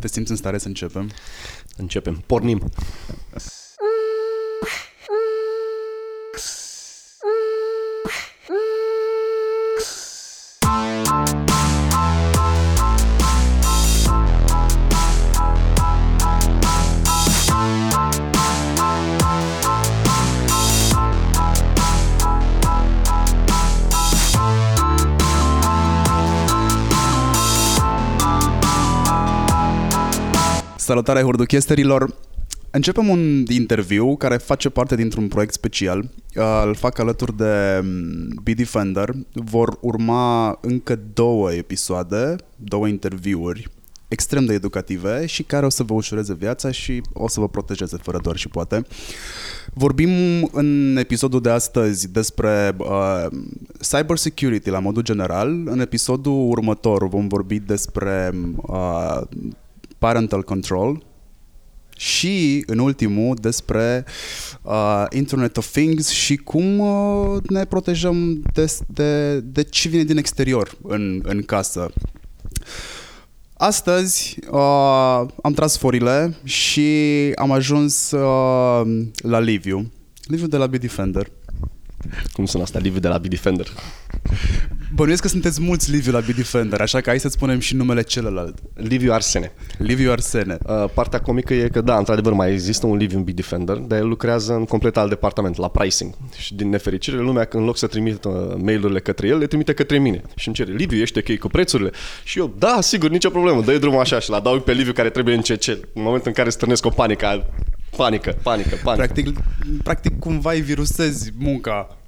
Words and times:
Te 0.00 0.08
simți 0.08 0.30
în 0.30 0.36
stare 0.36 0.58
să 0.58 0.68
începem? 0.68 1.10
Începem. 1.76 2.22
Pornim. 2.26 2.70
Salutare 30.88 31.22
hurduchesterilor! 31.22 32.14
Începem 32.70 33.08
un 33.08 33.44
interviu 33.48 34.16
care 34.16 34.36
face 34.36 34.68
parte 34.68 34.96
dintr-un 34.96 35.28
proiect 35.28 35.52
special. 35.52 35.98
Uh, 36.36 36.62
Îl 36.64 36.74
fac 36.74 36.98
alături 36.98 37.36
de 37.36 37.80
mm, 37.82 38.40
B-Defender. 38.42 39.10
Vor 39.32 39.78
urma 39.80 40.58
încă 40.60 41.00
două 41.12 41.52
episoade, 41.52 42.36
două 42.56 42.86
interviuri 42.86 43.70
extrem 44.08 44.44
de 44.44 44.52
educative 44.52 45.26
și 45.26 45.42
care 45.42 45.66
o 45.66 45.68
să 45.68 45.82
vă 45.82 45.94
ușureze 45.94 46.34
viața 46.34 46.70
și 46.70 47.02
o 47.12 47.28
să 47.28 47.40
vă 47.40 47.48
protejeze 47.48 47.96
fără 48.02 48.18
doar 48.22 48.36
și 48.36 48.48
poate. 48.48 48.86
Vorbim 49.74 50.10
în 50.52 50.96
episodul 50.96 51.40
de 51.40 51.50
astăzi 51.50 52.12
despre 52.12 52.76
uh, 52.78 53.26
cyber 53.80 54.16
security 54.16 54.70
la 54.70 54.78
modul 54.78 55.02
general. 55.02 55.48
În 55.64 55.80
episodul 55.80 56.48
următor 56.48 57.08
vom 57.08 57.28
vorbi 57.28 57.58
despre 57.58 58.32
uh, 58.56 59.20
parental 59.98 60.42
control 60.42 61.06
și, 61.96 62.62
în 62.66 62.78
ultimul, 62.78 63.36
despre 63.40 64.04
uh, 64.62 65.04
Internet 65.10 65.56
of 65.56 65.70
Things 65.70 66.08
și 66.08 66.36
cum 66.36 66.78
uh, 66.78 67.42
ne 67.48 67.64
protejăm 67.64 68.42
de, 68.52 68.72
de, 68.86 69.40
de 69.40 69.62
ce 69.62 69.88
vine 69.88 70.02
din 70.02 70.16
exterior 70.16 70.76
în, 70.82 71.20
în 71.24 71.42
casă. 71.42 71.90
Astăzi 73.54 74.38
uh, 74.50 75.26
am 75.42 75.52
tras 75.54 75.76
forile 75.76 76.36
și 76.44 76.88
am 77.34 77.50
ajuns 77.50 78.10
uh, 78.10 79.06
la 79.16 79.38
Liviu. 79.38 79.92
Liviu 80.24 80.46
de 80.46 80.56
la 80.56 80.66
B-Defender. 80.66 81.30
Cum 82.32 82.44
sună 82.44 82.62
asta, 82.62 82.78
Liviu 82.78 83.00
de 83.00 83.08
la 83.08 83.18
B-Defender? 83.18 83.66
Bănuiesc 84.94 85.22
că 85.22 85.28
sunteți 85.28 85.62
mulți 85.62 85.90
Liviu 85.90 86.12
la 86.12 86.20
B-Defender, 86.20 86.80
așa 86.80 87.00
că 87.00 87.08
hai 87.08 87.20
să 87.20 87.28
spunem 87.28 87.58
și 87.58 87.74
numele 87.74 88.02
celălalt. 88.02 88.58
Liviu 88.74 89.12
Arsene. 89.12 89.52
Liviu 89.78 90.10
Arsene. 90.10 90.58
Uh, 90.66 90.84
partea 90.94 91.20
comică 91.20 91.54
e 91.54 91.68
că, 91.68 91.80
da, 91.80 91.96
într-adevăr, 91.96 92.32
mai 92.32 92.52
există 92.52 92.86
un 92.86 92.96
Liviu 92.96 93.18
în 93.18 93.24
B-Defender, 93.24 93.76
dar 93.76 93.98
el 93.98 94.08
lucrează 94.08 94.54
în 94.54 94.64
complet 94.64 94.96
alt 94.96 95.08
departament, 95.08 95.56
la 95.56 95.68
pricing. 95.68 96.14
Și 96.36 96.54
din 96.54 96.68
nefericire, 96.68 97.16
lumea, 97.16 97.48
în 97.50 97.64
loc 97.64 97.76
să 97.76 97.86
trimită 97.86 98.28
uh, 98.28 98.60
mail-urile 98.62 99.00
către 99.00 99.26
el, 99.26 99.38
le 99.38 99.46
trimite 99.46 99.72
către 99.72 99.98
mine. 99.98 100.22
Și 100.36 100.46
îmi 100.46 100.56
cere, 100.56 100.72
Liviu, 100.72 100.98
ești 100.98 101.18
ok 101.18 101.38
cu 101.38 101.48
prețurile? 101.48 101.90
Și 102.24 102.38
eu, 102.38 102.54
da, 102.58 102.78
sigur, 102.80 103.10
nicio 103.10 103.30
problemă, 103.30 103.62
dă 103.62 103.78
drumul 103.78 104.00
așa 104.00 104.18
și 104.18 104.30
la 104.30 104.40
dau 104.40 104.60
pe 104.60 104.72
Liviu 104.72 104.92
care 104.92 105.10
trebuie 105.10 105.34
în 105.34 105.40
CC. 105.40 105.66
În 105.68 106.02
momentul 106.02 106.28
în 106.28 106.32
care 106.32 106.50
stârnesc 106.50 106.84
o 106.84 106.90
panică, 106.90 107.26
panică, 107.96 108.36
panică, 108.42 108.76
panică. 108.82 109.04
Practic, 109.04 109.38
practic 109.82 110.18
cumva 110.18 110.52
îi 110.52 110.60
virusezi 110.60 111.32
munca 111.38 111.98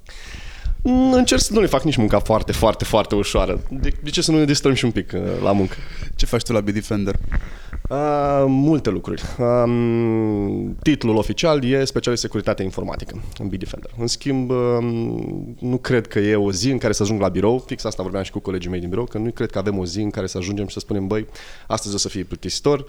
încerc 1.11 1.41
să 1.41 1.53
nu 1.53 1.59
le 1.59 1.67
fac 1.67 1.83
nici 1.83 1.95
munca 1.95 2.19
foarte, 2.19 2.51
foarte, 2.51 2.83
foarte 2.83 3.15
ușoară. 3.15 3.61
De, 3.69 3.91
de 4.03 4.09
ce 4.09 4.21
să 4.21 4.31
nu 4.31 4.37
ne 4.37 4.45
distrăm 4.45 4.73
și 4.73 4.85
un 4.85 4.91
pic 4.91 5.11
uh, 5.15 5.21
la 5.43 5.51
muncă? 5.51 5.75
Ce 6.15 6.25
faci 6.25 6.43
tu 6.43 6.53
la 6.53 6.61
B-Defender? 6.61 7.15
Uh, 7.89 8.43
multe 8.47 8.89
lucruri. 8.89 9.23
Um, 9.37 10.77
titlul 10.81 11.15
oficial 11.15 11.63
e 11.63 11.85
specialist 11.85 12.21
securitate 12.21 12.63
informatică 12.63 13.21
în 13.39 13.47
B-Defender. 13.47 13.91
În 13.97 14.07
schimb, 14.07 14.49
um, 14.49 15.55
nu 15.59 15.77
cred 15.77 16.07
că 16.07 16.19
e 16.19 16.35
o 16.35 16.51
zi 16.51 16.71
în 16.71 16.77
care 16.77 16.93
să 16.93 17.03
ajung 17.03 17.21
la 17.21 17.27
birou, 17.27 17.63
fix 17.65 17.83
asta 17.83 18.03
vorbeam 18.03 18.23
și 18.23 18.31
cu 18.31 18.39
colegii 18.39 18.69
mei 18.69 18.79
din 18.79 18.89
birou, 18.89 19.03
că 19.03 19.17
nu 19.17 19.31
cred 19.31 19.51
că 19.51 19.57
avem 19.57 19.77
o 19.77 19.85
zi 19.85 20.01
în 20.01 20.09
care 20.09 20.27
să 20.27 20.37
ajungem 20.37 20.67
și 20.67 20.73
să 20.73 20.79
spunem, 20.79 21.07
băi, 21.07 21.27
astăzi 21.67 21.95
o 21.95 21.97
să 21.97 22.09
fie 22.09 22.23
plictisitor, 22.23 22.79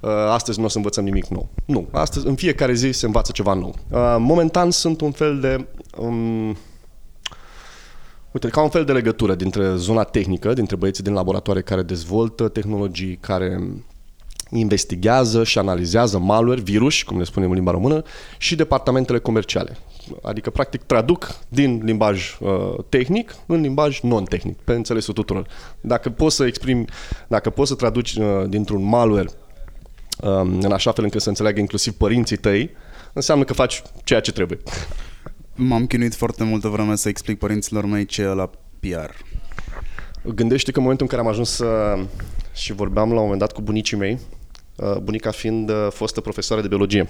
uh, 0.00 0.10
astăzi 0.10 0.58
nu 0.58 0.64
o 0.64 0.68
să 0.68 0.76
învățăm 0.76 1.04
nimic 1.04 1.26
nou. 1.26 1.48
Nu, 1.64 1.88
astăzi, 1.90 2.26
în 2.26 2.34
fiecare 2.34 2.74
zi 2.74 2.90
se 2.90 3.06
învață 3.06 3.32
ceva 3.32 3.54
nou. 3.54 3.74
Uh, 3.90 4.16
momentan 4.18 4.70
sunt 4.70 5.00
un 5.00 5.10
fel 5.10 5.40
de... 5.40 5.66
Um, 5.96 6.56
Uite, 8.32 8.48
ca 8.48 8.62
un 8.62 8.68
fel 8.68 8.84
de 8.84 8.92
legătură 8.92 9.34
dintre 9.34 9.76
zona 9.76 10.02
tehnică, 10.02 10.52
dintre 10.52 10.76
băieții 10.76 11.04
din 11.04 11.12
laboratoare 11.12 11.62
care 11.62 11.82
dezvoltă 11.82 12.48
tehnologii, 12.48 13.16
care 13.16 13.60
investigează 14.50 15.44
și 15.44 15.58
analizează 15.58 16.18
malware, 16.18 16.60
virus, 16.60 17.02
cum 17.02 17.16
ne 17.16 17.24
spunem 17.24 17.48
în 17.48 17.54
limba 17.54 17.70
română, 17.70 18.02
și 18.38 18.56
departamentele 18.56 19.18
comerciale. 19.18 19.76
Adică, 20.22 20.50
practic, 20.50 20.82
traduc 20.82 21.38
din 21.48 21.80
limbaj 21.84 22.36
uh, 22.40 22.74
tehnic 22.88 23.34
în 23.46 23.60
limbaj 23.60 24.00
non-tehnic, 24.00 24.56
pe 24.64 24.72
înțelesul 24.72 25.14
tuturor. 25.14 25.46
Dacă 25.80 26.10
poți 26.10 26.36
să 26.36 26.44
exprimi, 26.46 26.84
dacă 27.28 27.50
poți 27.50 27.68
să 27.68 27.74
traduci 27.74 28.14
uh, 28.14 28.26
dintr-un 28.48 28.82
malware 28.82 29.28
um, 30.22 30.60
în 30.60 30.72
așa 30.72 30.92
fel 30.92 31.04
încât 31.04 31.20
să 31.20 31.28
înțeleagă 31.28 31.60
inclusiv 31.60 31.92
părinții 31.92 32.36
tăi, 32.36 32.70
înseamnă 33.12 33.44
că 33.44 33.52
faci 33.52 33.82
ceea 34.04 34.20
ce 34.20 34.32
trebuie. 34.32 34.58
M-am 35.60 35.86
chinuit 35.86 36.14
foarte 36.14 36.44
multă 36.44 36.68
vreme 36.68 36.96
să 36.96 37.08
explic 37.08 37.38
părinților 37.38 37.84
mei 37.84 38.04
ce 38.04 38.22
e 38.22 38.26
la 38.26 38.50
PR. 38.80 39.10
Gândește 40.34 40.70
că 40.70 40.76
în 40.76 40.82
momentul 40.82 41.06
în 41.10 41.16
care 41.16 41.26
am 41.26 41.32
ajuns 41.32 41.50
să... 41.50 41.98
și 42.52 42.72
vorbeam 42.72 43.08
la 43.08 43.16
un 43.16 43.22
moment 43.22 43.40
dat 43.40 43.52
cu 43.52 43.60
bunicii 43.60 43.96
mei, 43.96 44.18
uh, 44.76 44.96
bunica 44.96 45.30
fiind 45.30 45.70
uh, 45.70 45.86
fostă 45.90 46.20
profesoară 46.20 46.62
de 46.62 46.68
biologie. 46.68 47.08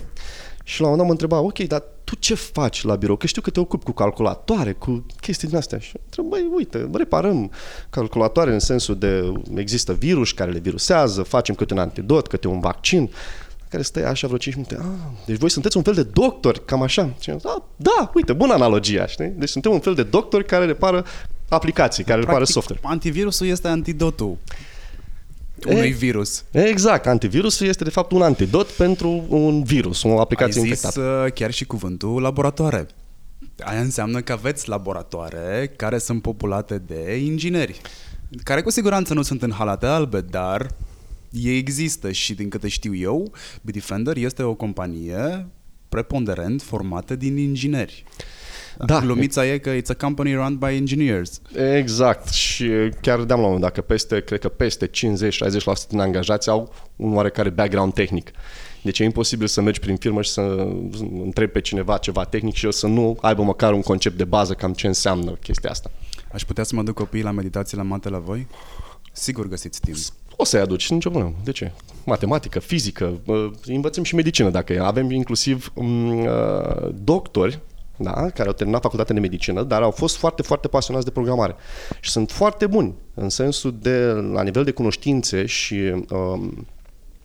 Și 0.64 0.81
la 0.81 0.88
un 0.88 0.97
moment 0.97 1.19
dat 1.19 1.28
mă 1.28 1.38
întreba, 1.38 1.38
ok, 1.38 1.69
dar 1.69 1.82
tu 2.04 2.14
ce 2.14 2.34
faci 2.34 2.82
la 2.82 2.97
birou? 2.97 3.16
Că 3.16 3.26
știu 3.26 3.42
că 3.42 3.50
te 3.50 3.60
ocupi 3.60 3.84
cu 3.84 3.92
calculatoare, 3.92 4.72
cu 4.72 5.06
chestii 5.20 5.48
din 5.48 5.56
astea. 5.56 5.78
Și 5.78 5.97
întreb, 6.04 6.25
băi, 6.25 6.48
uite, 6.54 6.91
reparăm 6.92 7.50
calculatoare 7.91 8.53
în 8.53 8.58
sensul 8.58 8.98
de 8.98 9.32
există 9.54 9.92
virus 9.92 10.32
care 10.32 10.50
le 10.50 10.58
virusează, 10.58 11.22
facem 11.22 11.54
câte 11.54 11.72
un 11.72 11.78
antidot, 11.78 12.26
câte 12.26 12.48
un 12.48 12.60
vaccin 12.60 13.10
care 13.69 13.83
stă 13.83 14.06
așa 14.06 14.27
vreo 14.27 14.39
5 14.39 14.56
minute. 14.56 14.77
Ah, 14.81 15.21
deci 15.27 15.37
voi 15.37 15.51
sunteți 15.51 15.77
un 15.77 15.83
fel 15.83 15.95
de 15.95 16.03
doctor, 16.03 16.65
cam 16.65 16.83
așa. 16.83 17.15
Și 17.21 17.31
ah, 17.31 17.62
da, 17.77 18.11
uite, 18.15 18.33
bună 18.33 18.53
analogia, 18.53 19.06
știi? 19.06 19.33
Deci 19.37 19.49
suntem 19.49 19.73
un 19.73 19.81
fel 19.81 19.95
de 19.95 20.03
doctori 20.03 20.45
care 20.45 20.65
repară 20.65 21.05
aplicații, 21.49 22.05
care 22.05 22.21
Practic, 22.21 22.29
repară 22.29 22.45
software. 22.45 22.81
antivirusul 22.84 23.47
este 23.47 23.69
antidotul 23.69 24.37
unui 25.67 25.89
e, 25.89 25.93
virus. 25.93 26.45
Exact, 26.51 27.06
antivirusul 27.06 27.67
este 27.67 27.84
de 27.84 27.91
fapt 27.91 28.12
un 28.12 28.23
antidot 28.23 28.67
pentru 28.67 29.25
un 29.29 29.62
virus, 29.62 30.03
o 30.03 30.21
aplicație 30.21 30.61
Ai 30.61 30.69
zis 30.69 30.83
infectată. 30.83 31.23
Uh, 31.25 31.33
chiar 31.33 31.50
și 31.50 31.65
cuvântul 31.65 32.23
laboratoare. 32.23 32.87
Aia 33.59 33.81
înseamnă 33.81 34.21
că 34.21 34.33
aveți 34.33 34.69
laboratoare 34.69 35.73
care 35.77 35.99
sunt 35.99 36.23
populate 36.23 36.83
de 36.87 37.17
ingineri, 37.17 37.81
care 38.43 38.62
cu 38.62 38.71
siguranță 38.71 39.15
nu 39.15 39.23
sunt 39.23 39.43
în 39.43 39.53
halate 39.53 39.87
albe, 39.87 40.21
dar 40.21 40.67
ei 41.31 41.59
există 41.59 42.12
și 42.12 42.34
din 42.34 42.49
câte 42.49 42.69
știu 42.69 42.94
eu, 42.94 43.33
Bitdefender 43.62 44.16
este 44.16 44.43
o 44.43 44.55
companie 44.55 45.49
preponderent 45.89 46.62
formată 46.62 47.16
din 47.16 47.37
ingineri. 47.37 48.05
Da. 48.87 49.05
Lumița 49.05 49.47
e 49.47 49.59
că 49.59 49.77
it's 49.77 49.88
a 49.88 49.94
company 49.94 50.34
run 50.34 50.56
by 50.56 50.75
engineers. 50.75 51.41
Exact. 51.77 52.28
Și 52.28 52.69
chiar 53.00 53.22
deam 53.22 53.41
la 53.41 53.47
un 53.47 53.53
moment 53.53 53.61
dat 53.61 53.72
că 53.72 53.81
peste, 53.81 54.21
cred 54.21 54.41
că 54.41 54.49
peste 54.49 54.87
50-60% 54.87 54.91
din 55.88 56.00
angajați 56.00 56.49
au 56.49 56.75
un 56.97 57.15
oarecare 57.15 57.50
background 57.50 57.93
tehnic. 57.93 58.31
Deci 58.83 58.99
e 58.99 59.05
imposibil 59.05 59.47
să 59.47 59.61
mergi 59.61 59.81
prin 59.81 59.97
firmă 59.97 60.22
și 60.22 60.31
să 60.31 60.41
întrebi 61.25 61.53
pe 61.53 61.61
cineva 61.61 61.97
ceva 61.97 62.25
tehnic 62.25 62.55
și 62.55 62.65
el 62.65 62.72
să 62.72 62.87
nu 62.87 63.19
aibă 63.21 63.43
măcar 63.43 63.72
un 63.72 63.83
concept 63.83 64.17
de 64.17 64.25
bază 64.25 64.55
cam 64.55 64.72
ce 64.72 64.87
înseamnă 64.87 65.31
chestia 65.31 65.71
asta. 65.71 65.91
Aș 66.33 66.44
putea 66.44 66.65
să 66.65 66.75
mă 66.75 66.83
duc 66.83 66.94
copiii 66.94 67.22
la 67.22 67.31
meditații 67.31 67.77
la 67.77 67.83
mate 67.83 68.09
la 68.09 68.19
voi? 68.19 68.47
Sigur 69.12 69.49
găsiți 69.49 69.81
timp. 69.81 69.97
O 70.41 70.44
să-i 70.44 70.60
aduci, 70.60 70.91
nicio 70.91 71.10
problemă. 71.10 71.34
De 71.44 71.53
ce? 71.53 71.72
Matematică, 72.04 72.59
fizică, 72.59 73.21
învățăm 73.64 74.02
și 74.02 74.14
medicină 74.14 74.50
dacă 74.50 74.73
e. 74.73 74.81
Avem 74.81 75.11
inclusiv 75.11 75.73
um, 75.75 76.19
uh, 76.19 76.88
doctori 76.94 77.61
da, 77.96 78.31
care 78.31 78.49
au 78.49 78.55
terminat 78.55 78.82
facultatea 78.82 79.14
de 79.14 79.20
medicină, 79.20 79.62
dar 79.62 79.82
au 79.82 79.90
fost 79.90 80.17
foarte, 80.17 80.43
foarte 80.43 80.69
pasionați 80.69 81.05
de 81.05 81.11
programare. 81.11 81.56
Și 82.00 82.11
sunt 82.11 82.31
foarte 82.31 82.67
buni 82.67 82.94
în 83.14 83.29
sensul 83.29 83.76
de, 83.81 84.05
la 84.32 84.43
nivel 84.43 84.64
de 84.64 84.70
cunoștințe 84.70 85.46
și 85.46 86.05
um, 86.11 86.67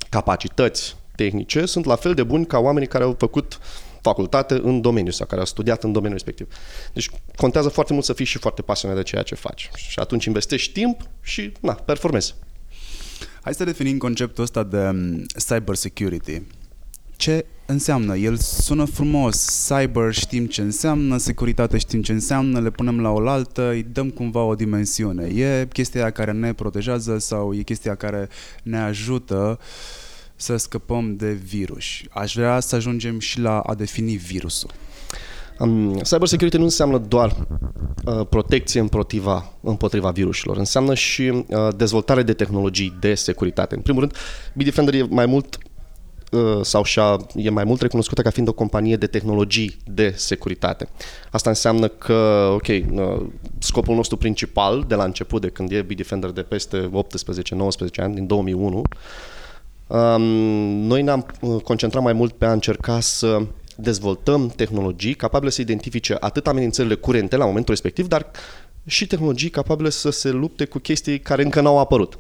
capacități 0.10 0.96
tehnice, 1.16 1.66
sunt 1.66 1.86
la 1.86 1.96
fel 1.96 2.14
de 2.14 2.24
buni 2.24 2.46
ca 2.46 2.60
oamenii 2.60 2.88
care 2.88 3.04
au 3.04 3.16
făcut 3.18 3.60
facultate 4.02 4.54
în 4.54 4.82
domeniu 4.82 5.12
sau 5.12 5.26
care 5.26 5.40
au 5.40 5.46
studiat 5.46 5.84
în 5.84 5.92
domeniul 5.92 6.20
respectiv. 6.24 6.56
Deci 6.94 7.10
contează 7.36 7.70
foarte 7.70 7.94
mult 7.94 8.06
să 8.06 8.14
fii 8.14 8.26
și 8.26 8.38
foarte 8.38 8.62
pasionat 8.62 8.98
de 8.98 9.04
ceea 9.04 9.22
ce 9.22 9.36
faci. 9.36 9.70
Și 9.76 10.00
atunci 10.00 10.26
investești 10.26 10.72
timp 10.72 11.02
și, 11.22 11.52
na, 11.60 11.74
performezi. 11.74 12.36
Hai 13.44 13.54
să 13.54 13.64
definim 13.64 13.98
conceptul 13.98 14.44
ăsta 14.44 14.64
de 14.64 14.78
um, 14.78 15.26
cyber 15.48 15.76
security. 15.76 16.42
Ce 17.16 17.46
înseamnă? 17.66 18.18
El 18.18 18.36
sună 18.36 18.86
frumos, 18.86 19.68
cyber 19.68 20.14
știm 20.14 20.46
ce 20.46 20.62
înseamnă, 20.62 21.18
securitate 21.18 21.78
știm 21.78 22.02
ce 22.02 22.12
înseamnă, 22.12 22.60
le 22.60 22.70
punem 22.70 23.02
la 23.02 23.10
oaltă, 23.10 23.70
îi 23.70 23.84
dăm 23.84 24.10
cumva 24.10 24.44
o 24.44 24.56
dimensiune. 24.56 25.26
E 25.26 25.68
chestia 25.74 26.12
care 26.12 26.32
ne 26.32 26.54
protejează 26.54 27.18
sau 27.18 27.54
e 27.54 27.62
chestia 27.62 27.96
care 27.96 28.30
ne 28.64 28.78
ajută 28.78 29.60
să 30.36 30.58
scăpăm 30.58 31.16
de 31.16 31.32
virus. 31.32 31.86
Aș 32.10 32.36
vrea 32.36 32.60
să 32.60 32.76
ajungem 32.76 33.20
și 33.20 33.40
la 33.40 33.60
a 33.60 33.76
defini 33.76 34.16
virusul. 34.16 34.72
Um, 35.60 36.00
cyber 36.04 36.28
security 36.28 36.58
nu 36.58 36.64
înseamnă 36.64 36.98
doar 36.98 37.48
uh, 38.06 38.26
protecție 38.30 38.80
împotriva, 38.80 39.54
împotriva 39.62 40.10
virusilor, 40.10 40.58
înseamnă 40.58 40.94
și 40.94 41.22
uh, 41.22 41.68
dezvoltare 41.76 42.24
de 42.24 42.34
tehnologii 42.34 42.98
de 43.00 43.14
securitate. 43.14 43.76
În 43.76 43.82
primul 43.82 44.02
rând, 44.02 44.16
Bitdefender 44.54 44.94
e 44.94 45.06
mai 45.10 45.26
mult 45.26 45.58
uh, 46.32 46.60
sau 46.62 46.84
și-a, 46.84 47.18
e 47.36 47.50
mai 47.50 47.64
mult 47.64 47.82
recunoscută 47.82 48.22
ca 48.22 48.30
fiind 48.30 48.48
o 48.48 48.54
companie 48.54 48.96
de 48.96 49.08
tehnologii 49.08 49.78
de 49.86 50.14
securitate. 50.16 50.88
Asta 51.32 51.50
înseamnă 51.50 51.88
că, 51.88 52.50
ok, 52.54 52.68
uh, 52.68 53.26
scopul 53.60 53.96
nostru 53.96 54.18
principal 54.18 54.86
de 54.88 54.96
la 54.96 55.04
început, 55.04 55.42
de 55.42 55.50
când 55.50 55.72
e 55.72 55.82
Bitdefender 55.82 56.30
de 56.30 56.42
peste 56.42 56.90
18-19 56.90 56.92
ani, 57.96 58.14
din 58.14 58.28
2001, 58.28 58.82
um, 59.88 60.22
noi 60.88 61.02
ne-am 61.02 61.26
uh, 61.42 61.62
concentrat 61.62 62.04
mai 62.04 62.14
mult 62.14 62.34
pe 62.34 62.46
a 62.46 62.52
încerca 62.52 63.00
să 63.00 63.42
dezvoltăm 63.78 64.48
tehnologii 64.48 65.14
capabile 65.14 65.52
să 65.52 65.62
identifice 65.62 66.18
atât 66.20 66.48
amenințările 66.48 66.96
curente 66.96 67.36
la 67.36 67.46
momentul 67.46 67.74
respectiv, 67.74 68.08
dar 68.08 68.32
și 68.86 69.08
tehnologii 69.08 69.50
capabile 69.50 69.90
să 69.90 70.10
se 70.10 70.30
lupte 70.30 70.66
cu 70.66 70.80
chestii 70.80 71.20
care 71.20 71.44
încă 71.44 71.62
n-au 71.62 71.80
apărut. 71.80 72.18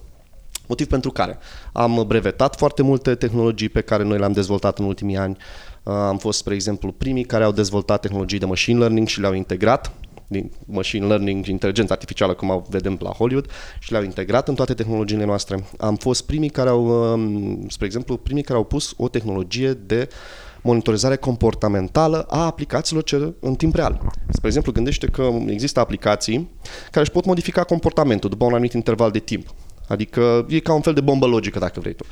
Motiv 0.67 0.87
pentru 0.87 1.11
care 1.11 1.37
am 1.73 2.03
brevetat 2.07 2.55
foarte 2.55 2.81
multe 2.81 3.15
tehnologii 3.15 3.69
pe 3.69 3.81
care 3.81 4.03
noi 4.03 4.17
le-am 4.17 4.31
dezvoltat 4.31 4.79
în 4.79 4.85
ultimii 4.85 5.17
ani. 5.17 5.37
Am 5.83 6.17
fost, 6.17 6.37
spre 6.37 6.53
exemplu, 6.53 6.91
primii 6.91 7.23
care 7.23 7.43
au 7.43 7.51
dezvoltat 7.51 8.01
tehnologii 8.01 8.39
de 8.39 8.45
machine 8.45 8.79
learning 8.79 9.07
și 9.07 9.19
le-au 9.19 9.33
integrat 9.33 9.91
din 10.27 10.51
machine 10.65 11.05
learning, 11.05 11.45
inteligență 11.45 11.93
artificială, 11.93 12.33
cum 12.33 12.51
au 12.51 12.65
vedem 12.69 12.97
la 13.01 13.09
Hollywood, 13.09 13.49
și 13.79 13.91
le-au 13.91 14.03
integrat 14.03 14.47
în 14.47 14.55
toate 14.55 14.73
tehnologiile 14.73 15.25
noastre. 15.25 15.63
Am 15.77 15.95
fost 15.95 16.25
primii 16.25 16.49
care 16.49 16.69
au, 16.69 17.11
um, 17.13 17.67
spre 17.69 17.85
exemplu, 17.85 18.17
primii 18.17 18.43
care 18.43 18.57
au 18.57 18.63
pus 18.63 18.93
o 18.97 19.07
tehnologie 19.07 19.73
de 19.73 20.07
uh, 20.09 20.52
monitorizare 20.63 21.15
comportamentală 21.15 22.25
a 22.29 22.45
aplicațiilor 22.45 23.03
ce, 23.03 23.33
în 23.39 23.55
timp 23.55 23.75
real. 23.75 24.01
Spre 24.29 24.47
exemplu, 24.47 24.71
gândește 24.71 25.07
că 25.07 25.29
există 25.47 25.79
aplicații 25.79 26.49
care 26.83 26.99
își 26.99 27.11
pot 27.11 27.25
modifica 27.25 27.63
comportamentul 27.63 28.29
după 28.29 28.45
un 28.45 28.51
anumit 28.51 28.73
interval 28.73 29.11
de 29.11 29.19
timp. 29.19 29.47
Adică 29.87 30.45
e 30.49 30.59
ca 30.59 30.73
un 30.73 30.81
fel 30.81 30.93
de 30.93 31.01
bombă 31.01 31.25
logică, 31.25 31.59
dacă 31.59 31.79
vrei 31.79 31.93
tu. 31.93 32.05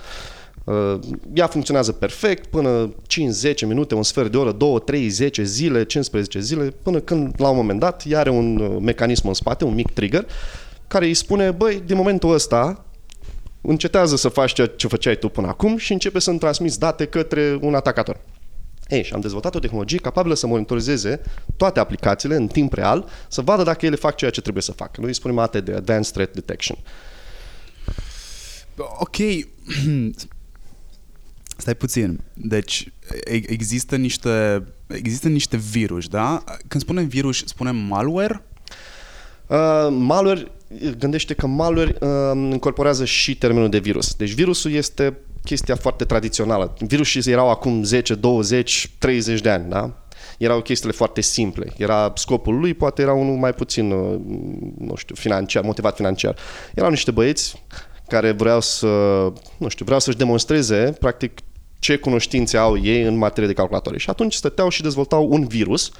Uh, 0.64 1.00
ea 1.34 1.48
funcționează 1.48 1.92
perfect 1.92 2.46
până 2.46 2.94
5-10 3.64 3.68
minute, 3.68 3.96
un 3.96 4.04
sfert 4.04 4.32
de 4.32 4.38
oră, 4.38 4.52
2, 4.52 4.82
3, 4.86 5.08
10 5.08 5.44
zile, 5.44 5.84
15 5.86 6.40
zile, 6.40 6.74
până 6.84 7.00
când 7.00 7.34
la 7.38 7.50
un 7.50 7.56
moment 7.56 7.80
dat 7.80 8.04
ea 8.08 8.20
are 8.20 8.30
un 8.30 8.58
uh, 8.58 8.78
mecanism 8.82 9.28
în 9.28 9.34
spate, 9.34 9.64
un 9.64 9.74
mic 9.74 9.92
trigger, 9.92 10.26
care 10.88 11.06
îi 11.06 11.14
spune, 11.14 11.52
băi, 11.52 11.82
din 11.86 11.96
momentul 11.96 12.34
ăsta 12.34 12.86
încetează 13.62 14.16
să 14.16 14.30
faci 14.30 14.54
ceea 14.54 14.68
ce 14.68 14.88
făceai 14.88 15.16
tu 15.16 15.30
până 15.30 15.48
acum 15.48 15.78
și 15.78 15.92
începe 15.92 16.20
să-mi 16.20 16.40
transmiți 16.40 16.80
date 16.80 17.06
către 17.06 17.58
un 17.62 17.76
atacator. 17.76 18.20
Ei, 18.92 19.04
și 19.04 19.14
am 19.14 19.20
dezvoltat 19.22 19.56
o 19.56 19.60
tehnologie 19.60 19.98
capabilă 19.98 20.34
să 20.34 20.48
monitorizeze 20.48 21.22
toate 21.58 21.80
aplicațiile 21.80 22.36
în 22.36 22.48
timp 22.48 22.74
real, 22.74 23.08
să 23.28 23.42
vadă 23.42 23.64
dacă 23.64 23.86
ele 23.86 23.96
fac 23.96 24.16
ceea 24.16 24.32
ce 24.32 24.42
trebuie 24.42 24.64
să 24.64 24.72
facă. 24.72 24.92
Noi 24.98 25.08
îi 25.08 25.16
spunem 25.16 25.38
ATD, 25.38 25.76
Advanced 25.76 26.14
Threat 26.14 26.34
Detection. 26.34 26.78
Ok. 28.76 29.16
Stai 31.58 31.76
puțin. 31.76 32.20
Deci 32.34 32.94
există 33.26 33.96
niște, 33.96 34.64
există 34.88 35.28
niște 35.28 35.58
virus, 35.58 36.08
da? 36.08 36.44
Când 36.68 36.84
spunem 36.84 37.08
virus, 37.08 37.44
spunem 37.46 37.76
malware? 37.76 38.46
Uh, 39.48 39.88
malware, 39.90 40.52
gândește 40.98 41.34
că 41.34 41.48
malware 41.48 41.96
uh, 42.00 42.50
incorporează 42.52 43.06
și 43.06 43.38
termenul 43.38 43.70
de 43.70 43.80
virus. 43.80 44.14
Deci 44.14 44.32
virusul 44.32 44.72
este 44.72 45.18
chestia 45.44 45.76
foarte 45.76 46.06
tradițională. 46.06 46.74
Virusii 46.80 47.32
erau 47.32 47.50
acum 47.50 47.84
10, 47.84 48.16
20, 48.16 48.92
30 48.98 49.42
de 49.42 49.50
ani, 49.50 49.70
da? 49.70 49.94
Erau 50.38 50.62
chestiile 50.62 50.94
foarte 50.94 51.22
simple. 51.22 51.74
Era 51.78 52.12
scopul 52.16 52.60
lui, 52.60 52.74
poate 52.74 53.02
era 53.02 53.14
unul 53.14 53.38
mai 53.38 53.54
puțin, 53.54 53.92
uh, 53.92 54.20
nu 54.78 54.96
știu, 54.96 55.16
financiar, 55.16 55.64
motivat 55.64 55.96
financiar. 55.96 56.36
Erau 56.76 56.90
niște 56.90 57.12
băieți 57.12 57.64
care 58.08 58.32
vreau 58.32 58.62
să, 58.62 58.88
nu 59.58 59.68
știu, 59.68 59.86
vreau 59.86 60.00
să-și 60.00 60.18
demonstreze, 60.18 60.96
practic, 61.00 61.40
ce 61.80 61.96
cunoștințe 61.96 62.58
au 62.58 62.84
ei 62.84 63.02
în 63.02 63.18
materie 63.18 63.48
de 63.48 63.54
calculatoare. 63.54 63.98
Și 63.98 64.10
atunci 64.10 64.34
stăteau 64.34 64.70
și 64.70 64.82
dezvoltau 64.82 65.28
un 65.32 65.48
virus 65.48 65.92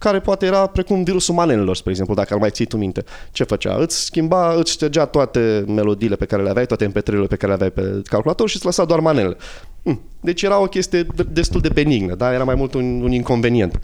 care 0.00 0.20
poate 0.20 0.46
era 0.46 0.66
precum 0.66 1.02
virusul 1.02 1.34
manelelor, 1.34 1.76
spre 1.76 1.90
exemplu, 1.90 2.14
dacă 2.14 2.34
ar 2.34 2.40
mai 2.40 2.50
ții 2.50 2.64
tu 2.64 2.76
minte. 2.76 3.04
Ce 3.32 3.44
făcea? 3.44 3.76
Îți 3.76 4.04
schimba, 4.04 4.54
îți 4.54 4.72
ștergea 4.72 5.04
toate 5.04 5.64
melodiile 5.66 6.16
pe 6.16 6.24
care 6.24 6.42
le 6.42 6.48
aveai, 6.50 6.66
toate 6.66 6.86
mp 6.86 7.00
pe 7.28 7.36
care 7.36 7.46
le 7.46 7.52
aveai 7.52 7.70
pe 7.70 8.02
calculator 8.04 8.48
și 8.48 8.56
îți 8.56 8.64
lăsa 8.64 8.84
doar 8.84 9.00
manelele. 9.00 9.36
Hm. 9.82 10.00
Deci 10.20 10.42
era 10.42 10.60
o 10.60 10.66
chestie 10.66 11.06
destul 11.30 11.60
de 11.60 11.68
benignă, 11.68 12.14
da? 12.14 12.32
era 12.32 12.44
mai 12.44 12.54
mult 12.54 12.74
un, 12.74 13.00
un 13.02 13.12
inconvenient. 13.12 13.80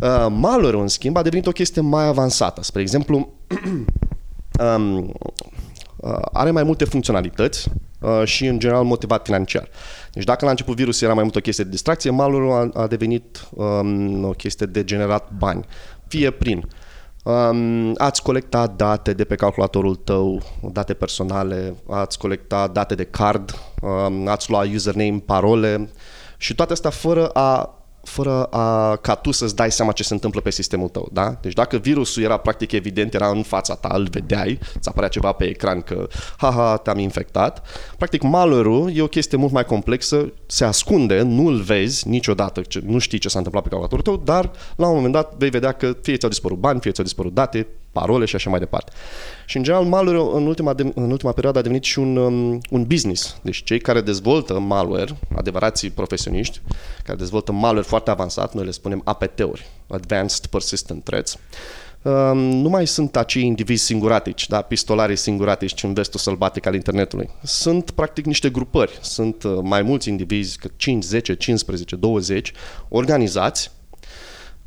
Uh, 0.00 0.26
malware 0.30 0.76
în 0.76 0.88
schimb, 0.88 1.16
a 1.16 1.22
devenit 1.22 1.46
o 1.46 1.50
chestie 1.50 1.82
mai 1.82 2.06
avansată. 2.06 2.62
Spre 2.62 2.80
exemplu, 2.80 3.32
um, 4.76 5.14
uh, 5.96 6.12
are 6.32 6.50
mai 6.50 6.62
multe 6.62 6.84
funcționalități 6.84 7.68
uh, 7.68 7.74
și, 8.24 8.46
în 8.46 8.58
general, 8.58 8.84
motivat 8.84 9.24
financiar. 9.24 9.68
Deci 10.12 10.24
dacă 10.24 10.44
la 10.44 10.50
început 10.50 10.76
virusul 10.76 11.04
era 11.06 11.14
mai 11.14 11.22
mult 11.22 11.36
o 11.36 11.40
chestie 11.40 11.64
de 11.64 11.70
distracție, 11.70 12.10
malul 12.10 12.52
a, 12.52 12.80
a 12.82 12.86
devenit 12.86 13.48
um, 13.50 14.24
o 14.24 14.30
chestie 14.30 14.66
de 14.66 14.84
generat 14.84 15.30
bani. 15.38 15.64
Fie 16.08 16.30
prin 16.30 16.68
um, 17.24 17.94
ați 17.96 18.22
colectat 18.22 18.76
date 18.76 19.12
de 19.12 19.24
pe 19.24 19.34
calculatorul 19.34 19.94
tău, 19.94 20.42
date 20.72 20.94
personale, 20.94 21.74
ați 21.88 22.18
colectat 22.18 22.72
date 22.72 22.94
de 22.94 23.04
card, 23.04 23.54
um, 23.82 24.28
ați 24.28 24.50
luat 24.50 24.66
username, 24.74 25.22
parole 25.26 25.90
și 26.36 26.54
toate 26.54 26.72
astea 26.72 26.90
fără 26.90 27.26
a 27.26 27.76
fără 28.02 28.44
a, 28.44 28.96
ca 28.96 29.14
tu 29.14 29.30
să-ți 29.30 29.56
dai 29.56 29.72
seama 29.72 29.92
ce 29.92 30.02
se 30.02 30.14
întâmplă 30.14 30.40
pe 30.40 30.50
sistemul 30.50 30.88
tău, 30.88 31.08
da? 31.12 31.38
Deci 31.40 31.52
dacă 31.52 31.76
virusul 31.76 32.22
era 32.22 32.36
practic 32.36 32.72
evident, 32.72 33.14
era 33.14 33.28
în 33.28 33.42
fața 33.42 33.74
ta, 33.74 33.90
îl 33.92 34.08
vedeai, 34.10 34.58
ți 34.80 34.88
apărea 34.88 35.08
ceva 35.08 35.32
pe 35.32 35.44
ecran 35.44 35.80
că, 35.80 36.06
haha, 36.36 36.76
te-am 36.76 36.98
infectat, 36.98 37.62
practic 37.96 38.22
malware 38.22 38.92
e 38.94 39.02
o 39.02 39.06
chestie 39.06 39.38
mult 39.38 39.52
mai 39.52 39.64
complexă, 39.64 40.32
se 40.46 40.64
ascunde, 40.64 41.20
nu 41.20 41.46
îl 41.46 41.60
vezi 41.60 42.08
niciodată, 42.08 42.62
nu 42.86 42.98
știi 42.98 43.18
ce 43.18 43.28
s-a 43.28 43.38
întâmplat 43.38 43.64
pe 43.64 43.70
calculatorul 43.70 44.04
tău, 44.04 44.24
dar 44.24 44.50
la 44.76 44.86
un 44.88 44.94
moment 44.94 45.12
dat 45.12 45.34
vei 45.38 45.50
vedea 45.50 45.72
că 45.72 45.96
fie 46.02 46.16
ți-au 46.16 46.30
dispărut 46.30 46.58
bani, 46.58 46.80
fie 46.80 46.90
ți-au 46.90 47.04
dispărut 47.04 47.34
date, 47.34 47.66
parole 47.92 48.24
și 48.24 48.34
așa 48.34 48.50
mai 48.50 48.58
departe. 48.58 48.92
Și 49.46 49.56
în 49.56 49.62
general 49.62 49.84
malware 49.84 50.18
în 50.18 50.46
ultima, 50.46 50.72
de, 50.72 50.92
în 50.94 51.10
ultima 51.10 51.32
perioadă 51.32 51.58
a 51.58 51.62
devenit 51.62 51.84
și 51.84 51.98
un, 51.98 52.16
um, 52.16 52.60
un 52.70 52.84
business. 52.84 53.36
Deci 53.42 53.64
cei 53.64 53.80
care 53.80 54.00
dezvoltă 54.00 54.58
malware, 54.58 55.18
adevărații 55.36 55.90
profesioniști, 55.90 56.60
care 57.04 57.18
dezvoltă 57.18 57.52
malware 57.52 57.86
foarte 57.86 58.10
avansat, 58.10 58.54
noi 58.54 58.64
le 58.64 58.70
spunem 58.70 59.00
APT-uri, 59.04 59.66
Advanced 59.86 60.46
Persistent 60.46 61.04
Threats, 61.04 61.38
um, 62.02 62.38
nu 62.38 62.68
mai 62.68 62.86
sunt 62.86 63.16
acei 63.16 63.42
indivizi 63.42 63.84
singuratici, 63.84 64.48
da? 64.48 64.62
pistolarii 64.62 65.16
singuratici 65.16 65.82
în 65.82 65.92
vestul 65.92 66.20
sălbatic 66.20 66.66
al 66.66 66.74
internetului. 66.74 67.30
Sunt 67.42 67.90
practic 67.90 68.24
niște 68.24 68.50
grupări, 68.50 68.98
sunt 69.02 69.42
uh, 69.42 69.58
mai 69.62 69.82
mulți 69.82 70.08
indivizi, 70.08 70.58
5, 70.76 71.04
10, 71.04 71.34
15, 71.34 71.96
20, 71.96 72.52
organizați, 72.88 73.70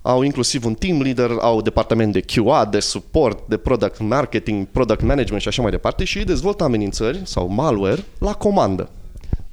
au 0.08 0.22
inclusiv 0.22 0.66
un 0.66 0.74
team 0.74 1.02
leader, 1.02 1.32
au 1.40 1.62
departament 1.62 2.14
de 2.14 2.22
QA, 2.22 2.66
de 2.66 2.80
support, 2.80 3.48
de 3.48 3.58
product 3.58 4.00
marketing, 4.00 4.68
product 4.68 5.02
management 5.02 5.42
și 5.42 5.48
așa 5.48 5.62
mai 5.62 5.72
departe 5.72 6.04
și 6.04 6.18
ei 6.18 6.24
dezvoltă 6.24 6.64
amenințări 6.64 7.22
sau 7.24 7.48
malware 7.48 8.04
la 8.20 8.34
comandă. 8.34 8.90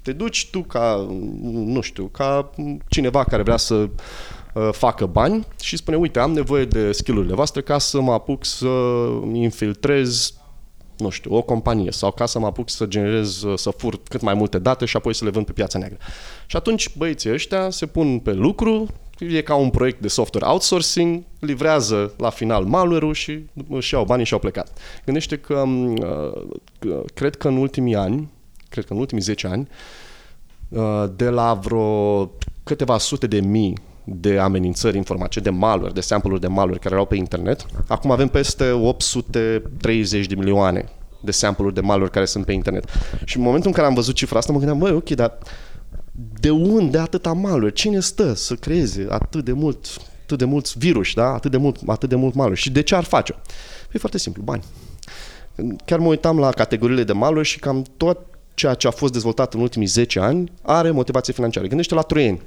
Te 0.02 0.12
duci 0.12 0.48
tu 0.50 0.60
ca, 0.60 1.08
nu 1.52 1.80
știu, 1.80 2.04
ca 2.04 2.50
cineva 2.88 3.24
care 3.24 3.42
vrea 3.42 3.56
să 3.56 3.74
uh, 3.74 4.68
facă 4.72 5.06
bani 5.06 5.46
și 5.60 5.76
spune, 5.76 5.96
uite, 5.96 6.18
am 6.18 6.32
nevoie 6.32 6.64
de 6.64 6.92
skillurile 6.92 7.34
voastre 7.34 7.60
ca 7.62 7.78
să 7.78 8.00
mă 8.00 8.12
apuc 8.12 8.44
să 8.44 8.68
infiltrez 9.32 10.34
nu 10.96 11.08
știu, 11.08 11.34
o 11.34 11.42
companie 11.42 11.90
sau 11.90 12.10
ca 12.10 12.26
să 12.26 12.38
mă 12.38 12.46
apuc 12.46 12.70
să 12.70 12.86
generez, 12.86 13.44
să 13.54 13.70
fur 13.70 14.00
cât 14.08 14.20
mai 14.20 14.34
multe 14.34 14.58
date 14.58 14.84
și 14.84 14.96
apoi 14.96 15.14
să 15.14 15.24
le 15.24 15.30
vând 15.30 15.46
pe 15.46 15.52
piața 15.52 15.78
neagră. 15.78 15.98
Și 16.46 16.56
atunci 16.56 16.96
băieții 16.96 17.32
ăștia 17.32 17.70
se 17.70 17.86
pun 17.86 18.18
pe 18.18 18.32
lucru, 18.32 18.88
e 19.30 19.40
ca 19.40 19.54
un 19.54 19.70
proiect 19.70 20.00
de 20.00 20.08
software 20.08 20.46
outsourcing, 20.46 21.22
livrează 21.38 22.12
la 22.16 22.30
final 22.30 22.64
malware-ul 22.64 23.14
și 23.14 23.44
își 23.68 23.94
iau 23.94 24.04
banii 24.04 24.24
și 24.24 24.32
au 24.32 24.38
plecat. 24.38 24.78
Gândește 25.04 25.36
că 25.36 25.54
uh, 25.54 27.02
cred 27.14 27.36
că 27.36 27.48
în 27.48 27.56
ultimii 27.56 27.94
ani, 27.94 28.28
cred 28.68 28.84
că 28.84 28.92
în 28.92 28.98
ultimii 28.98 29.22
10 29.22 29.46
ani, 29.46 29.68
uh, 30.68 31.04
de 31.16 31.28
la 31.28 31.54
vreo 31.54 32.30
câteva 32.64 32.98
sute 32.98 33.26
de 33.26 33.40
mii 33.40 33.76
de 34.04 34.38
amenințări 34.38 34.96
informatice, 34.96 35.40
de 35.40 35.50
malware, 35.50 35.92
de 35.92 36.00
sample-uri 36.00 36.40
de 36.40 36.46
malware 36.46 36.78
care 36.78 36.94
erau 36.94 37.06
pe 37.06 37.16
internet. 37.16 37.66
Acum 37.88 38.10
avem 38.10 38.28
peste 38.28 38.70
830 38.70 40.26
de 40.26 40.34
milioane 40.34 40.88
de 41.22 41.30
sample-uri 41.30 41.74
de 41.74 41.80
malware 41.80 42.10
care 42.10 42.24
sunt 42.24 42.44
pe 42.44 42.52
internet. 42.52 42.84
Și 43.24 43.36
în 43.36 43.42
momentul 43.42 43.68
în 43.68 43.74
care 43.74 43.86
am 43.86 43.94
văzut 43.94 44.14
cifra 44.14 44.38
asta, 44.38 44.52
mă 44.52 44.58
gândeam, 44.58 44.78
băi, 44.78 44.92
ok, 44.92 45.10
dar 45.10 45.38
de 46.42 46.50
unde 46.50 46.98
atâta 46.98 47.32
malware? 47.32 47.70
Cine 47.70 48.00
stă 48.00 48.34
să 48.34 48.54
creeze 48.54 49.06
atât 49.08 49.44
de 49.44 49.52
mult, 49.52 49.86
atât 50.22 50.38
de 50.38 50.44
mulți 50.44 50.78
virus, 50.78 51.14
da? 51.14 51.26
atât 51.26 51.50
de 51.50 51.56
mult, 51.56 51.78
atât 51.86 52.08
de 52.08 52.14
mult 52.14 52.34
malware? 52.34 52.56
Și 52.56 52.70
de 52.70 52.82
ce 52.82 52.94
ar 52.94 53.04
face? 53.04 53.34
Păi 53.90 54.00
foarte 54.00 54.18
simplu, 54.18 54.42
bani. 54.42 54.62
Chiar 55.84 55.98
mă 55.98 56.06
uitam 56.06 56.38
la 56.38 56.50
categoriile 56.50 57.04
de 57.04 57.12
malware 57.12 57.44
și 57.44 57.58
cam 57.58 57.84
tot 57.96 58.18
ceea 58.54 58.74
ce 58.74 58.86
a 58.86 58.90
fost 58.90 59.12
dezvoltat 59.12 59.54
în 59.54 59.60
ultimii 59.60 59.86
10 59.86 60.20
ani 60.20 60.52
are 60.62 60.90
motivație 60.90 61.32
financiară. 61.32 61.66
Gândește 61.66 61.94
la 61.94 62.02
troieni. 62.02 62.40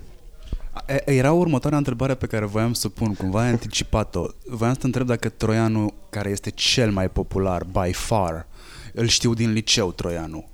Era 1.06 1.32
următoarea 1.32 1.78
întrebare 1.78 2.16
pe 2.16 2.26
care 2.26 2.46
voiam 2.46 2.74
să 2.74 2.90
pun, 2.90 3.14
cumva 3.14 3.42
ai 3.42 3.48
anticipat-o. 3.48 4.26
Voiam 4.46 4.74
să 4.74 4.80
te 4.80 4.86
întreb 4.86 5.08
dacă 5.08 5.30
troianul 5.30 5.94
care 6.10 6.30
este 6.30 6.50
cel 6.50 6.92
mai 6.92 7.10
popular, 7.10 7.64
by 7.64 7.92
far, 7.92 8.48
îl 8.94 9.08
știu 9.08 9.34
din 9.34 9.52
liceu, 9.52 9.92
troianul, 9.92 10.46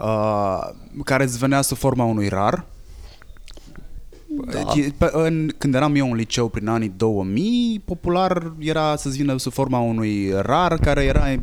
uh, 0.00 0.68
care 1.04 1.24
îți 1.24 1.38
venea 1.38 1.60
sub 1.60 1.76
forma 1.76 2.04
unui 2.04 2.28
rar, 2.28 2.64
da. 4.98 5.08
În, 5.12 5.50
când 5.58 5.74
eram 5.74 5.94
eu 5.94 6.10
în 6.10 6.16
liceu 6.16 6.48
prin 6.48 6.68
anii 6.68 6.92
2000, 6.96 7.82
popular 7.84 8.52
era 8.58 8.96
să-ți 8.96 9.16
vină 9.16 9.38
sub 9.38 9.52
forma 9.52 9.78
unui 9.78 10.32
rar 10.40 10.78
care 10.78 11.04
era 11.04 11.34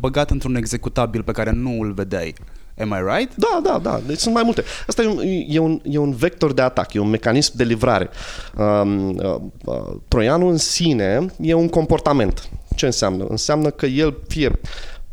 băgat 0.00 0.30
într-un 0.30 0.54
executabil 0.54 1.22
pe 1.22 1.32
care 1.32 1.52
nu 1.52 1.80
îl 1.80 1.92
vedeai. 1.92 2.34
Am 2.80 2.88
I 2.88 3.16
right? 3.16 3.34
Da, 3.36 3.60
da, 3.62 3.78
da. 3.78 4.00
Deci 4.06 4.18
sunt 4.18 4.34
mai 4.34 4.42
multe. 4.44 4.64
Asta 4.86 5.02
e 5.02 5.06
un, 5.06 5.20
e 5.48 5.58
un, 5.58 5.80
e 5.84 5.98
un 5.98 6.12
vector 6.12 6.52
de 6.52 6.62
atac, 6.62 6.92
e 6.92 6.98
un 6.98 7.08
mecanism 7.08 7.52
de 7.56 7.64
livrare. 7.64 8.08
Um, 8.56 9.08
uh, 9.08 9.36
uh, 9.64 9.96
troianul 10.08 10.50
în 10.50 10.56
sine 10.56 11.26
e 11.40 11.54
un 11.54 11.68
comportament. 11.68 12.48
Ce 12.76 12.86
înseamnă? 12.86 13.24
Înseamnă 13.28 13.70
că 13.70 13.86
el 13.86 14.16
fie 14.28 14.50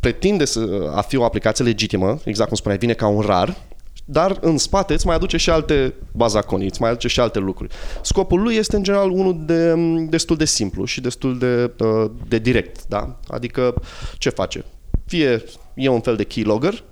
pretinde 0.01 0.46
să 0.46 0.91
a 0.96 1.01
fi 1.01 1.17
o 1.17 1.24
aplicație 1.24 1.65
legitimă, 1.65 2.20
exact 2.24 2.48
cum 2.48 2.58
spuneai, 2.58 2.79
vine 2.79 2.93
ca 2.93 3.08
un 3.08 3.22
rar, 3.22 3.58
dar 4.05 4.38
în 4.41 4.58
spate 4.58 4.93
îți 4.93 5.05
mai 5.05 5.15
aduce 5.15 5.38
și 5.38 5.50
alte 5.50 5.93
bazaconii, 6.12 6.67
îți 6.67 6.81
mai 6.81 6.89
aduce 6.89 7.08
și 7.08 7.20
alte 7.20 7.39
lucruri. 7.39 7.74
Scopul 8.01 8.41
lui 8.41 8.55
este 8.55 8.75
în 8.75 8.84
general 8.84 9.10
unul 9.10 9.46
de, 9.46 9.74
destul 10.10 10.36
de 10.36 10.46
simplu 10.46 10.86
și 10.86 11.01
destul 11.01 11.38
de, 11.38 11.72
uh, 11.79 12.12
de 12.27 12.38
direct. 12.38 12.88
Da? 12.88 13.20
Adică 13.27 13.74
ce 14.17 14.29
face? 14.29 14.65
Fie 15.05 15.43
e 15.74 15.88
un 15.88 16.01
fel 16.01 16.15
de 16.15 16.24
keylogger, 16.24 16.84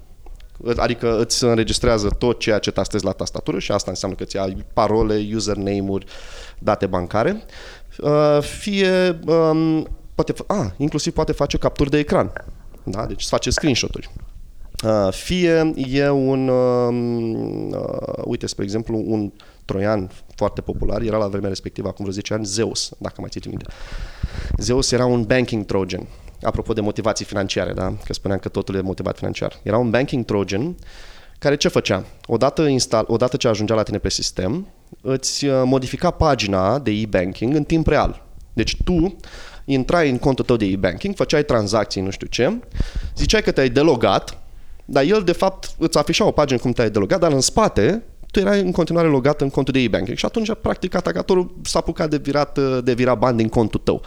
adică 0.76 1.20
îți 1.20 1.44
înregistrează 1.44 2.10
tot 2.10 2.40
ceea 2.40 2.60
ce 2.60 2.72
tastezi 2.72 3.06
la 3.06 3.12
tastatură 3.12 3.60
și 3.60 3.72
asta 3.72 3.90
înseamnă 3.90 4.18
că 4.18 4.24
ți 4.24 4.38
ai 4.38 4.66
parole, 4.74 5.28
username-uri, 5.36 6.06
date 6.60 6.86
bancare, 6.86 7.44
uh, 7.98 8.38
fie 8.42 9.20
um, 9.26 9.88
poate, 10.16 10.34
a, 10.48 10.74
inclusiv 10.78 11.14
poate 11.14 11.32
face 11.32 11.58
capturi 11.58 11.90
de 11.90 11.98
ecran. 11.98 12.32
Da? 12.92 13.06
Deci 13.06 13.22
îți 13.22 13.30
face 13.30 13.50
screenshot-uri. 13.50 14.10
Uh, 14.84 15.08
fie 15.12 15.72
e 15.76 16.10
un, 16.10 16.48
uh, 16.48 17.78
uh, 17.80 18.24
uite, 18.26 18.48
spre 18.48 18.64
exemplu, 18.64 19.04
un 19.06 19.32
troian 19.66 20.12
foarte 20.36 20.62
popular, 20.62 21.02
era 21.02 21.18
la 21.18 21.28
vremea 21.28 21.50
respectivă, 21.50 21.88
acum 21.88 22.04
vreo 22.06 22.16
10 22.16 22.34
ani, 22.34 22.46
Zeus, 22.46 22.92
dacă 22.98 23.16
mai 23.18 23.30
țineți 23.30 23.50
minte. 23.50 23.66
Zeus 24.58 24.92
era 24.92 25.06
un 25.06 25.24
banking 25.24 25.66
trojan, 25.66 26.08
apropo 26.42 26.74
de 26.74 26.82
motivații 26.82 27.26
financiare, 27.26 27.74
da? 27.74 27.94
că 28.06 28.14
spuneam 28.14 28.40
că 28.40 28.50
totul 28.50 28.76
e 28.76 28.82
motivat 28.82 29.18
financiar. 29.18 29.60
Era 29.64 29.78
un 29.78 29.90
banking 29.90 30.26
trojan 30.26 30.76
care 31.40 31.56
ce 31.56 31.68
făcea? 31.68 32.06
Odată, 32.28 32.62
install, 32.62 33.06
odată 33.08 33.38
ce 33.38 33.48
ajungea 33.48 33.76
la 33.76 33.84
tine 33.84 33.98
pe 33.98 34.10
sistem, 34.10 34.68
îți 35.02 35.46
uh, 35.46 35.62
modifica 35.66 36.12
pagina 36.12 36.80
de 36.80 36.92
e-banking 36.92 37.56
în 37.56 37.64
timp 37.64 37.88
real. 37.88 38.24
Deci 38.54 38.78
tu 38.84 39.16
intrai 39.72 40.10
în 40.10 40.18
contul 40.18 40.46
tău 40.46 40.56
de 40.56 40.66
e-banking, 40.66 41.16
făceai 41.16 41.44
tranzacții, 41.44 42.02
nu 42.02 42.10
știu 42.10 42.28
ce, 42.28 42.54
ziceai 43.18 43.42
că 43.42 43.52
te-ai 43.52 43.70
delogat, 43.70 44.38
dar 44.86 45.04
el, 45.04 45.22
de 45.24 45.32
fapt, 45.32 45.72
îți 45.78 45.98
afișa 45.98 46.26
o 46.26 46.32
pagină 46.32 46.60
cum 46.60 46.72
te-ai 46.72 46.90
delogat, 46.90 47.20
dar 47.20 47.32
în 47.32 47.42
spate 47.42 48.04
tu 48.32 48.40
erai 48.40 48.60
în 48.60 48.72
continuare 48.72 49.08
logat 49.08 49.42
în 49.42 49.50
contul 49.50 49.74
de 49.74 49.80
e-banking 49.80 50.18
și 50.18 50.26
atunci, 50.26 50.52
practic, 50.62 50.96
atacatorul 50.96 51.56
s-a 51.64 51.80
apucat 51.80 52.10
de 52.10 52.18
virat, 52.18 52.60
de 52.84 52.94
virat 52.94 53.18
bani 53.18 53.38
din 53.38 53.48
contul 53.50 53.80
tău. 53.84 54.02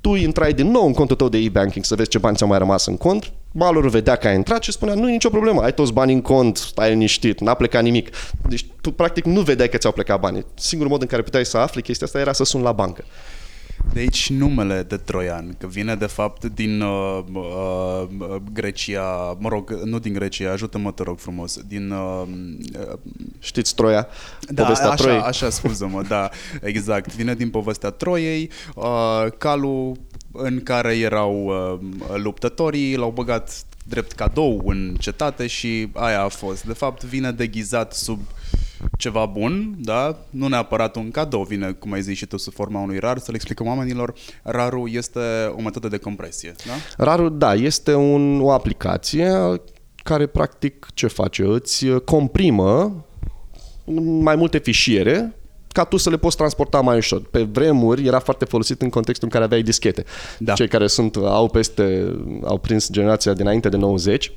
Tu 0.00 0.14
intrai 0.14 0.52
din 0.52 0.70
nou 0.70 0.86
în 0.86 0.92
contul 0.92 1.16
tău 1.16 1.28
de 1.28 1.38
e-banking 1.38 1.84
să 1.84 1.94
vezi 1.94 2.08
ce 2.08 2.18
bani 2.18 2.36
ți-au 2.36 2.48
mai 2.48 2.58
rămas 2.58 2.86
în 2.86 2.96
cont, 2.96 3.32
malul 3.52 3.88
vedea 3.88 4.16
că 4.16 4.28
ai 4.28 4.34
intrat 4.34 4.62
și 4.62 4.72
spunea, 4.72 4.94
nu 4.94 5.08
e 5.08 5.12
nicio 5.12 5.28
problemă, 5.28 5.62
ai 5.62 5.74
toți 5.74 5.92
bani 5.92 6.12
în 6.12 6.20
cont, 6.20 6.56
stai 6.56 6.90
liniștit, 6.90 7.40
n-a 7.40 7.54
plecat 7.54 7.82
nimic. 7.82 8.08
Deci 8.48 8.66
tu 8.80 8.90
practic 8.90 9.24
nu 9.24 9.40
vedeai 9.40 9.68
că 9.68 9.76
ți-au 9.76 9.92
plecat 9.92 10.20
banii. 10.20 10.46
Singurul 10.54 10.92
mod 10.92 11.02
în 11.02 11.08
care 11.08 11.22
puteai 11.22 11.44
să 11.44 11.56
afli 11.56 11.82
chestia 11.82 12.06
asta 12.06 12.18
era 12.18 12.32
să 12.32 12.44
suni 12.44 12.62
la 12.62 12.72
bancă. 12.72 13.04
De 13.92 14.00
aici 14.00 14.30
numele 14.30 14.82
de 14.82 14.96
Troian, 14.96 15.54
că 15.58 15.66
vine 15.66 15.94
de 15.94 16.06
fapt 16.06 16.44
din 16.44 16.80
uh, 16.80 17.24
uh, 17.32 18.36
Grecia, 18.52 19.36
mă 19.38 19.48
rog, 19.48 19.70
nu 19.70 19.98
din 19.98 20.12
Grecia, 20.12 20.52
ajută-mă, 20.52 20.92
te 20.92 21.02
rog 21.02 21.18
frumos, 21.18 21.60
din... 21.68 21.90
Uh, 21.90 22.22
uh, 22.80 22.98
Știți 23.38 23.74
Troia? 23.74 24.06
Da, 24.40 24.62
povestea 24.62 24.90
așa, 24.90 25.02
Troiei. 25.02 25.20
așa, 25.20 25.50
scuză-mă, 25.50 26.02
da, 26.02 26.28
exact. 26.60 27.14
Vine 27.14 27.34
din 27.34 27.50
povestea 27.50 27.90
Troiei, 27.90 28.50
uh, 28.74 29.26
calul 29.38 29.96
în 30.32 30.62
care 30.62 30.98
erau 30.98 31.44
uh, 31.44 31.78
luptătorii, 32.16 32.96
l-au 32.96 33.10
băgat 33.10 33.64
drept 33.84 34.12
cadou 34.12 34.62
în 34.64 34.96
cetate 34.98 35.46
și 35.46 35.88
aia 35.94 36.22
a 36.22 36.28
fost. 36.28 36.64
De 36.64 36.72
fapt, 36.72 37.04
vine 37.04 37.32
deghizat 37.32 37.92
sub 37.94 38.20
ceva 38.98 39.26
bun, 39.26 39.74
da? 39.78 40.16
Nu 40.30 40.48
neapărat 40.48 40.96
un 40.96 41.10
cadou, 41.10 41.42
vine, 41.42 41.72
cum 41.72 41.92
ai 41.92 42.02
zis 42.02 42.16
și 42.16 42.26
tu, 42.26 42.36
sub 42.36 42.52
forma 42.52 42.80
unui 42.80 42.98
rar, 42.98 43.18
să 43.18 43.26
le 43.28 43.34
explicăm 43.34 43.66
oamenilor. 43.66 44.14
Rarul 44.42 44.88
este 44.92 45.20
o 45.56 45.60
metodă 45.60 45.88
de 45.88 45.96
compresie, 45.96 46.54
da? 46.66 47.04
Rarul, 47.04 47.38
da, 47.38 47.54
este 47.54 47.94
un, 47.94 48.40
o 48.40 48.50
aplicație 48.50 49.60
care 49.96 50.26
practic 50.26 50.86
ce 50.94 51.06
face? 51.06 51.44
Îți 51.44 51.86
comprimă 52.04 53.04
mai 54.20 54.36
multe 54.36 54.58
fișiere 54.58 55.34
ca 55.72 55.84
tu 55.84 55.96
să 55.96 56.10
le 56.10 56.16
poți 56.16 56.36
transporta 56.36 56.80
mai 56.80 56.96
ușor. 56.96 57.22
Pe 57.30 57.42
vremuri 57.42 58.06
era 58.06 58.18
foarte 58.18 58.44
folosit 58.44 58.82
în 58.82 58.88
contextul 58.88 59.26
în 59.26 59.32
care 59.32 59.44
aveai 59.44 59.62
dischete. 59.62 60.04
Da. 60.38 60.52
Cei 60.52 60.68
care 60.68 60.86
sunt 60.86 61.16
au 61.16 61.48
peste 61.48 62.14
au 62.44 62.58
prins 62.58 62.90
generația 62.90 63.32
dinainte 63.32 63.68
de 63.68 63.76
90. 63.76 64.32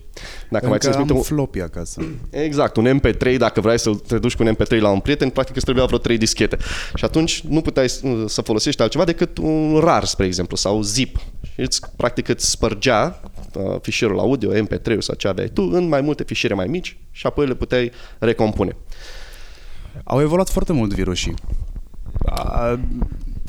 Dacă 0.49 0.65
Încă 0.65 0.87
mai 0.87 0.95
am 0.95 1.09
un 1.15 1.21
floppy 1.21 1.59
acasă. 1.59 2.01
Exact, 2.29 2.75
un 2.75 2.99
MP3, 2.99 3.37
dacă 3.37 3.61
vrei 3.61 3.79
să 3.79 3.91
te 4.07 4.19
duci 4.19 4.35
cu 4.35 4.43
un 4.43 4.55
MP3 4.55 4.79
la 4.79 4.89
un 4.89 4.99
prieten, 4.99 5.29
practic 5.29 5.55
îți 5.55 5.63
trebuia 5.65 5.85
vreo 5.85 5.97
3 5.97 6.17
dischete. 6.17 6.57
Și 6.95 7.05
atunci 7.05 7.41
nu 7.41 7.61
puteai 7.61 7.89
să 8.25 8.41
folosești 8.41 8.81
altceva 8.81 9.03
decât 9.03 9.37
un 9.37 9.79
RAR, 9.83 10.03
spre 10.03 10.25
exemplu, 10.25 10.55
sau 10.55 10.81
zip. 10.81 11.17
Și 11.53 11.59
îți, 11.59 11.81
practic 11.95 12.27
îți 12.27 12.49
spărgea 12.49 13.21
uh, 13.53 13.75
fișierul 13.81 14.19
audio, 14.19 14.51
MP3 14.53 14.97
sau 14.99 15.15
ce 15.15 15.27
aveai 15.27 15.49
tu, 15.53 15.69
în 15.71 15.87
mai 15.87 16.01
multe 16.01 16.23
fișiere 16.23 16.55
mai 16.55 16.67
mici 16.67 16.97
și 17.11 17.27
apoi 17.27 17.47
le 17.47 17.53
puteai 17.53 17.91
recompune. 18.19 18.75
Au 20.03 20.21
evoluat 20.21 20.49
foarte 20.49 20.73
mult 20.73 20.93
virusii. 20.93 21.33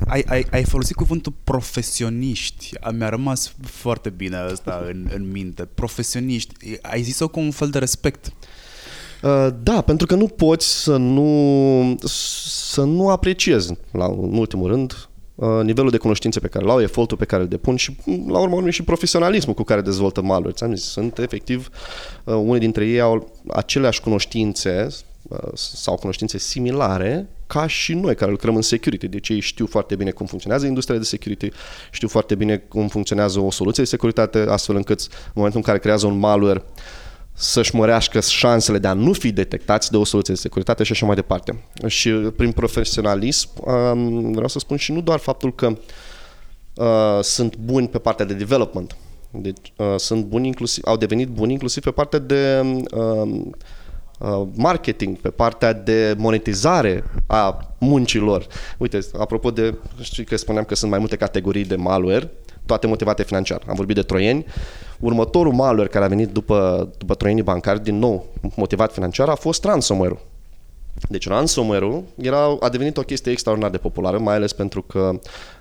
Ai, 0.07 0.25
ai, 0.27 0.47
ai 0.51 0.65
folosit 0.65 0.97
cuvântul 0.97 1.33
profesioniști. 1.45 2.71
Mi-a 2.97 3.09
rămas 3.09 3.55
foarte 3.63 4.11
bine 4.11 4.37
asta 4.37 4.85
în, 4.89 5.09
în 5.15 5.31
minte. 5.31 5.69
Profesioniști. 5.75 6.55
Ai 6.83 7.03
zis-o 7.03 7.29
cu 7.29 7.41
un 7.41 7.51
fel 7.51 7.69
de 7.71 7.79
respect. 7.79 8.33
Uh, 9.23 9.49
da, 9.63 9.81
pentru 9.81 10.07
că 10.07 10.15
nu 10.15 10.27
poți 10.27 10.83
să 10.83 10.97
nu, 10.97 11.99
să 12.03 12.83
nu 12.83 13.09
apreciezi, 13.09 13.73
la, 13.93 14.05
în 14.05 14.37
ultimul 14.37 14.71
rând, 14.71 15.09
uh, 15.35 15.61
nivelul 15.63 15.91
de 15.91 15.97
cunoștințe 15.97 16.41
pe 16.41 16.49
care 16.49 16.65
l-au, 16.65 16.81
efortul 16.81 17.17
pe 17.17 17.25
care 17.25 17.43
îl 17.43 17.49
depun 17.49 17.77
și, 17.77 17.97
la 18.29 18.39
urmă 18.39 18.55
urmei, 18.55 18.73
și 18.73 18.83
profesionalismul 18.83 19.55
cu 19.55 19.63
care 19.63 19.81
dezvoltă 19.81 20.23
maluri. 20.23 20.55
Ți-am 20.55 20.75
zis, 20.75 20.85
sunt 20.85 21.19
efectiv, 21.19 21.69
uh, 22.25 22.35
unii 22.35 22.61
dintre 22.61 22.87
ei 22.87 23.01
au 23.01 23.33
aceleași 23.47 24.01
cunoștințe 24.01 24.89
Uh, 24.89 25.13
sau 25.54 25.95
cunoștințe 25.95 26.38
similare 26.38 27.28
ca 27.47 27.66
și 27.66 27.95
noi 27.95 28.14
care 28.14 28.31
lucrăm 28.31 28.57
în 28.57 28.62
security. 28.62 29.09
Deci 29.09 29.28
ei 29.28 29.40
știu 29.40 29.66
foarte 29.66 29.97
bine 29.97 30.11
cum 30.11 30.26
funcționează 30.26 30.66
industria 30.66 30.99
de 30.99 31.04
security, 31.04 31.50
știu 31.90 32.09
foarte 32.09 32.35
bine 32.35 32.57
cum 32.57 32.88
funcționează 32.88 33.40
o 33.40 33.50
soluție 33.50 33.83
de 33.83 33.88
securitate, 33.88 34.38
astfel 34.49 34.76
încât 34.76 35.00
în 35.00 35.33
momentul 35.35 35.61
în 35.61 35.66
care 35.66 35.78
creează 35.78 36.07
un 36.07 36.19
malware 36.19 36.62
să-și 37.37 37.75
mărească 37.75 38.21
șansele 38.21 38.78
de 38.78 38.87
a 38.87 38.93
nu 38.93 39.12
fi 39.12 39.33
detectați 39.33 39.90
de 39.90 39.97
o 39.97 40.04
soluție 40.04 40.35
de 40.35 40.40
securitate 40.40 40.83
și 40.83 40.93
așa 40.93 41.07
mai 41.07 41.14
departe. 41.14 41.64
Și 41.87 42.11
prin 42.11 42.52
profesionalism 42.52 43.49
um, 43.54 44.33
vreau 44.33 44.49
să 44.49 44.59
spun 44.59 44.76
și 44.76 44.93
nu 44.93 45.00
doar 45.00 45.19
faptul 45.19 45.54
că 45.54 45.76
uh, 46.75 47.23
sunt 47.23 47.57
buni 47.57 47.88
pe 47.88 47.99
partea 47.99 48.25
de 48.25 48.35
development, 48.35 48.97
deci 49.31 49.73
uh, 49.76 49.95
sunt 49.97 50.25
buni 50.25 50.47
inclusiv, 50.47 50.85
au 50.87 50.97
devenit 50.97 51.28
buni 51.28 51.52
inclusiv 51.52 51.83
pe 51.83 51.90
partea 51.90 52.19
de 52.19 52.61
uh, 52.95 53.25
Uh, 53.25 53.43
marketing, 54.54 55.18
pe 55.18 55.30
partea 55.30 55.73
de 55.73 56.14
monetizare 56.18 57.04
a 57.26 57.75
muncilor. 57.78 58.47
Uite, 58.78 58.99
apropo 59.18 59.50
de, 59.50 59.75
știi 60.00 60.25
că 60.25 60.37
spuneam 60.37 60.64
că 60.64 60.75
sunt 60.75 60.90
mai 60.90 60.99
multe 60.99 61.16
categorii 61.16 61.64
de 61.64 61.76
malware, 61.76 62.30
toate 62.66 62.87
motivate 62.87 63.23
financiar. 63.23 63.62
Am 63.68 63.75
vorbit 63.75 63.94
de 63.94 64.02
troieni. 64.02 64.47
Următorul 65.00 65.52
malware 65.52 65.88
care 65.88 66.04
a 66.04 66.09
venit 66.09 66.28
după, 66.28 66.88
după 66.99 67.14
troienii 67.14 67.42
bancari, 67.42 67.83
din 67.83 67.99
nou 67.99 68.26
motivat 68.56 68.92
financiar, 68.92 69.28
a 69.28 69.35
fost 69.35 69.64
ransomware-ul. 69.64 70.18
Deci 71.09 71.28
ransomware-ul 71.28 72.04
era, 72.16 72.56
a 72.61 72.68
devenit 72.68 72.97
o 72.97 73.02
chestie 73.02 73.33
extraordinar 73.33 73.71
de 73.71 73.78
populară, 73.78 74.18
mai 74.18 74.35
ales 74.35 74.52
pentru 74.52 74.83
că 74.83 75.11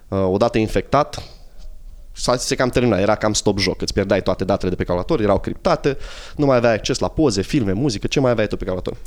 uh, 0.07 0.27
odată 0.31 0.57
infectat, 0.57 1.23
se 2.37 2.55
cam 2.55 2.69
termina, 2.69 2.99
era 2.99 3.15
cam 3.15 3.33
stop 3.33 3.59
joc, 3.59 3.81
îți 3.81 3.93
pierdeai 3.93 4.21
toate 4.21 4.43
datele 4.43 4.69
de 4.69 4.75
pe 4.75 4.83
calculator, 4.83 5.21
erau 5.21 5.39
criptate, 5.39 5.97
nu 6.35 6.45
mai 6.45 6.57
aveai 6.57 6.73
acces 6.73 6.99
la 6.99 7.07
poze, 7.07 7.41
filme, 7.41 7.71
muzică, 7.71 8.07
ce 8.07 8.19
mai 8.19 8.31
aveai 8.31 8.47
tu 8.47 8.57
pe 8.57 8.65
calculator. 8.65 8.97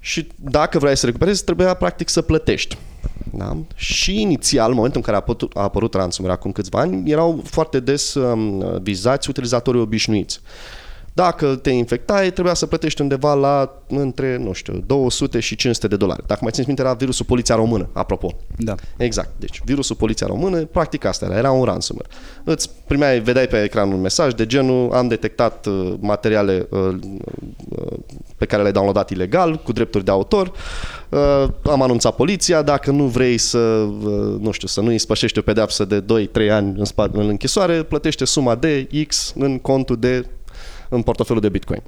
Și 0.00 0.28
dacă 0.36 0.78
vrei 0.78 0.96
să 0.96 1.06
recuperezi, 1.06 1.44
trebuia 1.44 1.74
practic 1.74 2.08
să 2.08 2.22
plătești. 2.22 2.78
Da? 3.32 3.56
Și 3.74 4.20
inițial, 4.20 4.68
în 4.68 4.74
momentul 4.74 4.98
în 4.98 5.12
care 5.12 5.16
a 5.16 5.20
apărut, 5.20 5.56
a 5.56 5.62
apărut 5.62 5.94
ransomware 5.94 6.36
acum 6.36 6.52
câțiva 6.52 6.80
ani, 6.80 7.10
erau 7.10 7.42
foarte 7.44 7.80
des 7.80 8.14
um, 8.14 8.78
vizați 8.82 9.28
utilizatorii 9.28 9.80
obișnuiți. 9.80 10.40
Dacă 11.12 11.56
te 11.56 11.70
infectai, 11.70 12.30
trebuia 12.30 12.54
să 12.54 12.66
plătești 12.66 13.00
undeva 13.00 13.34
la 13.34 13.82
între, 13.88 14.36
nu 14.36 14.52
știu, 14.52 14.82
200 14.86 15.40
și 15.40 15.56
500 15.56 15.88
de 15.88 15.96
dolari. 15.96 16.22
Dacă 16.26 16.38
mai 16.42 16.50
țineți 16.50 16.68
minte, 16.68 16.82
era 16.82 16.94
virusul 16.94 17.24
Poliția 17.24 17.54
Română, 17.54 17.88
apropo. 17.92 18.36
Da. 18.56 18.74
Exact. 18.96 19.28
Deci, 19.36 19.62
virusul 19.64 19.96
Poliția 19.96 20.26
Română, 20.26 20.64
practic 20.64 21.04
asta 21.04 21.24
era, 21.24 21.36
era 21.36 21.50
un 21.50 21.64
ransomware. 21.64 22.08
Îți 22.44 22.70
primeai, 22.86 23.20
vedeai 23.20 23.46
pe 23.46 23.62
ecran 23.62 23.92
un 23.92 24.00
mesaj 24.00 24.32
de 24.32 24.46
genul 24.46 24.92
am 24.92 25.08
detectat 25.08 25.66
uh, 25.66 25.94
materiale 26.00 26.66
uh, 26.70 26.94
uh, 27.68 27.92
pe 28.36 28.46
care 28.46 28.60
le-ai 28.60 28.72
downloadat 28.72 29.10
ilegal, 29.10 29.56
cu 29.56 29.72
drepturi 29.72 30.04
de 30.04 30.10
autor, 30.10 30.52
uh, 31.08 31.44
am 31.62 31.82
anunțat 31.82 32.14
poliția, 32.14 32.62
dacă 32.62 32.90
nu 32.90 33.04
vrei 33.04 33.38
să, 33.38 33.58
uh, 33.58 34.40
nu 34.40 34.50
știu, 34.50 34.68
să 34.68 34.80
nu 34.80 34.88
îi 34.88 34.98
spășești 34.98 35.38
o 35.38 35.42
pedeapsă 35.42 35.84
de 35.84 36.00
2-3 36.00 36.50
ani 36.50 36.74
în, 36.78 36.84
spa- 36.84 37.12
în 37.12 37.28
închisoare, 37.28 37.82
plătește 37.82 38.24
suma 38.24 38.54
de 38.54 38.88
X 39.06 39.34
în 39.38 39.58
contul 39.58 39.96
de 39.96 40.26
în 40.90 41.02
portofelul 41.02 41.40
de 41.40 41.48
Bitcoin. 41.48 41.82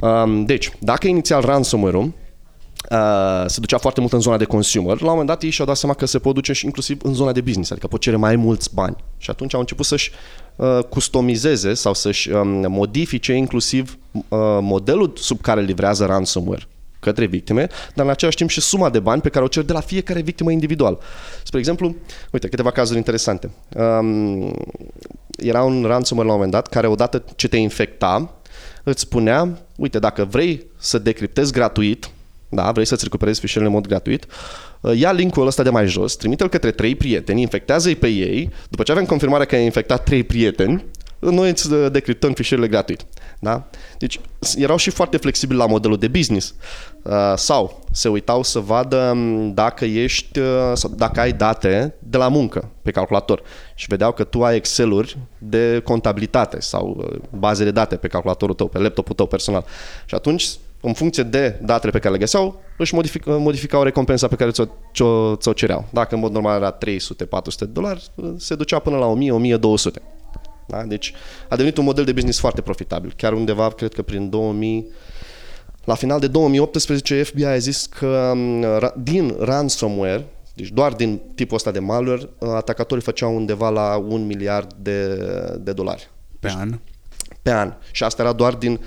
Um, 0.00 0.44
deci, 0.44 0.70
dacă 0.78 1.06
inițial 1.06 1.42
ransomware-ul 1.42 2.12
Uh, 2.90 3.44
se 3.46 3.60
ducea 3.60 3.78
foarte 3.78 4.00
mult 4.00 4.12
în 4.12 4.20
zona 4.20 4.36
de 4.36 4.44
consumer. 4.44 5.00
La 5.00 5.04
un 5.04 5.10
moment 5.10 5.26
dat 5.28 5.42
ei 5.42 5.50
și-au 5.50 5.66
dat 5.66 5.76
seama 5.76 5.94
că 5.94 6.06
se 6.06 6.18
pot 6.18 6.34
duce 6.34 6.52
și 6.52 6.64
inclusiv 6.64 7.00
în 7.02 7.14
zona 7.14 7.32
de 7.32 7.40
business, 7.40 7.70
adică 7.70 7.86
pot 7.86 8.00
cere 8.00 8.16
mai 8.16 8.36
mulți 8.36 8.74
bani. 8.74 8.96
Și 9.18 9.30
atunci 9.30 9.54
au 9.54 9.60
început 9.60 9.84
să-și 9.84 10.10
uh, 10.56 10.78
customizeze 10.88 11.74
sau 11.74 11.94
să-și 11.94 12.30
um, 12.30 12.48
modifice 12.72 13.32
inclusiv 13.32 13.98
uh, 14.12 14.22
modelul 14.60 15.12
sub 15.16 15.40
care 15.40 15.62
livrează 15.62 16.04
ransomware 16.04 16.66
către 17.10 17.26
victime, 17.26 17.66
dar 17.94 18.04
în 18.04 18.10
același 18.10 18.36
timp 18.36 18.50
și 18.50 18.60
suma 18.60 18.90
de 18.90 18.98
bani 18.98 19.20
pe 19.20 19.28
care 19.28 19.44
o 19.44 19.48
cer 19.48 19.62
de 19.62 19.72
la 19.72 19.80
fiecare 19.80 20.20
victimă 20.20 20.50
individual. 20.50 20.98
Spre 21.44 21.58
exemplu, 21.58 21.96
uite, 22.30 22.48
câteva 22.48 22.70
cazuri 22.70 22.98
interesante. 22.98 23.50
Um, 23.74 24.52
era 25.38 25.62
un 25.62 25.84
ransomware 25.86 26.28
la 26.28 26.34
un 26.34 26.40
moment 26.40 26.50
dat 26.50 26.68
care 26.68 26.86
odată 26.86 27.24
ce 27.36 27.48
te 27.48 27.56
infecta, 27.56 28.34
îți 28.82 29.00
spunea, 29.00 29.58
uite, 29.76 29.98
dacă 29.98 30.24
vrei 30.24 30.66
să 30.78 30.98
decriptezi 30.98 31.52
gratuit, 31.52 32.10
da, 32.48 32.70
vrei 32.72 32.84
să-ți 32.84 33.04
recuperezi 33.04 33.40
fișierele 33.40 33.70
în 33.70 33.76
mod 33.76 33.86
gratuit, 33.86 34.26
ia 34.94 35.12
linkul 35.12 35.46
ăsta 35.46 35.62
de 35.62 35.70
mai 35.70 35.86
jos, 35.86 36.16
trimite-l 36.16 36.48
către 36.48 36.70
trei 36.70 36.94
prieteni, 36.94 37.40
infectează-i 37.40 37.94
pe 37.94 38.08
ei, 38.08 38.50
după 38.68 38.82
ce 38.82 38.92
avem 38.92 39.04
confirmarea 39.04 39.46
că 39.46 39.54
ai 39.54 39.64
infectat 39.64 40.02
trei 40.02 40.22
prieteni, 40.24 40.84
noi 41.30 41.48
îți 41.48 41.70
decriptăm 41.90 42.32
fișierele 42.32 42.68
gratuit. 42.68 43.06
Da? 43.38 43.68
Deci 43.98 44.20
erau 44.56 44.76
și 44.76 44.90
foarte 44.90 45.16
flexibili 45.16 45.58
la 45.58 45.66
modelul 45.66 45.98
de 45.98 46.08
business. 46.08 46.54
Uh, 47.02 47.12
sau 47.36 47.84
se 47.92 48.08
uitau 48.08 48.42
să 48.42 48.58
vadă 48.58 48.96
um, 48.96 49.54
dacă 49.54 49.84
ești, 49.84 50.38
uh, 50.38 50.46
sau 50.74 50.90
dacă 50.96 51.20
ai 51.20 51.32
date 51.32 51.94
de 51.98 52.16
la 52.16 52.28
muncă 52.28 52.70
pe 52.82 52.90
calculator 52.90 53.42
și 53.74 53.86
vedeau 53.88 54.12
că 54.12 54.24
tu 54.24 54.44
ai 54.44 54.56
Excel-uri 54.56 55.18
de 55.38 55.80
contabilitate 55.84 56.60
sau 56.60 56.96
uh, 56.98 57.18
baze 57.38 57.64
de 57.64 57.70
date 57.70 57.96
pe 57.96 58.08
calculatorul 58.08 58.54
tău, 58.54 58.68
pe 58.68 58.78
laptopul 58.78 59.14
tău 59.14 59.26
personal. 59.26 59.64
Și 60.06 60.14
atunci 60.14 60.48
în 60.80 60.92
funcție 60.92 61.22
de 61.22 61.58
datele 61.62 61.92
pe 61.92 61.98
care 61.98 62.12
le 62.12 62.18
găseau, 62.20 62.60
își 62.78 62.94
modific, 62.94 63.26
modificau 63.26 63.82
recompensa 63.82 64.28
pe 64.28 64.34
care 64.34 64.50
ți-o, 64.50 64.64
ți-o, 64.94 65.36
ți-o 65.36 65.52
cereau. 65.52 65.84
Dacă 65.90 66.14
în 66.14 66.20
mod 66.20 66.32
normal 66.32 66.56
era 66.56 66.78
300-400 66.78 66.78
de 67.58 67.64
dolari, 67.64 68.10
se 68.36 68.54
ducea 68.54 68.78
până 68.78 68.96
la 68.96 69.14
1000-1200. 69.16 70.15
Da? 70.66 70.82
Deci 70.82 71.12
a 71.48 71.56
devenit 71.56 71.76
un 71.76 71.84
model 71.84 72.04
de 72.04 72.12
business 72.12 72.38
foarte 72.38 72.60
profitabil. 72.60 73.12
Chiar 73.16 73.32
undeva, 73.32 73.70
cred 73.70 73.94
că 73.94 74.02
prin 74.02 74.30
2000, 74.30 74.86
la 75.84 75.94
final 75.94 76.20
de 76.20 76.26
2018, 76.26 77.22
FBI 77.22 77.44
a 77.44 77.58
zis 77.58 77.86
că 77.86 78.30
um, 78.34 78.64
din 79.02 79.36
ransomware, 79.38 80.26
deci 80.54 80.68
doar 80.68 80.92
din 80.92 81.20
tipul 81.34 81.56
ăsta 81.56 81.70
de 81.70 81.78
malware, 81.78 82.28
uh, 82.38 82.48
atacatorii 82.54 83.02
făceau 83.02 83.36
undeva 83.36 83.68
la 83.68 83.96
un 83.96 84.26
miliard 84.26 84.72
de, 84.72 85.16
de 85.60 85.72
dolari. 85.72 86.10
Pe 86.40 86.46
deci, 86.46 86.56
an? 86.56 86.78
Pe 87.42 87.50
an. 87.50 87.74
Și 87.90 88.04
asta 88.04 88.22
era 88.22 88.32
doar 88.32 88.54
din, 88.54 88.80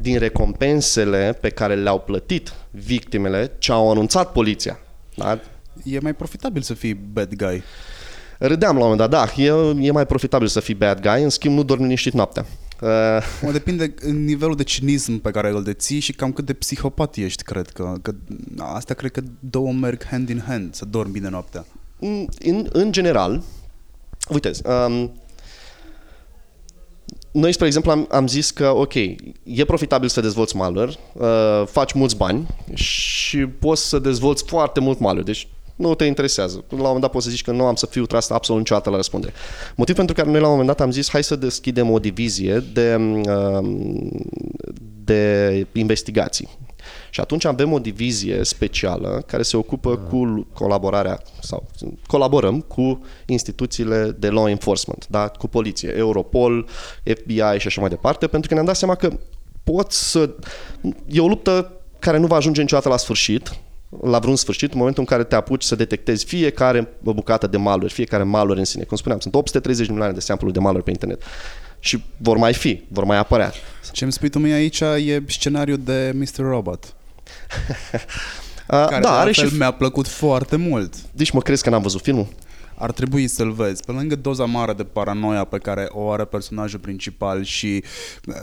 din 0.00 0.18
recompensele 0.18 1.38
pe 1.40 1.48
care 1.48 1.74
le-au 1.74 1.98
plătit 1.98 2.52
victimele 2.70 3.52
ce 3.58 3.72
au 3.72 3.90
anunțat 3.90 4.32
poliția. 4.32 4.78
Da? 5.14 5.40
E 5.84 5.98
mai 5.98 6.14
profitabil 6.14 6.62
să 6.62 6.74
fii 6.74 6.94
bad 6.94 7.34
guy. 7.34 7.62
Râdeam 8.46 8.76
la 8.76 8.84
un 8.84 8.90
moment 8.90 9.10
dat, 9.10 9.10
da, 9.10 9.42
e, 9.42 9.86
e 9.86 9.90
mai 9.90 10.06
profitabil 10.06 10.48
să 10.48 10.60
fii 10.60 10.74
bad 10.74 11.00
guy, 11.00 11.22
în 11.22 11.28
schimb 11.28 11.54
nu 11.54 11.62
dormi 11.62 11.84
liniștit 11.84 12.12
noaptea. 12.12 12.46
Uh, 12.80 12.88
Mă 13.42 13.50
depinde 13.52 13.94
în 14.00 14.24
nivelul 14.24 14.56
de 14.56 14.62
cinism 14.62 15.20
pe 15.20 15.30
care 15.30 15.50
îl 15.50 15.62
deții 15.62 16.00
și 16.00 16.12
cam 16.12 16.32
cât 16.32 16.44
de 16.44 16.52
psihopat 16.52 17.16
ești, 17.16 17.42
cred 17.42 17.68
că. 17.68 17.94
că 18.02 18.14
asta 18.58 18.94
cred 18.94 19.10
că 19.10 19.20
două 19.40 19.72
merg 19.72 20.04
hand 20.10 20.28
in 20.28 20.42
hand, 20.46 20.74
să 20.74 20.84
dormi 20.84 21.12
bine 21.12 21.28
noaptea. 21.28 21.66
În, 22.38 22.68
în 22.72 22.92
general, 22.92 23.42
uite, 24.28 24.50
um, 24.64 25.12
noi, 27.30 27.52
spre 27.52 27.66
exemplu, 27.66 27.90
am, 27.90 28.06
am 28.10 28.26
zis 28.26 28.50
că, 28.50 28.68
ok, 28.68 28.94
e 29.42 29.64
profitabil 29.66 30.08
să 30.08 30.20
dezvolți 30.20 30.56
malware, 30.56 30.92
uh, 31.12 31.66
faci 31.66 31.92
mulți 31.92 32.16
bani 32.16 32.46
și 32.74 33.38
poți 33.46 33.88
să 33.88 33.98
dezvolți 33.98 34.44
foarte 34.46 34.80
mult 34.80 34.98
malware. 34.98 35.24
Deci 35.24 35.48
nu 35.76 35.94
te 35.94 36.04
interesează. 36.04 36.64
La 36.68 36.76
un 36.76 36.82
moment 36.82 37.00
dat 37.00 37.10
poți 37.10 37.24
să 37.24 37.30
zici 37.30 37.42
că 37.42 37.50
nu 37.50 37.64
am 37.64 37.74
să 37.74 37.86
fiu 37.86 38.06
tras 38.06 38.30
absolut 38.30 38.60
niciodată 38.60 38.90
la 38.90 38.96
răspundere. 38.96 39.32
Motiv 39.76 39.94
pentru 39.94 40.14
care 40.14 40.30
noi 40.30 40.40
la 40.40 40.46
un 40.46 40.50
moment 40.50 40.68
dat 40.68 40.80
am 40.80 40.90
zis 40.90 41.10
hai 41.10 41.24
să 41.24 41.36
deschidem 41.36 41.90
o 41.90 41.98
divizie 41.98 42.64
de, 42.72 42.94
um, 42.94 44.12
de 45.04 45.66
investigații. 45.72 46.48
Și 47.10 47.20
atunci 47.20 47.44
avem 47.44 47.72
o 47.72 47.78
divizie 47.78 48.42
specială 48.42 49.22
care 49.26 49.42
se 49.42 49.56
ocupă 49.56 49.94
da. 49.94 50.00
cu 50.00 50.46
colaborarea 50.52 51.22
sau 51.40 51.66
colaborăm 52.06 52.60
cu 52.60 53.04
instituțiile 53.26 54.16
de 54.18 54.28
law 54.28 54.48
enforcement, 54.48 55.06
da? 55.08 55.28
cu 55.28 55.46
poliție, 55.46 55.94
Europol, 55.96 56.66
FBI 57.02 57.58
și 57.58 57.66
așa 57.66 57.80
mai 57.80 57.90
departe, 57.90 58.26
pentru 58.26 58.48
că 58.48 58.54
ne-am 58.54 58.66
dat 58.66 58.76
seama 58.76 58.94
că 58.94 59.10
pot 59.64 59.92
să... 59.92 60.30
E 61.06 61.20
o 61.20 61.28
luptă 61.28 61.72
care 61.98 62.18
nu 62.18 62.26
va 62.26 62.36
ajunge 62.36 62.60
niciodată 62.60 62.88
la 62.88 62.96
sfârșit, 62.96 63.54
la 64.02 64.18
vreun 64.18 64.36
sfârșit, 64.36 64.72
în 64.72 64.78
momentul 64.78 65.02
în 65.02 65.08
care 65.08 65.24
te 65.24 65.34
apuci 65.34 65.62
să 65.62 65.74
detectezi 65.74 66.24
fiecare 66.24 66.88
bucată 67.02 67.46
de 67.46 67.56
malware, 67.56 67.92
fiecare 67.92 68.22
malware 68.22 68.58
în 68.58 68.64
sine. 68.64 68.84
Cum 68.84 68.96
spuneam, 68.96 69.20
sunt 69.20 69.34
830 69.34 69.88
milioane 69.88 70.12
de 70.12 70.20
sample 70.20 70.50
de 70.50 70.58
malware 70.58 70.82
pe 70.84 70.90
internet. 70.90 71.22
Și 71.78 72.04
vor 72.16 72.36
mai 72.36 72.54
fi, 72.54 72.82
vor 72.88 73.04
mai 73.04 73.18
apărea. 73.18 73.52
Ce 73.92 74.04
îmi 74.04 74.12
spui 74.12 74.28
tu 74.28 74.38
mie 74.38 74.52
aici 74.52 74.80
e 74.80 75.22
scenariul 75.26 75.80
de 75.84 76.12
Mr. 76.14 76.36
Robot. 76.36 76.94
care 78.66 79.00
da, 79.00 79.18
are 79.18 79.32
și... 79.32 79.44
mi-a 79.58 79.70
plăcut 79.70 80.08
foarte 80.08 80.56
mult. 80.56 80.94
Deci 81.12 81.30
mă 81.30 81.40
crezi 81.40 81.62
că 81.62 81.70
n-am 81.70 81.82
văzut 81.82 82.00
filmul? 82.00 82.28
ar 82.76 82.92
trebui 82.92 83.28
să-l 83.28 83.52
vezi. 83.52 83.84
Pe 83.84 83.92
lângă 83.92 84.16
doza 84.16 84.44
mare 84.44 84.72
de 84.72 84.84
paranoia 84.84 85.44
pe 85.44 85.58
care 85.58 85.88
o 85.90 86.10
are 86.10 86.24
personajul 86.24 86.78
principal 86.78 87.44
și 87.44 87.82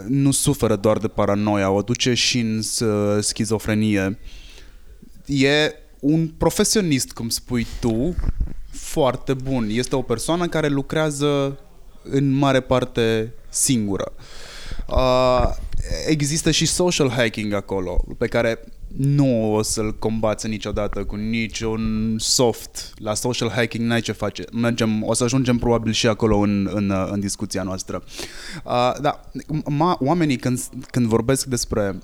nu 0.07 0.31
suferă 0.31 0.75
doar 0.75 0.97
de 0.97 1.07
paranoia, 1.07 1.69
o 1.69 1.81
duce 1.81 2.13
și 2.13 2.39
în 2.39 2.61
schizofrenie 3.21 4.19
e 5.31 5.75
un 5.99 6.27
profesionist, 6.27 7.11
cum 7.11 7.29
spui 7.29 7.67
tu, 7.79 8.15
foarte 8.71 9.33
bun. 9.33 9.67
Este 9.69 9.95
o 9.95 10.01
persoană 10.01 10.47
care 10.47 10.67
lucrează 10.67 11.59
în 12.03 12.31
mare 12.31 12.59
parte 12.59 13.33
singură. 13.49 14.13
Uh, 14.87 15.49
există 16.07 16.51
și 16.51 16.65
social 16.65 17.09
hacking 17.09 17.53
acolo, 17.53 18.03
pe 18.17 18.27
care 18.27 18.59
nu 18.97 19.53
o 19.53 19.61
să-l 19.61 19.97
combați 19.97 20.47
niciodată 20.47 21.03
cu 21.03 21.15
niciun 21.15 22.15
soft. 22.19 22.93
La 22.97 23.13
social 23.13 23.49
hacking 23.49 23.87
n-ai 23.87 24.01
ce 24.01 24.11
face. 24.11 24.43
Mergem, 24.53 25.03
o 25.03 25.13
să 25.13 25.23
ajungem 25.23 25.57
probabil 25.57 25.91
și 25.91 26.07
acolo 26.07 26.37
în, 26.37 26.69
în, 26.73 26.93
în 27.11 27.19
discuția 27.19 27.63
noastră. 27.63 28.03
Uh, 28.63 28.93
da, 29.01 29.21
ma, 29.65 29.97
oamenii 29.99 30.37
când, 30.37 30.59
când 30.91 31.05
vorbesc 31.05 31.45
despre 31.45 31.95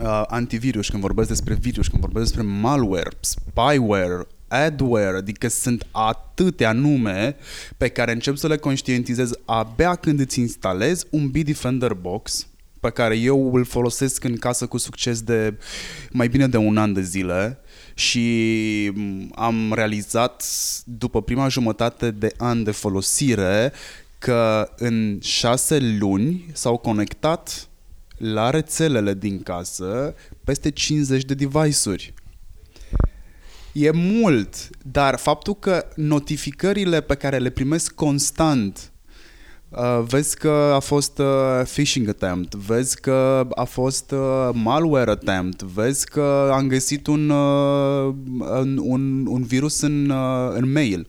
uh, 0.00 0.22
antivirus, 0.26 0.88
când 0.88 1.02
vorbesc 1.02 1.28
despre 1.28 1.54
virus, 1.54 1.88
când 1.88 2.02
vorbesc 2.02 2.24
despre 2.26 2.50
malware, 2.60 3.10
spyware, 3.20 4.26
adware, 4.48 5.16
adică 5.16 5.48
sunt 5.48 5.86
atâtea 5.90 6.72
nume 6.72 7.36
pe 7.76 7.88
care 7.88 8.12
încep 8.12 8.36
să 8.36 8.46
le 8.46 8.56
conștientizez 8.56 9.30
abia 9.44 9.94
când 9.94 10.20
îți 10.20 10.40
instalezi 10.40 11.06
un 11.10 11.28
Bitdefender 11.30 11.92
Box 11.92 12.46
pe 12.80 12.90
care 12.90 13.16
eu 13.16 13.54
îl 13.54 13.64
folosesc 13.64 14.24
în 14.24 14.36
casă 14.36 14.66
cu 14.66 14.78
succes 14.78 15.20
de 15.20 15.58
mai 16.10 16.28
bine 16.28 16.46
de 16.46 16.56
un 16.56 16.76
an 16.76 16.92
de 16.92 17.02
zile 17.02 17.58
și 17.94 18.92
am 19.34 19.72
realizat 19.74 20.44
după 20.84 21.22
prima 21.22 21.48
jumătate 21.48 22.10
de 22.10 22.32
an 22.36 22.62
de 22.62 22.70
folosire 22.70 23.72
că 24.18 24.70
în 24.76 25.18
șase 25.20 25.78
luni 25.98 26.46
s-au 26.52 26.76
conectat 26.76 27.69
la 28.20 28.50
rețelele 28.50 29.14
din 29.14 29.42
casă 29.42 30.14
peste 30.44 30.70
50 30.70 31.24
de 31.24 31.34
device-uri. 31.34 32.14
E 33.72 33.90
mult, 33.90 34.68
dar 34.82 35.18
faptul 35.18 35.54
că 35.54 35.86
notificările 35.96 37.00
pe 37.00 37.14
care 37.14 37.38
le 37.38 37.50
primesc 37.50 37.94
constant 37.94 38.92
Uh, 39.70 40.02
vezi 40.06 40.36
că 40.36 40.72
a 40.74 40.78
fost 40.78 41.18
uh, 41.18 41.62
phishing 41.62 42.08
attempt, 42.08 42.54
vezi 42.54 43.00
că 43.00 43.46
a 43.54 43.64
fost 43.64 44.10
uh, 44.10 44.48
malware 44.52 45.10
attempt, 45.10 45.62
vezi 45.62 46.06
că 46.08 46.50
am 46.52 46.66
găsit 46.66 47.06
un, 47.06 47.28
uh, 47.28 48.14
un, 48.38 48.78
un, 48.82 49.26
un 49.26 49.42
virus 49.42 49.80
în, 49.80 50.10
uh, 50.10 50.52
în 50.52 50.72
mail 50.72 51.06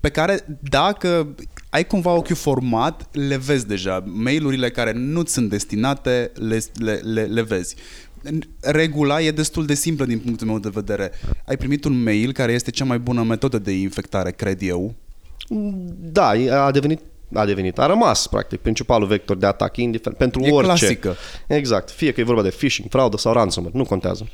pe 0.00 0.08
care 0.08 0.58
dacă 0.60 1.34
ai 1.70 1.86
cumva 1.86 2.12
ochiul 2.12 2.36
format, 2.36 3.08
le 3.12 3.36
vezi 3.36 3.66
deja. 3.66 4.04
Mailurile 4.06 4.70
care 4.70 4.92
nu 4.92 5.24
sunt 5.24 5.50
destinate, 5.50 6.30
le, 6.34 6.60
le, 6.74 7.00
le, 7.04 7.22
le 7.22 7.42
vezi. 7.42 7.74
Regula 8.60 9.20
e 9.20 9.30
destul 9.30 9.66
de 9.66 9.74
simplă 9.74 10.04
din 10.04 10.18
punctul 10.18 10.46
meu 10.46 10.58
de 10.58 10.68
vedere. 10.72 11.10
Ai 11.46 11.56
primit 11.56 11.84
un 11.84 12.02
mail 12.02 12.32
care 12.32 12.52
este 12.52 12.70
cea 12.70 12.84
mai 12.84 12.98
bună 12.98 13.22
metodă 13.22 13.58
de 13.58 13.72
infectare, 13.72 14.30
cred 14.30 14.62
eu. 14.62 14.94
Da, 16.12 16.28
a 16.64 16.70
devenit 16.70 17.00
a 17.32 17.44
devenit, 17.44 17.78
a 17.78 17.86
rămas 17.86 18.26
practic 18.26 18.60
principalul 18.60 19.06
vector 19.06 19.36
de 19.36 19.46
atac 19.46 19.76
indiferent 19.76 20.18
pentru 20.18 20.40
E 20.44 20.50
orice. 20.50 20.66
clasică. 20.66 21.16
Exact, 21.46 21.90
fie 21.90 22.12
că 22.12 22.20
e 22.20 22.24
vorba 22.24 22.42
de 22.42 22.48
phishing, 22.48 22.88
fraudă 22.90 23.16
sau 23.16 23.32
ransomware, 23.32 23.76
nu 23.78 23.84
contează. 23.84 24.28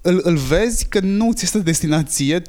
Îl, 0.00 0.20
îl 0.22 0.36
vezi 0.36 0.88
că 0.88 1.00
nu 1.00 1.32
ți 1.32 1.44
este 1.44 1.58
destinație, 1.58 2.42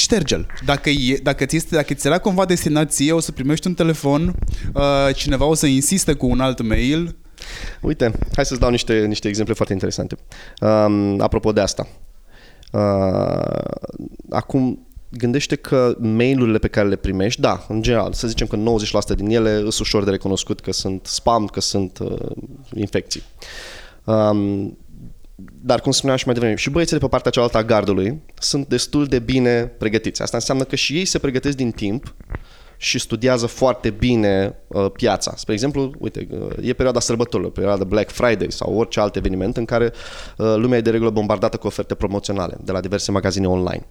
șterge-l. 0.00 0.46
Dacă, 0.64 0.90
e, 0.90 1.18
dacă, 1.22 1.44
ți 1.44 1.56
este, 1.56 1.74
dacă 1.74 1.94
ți 1.94 2.06
era 2.06 2.18
cumva 2.18 2.44
destinație, 2.44 3.12
o 3.12 3.20
să 3.20 3.32
primești 3.32 3.66
un 3.66 3.74
telefon, 3.74 4.34
uh, 4.74 5.14
cineva 5.14 5.44
o 5.44 5.54
să 5.54 5.66
insiste 5.66 6.12
cu 6.12 6.26
un 6.26 6.40
alt 6.40 6.62
mail. 6.62 7.16
Uite, 7.80 8.12
hai 8.34 8.44
să-ți 8.44 8.60
dau 8.60 8.70
niște, 8.70 9.06
niște 9.06 9.28
exemple 9.28 9.54
foarte 9.54 9.72
interesante. 9.72 10.16
Um, 10.60 11.20
apropo 11.20 11.52
de 11.52 11.60
asta. 11.60 11.88
Uh, 12.72 13.58
acum, 14.30 14.86
gândește 15.10 15.56
că 15.56 15.96
mail-urile 15.98 16.58
pe 16.58 16.68
care 16.68 16.88
le 16.88 16.96
primești, 16.96 17.40
da, 17.40 17.64
în 17.68 17.82
general, 17.82 18.12
să 18.12 18.28
zicem 18.28 18.46
că 18.46 18.56
90% 19.12 19.16
din 19.16 19.30
ele 19.30 19.58
sunt 19.58 19.78
ușor 19.78 20.04
de 20.04 20.10
recunoscut 20.10 20.60
că 20.60 20.72
sunt 20.72 21.06
spam, 21.06 21.46
că 21.46 21.60
sunt 21.60 21.98
uh, 21.98 22.30
infecții. 22.74 23.22
Um, 24.04 24.78
dar, 25.62 25.80
cum 25.80 25.92
spuneam 25.92 26.18
și 26.18 26.24
mai 26.24 26.34
devreme, 26.34 26.56
și 26.56 26.70
băieții 26.70 26.96
de 26.96 27.02
pe 27.02 27.08
partea 27.08 27.30
cealaltă 27.30 27.56
a 27.56 27.62
gardului 27.62 28.20
sunt 28.38 28.66
destul 28.66 29.06
de 29.06 29.18
bine 29.18 29.64
pregătiți. 29.64 30.22
Asta 30.22 30.36
înseamnă 30.36 30.64
că 30.64 30.76
și 30.76 30.96
ei 30.96 31.04
se 31.04 31.18
pregătesc 31.18 31.56
din 31.56 31.70
timp 31.70 32.14
și 32.76 32.98
studiază 32.98 33.46
foarte 33.46 33.90
bine 33.90 34.56
uh, 34.66 34.90
piața. 34.92 35.32
Spre 35.36 35.52
exemplu, 35.52 35.92
uite, 35.98 36.28
uh, 36.30 36.66
e 36.66 36.72
perioada 36.72 37.00
sărbătorilor, 37.00 37.52
perioada 37.52 37.84
Black 37.84 38.10
Friday 38.10 38.46
sau 38.50 38.74
orice 38.74 39.00
alt 39.00 39.16
eveniment 39.16 39.56
în 39.56 39.64
care 39.64 39.92
uh, 40.36 40.54
lumea 40.56 40.78
e 40.78 40.80
de 40.80 40.90
regulă 40.90 41.10
bombardată 41.10 41.56
cu 41.56 41.66
oferte 41.66 41.94
promoționale 41.94 42.56
de 42.64 42.72
la 42.72 42.80
diverse 42.80 43.10
magazine 43.10 43.46
online. 43.46 43.86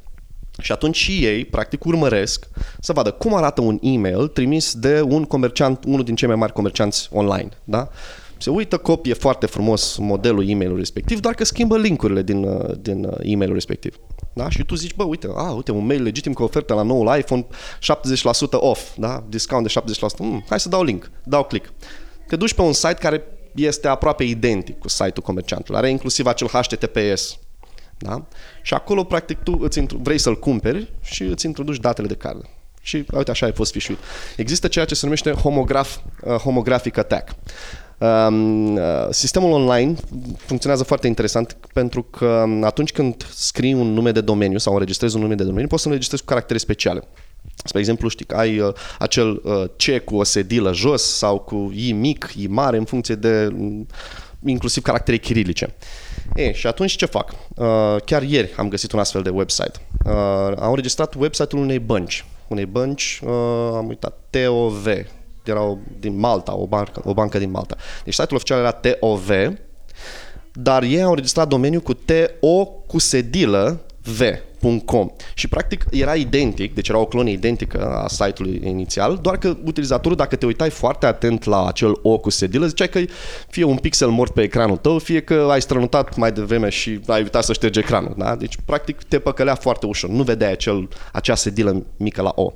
Și 0.61 0.71
atunci 0.71 0.95
și 0.95 1.25
ei, 1.25 1.45
practic, 1.45 1.85
urmăresc 1.85 2.47
să 2.79 2.93
vadă 2.93 3.11
cum 3.11 3.35
arată 3.35 3.61
un 3.61 3.77
e-mail 3.81 4.27
trimis 4.27 4.73
de 4.73 5.01
un 5.01 5.23
comerciant, 5.23 5.83
unul 5.83 6.03
din 6.03 6.15
cei 6.15 6.27
mai 6.27 6.37
mari 6.37 6.53
comercianți 6.53 7.09
online. 7.11 7.49
Da? 7.63 7.89
Se 8.41 8.49
uită, 8.49 8.77
copie 8.77 9.13
foarte 9.13 9.45
frumos 9.45 9.97
modelul 9.97 10.49
e-mailului 10.49 10.79
respectiv, 10.79 11.19
doar 11.19 11.33
că 11.33 11.43
schimbă 11.43 11.77
linkurile 11.77 12.21
din, 12.21 12.43
uh, 12.43 12.75
din 12.81 13.03
uh, 13.03 13.13
e-mailul 13.21 13.55
respectiv. 13.55 13.99
Da? 14.33 14.49
Și 14.49 14.63
tu 14.63 14.75
zici, 14.75 14.95
bă, 14.95 15.03
uite, 15.03 15.27
a, 15.35 15.51
uite, 15.51 15.71
un 15.71 15.85
mail 15.85 16.03
legitim 16.03 16.33
cu 16.33 16.43
ofertă 16.43 16.73
la 16.73 16.81
noul 16.81 17.17
iPhone 17.17 17.47
70% 17.47 17.49
off, 18.51 18.97
da? 18.97 19.23
discount 19.29 19.67
de 19.67 19.73
70%. 19.93 20.17
Mm, 20.19 20.45
hai 20.49 20.59
să 20.59 20.69
dau 20.69 20.83
link, 20.83 21.11
dau 21.23 21.43
click. 21.43 21.71
Te 22.27 22.35
duci 22.35 22.53
pe 22.53 22.61
un 22.61 22.73
site 22.73 22.93
care 22.99 23.23
este 23.55 23.87
aproape 23.87 24.23
identic 24.23 24.79
cu 24.79 24.87
site-ul 24.87 25.23
comerciantului. 25.23 25.79
Are 25.79 25.89
inclusiv 25.89 26.25
acel 26.25 26.47
HTTPS. 26.47 27.39
Da? 27.97 28.25
Și 28.61 28.73
acolo, 28.73 29.03
practic, 29.03 29.37
tu 29.37 29.57
îți 29.61 29.79
intru- 29.79 29.97
vrei 29.97 30.17
să-l 30.17 30.39
cumperi 30.39 30.93
și 31.01 31.23
îți 31.23 31.45
introduci 31.45 31.79
datele 31.79 32.07
de 32.07 32.15
card. 32.15 32.49
Și 32.81 33.05
uite, 33.13 33.31
așa 33.31 33.45
ai 33.45 33.51
fost 33.51 33.71
fișuit. 33.71 33.97
Există 34.35 34.67
ceea 34.67 34.85
ce 34.85 34.95
se 34.95 35.01
numește 35.03 35.31
homograph, 35.31 35.95
uh, 36.23 36.35
homographic 36.35 36.97
attack. 36.97 37.35
Um, 37.99 38.75
uh, 38.75 38.81
sistemul 39.09 39.51
online 39.51 39.95
funcționează 40.37 40.83
foarte 40.83 41.07
interesant 41.07 41.57
pentru 41.73 42.03
că 42.03 42.25
um, 42.25 42.63
atunci 42.63 42.91
când 42.91 43.27
scrii 43.33 43.73
un 43.73 43.93
nume 43.93 44.11
de 44.11 44.21
domeniu 44.21 44.57
sau 44.57 44.73
înregistrezi 44.73 45.15
un 45.15 45.21
nume 45.21 45.35
de 45.35 45.43
domeniu, 45.43 45.67
poți 45.67 45.81
să 45.81 45.87
înregistrezi 45.87 46.23
cu 46.23 46.29
caractere 46.29 46.59
speciale. 46.59 47.03
Spre 47.63 47.79
exemplu, 47.79 48.07
știi 48.07 48.25
că 48.25 48.35
ai 48.35 48.59
uh, 48.59 48.73
acel 48.99 49.41
uh, 49.43 49.63
C 49.75 50.03
cu 50.03 50.15
o 50.15 50.23
sedilă 50.23 50.73
jos 50.73 51.17
sau 51.17 51.39
cu 51.39 51.71
I 51.75 51.91
mic, 51.91 52.31
I 52.37 52.47
mare, 52.47 52.77
în 52.77 52.85
funcție 52.85 53.15
de 53.15 53.47
um, 53.57 53.87
inclusiv 54.45 54.83
caractere 54.83 55.17
chirilice. 55.17 55.75
E, 56.35 56.51
și 56.51 56.67
atunci 56.67 56.95
ce 56.95 57.05
fac? 57.05 57.31
Uh, 57.55 57.95
chiar 58.05 58.23
ieri 58.23 58.53
am 58.57 58.69
găsit 58.69 58.91
un 58.91 58.99
astfel 58.99 59.21
de 59.21 59.29
website. 59.29 59.71
Uh, 60.05 60.11
am 60.59 60.69
înregistrat 60.69 61.15
website-ul 61.15 61.61
unei 61.61 61.79
bănci. 61.79 62.25
Unei 62.47 62.65
bănci, 62.65 63.21
uh, 63.23 63.31
am 63.73 63.87
uitat, 63.87 64.17
TOV, 64.29 64.87
erau 65.49 65.79
din 65.99 66.19
Malta, 66.19 66.55
o 66.55 66.67
bancă, 66.67 67.01
o 67.03 67.13
bancă 67.13 67.37
din 67.37 67.51
Malta. 67.51 67.75
Deci 68.03 68.13
site-ul 68.13 68.35
oficial 68.35 68.59
era 68.59 68.71
TOV, 68.71 69.29
dar 70.53 70.83
ei 70.83 71.01
au 71.01 71.09
înregistrat 71.09 71.47
domeniul 71.47 71.81
cu 71.81 71.93
TO 71.93 72.65
cu 72.65 72.99
sedilă 72.99 73.81
v.com 74.01 75.09
și 75.33 75.47
practic 75.47 75.85
era 75.91 76.15
identic, 76.15 76.73
deci 76.73 76.89
era 76.89 76.97
o 76.97 77.05
clonă 77.05 77.29
identică 77.29 77.85
a 77.85 78.07
site-ului 78.07 78.61
inițial, 78.63 79.19
doar 79.21 79.37
că 79.37 79.57
utilizatorul, 79.65 80.17
dacă 80.17 80.35
te 80.35 80.45
uitai 80.45 80.69
foarte 80.69 81.05
atent 81.05 81.43
la 81.43 81.67
acel 81.67 81.99
O 82.01 82.17
cu 82.17 82.29
sedilă, 82.29 82.65
ziceai 82.65 82.89
că 82.89 82.99
fie 83.47 83.63
un 83.63 83.77
pixel 83.77 84.09
mort 84.09 84.33
pe 84.33 84.41
ecranul 84.41 84.77
tău, 84.77 84.97
fie 84.97 85.21
că 85.21 85.47
ai 85.51 85.61
strănutat 85.61 86.15
mai 86.15 86.31
devreme 86.31 86.69
și 86.69 86.99
ai 87.07 87.21
uitat 87.21 87.43
să 87.43 87.53
ștergi 87.53 87.79
ecranul. 87.79 88.13
Da? 88.17 88.35
Deci, 88.35 88.57
practic, 88.65 89.03
te 89.03 89.19
păcălea 89.19 89.55
foarte 89.55 89.85
ușor. 89.85 90.09
Nu 90.09 90.23
vedeai 90.23 90.51
acel, 90.51 90.89
acea 91.11 91.35
sedilă 91.35 91.85
mică 91.97 92.21
la 92.21 92.31
O. 92.35 92.51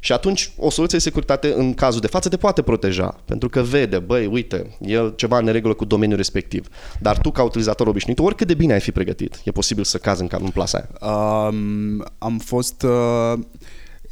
Și 0.00 0.12
atunci 0.12 0.52
o 0.56 0.70
soluție 0.70 0.98
de 0.98 1.04
securitate 1.04 1.52
în 1.56 1.74
cazul 1.74 2.00
de 2.00 2.06
față 2.06 2.28
te 2.28 2.36
poate 2.36 2.62
proteja, 2.62 3.20
pentru 3.24 3.48
că 3.48 3.62
vede, 3.62 3.98
băi, 3.98 4.26
uite, 4.26 4.76
e 4.80 5.12
ceva 5.16 5.38
în 5.38 5.44
neregulă 5.44 5.74
cu 5.74 5.84
domeniul 5.84 6.16
respectiv. 6.16 6.68
Dar 7.00 7.18
tu, 7.18 7.30
ca 7.30 7.42
utilizator 7.42 7.86
obișnuit, 7.86 8.18
oricât 8.18 8.46
de 8.46 8.54
bine 8.54 8.72
ai 8.72 8.80
fi 8.80 8.92
pregătit, 8.92 9.40
e 9.44 9.50
posibil 9.50 9.84
să 9.84 9.98
cazi 9.98 10.20
în, 10.20 10.26
cam 10.26 10.44
în 10.44 10.50
plasa 10.50 10.78
aia. 10.78 11.12
Um, 11.12 12.04
am 12.18 12.38
fost... 12.38 12.82
Uh, 12.82 13.38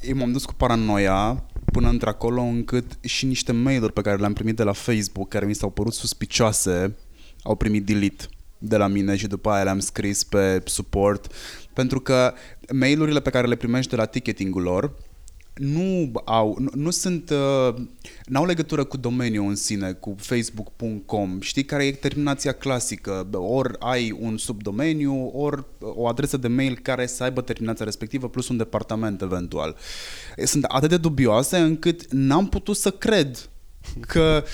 eu 0.01 0.17
m-am 0.17 0.33
dus 0.33 0.45
cu 0.45 0.55
paranoia 0.55 1.45
până 1.73 1.89
într-acolo 1.89 2.41
încât 2.41 2.85
și 3.01 3.27
niște 3.27 3.53
mail-uri 3.53 3.93
pe 3.93 4.01
care 4.01 4.17
le-am 4.17 4.33
primit 4.33 4.57
de 4.57 4.63
la 4.63 4.73
Facebook, 4.73 5.29
care 5.29 5.47
mi 5.47 5.55
s-au 5.55 5.71
părut 5.71 5.93
suspicioase, 5.93 6.97
au 7.43 7.55
primit 7.55 7.85
delete 7.87 8.25
de 8.59 8.77
la 8.77 8.87
mine 8.87 9.17
și 9.17 9.27
după 9.27 9.51
aia 9.51 9.63
le-am 9.63 9.79
scris 9.79 10.25
pe 10.25 10.63
support 10.65 11.33
pentru 11.73 12.01
că 12.01 12.33
mail-urile 12.73 13.21
pe 13.21 13.31
care 13.31 13.47
le 13.47 13.55
primești 13.55 13.91
de 13.91 13.97
la 13.97 14.05
ticketing-ul 14.05 14.63
lor 14.63 14.93
nu 15.59 16.11
au, 16.25 16.57
nu, 16.59 16.71
nu 16.75 16.91
sunt, 16.91 17.31
uh, 17.31 17.75
n-au 18.25 18.47
legătură 18.47 18.85
cu 18.85 18.97
domeniul 18.97 19.49
în 19.49 19.55
sine, 19.55 19.93
cu 19.93 20.15
facebook.com. 20.19 21.41
Știi 21.41 21.65
care 21.65 21.87
e 21.87 21.93
terminația 21.93 22.53
clasică? 22.53 23.29
Ori 23.33 23.75
ai 23.79 24.17
un 24.21 24.37
subdomeniu, 24.37 25.31
ori 25.35 25.65
o 25.79 26.07
adresă 26.07 26.37
de 26.37 26.49
mail 26.49 26.79
care 26.83 27.07
să 27.07 27.23
aibă 27.23 27.41
terminația 27.41 27.85
respectivă 27.85 28.29
plus 28.29 28.49
un 28.49 28.57
departament 28.57 29.23
eventual. 29.23 29.77
Sunt 30.45 30.65
atât 30.65 30.89
de 30.89 30.97
dubioase 30.97 31.57
încât 31.57 32.13
n-am 32.13 32.49
putut 32.49 32.77
să 32.77 32.91
cred 32.91 33.51
că 34.01 34.45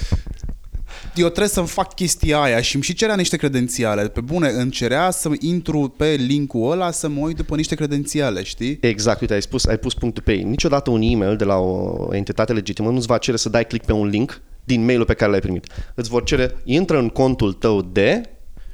eu 1.14 1.26
trebuie 1.26 1.48
să-mi 1.48 1.66
fac 1.66 1.94
chestia 1.94 2.40
aia 2.40 2.60
și 2.60 2.74
îmi 2.74 2.84
și 2.84 2.94
cerea 2.94 3.16
niște 3.16 3.36
credențiale. 3.36 4.08
Pe 4.08 4.20
bune, 4.20 4.48
îmi 4.48 4.70
cerea 4.70 5.10
să 5.10 5.30
intru 5.40 5.94
pe 5.96 6.14
linkul 6.14 6.70
ăla 6.70 6.90
să 6.90 7.08
mă 7.08 7.20
uit 7.20 7.36
după 7.36 7.56
niște 7.56 7.74
credențiale, 7.74 8.42
știi? 8.42 8.78
Exact, 8.80 9.20
uite, 9.20 9.34
ai, 9.34 9.42
spus, 9.42 9.66
ai 9.66 9.78
pus 9.78 9.94
punctul 9.94 10.22
pe 10.22 10.32
ei. 10.32 10.42
Niciodată 10.42 10.90
un 10.90 11.00
e-mail 11.02 11.36
de 11.36 11.44
la 11.44 11.56
o 11.56 12.08
entitate 12.14 12.52
legitimă 12.52 12.90
nu-ți 12.90 13.06
va 13.06 13.18
cere 13.18 13.36
să 13.36 13.48
dai 13.48 13.66
click 13.66 13.84
pe 13.84 13.92
un 13.92 14.06
link 14.06 14.40
din 14.64 14.84
mailul 14.84 15.04
pe 15.04 15.14
care 15.14 15.30
l-ai 15.30 15.40
primit. 15.40 15.66
Îți 15.94 16.08
vor 16.08 16.22
cere, 16.22 16.56
intră 16.64 16.98
în 16.98 17.08
contul 17.08 17.52
tău 17.52 17.82
de 17.82 18.22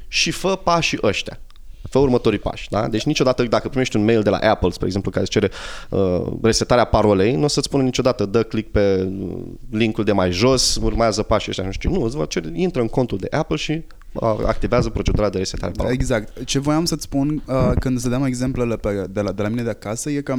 și 0.09 0.31
fă 0.31 0.57
pașii 0.57 0.99
ăștia 1.03 1.41
fă 1.89 1.99
următorii 1.99 2.39
pași. 2.39 2.69
Da? 2.71 2.89
Deci 2.89 3.05
niciodată 3.05 3.43
dacă 3.43 3.69
primești 3.69 3.97
un 3.97 4.05
mail 4.05 4.23
de 4.23 4.31
la 4.31 4.37
Apple, 4.37 4.71
spre 4.71 4.87
exemplu, 4.87 5.11
care 5.11 5.23
îți 5.23 5.33
cere 5.33 5.51
uh, 5.89 6.33
resetarea 6.43 6.85
parolei, 6.85 7.35
nu 7.35 7.45
o 7.45 7.49
să-ți 7.49 7.67
spună 7.67 7.83
niciodată 7.83 8.27
dă 8.27 8.43
click 8.43 8.71
pe 8.71 9.03
uh, 9.03 9.43
linkul 9.71 10.05
de 10.05 10.13
mai 10.13 10.33
jos, 10.33 10.79
urmează 10.83 11.23
pașii 11.23 11.51
ăștia, 11.51 11.65
nu 11.65 11.71
știu. 11.71 11.91
Nu, 11.91 12.03
îți 12.03 12.17
va 12.17 12.25
cere, 12.25 12.51
intră 12.55 12.81
în 12.81 12.89
contul 12.89 13.19
de 13.19 13.27
Apple 13.31 13.57
și 13.57 13.83
uh, 14.13 14.37
activează 14.47 14.91
procedura 14.91 15.31
de 15.31 15.39
resetare 15.39 15.73
parolei. 15.73 15.97
Exact. 15.97 16.45
Ce 16.45 16.59
voiam 16.59 16.85
să-ți 16.85 17.03
spun 17.03 17.43
uh, 17.47 17.73
când 17.79 17.99
să 17.99 18.09
dăm 18.09 18.25
exemplele 18.25 18.77
pe, 18.77 19.07
de, 19.11 19.21
la, 19.21 19.33
de 19.33 19.43
la 19.43 19.49
mine 19.49 19.63
de 19.63 19.71
acasă 19.71 20.11
e 20.11 20.21
că 20.21 20.35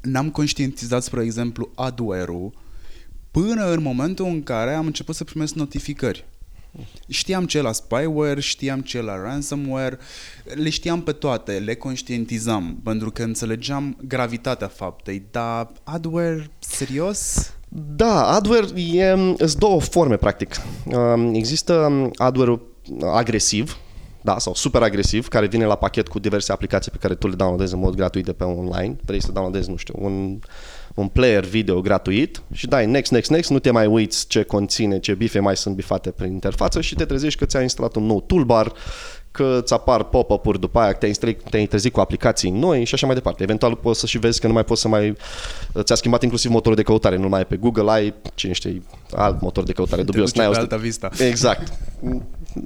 n-am 0.00 0.30
conștientizat, 0.30 1.02
spre 1.02 1.22
exemplu, 1.22 1.70
adware-ul 1.74 2.52
până 3.30 3.72
în 3.72 3.82
momentul 3.82 4.26
în 4.26 4.42
care 4.42 4.74
am 4.74 4.86
început 4.86 5.14
să 5.14 5.24
primesc 5.24 5.54
notificări. 5.54 6.24
Știam 7.08 7.46
ce 7.46 7.60
la 7.60 7.72
spyware, 7.72 8.40
știam 8.40 8.80
ce 8.80 9.02
la 9.02 9.22
ransomware, 9.22 9.98
le 10.54 10.70
știam 10.70 11.02
pe 11.02 11.12
toate, 11.12 11.52
le 11.52 11.74
conștientizam, 11.74 12.80
pentru 12.82 13.10
că 13.10 13.22
înțelegeam 13.22 13.96
gravitatea 14.06 14.68
faptei, 14.68 15.22
dar 15.30 15.70
adware, 15.82 16.50
serios? 16.58 17.52
Da, 17.68 18.26
adware 18.26 18.80
e, 18.80 19.14
sunt 19.36 19.54
două 19.54 19.80
forme, 19.80 20.16
practic. 20.16 20.54
Um, 20.84 21.34
există 21.34 22.10
adware 22.14 22.60
agresiv, 23.12 23.78
da, 24.20 24.38
sau 24.38 24.54
super 24.54 24.82
agresiv, 24.82 25.28
care 25.28 25.46
vine 25.46 25.64
la 25.64 25.74
pachet 25.74 26.08
cu 26.08 26.18
diverse 26.18 26.52
aplicații 26.52 26.90
pe 26.90 26.98
care 27.00 27.14
tu 27.14 27.28
le 27.28 27.34
downloadezi 27.34 27.74
în 27.74 27.80
mod 27.80 27.94
gratuit 27.94 28.24
de 28.24 28.32
pe 28.32 28.44
online. 28.44 28.96
Vrei 29.04 29.22
să 29.22 29.32
downloadezi, 29.32 29.70
nu 29.70 29.76
știu, 29.76 29.94
un 29.98 30.38
un 30.94 31.08
player 31.08 31.44
video 31.44 31.80
gratuit 31.80 32.42
și 32.52 32.66
dai 32.66 32.86
next, 32.86 33.12
next, 33.12 33.30
next, 33.30 33.50
nu 33.50 33.58
te 33.58 33.70
mai 33.70 33.86
uiți 33.86 34.26
ce 34.26 34.42
conține, 34.42 34.98
ce 34.98 35.14
bife 35.14 35.38
mai 35.38 35.56
sunt 35.56 35.74
bifate 35.74 36.10
prin 36.10 36.32
interfață 36.32 36.80
și 36.80 36.94
te 36.94 37.04
trezești 37.04 37.38
că 37.38 37.44
ți-a 37.44 37.62
instalat 37.62 37.96
un 37.96 38.04
nou 38.04 38.20
toolbar 38.20 38.72
că 39.30 39.58
îți 39.62 39.72
apar 39.72 40.02
pop-up-uri 40.02 40.60
după 40.60 40.78
aia, 40.78 40.92
te-ai, 40.92 41.36
te-ai 41.50 41.66
trezit 41.66 41.92
cu 41.92 42.00
aplicații 42.00 42.50
noi 42.50 42.84
și 42.84 42.94
așa 42.94 43.06
mai 43.06 43.14
departe. 43.14 43.42
Eventual 43.42 43.74
poți 43.74 44.00
să 44.00 44.06
și 44.06 44.18
vezi 44.18 44.40
că 44.40 44.46
nu 44.46 44.52
mai 44.52 44.64
poți 44.64 44.80
să 44.80 44.88
mai... 44.88 45.16
Ți-a 45.82 45.94
schimbat 45.94 46.22
inclusiv 46.22 46.50
motorul 46.50 46.76
de 46.76 46.82
căutare, 46.82 47.16
nu 47.16 47.28
mai 47.28 47.40
e 47.40 47.44
pe 47.44 47.56
Google, 47.56 47.90
ai, 47.90 48.14
cine 48.34 48.52
știe, 48.52 48.82
alt 49.10 49.40
motor 49.40 49.64
de 49.64 49.72
căutare 49.72 50.02
dubios. 50.02 50.32
Te 50.32 50.38
duce 50.38 50.50
pe 50.50 50.58
alta 50.58 50.76
vista. 50.76 51.10
Exact. 51.18 51.72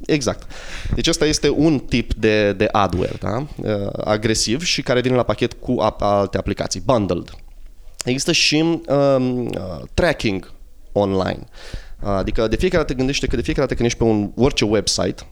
Exact. 0.06 0.46
Deci 0.94 1.08
ăsta 1.08 1.24
este 1.24 1.48
un 1.48 1.78
tip 1.78 2.14
de, 2.14 2.52
de 2.52 2.68
adware, 2.72 3.16
da? 3.20 3.46
Uh, 3.56 3.90
agresiv 4.04 4.62
și 4.62 4.82
care 4.82 5.00
vine 5.00 5.14
la 5.14 5.22
pachet 5.22 5.52
cu 5.52 5.76
alte 5.98 6.38
aplicații, 6.38 6.82
bundled. 6.84 7.30
Există 8.04 8.32
și 8.32 8.80
um, 8.88 9.46
uh, 9.46 9.82
tracking 9.94 10.52
online. 10.92 11.44
Adică 12.00 12.48
de 12.48 12.56
fiecare 12.56 12.82
dată 12.82 12.94
gândește 12.94 13.26
că 13.26 13.36
de 13.36 13.42
fiecare 13.42 13.66
dată 13.66 13.74
când 13.74 13.88
ești 13.88 13.98
pe 13.98 14.04
un 14.04 14.30
orice 14.36 14.64
website, 14.64 15.26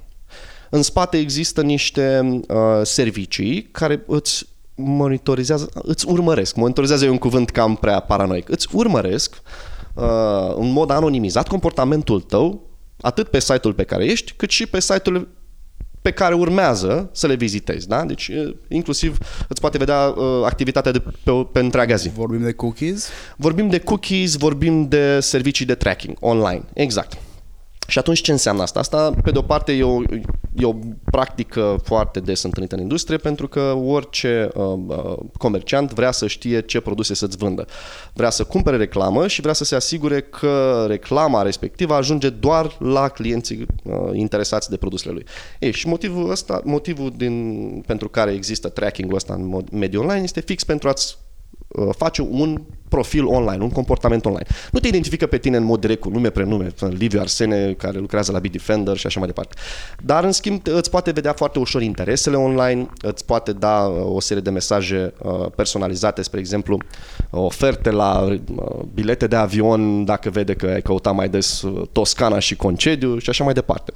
în 0.70 0.82
spate 0.82 1.18
există 1.18 1.62
niște 1.62 2.20
uh, 2.48 2.56
servicii 2.82 3.62
care 3.62 4.02
îți 4.06 4.46
monitorizează, 4.74 5.70
îți 5.74 6.06
urmăresc. 6.08 6.54
Monitorizează 6.54 7.04
e 7.04 7.08
un 7.08 7.18
cuvânt 7.18 7.50
cam 7.50 7.76
prea 7.76 8.00
paranoic. 8.00 8.48
Îți 8.48 8.68
urmăresc 8.72 9.42
uh, 9.94 10.54
în 10.56 10.72
mod 10.72 10.90
anonimizat 10.90 11.48
comportamentul 11.48 12.20
tău 12.20 12.70
atât 13.00 13.28
pe 13.28 13.40
site-ul 13.40 13.74
pe 13.74 13.84
care 13.84 14.04
ești, 14.04 14.32
cât 14.36 14.50
și 14.50 14.66
pe 14.66 14.80
site-ul 14.80 15.28
pe 16.06 16.12
care 16.12 16.34
urmează 16.34 17.08
să 17.12 17.26
le 17.26 17.34
vizitezi. 17.34 17.88
Da? 17.88 18.04
Deci, 18.04 18.30
inclusiv 18.68 19.18
îți 19.48 19.60
poate 19.60 19.78
vedea 19.78 20.14
uh, 20.16 20.44
activitatea 20.44 20.92
de 20.92 20.98
pe, 20.98 21.30
pe 21.52 21.58
întreaga 21.58 21.94
zi. 21.94 22.08
Vorbim 22.08 22.42
de 22.42 22.52
cookies? 22.52 23.08
Vorbim 23.36 23.68
de 23.68 23.78
cookies, 23.78 24.36
vorbim 24.36 24.88
de 24.88 25.20
servicii 25.20 25.66
de 25.66 25.74
tracking 25.74 26.16
online. 26.20 26.62
Exact. 26.74 27.16
Și 27.86 27.98
atunci 27.98 28.20
ce 28.20 28.32
înseamnă 28.32 28.62
asta? 28.62 28.78
Asta, 28.78 29.10
pe 29.22 29.30
de 29.30 29.38
o 29.38 29.42
parte, 29.42 29.72
e 29.72 29.82
o, 29.82 30.02
e 30.54 30.64
o 30.64 30.74
practică 31.10 31.76
foarte 31.82 32.20
des 32.20 32.42
întâlnită 32.42 32.74
în 32.74 32.80
industrie 32.80 33.16
pentru 33.16 33.48
că 33.48 33.60
orice 33.84 34.48
uh, 34.54 34.64
uh, 34.86 35.16
comerciant 35.38 35.92
vrea 35.92 36.10
să 36.10 36.26
știe 36.26 36.60
ce 36.60 36.80
produse 36.80 37.14
să-ți 37.14 37.36
vândă. 37.36 37.66
Vrea 38.12 38.30
să 38.30 38.44
cumpere 38.44 38.76
reclamă 38.76 39.26
și 39.26 39.40
vrea 39.40 39.52
să 39.52 39.64
se 39.64 39.74
asigure 39.74 40.20
că 40.20 40.84
reclama 40.88 41.42
respectivă 41.42 41.94
ajunge 41.94 42.28
doar 42.30 42.76
la 42.78 43.08
clienții 43.08 43.66
uh, 43.82 43.94
interesați 44.12 44.70
de 44.70 44.76
produsele 44.76 45.12
lui. 45.12 45.26
Ei, 45.58 45.72
și 45.72 45.88
motivul 45.88 46.30
ăsta, 46.30 46.60
motivul 46.64 47.12
din, 47.16 47.82
pentru 47.86 48.08
care 48.08 48.32
există 48.32 48.68
tracking-ul 48.68 49.16
ăsta 49.16 49.34
în 49.34 49.64
mediul 49.72 50.02
online 50.02 50.22
este 50.22 50.40
fix 50.40 50.64
pentru 50.64 50.88
a-ți 50.88 51.16
Uh, 51.18 51.25
face 51.96 52.22
un 52.22 52.60
profil 52.88 53.26
online, 53.26 53.62
un 53.62 53.70
comportament 53.70 54.24
online. 54.24 54.46
Nu 54.72 54.78
te 54.78 54.88
identifică 54.88 55.26
pe 55.26 55.38
tine 55.38 55.56
în 55.56 55.64
mod 55.64 55.80
direct 55.80 56.00
cu 56.00 56.08
nume, 56.08 56.30
prenume, 56.30 56.68
Liviu 56.90 57.20
Arsene, 57.20 57.72
care 57.72 57.98
lucrează 57.98 58.32
la 58.32 58.38
Bitdefender 58.38 58.96
și 58.96 59.06
așa 59.06 59.18
mai 59.18 59.28
departe. 59.28 59.54
Dar, 60.04 60.24
în 60.24 60.32
schimb, 60.32 60.60
îți 60.64 60.90
poate 60.90 61.10
vedea 61.10 61.32
foarte 61.32 61.58
ușor 61.58 61.82
interesele 61.82 62.36
online, 62.36 62.88
îți 63.02 63.24
poate 63.24 63.52
da 63.52 63.78
uh, 63.78 64.14
o 64.14 64.20
serie 64.20 64.42
de 64.42 64.50
mesaje 64.50 65.12
uh, 65.18 65.46
personalizate, 65.54 66.22
spre 66.22 66.40
exemplu, 66.40 66.78
oferte 67.30 67.90
la 67.90 68.38
bilete 68.94 69.26
de 69.26 69.36
avion, 69.36 70.04
dacă 70.04 70.30
vede 70.30 70.54
că 70.54 70.66
ai 70.66 70.82
căutat 70.82 71.14
mai 71.14 71.28
des 71.28 71.64
Toscana 71.92 72.38
și 72.38 72.56
concediu 72.56 73.18
și 73.18 73.30
așa 73.30 73.44
mai 73.44 73.52
departe. 73.52 73.92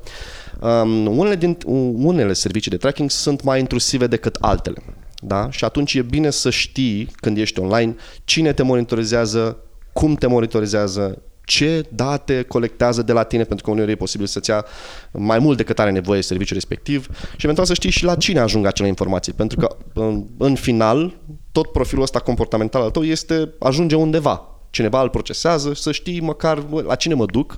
Um, 0.60 1.18
unele, 1.18 1.36
din, 1.36 1.56
unele 1.96 2.32
servicii 2.32 2.70
de 2.70 2.76
tracking 2.76 3.10
sunt 3.10 3.42
mai 3.42 3.58
intrusive 3.58 4.06
decât 4.06 4.36
altele. 4.40 4.82
Da? 5.20 5.50
Și 5.50 5.64
atunci 5.64 5.94
e 5.94 6.02
bine 6.02 6.30
să 6.30 6.50
știi 6.50 7.10
când 7.16 7.38
ești 7.38 7.60
online 7.60 7.96
cine 8.24 8.52
te 8.52 8.62
monitorizează, 8.62 9.56
cum 9.92 10.14
te 10.14 10.26
monitorizează, 10.26 11.22
ce 11.44 11.84
date 11.88 12.42
colectează 12.42 13.02
de 13.02 13.12
la 13.12 13.22
tine, 13.22 13.44
pentru 13.44 13.64
că 13.64 13.70
uneori 13.70 13.90
e 13.90 13.96
posibil 13.96 14.26
să-ți 14.26 14.50
ia 14.50 14.64
mai 15.12 15.38
mult 15.38 15.56
decât 15.56 15.78
are 15.78 15.90
nevoie 15.90 16.22
serviciul 16.22 16.54
respectiv 16.54 17.06
și 17.36 17.42
eventual 17.42 17.66
să 17.66 17.74
știi 17.74 17.90
și 17.90 18.04
la 18.04 18.14
cine 18.14 18.38
ajung 18.38 18.66
acele 18.66 18.88
informații, 18.88 19.32
pentru 19.32 19.58
că 19.58 19.76
în, 19.92 20.26
în 20.38 20.54
final 20.54 21.16
tot 21.52 21.72
profilul 21.72 22.02
ăsta 22.02 22.18
comportamental 22.18 22.82
al 22.82 22.90
tău 22.90 23.02
este 23.02 23.54
ajunge 23.58 23.94
undeva 23.94 24.49
cineva 24.70 25.02
îl 25.02 25.08
procesează, 25.08 25.74
să 25.74 25.92
știi 25.92 26.20
măcar 26.20 26.64
la 26.84 26.94
cine 26.94 27.14
mă 27.14 27.26
duc, 27.26 27.56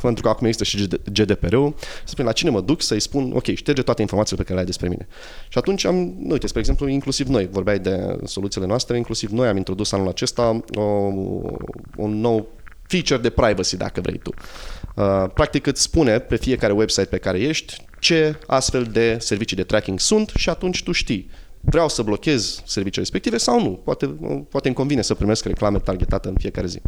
pentru 0.00 0.22
că 0.22 0.28
acum 0.28 0.46
există 0.46 0.64
și 0.64 0.88
GDPR-ul, 1.12 1.74
să 1.78 1.86
spun 2.04 2.24
la 2.24 2.32
cine 2.32 2.50
mă 2.50 2.60
duc 2.60 2.82
să-i 2.82 3.00
spun, 3.00 3.32
ok, 3.34 3.54
șterge 3.54 3.82
toate 3.82 4.00
informațiile 4.00 4.42
pe 4.42 4.48
care 4.48 4.54
le 4.54 4.60
ai 4.60 4.66
despre 4.70 4.88
mine. 4.88 5.06
Și 5.48 5.58
atunci 5.58 5.84
am, 5.84 6.14
uite, 6.30 6.46
spre 6.46 6.60
exemplu, 6.60 6.88
inclusiv 6.88 7.26
noi, 7.26 7.48
vorbeai 7.50 7.78
de 7.78 8.18
soluțiile 8.24 8.66
noastre, 8.66 8.96
inclusiv 8.96 9.30
noi 9.30 9.48
am 9.48 9.56
introdus 9.56 9.92
anul 9.92 10.08
acesta 10.08 10.60
o, 10.74 10.80
un 11.96 12.20
nou 12.20 12.48
feature 12.86 13.20
de 13.20 13.30
privacy, 13.30 13.76
dacă 13.76 14.00
vrei 14.00 14.18
tu. 14.18 14.34
Uh, 14.94 15.24
practic 15.34 15.66
îți 15.66 15.82
spune 15.82 16.18
pe 16.18 16.36
fiecare 16.36 16.72
website 16.72 17.06
pe 17.06 17.18
care 17.18 17.38
ești 17.38 17.84
ce 17.98 18.38
astfel 18.46 18.84
de 18.84 19.16
servicii 19.20 19.56
de 19.56 19.62
tracking 19.62 20.00
sunt 20.00 20.32
și 20.36 20.48
atunci 20.48 20.82
tu 20.82 20.92
știi 20.92 21.30
vreau 21.64 21.88
să 21.88 22.02
blochez 22.02 22.62
serviciile 22.64 23.02
respective 23.02 23.36
sau 23.36 23.62
nu. 23.62 23.70
Poate, 23.70 24.06
poate 24.48 24.66
îmi 24.66 24.76
convine 24.76 25.02
să 25.02 25.14
primesc 25.14 25.44
reclame 25.44 25.78
targetate 25.78 26.28
în 26.28 26.34
fiecare 26.38 26.66
zi. 26.66 26.80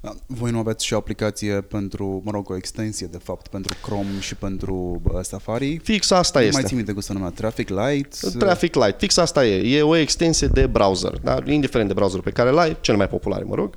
Da, 0.00 0.14
voi 0.26 0.50
nu 0.50 0.58
aveți 0.58 0.84
și 0.84 0.92
o 0.92 0.96
aplicație 0.96 1.60
pentru, 1.60 2.22
mă 2.24 2.30
rog, 2.30 2.50
o 2.50 2.56
extensie 2.56 3.06
de 3.06 3.18
fapt 3.18 3.48
pentru 3.48 3.76
Chrome 3.82 4.20
și 4.20 4.34
pentru 4.34 5.02
Safari? 5.22 5.78
Fix 5.78 6.10
asta 6.10 6.38
nu 6.38 6.44
este. 6.44 6.58
mai 6.58 6.68
țin 6.68 6.76
minte 6.76 6.92
cum 6.92 7.00
se 7.00 7.12
numea, 7.12 7.30
Traffic 7.30 7.68
Light? 7.68 8.36
Traffic 8.38 8.74
Light, 8.74 8.98
fix 8.98 9.16
asta 9.16 9.46
e. 9.46 9.76
E 9.76 9.82
o 9.82 9.96
extensie 9.96 10.46
de 10.46 10.66
browser, 10.66 11.18
da? 11.22 11.38
indiferent 11.46 11.88
de 11.88 11.94
browser 11.94 12.20
pe 12.20 12.30
care 12.30 12.50
l-ai, 12.50 12.76
cel 12.80 12.96
mai 12.96 13.08
popular, 13.08 13.42
mă 13.42 13.54
rog 13.54 13.76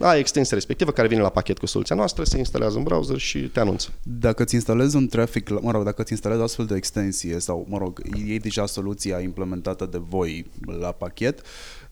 ai 0.00 0.18
extensia 0.18 0.56
respectivă 0.56 0.90
care 0.90 1.08
vine 1.08 1.20
la 1.20 1.28
pachet 1.28 1.58
cu 1.58 1.66
soluția 1.66 1.96
noastră, 1.96 2.24
se 2.24 2.38
instalează 2.38 2.76
în 2.76 2.82
browser 2.82 3.18
și 3.18 3.38
te 3.38 3.60
anunță. 3.60 3.92
Dacă 4.02 4.42
îți 4.42 4.54
instalezi 4.54 4.96
un 4.96 5.08
traffic, 5.08 5.60
mă 5.60 5.70
rog, 5.70 5.84
dacă 5.84 6.02
îți 6.02 6.12
instalezi 6.12 6.42
astfel 6.42 6.66
de 6.66 6.76
extensie 6.76 7.38
sau, 7.38 7.66
mă 7.68 7.78
rog, 7.78 8.02
iei 8.26 8.38
deja 8.38 8.66
soluția 8.66 9.20
implementată 9.20 9.86
de 9.86 10.00
voi 10.08 10.46
la 10.80 10.92
pachet 10.92 11.42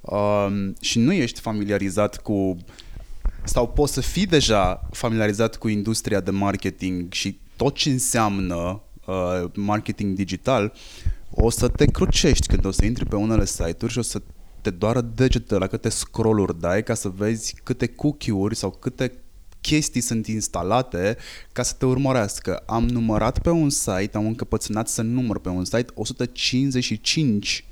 um, 0.00 0.74
și 0.80 0.98
nu 0.98 1.12
ești 1.12 1.40
familiarizat 1.40 2.22
cu 2.22 2.56
sau 3.44 3.68
poți 3.68 3.92
să 3.92 4.00
fii 4.00 4.26
deja 4.26 4.88
familiarizat 4.90 5.56
cu 5.56 5.68
industria 5.68 6.20
de 6.20 6.30
marketing 6.30 7.12
și 7.12 7.38
tot 7.56 7.74
ce 7.74 7.90
înseamnă 7.90 8.80
uh, 9.06 9.50
marketing 9.54 10.14
digital, 10.14 10.72
o 11.30 11.50
să 11.50 11.68
te 11.68 11.84
crucești 11.84 12.46
când 12.46 12.64
o 12.64 12.70
să 12.70 12.84
intri 12.84 13.06
pe 13.06 13.16
unele 13.16 13.44
site-uri 13.44 13.92
și 13.92 13.98
o 13.98 14.02
să 14.02 14.22
te 14.66 14.72
doară 14.72 15.00
degetele 15.00 15.58
la 15.58 15.66
câte 15.66 15.88
scrolluri 15.88 16.60
dai 16.60 16.82
ca 16.82 16.94
să 16.94 17.08
vezi 17.08 17.54
câte 17.62 17.86
cookie-uri 17.86 18.56
sau 18.56 18.70
câte 18.70 19.12
chestii 19.60 20.00
sunt 20.00 20.26
instalate 20.26 21.16
ca 21.52 21.62
să 21.62 21.74
te 21.78 21.86
urmărească. 21.86 22.62
Am 22.66 22.88
numărat 22.88 23.38
pe 23.38 23.50
un 23.50 23.70
site, 23.70 24.10
am 24.12 24.26
încăpățânat 24.26 24.88
să 24.88 25.02
număr 25.02 25.38
pe 25.38 25.48
un 25.48 25.64
site 25.64 25.86
155 25.94 27.64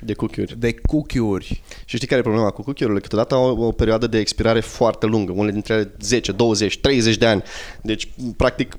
de 0.00 0.12
cookie-uri. 0.12 0.58
De 0.58 0.74
cookie-uri. 0.74 1.62
Și 1.84 1.96
știi 1.96 2.08
care 2.08 2.20
e 2.20 2.22
problema 2.22 2.50
cu 2.50 2.62
cookie-urile? 2.62 3.00
Câteodată 3.00 3.34
au 3.34 3.58
o, 3.58 3.66
o 3.66 3.72
perioadă 3.72 4.06
de 4.06 4.18
expirare 4.18 4.60
foarte 4.60 5.06
lungă, 5.06 5.32
unele 5.32 5.52
dintre 5.52 5.74
ele 5.74 5.94
10, 6.00 6.32
20, 6.32 6.78
30 6.78 7.16
de 7.16 7.26
ani. 7.26 7.42
Deci, 7.82 8.08
practic, 8.36 8.76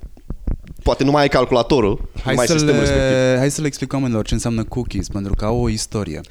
poate 0.83 1.03
nu 1.03 1.11
mai 1.11 1.21
ai 1.21 1.27
calculatorul, 1.27 2.09
hai 2.23 2.35
mai 2.35 2.45
să 2.45 2.51
sistemul 2.51 2.81
le, 2.81 2.87
respectiv. 2.87 3.37
Hai 3.37 3.51
să 3.51 3.61
le 3.61 3.67
explicăm 3.67 3.99
oamenilor 3.99 4.25
ce 4.25 4.33
înseamnă 4.33 4.63
cookies, 4.63 5.07
pentru 5.07 5.33
că 5.35 5.45
au 5.45 5.61
o 5.61 5.69
istorie. 5.69 6.21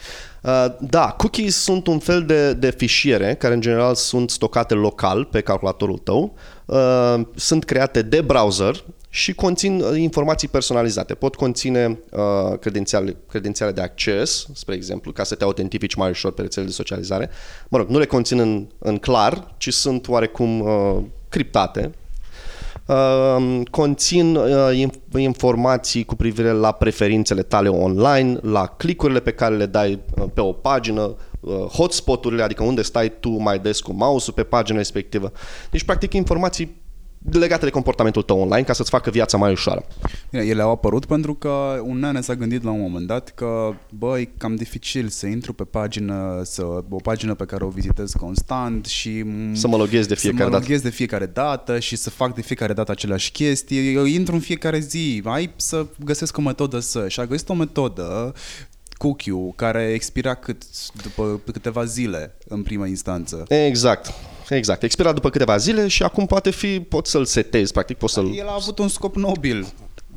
Uh, 0.43 0.67
da, 0.81 1.15
cookies 1.17 1.57
sunt 1.57 1.87
un 1.87 1.99
fel 1.99 2.25
de, 2.25 2.53
de 2.53 2.71
fișiere 2.71 3.35
care 3.35 3.55
în 3.55 3.61
general 3.61 3.95
sunt 3.95 4.31
stocate 4.31 4.75
local 4.75 5.25
pe 5.25 5.41
calculatorul 5.41 5.99
tău, 5.99 6.35
uh, 6.65 7.21
sunt 7.35 7.65
create 7.65 8.03
de 8.03 8.21
browser 8.21 8.85
și 9.09 9.35
conțin 9.35 9.81
uh, 9.81 9.99
informații 9.99 10.49
personalizate. 10.49 11.15
Pot 11.15 11.35
conține 11.35 11.99
uh, 12.11 12.59
credențiale, 12.59 13.17
credențiale 13.29 13.73
de 13.73 13.81
acces, 13.81 14.47
spre 14.53 14.75
exemplu, 14.75 15.13
ca 15.13 15.25
să 15.25 15.35
te 15.35 15.45
autentifici 15.45 15.95
mai 15.95 16.11
ușor 16.11 16.33
pe 16.33 16.43
rețelele 16.43 16.71
de 16.71 16.77
socializare. 16.77 17.31
Mă 17.69 17.79
rog, 17.79 17.89
nu 17.89 17.99
le 17.99 18.07
conțin 18.07 18.39
în, 18.39 18.67
în 18.79 18.97
clar, 18.97 19.55
ci 19.57 19.73
sunt 19.73 20.09
oarecum 20.09 20.61
uh, 20.61 21.03
criptate, 21.29 21.81
Uh, 21.81 22.02
conțin 23.71 24.37
uh, 24.37 24.85
informații 25.17 26.05
cu 26.05 26.15
privire 26.15 26.51
la 26.51 26.73
preferințele 26.73 27.43
tale 27.43 27.69
online, 27.69 28.39
la 28.43 28.67
clicurile 28.67 29.21
pe 29.21 29.33
care 29.33 29.57
le 29.57 29.67
dai 29.67 29.99
uh, 30.19 30.25
pe 30.35 30.41
o 30.41 30.53
pagină, 30.53 31.17
hotspoturile, 31.73 32.43
adică 32.43 32.63
unde 32.63 32.83
stai 32.83 33.13
tu 33.21 33.31
mai 33.31 33.59
des 33.59 33.81
cu 33.81 33.93
mouse-ul 33.93 34.35
pe 34.35 34.43
pagina 34.43 34.79
respectivă. 34.79 35.33
Deci, 35.71 35.85
practic, 35.85 36.13
informații 36.13 36.82
legate 37.31 37.65
de 37.65 37.71
comportamentul 37.71 38.23
tău 38.23 38.41
online 38.41 38.63
ca 38.63 38.73
să-ți 38.73 38.91
facă 38.91 39.11
viața 39.11 39.37
mai 39.37 39.51
ușoară. 39.53 39.85
Bine, 40.31 40.45
ele 40.45 40.63
au 40.63 40.71
apărut 40.71 41.05
pentru 41.05 41.35
că 41.35 41.81
un 41.83 41.99
nene 41.99 42.21
s-a 42.21 42.35
gândit 42.35 42.63
la 42.63 42.71
un 42.71 42.81
moment 42.81 43.07
dat 43.07 43.33
că, 43.35 43.75
băi, 43.91 44.31
cam 44.37 44.55
dificil 44.55 45.09
să 45.09 45.27
intru 45.27 45.53
pe 45.53 45.65
pagină, 45.65 46.41
să, 46.45 46.63
o 46.89 46.97
pagină 47.03 47.35
pe 47.35 47.45
care 47.45 47.65
o 47.65 47.69
vizitez 47.69 48.13
constant 48.13 48.87
și 48.87 49.25
să 49.53 49.69
mă 49.69 49.77
loghez 49.77 50.07
de 50.07 50.15
fiecare 50.15 50.43
să 50.45 50.51
mă 50.51 50.57
loghez 50.57 50.81
de 50.81 50.91
fiecare 50.91 51.27
dată 51.27 51.79
și 51.79 51.97
să 51.97 52.11
fac 52.11 52.35
de 52.35 52.43
fiecare 52.43 52.73
dată 52.73 52.91
aceleași 52.91 53.31
chestii. 53.31 53.95
Eu 53.95 54.05
intru 54.05 54.35
în 54.35 54.41
fiecare 54.41 54.79
zi, 54.79 55.23
ai 55.25 55.53
să 55.57 55.87
găsesc 56.05 56.39
o 56.39 56.41
metodă 56.41 56.79
să... 56.79 57.09
Și 57.09 57.21
a 57.21 57.27
găsit 57.27 57.49
o 57.49 57.55
metodă 57.55 58.35
cookie 59.03 59.53
care 59.57 59.93
expira 59.95 60.35
cât? 60.35 60.63
După 61.03 61.41
câteva 61.53 61.85
zile 61.85 62.35
în 62.49 62.63
prima 62.63 62.87
instanță. 62.87 63.45
Exact. 63.49 64.13
Exact. 64.57 64.83
Expira 64.83 65.13
după 65.13 65.31
câteva 65.31 65.57
zile 65.57 65.89
și 65.89 66.03
acum 66.03 66.27
poate 66.27 66.51
fi, 66.51 66.81
poți 66.81 67.11
să-l 67.11 67.25
setezi, 67.25 67.73
practic 67.73 67.97
poți 67.97 68.13
să-l... 68.13 68.35
El 68.35 68.49
a 68.49 68.55
avut 68.55 68.79
un 68.79 68.89
scop 68.89 69.17
nobil. 69.17 69.67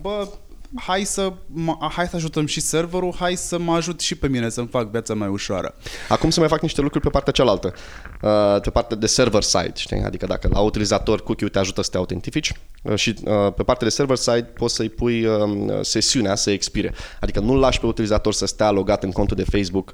Bă, 0.02 0.28
hai 0.76 1.04
să, 1.04 1.34
mă- 1.48 1.78
hai 1.91 2.08
să 2.08 2.15
ajutăm 2.15 2.45
și 2.45 2.60
serverul, 2.60 3.15
hai 3.19 3.36
să 3.36 3.60
mă 3.60 3.74
ajut 3.74 4.00
și 4.00 4.15
pe 4.15 4.28
mine 4.28 4.50
să-mi 4.50 4.67
fac 4.67 4.91
viața 4.91 5.13
mai 5.13 5.28
ușoară. 5.28 5.76
Acum 6.10 6.30
se 6.30 6.39
mai 6.39 6.50
fac 6.50 6.62
niște 6.62 6.82
lucruri 6.82 7.04
pe 7.04 7.10
partea 7.10 7.34
cealaltă, 7.34 7.74
uh, 8.21 8.62
pe 8.62 8.69
partea 8.69 8.98
de 8.98 9.06
server 9.06 9.41
side, 9.41 9.71
știi? 9.76 10.02
Adică 10.02 10.26
dacă 10.26 10.50
la 10.52 10.60
utilizator 10.60 11.24
cookie 11.24 11.48
te 11.48 11.60
ajută 11.60 11.82
să 11.82 11.89
te 11.89 11.98
autentifici 11.98 12.52
uh, 12.84 12.95
și 12.95 13.15
uh, 13.24 13.54
pe 13.56 13.63
partea 13.63 13.88
de 13.88 13.93
server 13.93 14.17
side 14.17 14.43
poți 14.43 14.76
să-i 14.76 14.89
pui 14.89 15.26
um, 15.26 15.71
sesiunea 15.82 16.36
să 16.36 16.52
expire. 16.52 16.93
Adică 17.19 17.39
nu-l 17.39 17.60
lași 17.60 17.80
pe 17.80 17.86
utilizator 17.86 18.34
să 18.34 18.45
stea 18.45 18.71
logat 18.71 19.04
în 19.04 19.12
contul 19.12 19.38
de 19.38 19.43
Facebook 19.43 19.93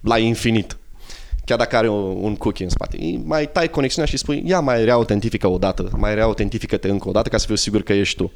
la 0.00 0.18
infinit. 0.18 0.76
Chiar 1.46 1.58
dacă 1.58 1.76
are 1.76 1.88
un 1.88 2.16
un 2.20 2.36
cookie 2.36 2.64
în 2.64 2.70
spate. 2.70 2.96
Îi 3.00 3.22
Mai 3.24 3.50
tai 3.50 3.70
conexiunea 3.70 4.10
și 4.10 4.16
spui, 4.16 4.42
ia 4.46 4.60
mai 4.60 4.84
reautentifică 4.84 5.46
o 5.46 5.58
dată, 5.58 5.88
mai 5.96 6.14
reautentifică-te 6.14 6.88
încă 6.88 7.08
o 7.08 7.12
dată 7.12 7.28
ca 7.28 7.36
să 7.36 7.46
fiu 7.46 7.54
sigur 7.54 7.82
că 7.82 7.92
ești 7.92 8.16
tu. 8.16 8.32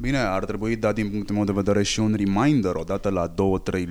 Bine, 0.00 0.18
ar 0.18 0.44
trebui 0.44 0.76
dat 0.76 0.94
din 0.94 1.10
punctul 1.10 1.34
meu 1.34 1.44
de 1.44 1.52
vedere 1.52 1.82
și 1.82 2.00
un 2.00 2.14
reminder 2.16 2.74
odată 2.74 3.08
la 3.08 3.34
2-3 3.34 3.34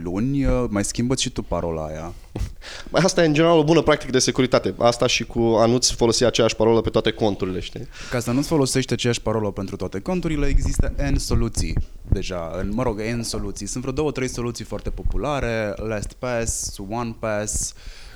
luni, 0.04 0.46
uh, 0.46 0.66
mai 0.70 0.84
schimbă 0.84 1.16
și 1.16 1.30
tu 1.30 1.42
parola 1.42 1.86
aia. 1.86 2.14
Mai 2.92 3.02
asta 3.04 3.24
e 3.24 3.26
în 3.26 3.34
general 3.34 3.58
o 3.58 3.64
bună 3.64 3.82
practică 3.82 4.12
de 4.12 4.20
securitate. 4.20 4.74
Asta 4.78 5.08
și 5.08 5.24
cu 5.24 5.40
a 5.40 5.66
nu-ți 5.66 5.94
folosi 5.94 6.24
aceeași 6.24 6.56
parolă 6.56 6.82
pe 6.82 6.90
toate 6.90 7.12
conturile, 7.12 7.60
știi? 7.60 7.88
Ca 8.10 8.20
să 8.20 8.32
nu-ți 8.32 8.48
folosești 8.48 8.94
aceeași 8.94 9.22
parolă 9.22 9.52
pentru 9.52 9.76
toate 9.76 10.00
conturile, 10.00 10.48
există 10.48 10.94
N 11.12 11.16
soluții 11.16 11.78
deja, 12.10 12.52
în, 12.60 12.72
mă 12.74 12.84
rog, 12.84 13.02
N 13.02 13.22
soluții. 13.22 13.68
Sunt 13.68 13.84
vreo 13.84 13.96
două, 13.96 14.12
trei 14.12 14.30
soluții 14.30 14.66
foarte 14.66 14.90
populare, 14.90 15.74
LastPass, 15.76 16.78
OnePass, 16.90 17.74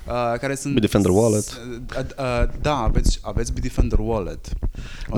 uh, 0.08 0.38
care 0.40 0.54
sunt... 0.54 0.72
Bitdefender 0.72 1.10
Wallet. 1.10 1.60
Uh, 1.96 1.98
uh, 2.18 2.48
da, 2.60 2.76
aveți, 2.76 3.18
aveți 3.22 3.52
Bitdefender 3.52 3.98
Wallet. 3.98 4.48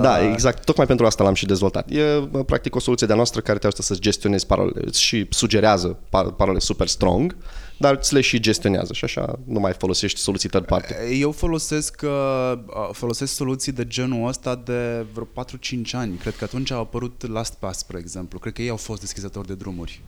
Da, 0.00 0.18
Uh, 0.18 0.30
exact. 0.32 0.64
Tocmai 0.64 0.86
pentru 0.86 1.06
asta 1.06 1.24
l-am 1.24 1.34
și 1.34 1.46
dezvoltat. 1.46 1.90
E 1.90 2.18
bă, 2.30 2.44
practic 2.44 2.74
o 2.74 2.78
soluție 2.78 3.06
de-a 3.06 3.16
noastră 3.16 3.40
care 3.40 3.58
te 3.58 3.66
ajută 3.66 3.82
să-ți 3.82 4.00
gestionezi 4.00 4.46
parolele. 4.46 4.82
Îți 4.86 5.02
și 5.02 5.26
sugerează 5.30 5.98
pa- 6.06 6.36
parole 6.36 6.58
super 6.58 6.86
strong, 6.86 7.36
dar 7.78 7.96
ți 7.96 8.14
le 8.14 8.20
și 8.20 8.40
gestionează 8.40 8.92
și 8.92 9.04
așa 9.04 9.38
nu 9.44 9.60
mai 9.60 9.72
folosești 9.78 10.20
soluții 10.20 10.48
third 10.48 10.64
party. 10.66 10.92
Eu 11.20 11.32
folosesc, 11.32 12.00
uh, 12.04 12.58
folosesc 12.92 13.32
soluții 13.34 13.72
de 13.72 13.86
genul 13.86 14.28
ăsta 14.28 14.54
de 14.64 15.06
vreo 15.12 15.24
4-5 15.24 15.92
ani. 15.92 16.16
Cred 16.16 16.36
că 16.36 16.44
atunci 16.44 16.70
a 16.70 16.76
apărut 16.76 17.26
LastPass, 17.28 17.78
spre 17.78 17.98
exemplu. 17.98 18.38
Cred 18.38 18.52
că 18.52 18.62
ei 18.62 18.68
au 18.68 18.76
fost 18.76 19.00
deschizători 19.00 19.46
de 19.46 19.54
drumuri. 19.54 20.02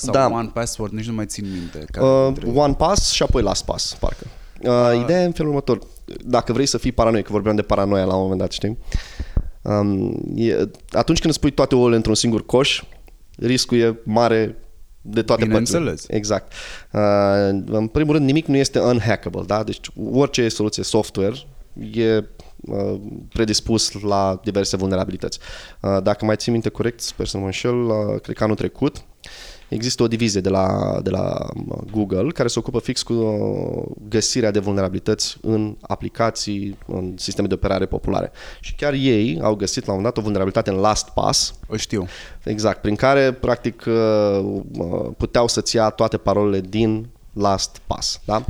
Sau 0.00 0.12
Da. 0.12 0.26
One 0.28 0.50
Password, 0.54 0.92
nici 0.92 1.06
nu 1.06 1.12
mai 1.12 1.26
țin 1.26 1.46
minte. 1.52 1.84
Care 1.92 2.06
Uh, 2.06 2.24
dintre 2.24 2.46
ei. 2.46 2.56
one 2.56 2.74
pass 2.74 3.10
și 3.10 3.22
apoi 3.22 3.42
last 3.42 3.64
pass, 3.64 3.94
parcă. 4.00 4.26
Uh, 4.62 5.00
ideea 5.02 5.22
e 5.22 5.24
în 5.24 5.32
felul 5.32 5.48
următor. 5.50 5.78
Dacă 6.24 6.52
vrei 6.52 6.66
să 6.66 6.78
fii 6.78 6.92
paranoic, 6.92 7.24
că 7.24 7.32
vorbeam 7.32 7.56
de 7.56 7.62
paranoia 7.62 8.04
la 8.04 8.14
un 8.14 8.20
moment 8.22 8.40
dat, 8.40 8.52
știi? 8.52 8.78
Um, 9.62 10.22
e, 10.34 10.68
atunci 10.90 11.20
când 11.20 11.32
îți 11.32 11.40
pui 11.40 11.50
toate 11.50 11.74
ouăle 11.74 11.96
într-un 11.96 12.14
singur 12.14 12.46
coș, 12.46 12.82
riscul 13.36 13.78
e 13.78 13.98
mare 14.04 14.56
de 15.00 15.22
toate 15.22 15.44
Bineînțeles. 15.44 15.84
părțile. 15.88 16.16
Exact. 16.16 16.52
Uh, 16.92 17.00
în 17.66 17.86
primul 17.86 18.14
rând, 18.14 18.26
nimic 18.26 18.46
nu 18.46 18.56
este 18.56 18.78
unhackable, 18.80 19.42
da? 19.46 19.62
Deci 19.62 19.90
orice 20.12 20.48
soluție 20.48 20.82
software 20.82 21.34
e 21.92 22.24
uh, 22.60 23.00
predispus 23.28 23.92
la 24.00 24.40
diverse 24.44 24.76
vulnerabilități. 24.76 25.38
Uh, 25.80 26.02
Dacă 26.02 26.24
mai 26.24 26.36
țin 26.36 26.52
minte 26.52 26.68
corect, 26.68 27.00
sper 27.00 27.26
să 27.26 27.36
nu 27.36 27.42
mă 27.42 27.48
înșel, 27.48 27.74
uh, 27.84 28.20
cred 28.22 28.36
că 28.36 28.44
anul 28.44 28.56
trecut, 28.56 29.04
Există 29.68 30.02
o 30.02 30.08
divizie 30.08 30.40
de 30.40 30.48
la, 30.48 30.98
de 31.02 31.10
la 31.10 31.46
uh, 31.68 31.78
Google 31.90 32.30
care 32.30 32.48
se 32.48 32.58
ocupă 32.58 32.78
fix 32.78 33.02
cu 33.02 33.12
uh, 33.12 33.96
găsirea 34.08 34.50
de 34.50 34.58
vulnerabilități 34.58 35.36
în 35.40 35.76
aplicații, 35.80 36.78
în 36.86 37.14
sisteme 37.16 37.48
de 37.48 37.54
operare 37.54 37.86
populare. 37.86 38.32
Și 38.60 38.74
chiar 38.74 38.92
ei 38.92 39.40
au 39.42 39.54
găsit 39.54 39.86
la 39.86 39.92
un 39.92 39.96
moment 39.96 40.14
dat 40.14 40.22
o 40.22 40.26
vulnerabilitate 40.26 40.70
în 40.70 40.76
LastPass, 40.76 41.54
O 41.68 41.76
știu. 41.76 42.06
exact, 42.44 42.80
prin 42.80 42.94
care 42.94 43.32
practic 43.32 43.84
uh, 43.86 44.38
uh, 44.78 45.10
puteau 45.16 45.48
să-ți 45.48 45.76
ia 45.76 45.90
toate 45.90 46.16
parolele 46.16 46.60
din 46.60 47.08
LastPass. 47.32 48.20
Da? 48.24 48.44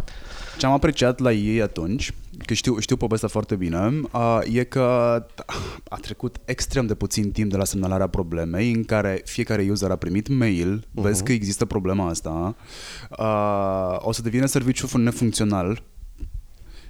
Ce 0.58 0.66
am 0.66 0.72
apreciat 0.72 1.18
la 1.18 1.32
ei 1.32 1.62
atunci, 1.62 2.14
că 2.46 2.54
știu, 2.54 2.78
știu 2.78 2.96
povestea 2.96 3.28
foarte 3.28 3.56
bine, 3.56 4.00
uh, 4.12 4.40
e 4.52 4.64
că 4.64 4.80
a 5.88 5.96
trecut 6.00 6.36
extrem 6.44 6.86
de 6.86 6.94
puțin 6.94 7.30
timp 7.30 7.50
de 7.50 7.56
la 7.56 7.64
semnalarea 7.64 8.06
problemei 8.06 8.72
în 8.72 8.84
care 8.84 9.22
fiecare 9.24 9.66
user 9.70 9.90
a 9.90 9.96
primit 9.96 10.28
mail, 10.28 10.80
uh-huh. 10.80 11.02
vezi 11.02 11.22
că 11.22 11.32
există 11.32 11.64
problema 11.64 12.08
asta, 12.08 12.56
uh, 13.18 13.96
o 13.98 14.12
să 14.12 14.22
devină 14.22 14.46
serviciul 14.46 15.00
nefuncțional 15.00 15.82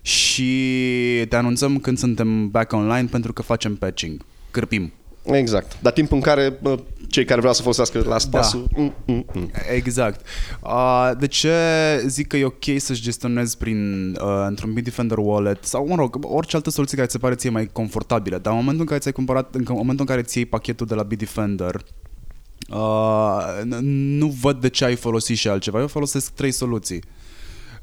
și 0.01 1.27
te 1.29 1.37
anunțăm 1.37 1.79
când 1.79 1.99
suntem 1.99 2.51
back 2.51 2.73
online 2.73 3.09
pentru 3.11 3.33
că 3.33 3.43
facem 3.43 3.77
patching, 3.77 4.25
cârpim. 4.51 4.93
Exact. 5.33 5.77
Dar 5.81 5.93
timp 5.93 6.13
în 6.13 6.21
care 6.21 6.59
uh, 6.63 6.79
cei 7.09 7.25
care 7.25 7.39
vreau 7.39 7.55
să 7.55 7.63
folosească 7.63 8.03
LastPass-ul... 8.07 8.67
Mm, 8.77 8.95
mm, 9.07 9.25
mm. 9.35 9.51
Exact. 9.75 10.27
Uh, 10.63 11.11
de 11.19 11.27
ce 11.27 11.53
zic 12.07 12.27
că 12.27 12.37
e 12.37 12.45
ok 12.45 12.65
să-și 12.77 13.03
gestionezi 13.03 13.57
prin, 13.57 14.11
uh, 14.23 14.45
într-un 14.47 14.73
Bitdefender 14.73 15.19
Wallet 15.19 15.65
sau, 15.65 15.87
mă 15.87 15.95
rog, 15.95 16.19
orice 16.21 16.57
altă 16.57 16.71
soluție 16.71 16.97
care 16.97 17.09
ți 17.09 17.15
se 17.15 17.19
pare 17.19 17.35
ție 17.35 17.51
mai 17.51 17.69
confortabilă, 17.73 18.39
dar 18.39 18.53
în 18.53 18.59
momentul 18.59 18.81
în 18.81 18.87
care 18.87 19.01
ți-ai 19.01 19.13
cumpărat, 19.13 19.55
în 19.55 19.65
momentul 19.69 20.01
în 20.09 20.15
care 20.15 20.23
ți 20.23 20.37
iei 20.37 20.47
pachetul 20.47 20.87
de 20.87 20.95
la 20.95 21.03
Bitdefender, 21.03 21.75
uh, 22.71 23.39
n- 23.63 23.79
nu 24.19 24.27
văd 24.41 24.61
de 24.61 24.69
ce 24.69 24.85
ai 24.85 24.95
folosit 24.95 25.37
și 25.37 25.49
altceva. 25.49 25.81
Eu 25.81 25.87
folosesc 25.87 26.31
trei 26.33 26.51
soluții. 26.51 27.03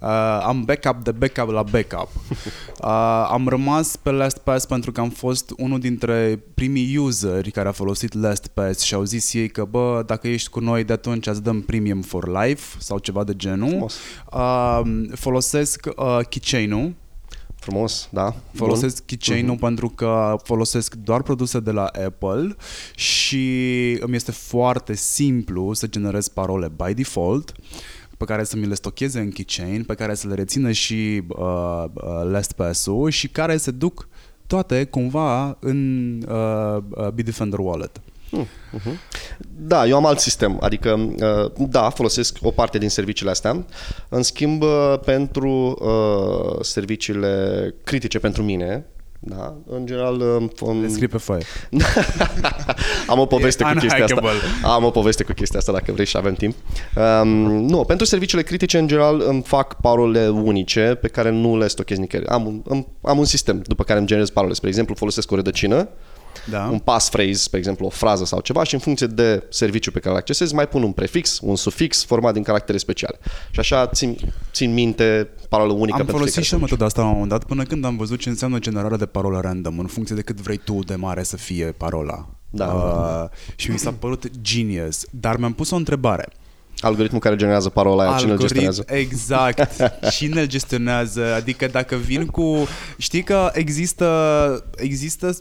Uh, 0.02 0.08
am 0.44 0.64
backup 0.64 1.04
de 1.04 1.12
backup 1.12 1.50
la 1.50 1.64
backup. 1.64 2.10
Uh, 2.84 3.28
am 3.32 3.48
rămas 3.48 3.96
pe 3.96 4.12
LastPass 4.12 4.66
pentru 4.66 4.92
că 4.92 5.02
am 5.02 5.10
fost 5.10 5.54
unul 5.58 5.80
dintre 5.80 6.44
primii 6.54 6.98
useri 6.98 7.52
care 7.52 7.68
a 7.68 7.72
folosit 7.72 8.14
LastPass 8.14 8.82
și 8.82 8.94
au 8.94 9.04
zis 9.04 9.34
ei 9.34 9.50
că, 9.50 9.66
bă, 9.66 10.04
dacă 10.06 10.28
ești 10.28 10.50
cu 10.50 10.60
noi 10.60 10.84
de 10.84 10.94
atunci 10.94 11.28
îți 11.28 11.44
dăm 11.44 11.62
premium 11.62 12.02
for 12.02 12.44
life 12.44 12.76
sau 12.80 12.98
ceva 12.98 13.24
de 13.24 13.36
genul. 13.36 13.70
Frumos. 13.70 13.98
Uh, 14.34 14.82
folosesc 15.14 15.86
uh, 15.96 16.20
keychain-ul 16.30 16.94
Frumos, 17.66 18.10
da. 18.12 18.36
Folosesc 18.54 19.06
keychain-ul 19.06 19.58
pentru 19.58 19.90
că 19.90 20.36
folosesc 20.44 20.96
doar 20.96 21.22
produse 21.22 21.60
de 21.60 21.72
la 21.72 21.86
Apple 22.06 22.56
și 22.96 23.48
îmi 24.00 24.16
este 24.16 24.32
foarte 24.32 24.96
simplu 24.96 25.74
să 25.74 25.88
generez 25.88 26.28
parole 26.28 26.72
by 26.76 26.94
default 26.94 27.52
pe 28.18 28.26
care 28.26 28.44
să 28.44 28.58
mi 28.58 28.66
le 28.66 28.74
stocheze 28.74 29.20
în 29.20 29.30
keychain, 29.30 29.84
pe 29.84 29.94
care 29.94 30.14
să 30.14 30.28
le 30.28 30.34
rețină 30.34 30.72
și 30.72 31.22
uh, 31.28 31.84
uh, 31.94 32.30
LastPass-ul 32.30 33.10
și 33.10 33.28
care 33.28 33.58
se 33.58 33.72
duc 33.72 34.08
toate 34.48 34.84
cumva 34.84 35.58
în 35.60 36.22
uh, 36.30 36.84
uh, 36.90 37.08
Bitdefender 37.08 37.60
Wallet. 37.60 38.02
Da, 39.58 39.88
eu 39.88 39.96
am 39.96 40.06
alt 40.06 40.20
sistem, 40.20 40.58
adică 40.62 41.16
uh, 41.56 41.68
da, 41.70 41.90
folosesc 41.90 42.38
o 42.42 42.52
parte 42.52 42.78
din 42.78 42.90
serviciile 42.90 43.32
astea. 43.32 43.66
În 44.10 44.24
schimb, 44.24 44.62
uh, 44.62 45.00
pentru 45.06 45.78
uh, 45.80 46.58
serviciile 46.62 47.74
critice 47.84 48.20
pentru 48.20 48.44
mine, 48.44 48.86
da, 49.28 49.54
în 49.70 49.86
general 49.86 50.20
um, 50.62 50.82
Le 50.82 50.88
scrii 50.88 51.08
pe 51.08 51.18
foaie. 51.18 51.44
am 53.08 53.20
o 53.20 53.26
poveste 53.26 53.64
E 53.64 53.74
cu 53.74 53.80
chestia 53.80 54.04
asta. 54.04 54.20
unhackable. 54.20 54.50
Am 54.64 54.84
o 54.84 54.90
poveste 54.90 55.24
cu 55.24 55.34
chestia 55.34 55.60
asta 55.60 55.72
dacă 55.72 55.92
vrei 55.92 56.06
și 56.06 56.18
avem 56.18 56.34
timp. 56.34 56.56
Um, 57.22 57.28
nu, 57.66 57.84
pentru 57.84 58.06
serviciile 58.06 58.44
critice 58.44 58.78
în 58.78 58.88
general 58.88 59.24
îmi 59.28 59.42
fac 59.42 59.82
parole 59.82 60.28
unice 60.28 60.98
pe 61.02 61.08
care 61.08 61.30
nu 61.30 61.58
le 61.58 61.68
stochez 61.68 61.98
nicăieri. 61.98 62.30
Am 62.30 62.46
un, 62.46 62.62
am, 62.70 62.88
am 63.02 63.18
un 63.18 63.26
sistem 63.26 63.62
după 63.66 63.84
care 63.84 63.98
îmi 63.98 64.08
generez 64.08 64.30
parole. 64.30 64.54
Spre 64.54 64.70
exemplu, 64.70 64.96
folosesc 64.96 65.32
o 65.32 65.36
rădăcină 65.36 65.90
Da? 66.50 66.70
un 66.72 66.80
passphrase, 66.80 67.34
spre 67.34 67.58
exemplu, 67.58 67.86
o 67.86 67.90
frază 67.90 68.26
sau 68.26 68.40
ceva 68.40 68.64
și 68.64 68.74
în 68.74 68.80
funcție 68.80 69.08
de 69.08 69.44
serviciu 69.50 69.92
pe 69.92 70.00
care 70.00 70.12
îl 70.12 70.20
accesez, 70.20 70.52
mai 70.52 70.68
pun 70.68 70.84
un 70.84 70.92
prefix, 70.92 71.40
un 71.42 71.56
sufix 71.56 72.06
format 72.06 72.34
din 72.34 72.44
caractere 72.44 72.78
speciale. 72.78 73.20
Și 73.52 73.60
așa 73.60 73.88
țin, 73.88 74.18
țin 74.52 74.74
minte 74.74 75.30
parolă 75.50 75.74
unică 75.74 75.92
Am 75.92 75.98
pentru 75.98 76.16
folosit 76.16 76.34
fiecare 76.34 76.46
și 76.46 76.54
eu 76.54 76.60
serviciu. 76.60 76.62
metoda 76.62 76.86
asta 76.86 77.02
la 77.02 77.08
un 77.08 77.14
moment 77.14 77.32
dat 77.32 77.44
până 77.44 77.64
când 77.64 77.86
am 77.86 77.98
văzut 77.98 78.20
ce 78.20 78.30
înseamnă 78.30 78.60
generarea 78.60 78.98
de 78.98 79.06
parolă 79.06 79.40
random 79.40 79.80
în 79.80 79.88
funcție 79.88 80.16
de 80.16 80.22
cât 80.22 80.42
vrei 80.42 80.58
tu 80.58 80.80
de 80.86 80.96
mare 80.96 81.24
să 81.24 81.38
fie 81.38 81.66
parola. 81.66 82.30
Da, 82.50 82.66
uh, 82.66 83.30
și 83.56 83.72
mi 83.72 83.78
s-a 83.78 83.94
părut 84.00 84.42
genius. 84.42 85.06
Dar 85.10 85.38
mi-am 85.38 85.54
pus 85.54 85.72
o 85.72 85.76
întrebare. 85.76 86.28
Algoritmul 86.80 87.20
care 87.20 87.36
generează 87.36 87.70
parola 87.70 88.04
aia, 88.08 88.18
cine 88.18 88.32
îl 88.32 88.38
gestionează? 88.38 88.84
exact. 88.88 89.72
Cine 90.16 90.42
îl 90.42 90.48
gestionează? 90.48 91.34
Adică 91.34 91.68
dacă 91.68 91.96
vin 91.96 92.26
cu... 92.26 92.68
Știi 92.98 93.24
că 93.24 93.50
există, 93.54 94.64
există 94.78 95.38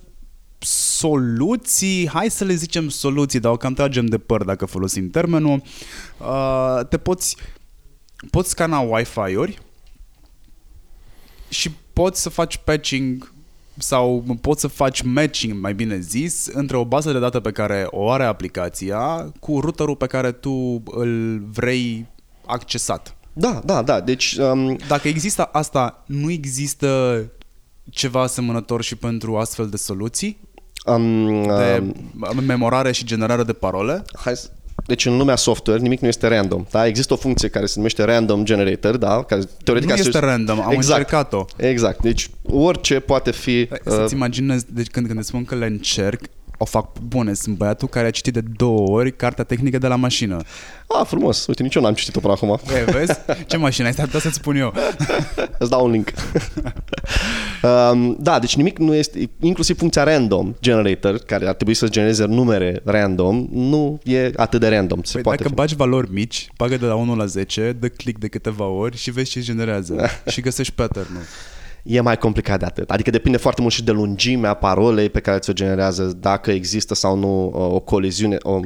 soluții, 0.64 2.08
hai 2.08 2.30
să 2.30 2.44
le 2.44 2.54
zicem 2.54 2.88
soluții, 2.88 3.40
dar 3.40 3.52
o 3.52 3.56
cam 3.56 3.74
tragem 3.74 4.06
de 4.06 4.18
păr 4.18 4.44
dacă 4.44 4.66
folosim 4.66 5.10
termenul. 5.10 5.62
Uh, 6.18 6.86
te 6.88 6.98
poți, 6.98 7.36
poți 8.30 8.50
scana 8.50 8.78
Wi-Fi-uri 8.78 9.58
și 11.48 11.70
poți 11.92 12.22
să 12.22 12.28
faci 12.28 12.56
patching 12.56 13.32
sau 13.78 14.24
poți 14.40 14.60
să 14.60 14.68
faci 14.68 15.02
matching, 15.02 15.60
mai 15.60 15.74
bine 15.74 15.98
zis, 15.98 16.46
între 16.46 16.76
o 16.76 16.84
bază 16.84 17.12
de 17.12 17.18
date 17.18 17.40
pe 17.40 17.50
care 17.50 17.86
o 17.90 18.10
are 18.10 18.24
aplicația 18.24 19.32
cu 19.40 19.60
routerul 19.60 19.96
pe 19.96 20.06
care 20.06 20.32
tu 20.32 20.82
îl 20.84 21.42
vrei 21.50 22.06
accesat. 22.46 23.16
Da, 23.32 23.60
da, 23.64 23.82
da. 23.82 24.00
Deci, 24.00 24.32
um, 24.32 24.76
Dacă 24.88 25.08
există 25.08 25.42
asta, 25.42 26.04
nu 26.06 26.30
există 26.30 27.22
ceva 27.90 28.20
asemănător 28.22 28.82
și 28.82 28.96
pentru 28.96 29.36
astfel 29.36 29.68
de 29.68 29.76
soluții 29.76 30.38
um, 30.84 31.42
de 31.46 31.82
um, 32.36 32.44
memorare 32.46 32.92
și 32.92 33.04
generare 33.04 33.42
de 33.42 33.52
parole? 33.52 34.02
hai, 34.14 34.36
să- 34.36 34.48
Deci 34.86 35.06
în 35.06 35.16
lumea 35.16 35.36
software 35.36 35.80
nimic 35.80 36.00
nu 36.00 36.08
este 36.08 36.26
random. 36.28 36.64
Da? 36.70 36.86
Există 36.86 37.12
o 37.12 37.16
funcție 37.16 37.48
care 37.48 37.66
se 37.66 37.74
numește 37.76 38.04
random 38.04 38.44
generator, 38.44 38.96
da? 38.96 39.22
care 39.22 39.42
teoretic 39.64 39.90
Nu 39.90 39.96
se- 39.96 40.02
este 40.02 40.18
random, 40.18 40.60
am 40.60 40.70
exact. 40.72 40.98
încercat-o. 40.98 41.44
Exact. 41.56 42.02
Deci 42.02 42.30
orice 42.50 43.00
poate 43.00 43.30
fi 43.30 43.64
Păi, 43.64 43.78
uh, 43.84 43.92
Să-ți 43.92 44.14
imaginezi, 44.14 44.64
deci 44.68 44.86
când, 44.86 45.06
când 45.06 45.18
îți 45.18 45.28
spun 45.28 45.44
că 45.44 45.54
le 45.54 45.66
încerc, 45.66 46.20
o 46.64 46.66
fac 46.66 46.98
bune. 46.98 47.34
Sunt 47.34 47.56
băiatul 47.56 47.88
care 47.88 48.06
a 48.06 48.10
citit 48.10 48.32
de 48.32 48.40
două 48.56 48.88
ori 48.88 49.16
cartea 49.16 49.44
tehnică 49.44 49.78
de 49.78 49.86
la 49.86 49.96
mașină. 49.96 50.36
Ah, 50.86 51.06
frumos. 51.06 51.46
Uite, 51.46 51.62
nici 51.62 51.74
eu 51.74 51.82
n-am 51.82 51.94
citit-o 51.94 52.20
până 52.20 52.32
acum. 52.32 52.58
E, 52.74 52.90
vezi? 52.90 53.12
Ce 53.46 53.56
mașină 53.56 53.86
ai? 53.86 53.92
Stai 53.92 54.04
putea 54.04 54.20
să-ți 54.20 54.34
spun 54.34 54.56
eu. 54.56 54.72
Îți 55.58 55.70
dau 55.70 55.84
un 55.84 55.90
link. 55.90 56.12
um, 57.92 58.16
da, 58.20 58.38
deci 58.38 58.56
nimic 58.56 58.78
nu 58.78 58.94
este, 58.94 59.30
inclusiv 59.40 59.78
funcția 59.78 60.02
random 60.02 60.54
generator, 60.60 61.18
care 61.18 61.46
ar 61.46 61.54
trebui 61.54 61.74
să 61.74 61.88
genereze 61.88 62.24
numere 62.24 62.80
random, 62.84 63.46
nu 63.50 64.00
e 64.02 64.30
atât 64.36 64.60
de 64.60 64.68
random. 64.68 65.02
Se 65.02 65.12
Păi 65.12 65.22
poate 65.22 65.36
dacă 65.36 65.48
fi. 65.48 65.54
bagi 65.54 65.74
valori 65.74 66.12
mici, 66.12 66.48
bagă 66.56 66.76
de 66.76 66.86
la 66.86 66.94
1 66.94 67.16
la 67.16 67.26
10, 67.26 67.76
dă 67.80 67.88
click 67.88 68.18
de 68.20 68.28
câteva 68.28 68.64
ori 68.66 68.96
și 68.96 69.10
vezi 69.10 69.30
ce 69.30 69.40
generează. 69.40 70.08
și 70.26 70.40
găsești 70.40 70.72
pattern-ul. 70.72 71.22
E 71.84 72.00
mai 72.00 72.18
complicat 72.18 72.58
de 72.58 72.64
atât. 72.64 72.90
Adică 72.90 73.10
depinde 73.10 73.38
foarte 73.38 73.60
mult 73.60 73.72
și 73.72 73.84
de 73.84 73.90
lungimea 73.90 74.54
parolei 74.54 75.08
pe 75.10 75.20
care 75.20 75.38
ți-o 75.38 75.52
generează, 75.52 76.02
dacă 76.20 76.50
există 76.50 76.94
sau 76.94 77.16
nu 77.16 77.44
uh, 77.46 77.52
o 77.54 77.80
coliziune, 77.80 78.36
o, 78.42 78.60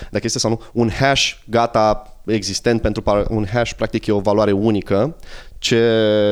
dacă 0.00 0.26
există 0.26 0.38
sau 0.38 0.50
nu 0.50 0.60
un 0.72 0.90
hash 0.90 1.32
gata 1.48 2.16
existent 2.26 2.80
pentru 2.80 3.02
par- 3.02 3.26
un 3.28 3.46
hash 3.52 3.72
practic 3.72 4.06
e 4.06 4.12
o 4.12 4.18
valoare 4.20 4.52
unică 4.52 5.16
ce 5.58 5.80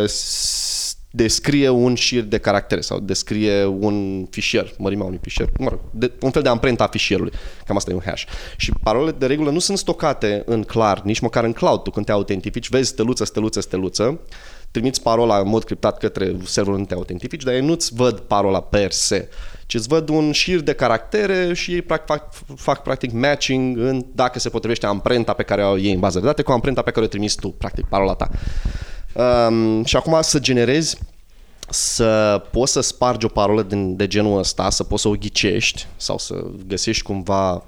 s- 0.06 0.96
descrie 1.10 1.68
un 1.68 1.94
șir 1.94 2.22
de 2.22 2.38
caractere 2.38 2.80
sau 2.80 2.98
descrie 3.00 3.64
un 3.64 4.26
fișier, 4.30 4.72
mărimea 4.78 5.06
unui 5.06 5.18
fișier, 5.22 5.48
mă 5.58 5.68
rog, 5.68 5.78
de, 5.90 6.12
un 6.20 6.30
fel 6.30 6.42
de 6.42 6.48
amprenta 6.48 6.84
a 6.84 6.86
fișierului. 6.86 7.32
Cam 7.66 7.76
asta 7.76 7.90
e 7.90 7.94
un 7.94 8.02
hash. 8.04 8.24
Și 8.56 8.72
parolele 8.82 9.16
de 9.18 9.26
regulă 9.26 9.50
nu 9.50 9.58
sunt 9.58 9.78
stocate 9.78 10.42
în 10.46 10.62
clar, 10.62 11.02
nici 11.04 11.18
măcar 11.20 11.44
în 11.44 11.52
cloud. 11.52 11.82
Tu 11.82 11.90
când 11.90 12.06
te 12.06 12.12
autentifici, 12.12 12.68
vezi 12.68 12.88
steluță, 12.88 13.24
steluță, 13.24 13.60
steluță, 13.60 14.20
trimiți 14.74 15.02
parola 15.02 15.38
în 15.38 15.48
mod 15.48 15.64
criptat 15.64 15.98
către 15.98 16.36
serverul 16.44 16.78
unde 16.78 16.88
te 16.88 16.94
autentifici, 16.94 17.42
dar 17.42 17.54
ei 17.54 17.60
nu-ți 17.60 17.94
văd 17.94 18.18
parola 18.18 18.60
per 18.60 18.90
se, 18.90 19.28
ci 19.66 19.74
îți 19.74 19.88
văd 19.88 20.08
un 20.08 20.32
șir 20.32 20.60
de 20.60 20.72
caractere 20.72 21.52
și 21.54 21.72
ei 21.72 21.82
prac, 21.82 22.06
fac, 22.06 22.32
fac 22.56 22.82
practic 22.82 23.12
matching 23.12 23.78
în 23.78 24.04
dacă 24.14 24.38
se 24.38 24.48
potrivește 24.48 24.86
amprenta 24.86 25.32
pe 25.32 25.42
care 25.42 25.64
o 25.64 25.76
iei 25.76 25.92
în 25.92 26.00
bază 26.00 26.20
de 26.20 26.26
date 26.26 26.42
cu 26.42 26.52
amprenta 26.52 26.82
pe 26.82 26.90
care 26.90 27.04
o 27.04 27.08
trimiți 27.08 27.36
tu, 27.36 27.48
practic, 27.48 27.86
parola 27.86 28.14
ta. 28.14 28.28
Um, 29.48 29.84
și 29.84 29.96
acum 29.96 30.18
să 30.20 30.38
generezi 30.38 30.98
să 31.74 32.42
poți 32.50 32.72
să 32.72 32.80
spargi 32.80 33.26
o 33.26 33.28
parolă 33.28 33.62
din, 33.62 33.96
de 33.96 34.06
genul 34.06 34.38
ăsta, 34.38 34.70
să 34.70 34.84
poți 34.84 35.02
să 35.02 35.08
o 35.08 35.16
ghicești 35.16 35.86
sau 35.96 36.18
să 36.18 36.44
găsești 36.66 37.02
cumva 37.02 37.52
uh, 37.52 37.60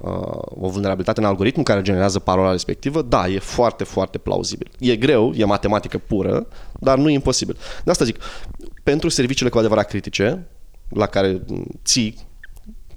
o 0.45 0.69
vulnerabilitate 0.69 1.21
în 1.21 1.27
algoritmul 1.27 1.65
care 1.65 1.83
generează 1.83 2.19
parola 2.19 2.51
respectivă, 2.51 3.03
da, 3.03 3.29
e 3.29 3.39
foarte, 3.39 3.85
foarte 3.85 4.19
plauzibil. 4.19 4.71
E 4.79 4.97
greu, 4.97 5.33
e 5.37 5.45
matematică 5.45 5.99
pură, 5.99 6.47
dar 6.81 6.99
nu 6.99 7.11
e 7.11 7.13
imposibil. 7.13 7.57
De 7.85 7.91
asta 7.91 8.05
zic, 8.05 8.19
pentru 8.83 9.09
serviciile 9.09 9.51
cu 9.51 9.59
adevărat 9.59 9.89
critice, 9.89 10.47
la 10.89 11.07
care 11.07 11.43
ții 11.85 12.15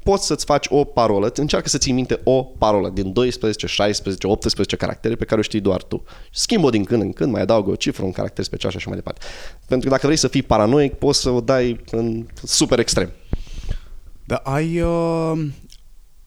poți 0.10 0.26
să-ți 0.26 0.46
faci 0.46 0.66
o 0.70 0.84
parolă, 0.84 1.32
încearcă 1.36 1.70
să 1.70 1.78
ții 1.78 1.92
minte 1.92 2.20
o 2.24 2.44
parolă 2.44 2.90
din 2.90 3.14
12, 3.14 3.68
16, 3.68 4.28
18 4.28 4.76
caractere 4.76 5.16
pe 5.16 5.26
care 5.26 5.40
o 5.40 5.44
știi 5.44 5.60
doar 5.60 5.84
tu. 5.84 6.04
Schimbă-o 6.32 6.70
din 6.70 6.84
când 6.84 7.02
în 7.02 7.14
când, 7.14 7.32
mai 7.32 7.42
adaugă 7.42 7.70
o 7.70 7.76
cifră, 7.76 8.06
un 8.06 8.12
caracter 8.12 8.44
special 8.44 8.72
și 8.72 8.78
așa 8.78 8.90
mai 8.90 8.98
departe. 8.98 9.26
Pentru 9.68 9.88
că 9.88 9.94
dacă 9.94 10.06
vrei 10.06 10.18
să 10.18 10.28
fii 10.28 10.42
paranoic, 10.44 10.94
poți 10.94 11.22
să 11.22 11.30
o 11.30 11.42
dai 11.42 11.80
în 11.92 12.26
super 12.44 12.80
extrem. 12.80 13.12
Dar 14.26 14.42
ai... 14.44 14.82
Uh... 14.82 15.48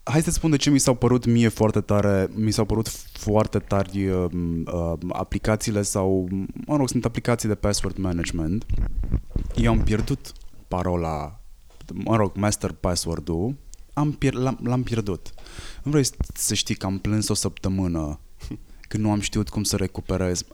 Hai 0.02 0.22
să 0.22 0.30
spun 0.30 0.50
de 0.50 0.56
ce 0.56 0.70
mi 0.70 0.78
s-au 0.78 0.94
părut 0.94 1.24
mie 1.24 1.48
foarte 1.48 1.80
tare, 1.80 2.30
mi 2.34 2.50
s-au 2.50 2.64
părut 2.64 2.88
foarte 3.12 3.58
tari 3.58 4.08
uh, 4.08 4.24
uh, 4.72 4.92
aplicațiile 5.08 5.82
sau, 5.82 6.28
mă 6.66 6.76
rog, 6.76 6.88
sunt 6.88 7.04
aplicații 7.04 7.48
de 7.48 7.54
password 7.54 7.96
management. 7.96 8.66
Eu 9.56 9.70
am 9.70 9.80
pierdut 9.82 10.32
parola, 10.68 11.40
mă 11.92 12.16
rog, 12.16 12.32
master 12.36 12.72
password-ul, 12.72 13.54
am 13.92 14.12
pier- 14.12 14.32
l-am, 14.34 14.58
l-am 14.62 14.82
pierdut. 14.82 15.32
Nu 15.82 15.90
vrei 15.90 16.04
să 16.34 16.54
știi 16.54 16.74
că 16.74 16.86
am 16.86 16.98
plâns 16.98 17.28
o 17.28 17.34
săptămână 17.34 18.18
când 18.88 19.04
nu 19.04 19.10
am 19.10 19.20
știut 19.20 19.48
cum 19.48 19.62
să 19.62 19.76
recuperez. 19.76 20.44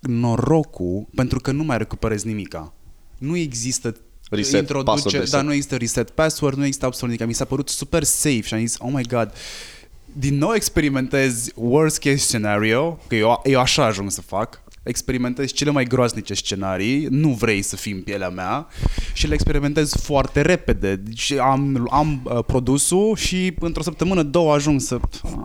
Norocul, 0.00 1.06
pentru 1.14 1.40
că 1.40 1.52
nu 1.52 1.62
mai 1.64 1.78
recuperez 1.78 2.22
nimica. 2.22 2.72
Nu 3.18 3.36
există 3.36 3.96
Reset 4.30 4.66
password 4.66 4.86
introduce, 4.88 5.16
reset. 5.18 5.32
dar 5.32 5.44
nu 5.44 5.52
există 5.52 5.76
reset 5.76 6.10
password, 6.10 6.56
nu 6.56 6.64
există 6.64 6.86
absolut 6.86 7.14
nimic. 7.14 7.28
Mi 7.28 7.34
s-a 7.34 7.44
părut 7.44 7.68
super 7.68 8.04
safe 8.04 8.40
și 8.40 8.54
am 8.54 8.60
zis, 8.60 8.76
oh 8.78 8.90
my 8.92 9.02
god, 9.02 9.32
din 10.12 10.38
nou 10.38 10.54
experimentez 10.54 11.50
worst 11.54 11.98
case 11.98 12.16
scenario, 12.16 12.98
că 13.06 13.14
eu, 13.14 13.40
eu 13.44 13.60
așa 13.60 13.84
ajung 13.84 14.10
să 14.10 14.20
fac, 14.20 14.62
experimentez 14.88 15.52
cele 15.52 15.70
mai 15.70 15.84
groaznice 15.84 16.34
scenarii, 16.34 17.06
nu 17.10 17.28
vrei 17.28 17.62
să 17.62 17.76
fii 17.76 17.92
în 17.92 18.00
pielea 18.00 18.28
mea 18.28 18.66
și 19.12 19.26
le 19.26 19.34
experimentez 19.34 19.94
foarte 19.94 20.40
repede. 20.40 20.96
Deci 20.96 21.32
am, 21.32 21.88
am 21.90 22.20
uh, 22.24 22.38
produsul 22.46 23.16
și 23.16 23.54
într-o 23.60 23.82
săptămână, 23.82 24.22
două 24.22 24.52
ajung 24.52 24.80
să... 24.80 24.98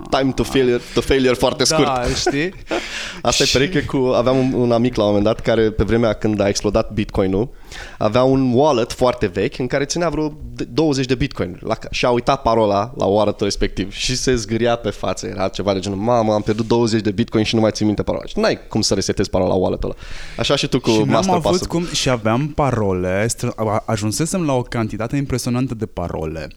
Time 0.10 0.32
to 0.32 0.44
failure, 0.44 0.82
to 0.94 1.02
failure 1.02 1.34
foarte 1.34 1.64
scurt. 1.64 1.86
Da, 1.86 2.04
știi? 2.16 2.54
Asta 3.22 3.44
Și- 3.44 3.56
e 3.56 3.60
pereche 3.60 3.86
cu... 3.86 3.98
Aveam 3.98 4.38
un, 4.38 4.54
un 4.54 4.72
amic 4.72 4.96
la 4.96 5.04
un 5.04 5.08
moment 5.08 5.26
dat 5.26 5.40
care 5.40 5.72
pe 5.72 5.84
vremea 5.84 6.14
când 6.14 6.40
a 6.40 6.48
explodat 6.48 6.94
Bitcoin-ul 6.94 7.50
avea 7.98 8.24
un 8.24 8.52
wallet 8.54 8.92
foarte 8.92 9.26
vechi 9.28 9.58
în 9.60 9.68
care 9.68 9.86
ținea 9.86 10.10
vreo 10.10 10.34
de- 10.56 10.64
20 10.64 11.06
de 11.06 11.16
Bitcoin 11.16 11.58
la, 11.62 11.76
ca- 11.76 11.88
și 11.92 12.06
a 12.06 12.10
uitat 12.10 12.42
parola 12.42 12.94
la 12.98 13.06
wallet-ul 13.06 13.46
respectiv 13.46 13.94
și 13.94 14.16
se 14.16 14.36
zgâria 14.36 14.76
pe 14.76 14.90
față. 14.90 15.28
Era 15.28 15.48
ceva 15.48 15.74
de 15.74 15.80
genul, 15.80 15.98
mamă, 15.98 16.34
am 16.34 16.42
pierdut 16.42 16.68
20 16.68 17.02
de 17.02 17.12
Bitcoin 17.12 17.44
și 17.44 17.56
nu 17.56 17.62
mai 17.62 17.72
țin 17.72 17.86
minte 17.86 18.04
parola. 18.04 18.26
Și 18.26 18.40
n-ai 18.40 18.60
cum 18.68 18.82
să 18.82 18.94
resetezi 18.94 19.30
parola 19.30 19.50
la 19.50 19.56
wallet-ul 19.56 19.90
ăla. 19.90 20.00
Așa 20.38 20.56
și 20.56 20.68
tu 20.68 20.80
cu 20.80 20.90
și 20.90 20.98
n-am 20.98 21.08
Master 21.08 21.34
avut 21.34 21.44
Password. 21.44 21.66
cum 21.72 21.86
și 21.94 22.10
aveam 22.10 22.48
parole, 22.48 23.26
stră- 23.28 23.56
a- 23.56 23.84
ajunsesem 23.86 24.46
la 24.46 24.54
o 24.54 24.62
cantitate 24.62 25.16
impresionantă 25.16 25.74
de 25.76 25.86
parole. 25.86 26.48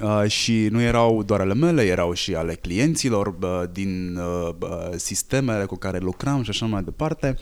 Uh, 0.00 0.24
și 0.30 0.68
nu 0.70 0.80
erau 0.80 1.22
doar 1.22 1.40
ale 1.40 1.54
mele, 1.54 1.82
erau 1.82 2.12
și 2.12 2.34
ale 2.34 2.54
clienților 2.54 3.26
uh, 3.26 3.62
din 3.72 4.16
uh, 4.16 4.48
uh, 4.60 4.68
sistemele 4.96 5.64
cu 5.64 5.76
care 5.76 5.98
lucram 5.98 6.42
și 6.42 6.50
așa 6.50 6.66
mai 6.66 6.82
departe. 6.82 7.36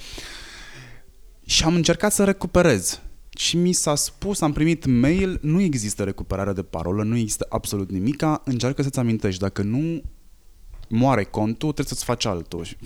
Și 1.47 1.64
am 1.64 1.74
încercat 1.74 2.12
să 2.12 2.24
recuperez. 2.24 3.01
Și 3.36 3.57
mi 3.57 3.72
s-a 3.72 3.95
spus, 3.95 4.40
am 4.40 4.53
primit 4.53 4.86
mail, 4.86 5.38
nu 5.42 5.61
există 5.61 6.05
recuperare 6.05 6.53
de 6.53 6.62
parolă, 6.62 7.03
nu 7.03 7.16
există 7.16 7.47
absolut 7.49 7.90
nimica, 7.90 8.42
încearcă 8.45 8.82
să-ți 8.82 8.99
amintești. 8.99 9.40
Dacă 9.40 9.62
nu 9.62 10.03
moare 10.88 11.24
contul, 11.24 11.72
trebuie 11.72 11.86
să-ți 11.86 12.05
faci 12.05 12.24
altul. 12.24 12.64
Și- 12.64 12.76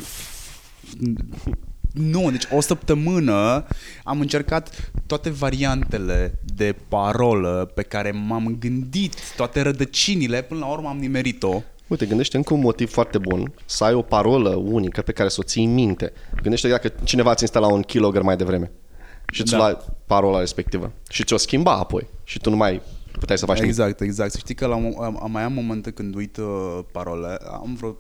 Nu, 1.93 2.31
deci 2.31 2.45
o 2.53 2.61
săptămână 2.61 3.67
am 4.05 4.21
încercat 4.21 4.91
toate 5.07 5.31
variantele 5.31 6.39
de 6.55 6.75
parolă 6.89 7.73
pe 7.75 7.83
care 7.83 8.11
m-am 8.11 8.57
gândit, 8.59 9.15
toate 9.37 9.61
rădăcinile, 9.61 10.43
până 10.43 10.61
la 10.61 10.67
urmă 10.67 10.89
am 10.89 10.99
nimerit-o. 10.99 11.63
Uite, 11.89 12.07
gândește 12.07 12.37
încă 12.37 12.55
un 12.55 12.61
motiv 12.61 12.91
foarte 12.91 13.19
bun 13.19 13.53
să 13.65 13.85
ai 13.85 13.95
o 13.95 14.03
parolă 14.03 14.55
unică 14.55 15.03
pe 15.03 15.13
care 15.13 15.29
să 15.29 15.37
o 15.41 15.43
ții 15.43 15.65
în 15.65 15.75
minte. 15.75 16.13
Gândește 16.43 16.69
dacă 16.69 16.93
cineva 17.05 17.35
ți 17.35 17.43
instala 17.43 17.67
un 17.67 17.83
keylogger 17.83 18.23
mai 18.23 18.37
devreme 18.37 18.71
și 19.33 19.43
ți 19.45 19.51
Da. 19.51 19.57
lua 19.57 19.85
parola 20.07 20.39
respectivă 20.39 20.93
și 21.11 21.25
ți-o 21.25 21.37
schimba 21.37 21.73
apoi 21.73 22.07
și 22.25 22.39
tu 22.39 22.51
nu 22.51 22.57
mai 22.57 22.83
puteai 23.13 23.39
să 23.39 23.45
faci 23.47 23.57
nimic. 23.57 23.71
Exact, 23.71 24.01
exact. 24.01 24.31
Să 24.31 24.39
știi 24.39 24.55
că 24.55 24.67
la, 24.67 24.75
am, 24.75 25.19
am 25.23 25.29
mai 25.31 25.43
am 25.43 25.53
momente 25.53 25.91
când 25.91 26.15
uit 26.15 26.37
uh, 26.37 26.79
parole. 26.93 27.37
Am, 27.51 27.75
vreo, 27.79 27.97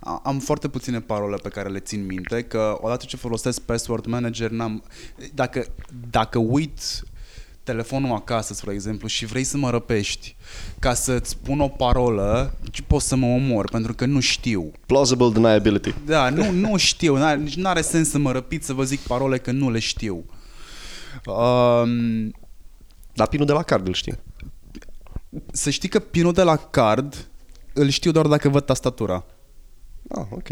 a- 0.00 0.20
am 0.24 0.38
foarte 0.38 0.68
puține 0.68 1.00
parole 1.00 1.36
pe 1.42 1.48
care 1.48 1.68
le 1.68 1.78
țin 1.78 2.06
minte, 2.06 2.42
că 2.42 2.78
odată 2.80 3.04
ce 3.08 3.16
folosesc 3.16 3.60
password 3.60 4.06
manager, 4.06 4.50
n-am, 4.50 4.82
dacă, 5.34 5.66
dacă 6.10 6.38
uit 6.38 6.80
telefonul 7.66 8.14
acasă, 8.14 8.54
spre 8.54 8.72
exemplu, 8.72 9.08
și 9.08 9.26
vrei 9.26 9.44
să 9.44 9.56
mă 9.56 9.70
răpești 9.70 10.36
ca 10.78 10.94
să-ți 10.94 11.30
spun 11.30 11.60
o 11.60 11.68
parolă, 11.68 12.54
ci 12.70 12.80
poți 12.80 13.08
să 13.08 13.16
mă 13.16 13.26
omor, 13.26 13.70
pentru 13.70 13.94
că 13.94 14.06
nu 14.06 14.20
știu. 14.20 14.72
Plausible 14.86 15.30
deniability. 15.30 15.94
Da, 16.04 16.30
nu, 16.30 16.50
nu 16.50 16.76
știu, 16.76 17.16
n-are, 17.16 17.38
nici 17.38 17.56
nu 17.56 17.68
are 17.68 17.80
sens 17.80 18.08
să 18.10 18.18
mă 18.18 18.32
răpiți 18.32 18.66
să 18.66 18.72
vă 18.72 18.84
zic 18.84 19.00
parole 19.00 19.38
că 19.38 19.50
nu 19.50 19.70
le 19.70 19.78
știu. 19.78 20.24
Um, 21.26 22.34
Dar 23.12 23.28
pinul 23.28 23.46
de 23.46 23.52
la 23.52 23.62
card 23.62 23.86
îl 23.86 23.92
știi. 23.94 24.18
să 25.52 25.70
știi 25.70 25.88
că 25.88 25.98
pinul 25.98 26.32
de 26.32 26.42
la 26.42 26.56
card 26.56 27.28
îl 27.72 27.88
știu 27.88 28.10
doar 28.10 28.26
dacă 28.26 28.48
văd 28.48 28.64
tastatura. 28.64 29.24
Ah, 30.08 30.26
ok. 30.30 30.48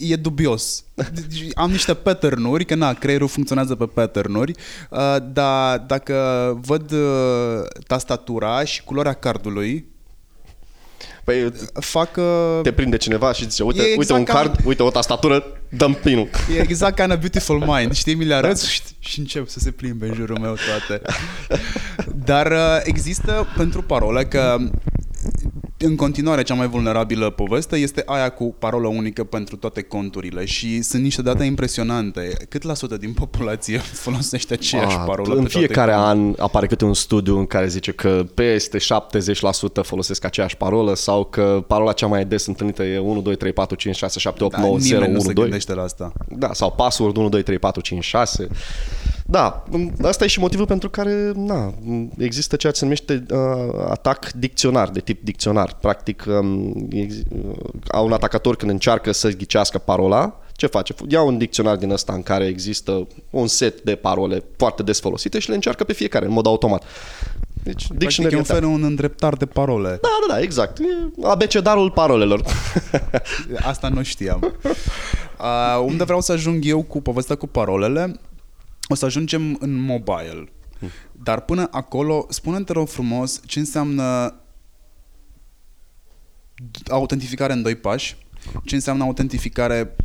E 0.00 0.16
dubios. 0.16 0.84
Deci 0.94 1.48
Am 1.54 1.70
niște 1.70 1.94
pattern-uri, 1.94 2.64
că 2.64 2.74
na, 2.74 2.92
creierul 2.92 3.28
funcționează 3.28 3.74
pe 3.74 3.86
pattern-uri, 3.86 4.52
uh, 4.90 5.16
dar 5.32 5.78
dacă 5.78 6.14
văd 6.60 6.92
uh, 6.92 7.62
tastatura 7.86 8.64
și 8.64 8.82
culoarea 8.84 9.12
cardului, 9.12 9.86
Păi 11.24 11.52
fac... 11.72 12.16
uh, 12.16 12.60
te 12.62 12.72
prinde 12.72 12.96
cineva 12.96 13.32
și 13.32 13.48
zice, 13.48 13.62
uite, 13.62 13.78
E 13.78 13.82
uite 13.82 13.94
exact 13.94 14.18
un 14.18 14.24
ca- 14.24 14.32
card, 14.32 14.60
uite 14.64 14.82
o 14.82 14.90
tastatură, 14.90 15.44
dăm 15.68 15.92
pinul. 15.94 16.28
E 16.56 16.60
exact 16.60 16.96
ca 16.96 17.04
în 17.04 17.10
A 17.10 17.16
Beautiful 17.16 17.64
Mind, 17.66 17.92
știi, 17.94 18.14
mi 18.14 18.24
le 18.24 18.34
arăți 18.34 18.70
și, 18.70 18.80
și 18.98 19.18
încep 19.18 19.48
să 19.48 19.58
se 19.58 19.70
plimbe 19.70 20.06
în 20.06 20.14
jurul 20.14 20.38
meu 20.38 20.56
toate. 20.66 21.02
Dar 22.24 22.50
uh, 22.50 22.80
există 22.82 23.46
pentru 23.56 23.82
parole 23.82 24.24
că 24.24 24.56
în 25.80 25.96
continuare 25.96 26.42
cea 26.42 26.54
mai 26.54 26.66
vulnerabilă 26.68 27.30
poveste 27.30 27.76
este 27.76 28.02
aia 28.06 28.28
cu 28.28 28.54
parolă 28.58 28.88
unică 28.88 29.24
pentru 29.24 29.56
toate 29.56 29.82
conturile 29.82 30.44
și 30.44 30.82
sunt 30.82 31.02
niște 31.02 31.22
date 31.22 31.44
impresionante. 31.44 32.36
Cât 32.48 32.62
la 32.62 32.74
sută 32.74 32.96
din 32.96 33.12
populație 33.12 33.78
folosește 34.04 34.52
aceeași 34.52 34.96
Ah, 34.96 35.02
parolă 35.06 35.34
În 35.34 35.42
pe 35.42 35.48
toate 35.48 35.58
fiecare 35.66 35.92
conturile? 35.92 36.24
an 36.26 36.34
apare 36.38 36.66
câte 36.66 36.84
un 36.84 36.94
studiu 36.94 37.38
în 37.38 37.46
care 37.46 37.68
zice 37.68 37.92
că 37.92 38.24
peste 38.34 38.78
70% 38.78 38.82
folosesc 39.82 40.24
aceeași 40.24 40.56
parolă 40.56 40.94
sau 40.94 41.24
că 41.24 41.64
parola 41.66 41.92
cea 41.92 42.06
mai 42.06 42.24
des 42.24 42.46
întâlnită 42.46 42.82
e 42.82 42.98
1, 42.98 43.20
2, 43.20 43.36
3, 43.36 43.52
4, 43.52 43.76
5, 43.76 43.96
6, 43.96 44.18
7, 44.18 44.44
8, 44.44 44.54
Da, 44.54 44.60
9, 44.60 44.78
0, 44.78 44.94
nimeni 45.00 45.12
nu 45.12 45.18
1, 45.18 45.26
se 45.28 45.32
2. 45.32 45.42
gândește 45.44 45.74
la 45.74 45.82
asta. 45.82 46.12
Da, 46.28 46.52
sau 46.52 46.72
password 46.72 47.16
1, 47.16 47.28
2, 47.28 47.42
3, 47.42 47.58
4, 47.58 47.80
5, 47.80 48.04
6. 48.04 48.48
Da, 49.30 49.64
asta 50.02 50.24
e 50.24 50.28
și 50.28 50.40
motivul 50.40 50.66
pentru 50.66 50.90
care 50.90 51.32
na, 51.34 51.74
există 52.18 52.56
ceea 52.56 52.72
ce 52.72 52.78
se 52.78 52.84
numește 52.84 53.26
uh, 53.30 53.84
atac 53.88 54.32
dicționar, 54.32 54.88
de 54.88 55.00
tip 55.00 55.24
dicționar. 55.24 55.76
Practic, 55.80 56.24
um, 56.28 56.88
ex, 56.90 57.14
uh, 57.14 57.56
au 57.88 58.06
un 58.06 58.12
atacator 58.12 58.56
când 58.56 58.70
încearcă 58.70 59.12
să 59.12 59.30
ghicească 59.30 59.78
parola, 59.78 60.40
ce 60.52 60.66
face? 60.66 60.94
Ia 61.08 61.22
un 61.22 61.38
dicționar 61.38 61.76
din 61.76 61.90
ăsta 61.90 62.12
în 62.12 62.22
care 62.22 62.46
există 62.46 63.06
un 63.30 63.46
set 63.46 63.82
de 63.82 63.94
parole 63.94 64.42
foarte 64.56 64.82
des 64.82 65.00
folosite 65.00 65.38
și 65.38 65.48
le 65.48 65.54
încearcă 65.54 65.84
pe 65.84 65.92
fiecare, 65.92 66.24
în 66.24 66.32
mod 66.32 66.46
automat. 66.46 66.84
Deci, 67.62 67.86
Practic 67.86 67.98
dictionary 67.98 68.34
e 68.34 68.38
un 68.38 68.44
attack. 68.44 68.60
fel 68.60 68.68
un 68.68 68.82
îndreptar 68.82 69.34
de 69.34 69.46
parole. 69.46 69.88
Da, 69.88 70.08
da, 70.26 70.34
da, 70.34 70.40
exact. 70.40 70.78
E 70.78 70.84
abecedarul 71.22 71.90
parolelor. 71.90 72.42
Asta 73.62 73.88
nu 73.88 74.02
știam. 74.02 74.40
Uh, 75.40 75.84
unde 75.86 76.04
vreau 76.04 76.20
să 76.20 76.32
ajung 76.32 76.64
eu 76.66 76.82
cu 76.82 77.00
povestea 77.00 77.36
cu 77.36 77.46
parolele, 77.46 78.20
o 78.88 78.94
să 78.94 79.04
ajungem 79.04 79.56
în 79.60 79.74
mobile. 79.74 80.48
Dar 81.22 81.40
până 81.40 81.68
acolo, 81.70 82.26
spune-mi 82.28 82.64
te 82.64 82.72
rog 82.72 82.88
frumos 82.88 83.40
ce 83.46 83.58
înseamnă 83.58 84.34
autentificare 86.90 87.52
în 87.52 87.62
doi 87.62 87.74
pași, 87.74 88.16
ce 88.64 88.74
înseamnă 88.74 89.04
autentificare 89.04 89.96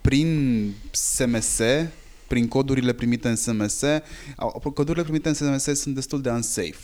prin 0.00 0.72
SMS, 0.90 1.60
prin 2.26 2.48
codurile 2.48 2.92
primite 2.92 3.28
în 3.28 3.36
SMS. 3.36 3.82
Au- 4.36 4.70
Codurile 4.74 5.02
primite 5.04 5.28
în 5.28 5.34
SMS 5.34 5.80
sunt 5.80 5.94
destul 5.94 6.20
de 6.22 6.30
unsafe. 6.30 6.76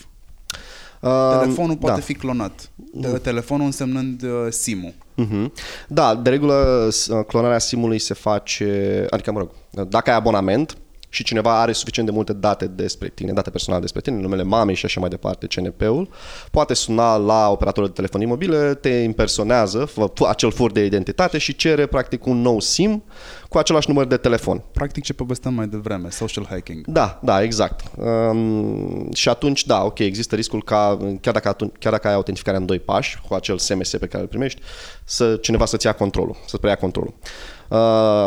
Telefonul 1.40 1.76
poate 1.76 1.98
da. 1.98 2.04
fi 2.04 2.14
clonat. 2.14 2.70
Telefonul 3.22 3.66
însemnând 3.66 4.22
uh, 4.22 4.30
SIM-ul. 4.50 4.94
Mhm. 5.14 5.52
Da, 5.88 6.14
de 6.14 6.30
regulă 6.30 6.88
s- 6.90 7.08
clonarea 7.26 7.58
SIM-ului 7.58 7.98
se 7.98 8.14
face, 8.14 9.06
adică 9.10 9.32
mă 9.32 9.38
rog, 9.38 9.50
dacă 9.88 10.10
ai 10.10 10.16
abonament 10.16 10.76
și 11.12 11.24
cineva 11.24 11.60
are 11.60 11.72
suficient 11.72 12.08
de 12.08 12.14
multe 12.14 12.32
date 12.32 12.66
despre 12.66 13.08
tine, 13.08 13.32
date 13.32 13.50
personale 13.50 13.80
despre 13.82 14.00
tine, 14.00 14.16
numele 14.16 14.42
mamei 14.42 14.74
și 14.74 14.84
așa 14.84 15.00
mai 15.00 15.08
departe, 15.08 15.46
CNP-ul, 15.46 16.08
poate 16.50 16.74
suna 16.74 17.16
la 17.16 17.50
operatorul 17.50 17.88
de 17.88 17.94
telefonii 17.94 18.26
mobile, 18.26 18.74
te 18.74 18.88
impersonează, 18.88 19.84
fă 19.84 20.10
fă 20.14 20.26
acel 20.28 20.50
fur 20.50 20.72
de 20.72 20.84
identitate 20.84 21.38
și 21.38 21.56
cere 21.56 21.86
practic 21.86 22.26
un 22.26 22.40
nou 22.40 22.60
SIM 22.60 23.02
cu 23.48 23.58
același 23.58 23.88
număr 23.88 24.06
de 24.06 24.16
telefon. 24.16 24.62
Practic 24.72 25.04
ce 25.04 25.12
povesteam 25.12 25.54
mai 25.54 25.66
devreme, 25.66 26.08
social 26.10 26.46
hacking. 26.48 26.86
Da, 26.86 27.20
da, 27.22 27.42
exact. 27.42 27.80
Um, 27.96 29.12
și 29.12 29.28
atunci, 29.28 29.66
da, 29.66 29.84
ok, 29.84 29.98
există 29.98 30.34
riscul 30.34 30.62
ca, 30.62 30.98
chiar 31.20 31.32
dacă, 31.32 31.48
atunci, 31.48 31.72
chiar 31.78 31.92
dacă 31.92 32.08
ai 32.08 32.14
autentificarea 32.14 32.60
în 32.60 32.66
doi 32.66 32.78
pași, 32.78 33.20
cu 33.28 33.34
acel 33.34 33.58
SMS 33.58 33.90
pe 33.90 34.06
care 34.06 34.22
îl 34.22 34.28
primești, 34.28 34.60
să 35.04 35.36
cineva 35.36 35.64
să-ți 35.64 35.86
ia 35.86 35.92
controlul, 35.92 36.36
să-ți 36.46 36.60
preia 36.60 36.76
controlul. 36.76 37.14
Uh, 37.72 37.78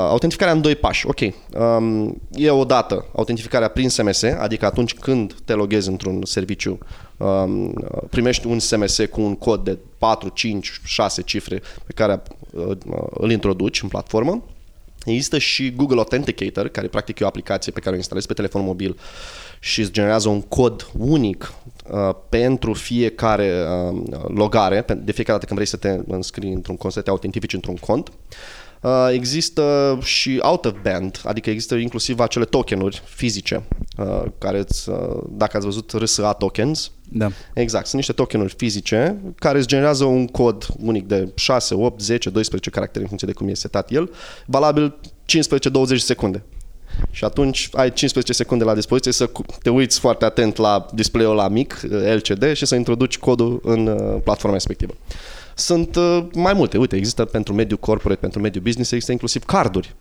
autentificarea 0.10 0.54
în 0.54 0.62
doi 0.62 0.76
pași, 0.76 1.08
ok. 1.08 1.20
Um, 1.20 2.22
e 2.32 2.50
o 2.50 2.64
dată 2.64 3.06
autentificarea 3.16 3.68
prin 3.68 3.90
SMS, 3.90 4.24
adică 4.24 4.66
atunci 4.66 4.94
când 4.94 5.36
te 5.46 5.54
loghezi 5.54 5.90
într-un 5.90 6.22
serviciu, 6.24 6.78
um, 7.18 7.74
primești 8.10 8.48
un 8.48 8.60
SMS 8.60 9.00
cu 9.12 9.22
un 9.22 9.36
cod 9.36 9.64
de 9.64 9.78
4, 9.98 10.30
5, 10.30 10.80
6 10.84 11.22
cifre 11.22 11.62
pe 11.86 11.94
care 11.94 12.22
uh, 12.52 12.78
îl 13.10 13.32
introduci 13.32 13.82
în 13.82 13.88
platformă. 13.88 14.44
Există 15.06 15.38
și 15.38 15.74
Google 15.76 15.98
Authenticator, 15.98 16.68
care 16.68 16.88
practic 16.88 17.20
e 17.20 17.24
o 17.24 17.28
aplicație 17.28 17.72
pe 17.72 17.80
care 17.80 17.94
o 17.94 17.98
instalezi 17.98 18.28
pe 18.28 18.34
telefon 18.34 18.64
mobil 18.64 18.98
și 19.60 19.80
îți 19.80 19.92
generează 19.92 20.30
un 20.30 20.42
cod 20.42 20.90
unic 20.98 21.54
uh, 21.92 22.16
pentru 22.30 22.74
fiecare 22.74 23.64
uh, 23.92 24.02
logare, 24.28 24.82
pe- 24.82 24.94
de 24.94 25.12
fiecare 25.12 25.38
dată 25.38 25.46
când 25.46 25.60
vrei 25.60 25.68
să 25.68 25.78
te 25.78 26.00
înscrii 26.08 26.54
într-un 26.54 26.78
cont, 26.78 26.94
să 26.94 27.02
te 27.02 27.10
autentifici 27.10 27.54
într-un 27.54 27.76
cont. 27.76 28.08
Uh, 28.08 28.14
există 29.12 29.98
și 30.04 30.40
out 30.42 30.66
of 30.66 30.74
band, 30.84 31.22
adică 31.24 31.50
există 31.50 31.76
inclusiv 31.76 32.20
acele 32.20 32.46
tokenuri 32.46 33.02
fizice, 33.06 33.64
uh, 33.98 34.24
care 34.38 34.58
îți, 34.60 34.90
uh, 34.90 34.96
dacă 35.30 35.58
ați 35.58 35.66
văzut 35.66 35.92
RSA 35.92 36.34
tokens, 36.34 36.92
Da. 37.10 37.32
Exact, 37.54 37.84
sunt 37.84 37.96
niște 37.96 38.14
tokenuri 38.14 38.54
fizice 38.58 39.22
care 39.36 39.58
îți 39.58 39.68
generează 39.68 40.04
un 40.04 40.28
cod 40.28 40.68
unic 40.84 41.08
de 41.08 41.32
6, 41.36 41.74
8, 41.76 42.02
10, 42.02 42.30
12 42.30 42.70
caractere 42.70 43.02
în 43.02 43.08
funcție 43.08 43.28
de 43.28 43.34
cum 43.34 43.48
e 43.48 43.54
setat 43.54 43.92
el, 43.92 44.12
valabil 44.46 44.96
15-20 45.26 45.96
secunde. 45.96 46.44
Și 47.12 47.24
atunci 47.24 47.70
ai 47.72 47.94
15 47.94 48.34
secunde 48.34 48.64
la 48.64 48.74
dispoziție 48.74 49.12
să 49.12 49.28
cu- 49.28 49.46
te 49.62 49.70
uiți 49.70 50.00
foarte 50.00 50.26
atent 50.26 50.58
la 50.58 50.86
display-ul 50.94 51.36
la 51.36 51.48
mic, 51.48 51.80
LCD, 52.16 52.54
și 52.54 52.66
să 52.66 52.76
introduci 52.76 53.18
codul 53.18 53.60
în 53.64 53.88
uh, 53.88 54.22
platforma 54.24 54.54
respectivă. 54.56 54.94
Sunt 55.56 55.96
uh, 55.96 56.26
mai 56.34 56.54
multe. 56.54 56.78
Uite, 56.78 56.96
există 56.96 57.26
pentru 57.26 57.54
mediul 57.54 57.80
corporate, 57.80 58.20
pentru 58.20 58.40
mediul 58.40 58.64
business, 58.64 58.92
există 58.92 59.12
inclusiv 59.12 59.44
carduri 59.44 59.96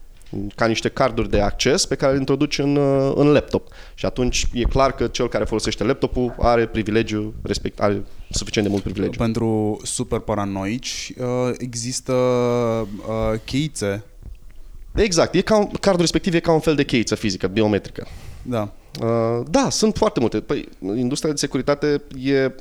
ca 0.55 0.66
niște 0.66 0.88
carduri 0.88 1.30
de 1.30 1.40
acces 1.40 1.86
pe 1.86 1.94
care 1.94 2.12
le 2.12 2.18
introduci 2.18 2.59
în, 2.59 2.76
uh, 2.76 3.12
în 3.14 3.26
laptop. 3.26 3.68
Și 3.94 4.07
atunci 4.07 4.46
e 4.52 4.62
clar 4.62 4.94
că 4.94 5.07
cel 5.07 5.28
care 5.28 5.44
folosește 5.44 5.84
laptopul 5.84 6.34
are 6.38 6.66
privilegiu, 6.66 7.34
respect, 7.42 7.80
are 7.80 8.05
suficient 8.30 8.66
de 8.66 8.72
mult 8.72 8.84
privilegiu. 8.84 9.18
Pentru 9.18 9.80
super 9.82 10.18
paranoici 10.18 11.12
uh, 11.18 11.26
există 11.59 12.12
uh, 12.12 13.38
cheițe. 13.44 14.05
Exact, 14.94 15.34
e 15.34 15.40
ca 15.40 15.57
un, 15.57 15.66
cardul 15.80 16.00
respectiv 16.00 16.34
e 16.34 16.40
ca 16.40 16.52
un 16.52 16.61
fel 16.61 16.74
de 16.74 16.84
cheiță 16.84 17.14
fizică, 17.14 17.46
biometrică. 17.46 18.07
Da. 18.42 18.72
Uh, 19.03 19.40
da, 19.51 19.70
sunt 19.70 19.97
foarte 19.97 20.20
multe. 20.20 20.40
Păi, 20.40 20.68
industria 20.80 21.30
de 21.30 21.36
securitate 21.36 22.03
e... 22.22 22.45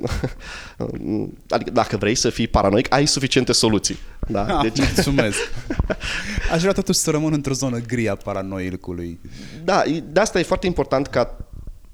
adică 1.49 1.71
dacă 1.71 1.97
vrei 1.97 2.15
să 2.15 2.29
fii 2.29 2.47
paranoic, 2.47 2.93
ai 2.93 3.05
suficiente 3.05 3.51
soluții. 3.51 3.97
Da? 4.27 4.59
Deci... 4.61 4.77
Mulțumesc. 4.77 5.37
Aș 6.53 6.61
vrea 6.61 6.73
totuși 6.73 6.99
să 6.99 7.11
rămân 7.11 7.33
într-o 7.33 7.53
zonă 7.53 7.79
gri 7.79 8.09
a 8.09 8.15
paranoicului. 8.15 9.19
Da, 9.63 9.83
e- 9.85 10.03
de 10.11 10.19
asta 10.19 10.39
e 10.39 10.43
foarte 10.43 10.67
important 10.67 11.07
ca 11.07 11.37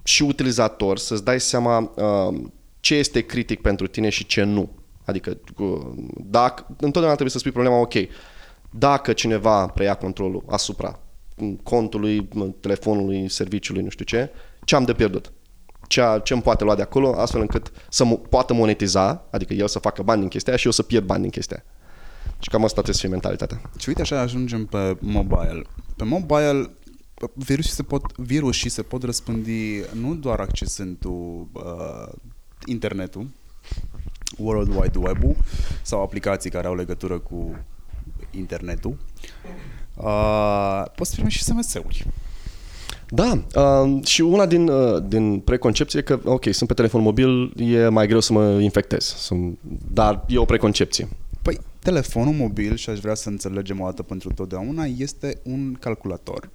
și 0.04 0.24
utilizator 0.24 0.98
să-ți 0.98 1.24
dai 1.24 1.40
seama 1.40 1.92
uh, 1.96 2.42
ce 2.80 2.96
este 2.96 3.22
critic 3.22 3.62
pentru 3.62 3.88
tine 3.88 4.10
și 4.10 4.26
ce 4.26 4.44
nu. 4.44 4.70
Adică, 5.06 5.38
cu- 5.56 5.96
dacă, 6.30 6.66
întotdeauna 6.68 7.10
trebuie 7.10 7.30
să 7.30 7.38
spui 7.38 7.52
problema, 7.52 7.80
ok, 7.80 7.94
dacă 8.70 9.14
cineva 9.14 9.68
preia 9.68 9.94
controlul 9.94 10.44
asupra 10.48 11.00
contului, 11.64 12.28
telefonului, 12.60 13.30
serviciului, 13.30 13.84
nu 13.84 13.90
știu 13.90 14.06
ce, 14.06 14.30
ce 14.64 14.76
am 14.76 14.84
de 14.84 14.94
pierdut? 14.94 15.32
Ce, 15.88 16.02
ce 16.24 16.34
îmi 16.34 16.42
poate 16.42 16.64
lua 16.64 16.76
de 16.76 16.82
acolo, 16.82 17.14
astfel 17.20 17.42
încât 17.42 17.72
să 17.90 18.06
mo- 18.06 18.30
poată 18.30 18.54
monetiza, 18.54 19.28
adică 19.32 19.54
el 19.54 19.68
să 19.68 19.80
facă 19.80 20.02
bani 20.02 20.20
din 20.20 20.30
chestia 20.30 20.52
aia 20.52 20.60
și 20.60 20.66
eu 20.66 20.72
să 20.72 20.84
pierd 20.84 21.06
bani 21.06 21.22
din 21.22 21.32
chestia 21.32 21.58
aia. 21.58 21.74
Și 22.40 22.50
cam 22.50 22.64
asta 22.64 22.74
trebuie 22.74 22.96
să 22.96 23.02
fie 23.02 23.10
mentalitatea. 23.10 23.62
Și 23.78 23.90
uite 23.90 24.02
așa 24.02 24.20
ajungem 24.20 24.66
pe 24.66 24.98
mobile. 25.00 25.62
Pe 25.96 26.04
mobile 26.04 26.70
virusii 27.34 27.72
se 27.72 27.84
pot, 27.84 28.18
virusii 28.18 28.70
se 28.70 28.82
pot 28.82 29.04
răspândi 29.04 29.82
nu 29.94 30.16
doar 30.16 30.40
accesând 30.40 30.98
tu 30.98 31.12
uh, 31.54 32.14
internetul, 32.66 33.28
World 34.38 34.76
Wide 34.76 34.98
Web-ul 34.98 35.36
sau 35.82 36.02
aplicații 36.02 36.50
care 36.50 36.68
au 36.68 36.76
legătură 36.76 37.20
cu 37.20 37.58
internetul. 38.32 38.98
Uh, 40.04 40.84
poți 40.96 41.16
primi 41.16 41.30
și 41.30 41.44
SMS-uri. 41.44 42.06
Da, 43.10 43.44
uh, 43.56 44.06
și 44.06 44.22
una 44.22 44.46
din, 44.46 44.68
uh, 44.68 45.04
din 45.08 45.40
preconcepție 45.40 46.00
e 46.00 46.04
că, 46.04 46.20
ok, 46.24 46.46
sunt 46.52 46.68
pe 46.68 46.76
telefon 46.76 47.02
mobil, 47.02 47.54
e 47.58 47.88
mai 47.88 48.08
greu 48.08 48.20
să 48.20 48.34
mă 48.34 48.60
infectez, 48.60 49.04
sunt, 49.18 49.58
dar 49.94 50.26
e 50.28 50.38
o 50.38 50.46
preconcepție. 50.46 51.08
Păi, 51.42 51.58
telefonul 51.80 52.34
mobil, 52.34 52.76
și 52.76 52.90
aș 52.90 53.00
vrea 53.00 53.16
să 53.16 53.30
înțelegem 53.30 53.80
o 53.80 53.86
dată 53.86 54.04
pentru 54.04 54.34
totdeauna, 54.34 54.84
este 54.98 55.40
un 55.44 55.76
calculator. 55.80 56.50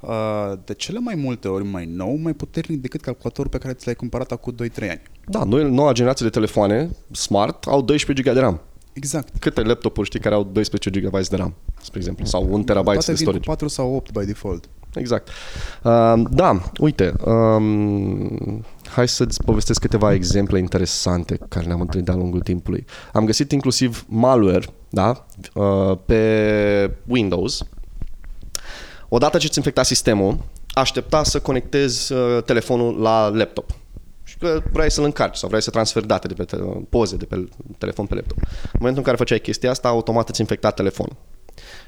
Uh, 0.00 0.52
De 0.64 0.74
cele 0.74 0.98
mai 0.98 1.14
multe 1.14 1.48
ori 1.48 1.64
mai 1.64 1.84
nou, 1.86 2.16
mai 2.16 2.32
puternic 2.32 2.80
decât 2.80 3.00
calculatorul 3.00 3.50
pe 3.50 3.58
care 3.58 3.74
ți 3.74 3.86
l-ai 3.86 3.94
cumpărat 3.94 4.32
acum 4.32 4.54
2-3 4.54 4.90
ani. 4.90 5.02
Da, 5.26 5.44
noi, 5.44 5.70
noua 5.70 5.92
generație 5.92 6.26
de 6.26 6.32
telefoane 6.32 6.90
smart 7.10 7.64
au 7.66 7.82
12 7.82 8.28
GB 8.28 8.34
de 8.34 8.40
RAM. 8.40 8.60
Exact. 8.92 9.38
Câte 9.38 9.62
laptopuri 9.62 10.06
știi 10.06 10.20
care 10.20 10.34
au 10.34 10.44
12 10.44 10.90
GB 10.90 11.26
de 11.26 11.36
RAM, 11.36 11.54
spre 11.82 11.98
exemplu, 11.98 12.24
sau 12.24 12.46
1 12.50 12.62
TB 12.62 12.72
Toate 12.72 12.98
de 12.98 13.12
vin 13.12 13.14
cu 13.14 13.20
storage? 13.20 13.48
4 13.48 13.68
sau 13.68 13.94
8 13.94 14.12
by 14.12 14.24
default. 14.24 14.68
Exact. 14.94 15.28
Uh, 15.82 16.22
da, 16.30 16.62
uite, 16.78 17.12
um, 17.24 18.64
hai 18.94 19.08
să-ți 19.08 19.44
povestesc 19.44 19.80
câteva 19.80 20.12
exemple 20.12 20.58
interesante 20.58 21.38
care 21.48 21.66
le-am 21.66 21.80
întâlnit 21.80 22.06
de-a 22.06 22.16
lungul 22.16 22.40
timpului. 22.40 22.84
Am 23.12 23.24
găsit 23.24 23.52
inclusiv 23.52 24.04
malware, 24.08 24.66
da, 24.88 25.26
uh, 25.54 25.96
pe 26.06 26.96
Windows. 27.06 27.62
Odată 29.08 29.38
ce 29.38 29.48
ți 29.48 29.58
infecta 29.58 29.82
sistemul, 29.82 30.38
aștepta 30.68 31.22
să 31.22 31.40
conectezi 31.40 32.12
uh, 32.12 32.42
telefonul 32.44 33.00
la 33.00 33.28
laptop. 33.28 33.70
Și 34.40 34.46
că 34.46 34.62
vrei 34.72 34.90
să-l 34.90 35.04
încarci 35.04 35.36
sau 35.36 35.48
vrei 35.48 35.62
să 35.62 35.70
transferi 35.70 36.06
date 36.06 36.26
de 36.26 36.34
pe 36.34 36.44
te- 36.44 36.56
poze 36.88 37.16
de 37.16 37.24
pe 37.24 37.48
telefon 37.78 38.06
pe 38.06 38.14
laptop. 38.14 38.38
În 38.38 38.78
momentul 38.78 38.98
în 38.98 39.04
care 39.04 39.16
făceai 39.16 39.38
chestia 39.38 39.70
asta, 39.70 39.88
automat 39.88 40.28
îți 40.28 40.40
infecta 40.40 40.70
telefonul. 40.70 41.16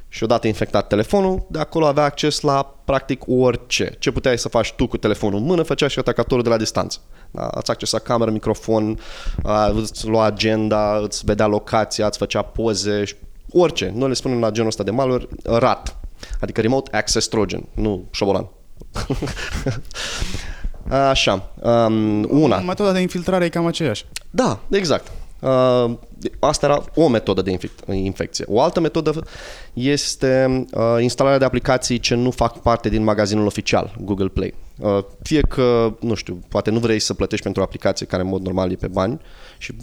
Și 0.08 0.24
odată 0.24 0.46
infectat 0.46 0.86
telefonul, 0.86 1.46
de 1.50 1.58
acolo 1.58 1.86
avea 1.86 2.04
acces 2.04 2.40
la 2.40 2.74
practic 2.84 3.22
orice. 3.26 3.96
Ce 3.98 4.10
puteai 4.10 4.38
să 4.38 4.48
faci 4.48 4.72
tu 4.72 4.86
cu 4.86 4.96
telefonul 4.96 5.38
în 5.38 5.44
mână, 5.44 5.62
făcea 5.62 5.88
și 5.88 5.98
atacatorul 5.98 6.42
de 6.42 6.48
la 6.48 6.56
distanță. 6.56 6.98
Da? 7.30 7.48
Ați 7.48 7.70
accesa 7.70 7.98
cameră, 7.98 8.30
microfon, 8.30 8.98
a, 9.42 9.66
îți 9.66 10.06
lua 10.06 10.24
agenda, 10.24 10.98
îți 11.02 11.24
vedea 11.24 11.46
locația, 11.46 12.06
îți 12.06 12.18
făcea 12.18 12.42
poze, 12.42 13.04
și 13.04 13.14
orice. 13.52 13.92
Noi 13.94 14.08
le 14.08 14.14
spunem 14.14 14.40
la 14.40 14.50
genul 14.50 14.68
ăsta 14.68 14.82
de 14.82 14.90
malware 14.90 15.28
RAT, 15.42 15.96
adică 16.40 16.60
Remote 16.60 16.96
Access 16.96 17.28
Trojan, 17.28 17.68
nu 17.74 18.08
șobolan. 18.10 18.48
Așa, 20.88 21.50
um, 21.62 22.26
una. 22.42 22.58
Metoda 22.58 22.92
de 22.92 23.00
infiltrare 23.00 23.44
e 23.44 23.48
cam 23.48 23.66
aceeași. 23.66 24.04
Da, 24.30 24.58
exact. 24.70 25.10
Uh, 25.42 25.90
asta 26.38 26.66
era 26.66 26.84
o 26.94 27.08
metodă 27.08 27.42
de 27.42 27.58
infec- 27.58 27.92
infecție. 27.92 28.44
O 28.48 28.60
altă 28.60 28.80
metodă 28.80 29.24
este 29.72 30.64
uh, 30.72 30.96
instalarea 31.00 31.38
de 31.38 31.44
aplicații 31.44 31.98
ce 31.98 32.14
nu 32.14 32.30
fac 32.30 32.58
parte 32.58 32.88
din 32.88 33.04
magazinul 33.04 33.46
oficial, 33.46 33.94
Google 34.00 34.28
Play. 34.28 34.54
Uh, 34.78 34.98
fie 35.22 35.40
că, 35.40 35.94
nu 36.00 36.14
știu, 36.14 36.40
poate 36.48 36.70
nu 36.70 36.78
vrei 36.78 36.98
să 36.98 37.14
plătești 37.14 37.44
pentru 37.44 37.62
o 37.62 37.64
aplicație 37.64 38.06
care 38.06 38.22
în 38.22 38.28
mod 38.28 38.42
normal 38.42 38.70
e 38.70 38.74
pe 38.74 38.88
bani 38.88 39.20
și 39.58 39.74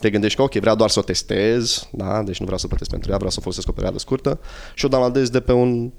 te 0.00 0.10
gândești 0.10 0.36
că 0.36 0.42
ok, 0.42 0.54
vreau 0.54 0.76
doar 0.76 0.90
să 0.90 0.98
o 0.98 1.02
testez, 1.02 1.88
da? 1.92 2.22
deci 2.22 2.38
nu 2.38 2.44
vreau 2.44 2.58
să 2.58 2.66
plătesc 2.66 2.90
pentru 2.90 3.10
ea, 3.10 3.16
vreau 3.16 3.30
să 3.30 3.36
o 3.38 3.42
folosesc 3.42 3.68
o 3.68 3.72
perioadă 3.72 3.98
scurtă 3.98 4.38
și 4.74 4.84
o 4.84 4.88
downloadez 4.88 5.28
de 5.28 5.40
pe 5.40 5.52
un 5.52 5.90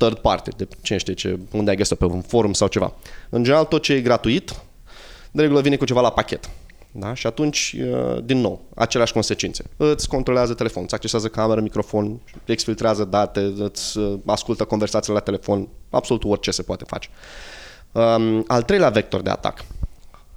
third 0.00 0.18
party, 0.18 0.50
de 0.56 0.68
cine 0.82 0.98
știe 0.98 1.14
ce, 1.14 1.38
unde 1.52 1.70
ai 1.70 1.76
găsit 1.76 1.98
pe 1.98 2.04
un 2.04 2.20
forum 2.20 2.52
sau 2.52 2.68
ceva. 2.68 2.92
În 3.30 3.42
general, 3.42 3.64
tot 3.64 3.82
ce 3.82 3.92
e 3.92 4.00
gratuit, 4.00 4.54
de 5.30 5.42
regulă 5.42 5.60
vine 5.60 5.76
cu 5.76 5.84
ceva 5.84 6.00
la 6.00 6.10
pachet. 6.10 6.50
Da? 6.92 7.14
Și 7.14 7.26
atunci, 7.26 7.76
uh, 7.78 8.18
din 8.24 8.38
nou, 8.38 8.60
aceleași 8.74 9.12
consecințe. 9.12 9.64
Îți 9.76 10.08
controlează 10.08 10.54
telefonul, 10.54 10.84
îți 10.84 10.94
accesează 10.94 11.28
cameră, 11.28 11.60
microfon, 11.60 12.20
exfiltrează 12.44 13.04
date, 13.04 13.40
îți 13.40 13.98
uh, 13.98 14.18
ascultă 14.26 14.64
conversațiile 14.64 15.18
la 15.18 15.24
telefon, 15.24 15.68
absolut 15.90 16.24
orice 16.24 16.50
se 16.50 16.62
poate 16.62 16.84
face. 16.86 17.08
Um, 17.92 18.44
al 18.46 18.62
treilea 18.62 18.88
vector 18.88 19.20
de 19.20 19.30
atac 19.30 19.64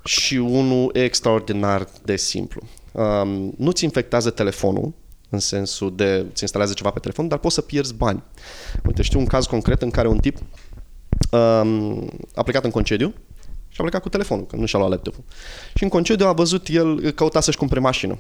și 0.03 0.36
unul 0.36 0.89
extraordinar 0.93 1.88
de 2.03 2.16
simplu. 2.16 2.61
Um, 2.91 3.53
nu-ți 3.57 3.84
infectează 3.84 4.30
telefonul, 4.30 4.93
în 5.34 5.40
sensul 5.40 5.96
de 5.96 6.26
ți 6.34 6.42
instalează 6.42 6.74
ceva 6.74 6.90
pe 6.90 7.00
telefon, 7.00 7.28
dar 7.28 7.38
poți 7.38 7.56
să 7.56 7.62
pierzi 7.62 7.94
bani. 7.94 8.24
Uite, 8.86 9.02
știu 9.02 9.20
un 9.20 9.26
caz 9.26 9.46
concret 9.46 9.82
în 9.82 9.90
care 9.90 10.08
un 10.08 10.18
tip 10.18 10.38
um, 11.32 12.10
a 12.36 12.44
plecat 12.44 12.64
în 12.64 12.72
concediu 12.72 13.14
și 13.68 13.78
a 13.80 13.82
plecat 13.82 14.02
cu 14.02 14.10
telefonul, 14.10 14.46
că 14.46 14.56
nu 14.56 14.66
și-a 14.66 14.80
luat 14.80 14.92
laptopul. 14.92 15.24
Și 15.76 15.84
în 15.84 15.90
concediu 15.90 16.28
a 16.28 16.34
văzut 16.34 16.68
el, 16.68 17.12
căuta 17.12 17.42
să-și 17.42 17.58
cumpere 17.58 17.80
mașină. 17.80 18.18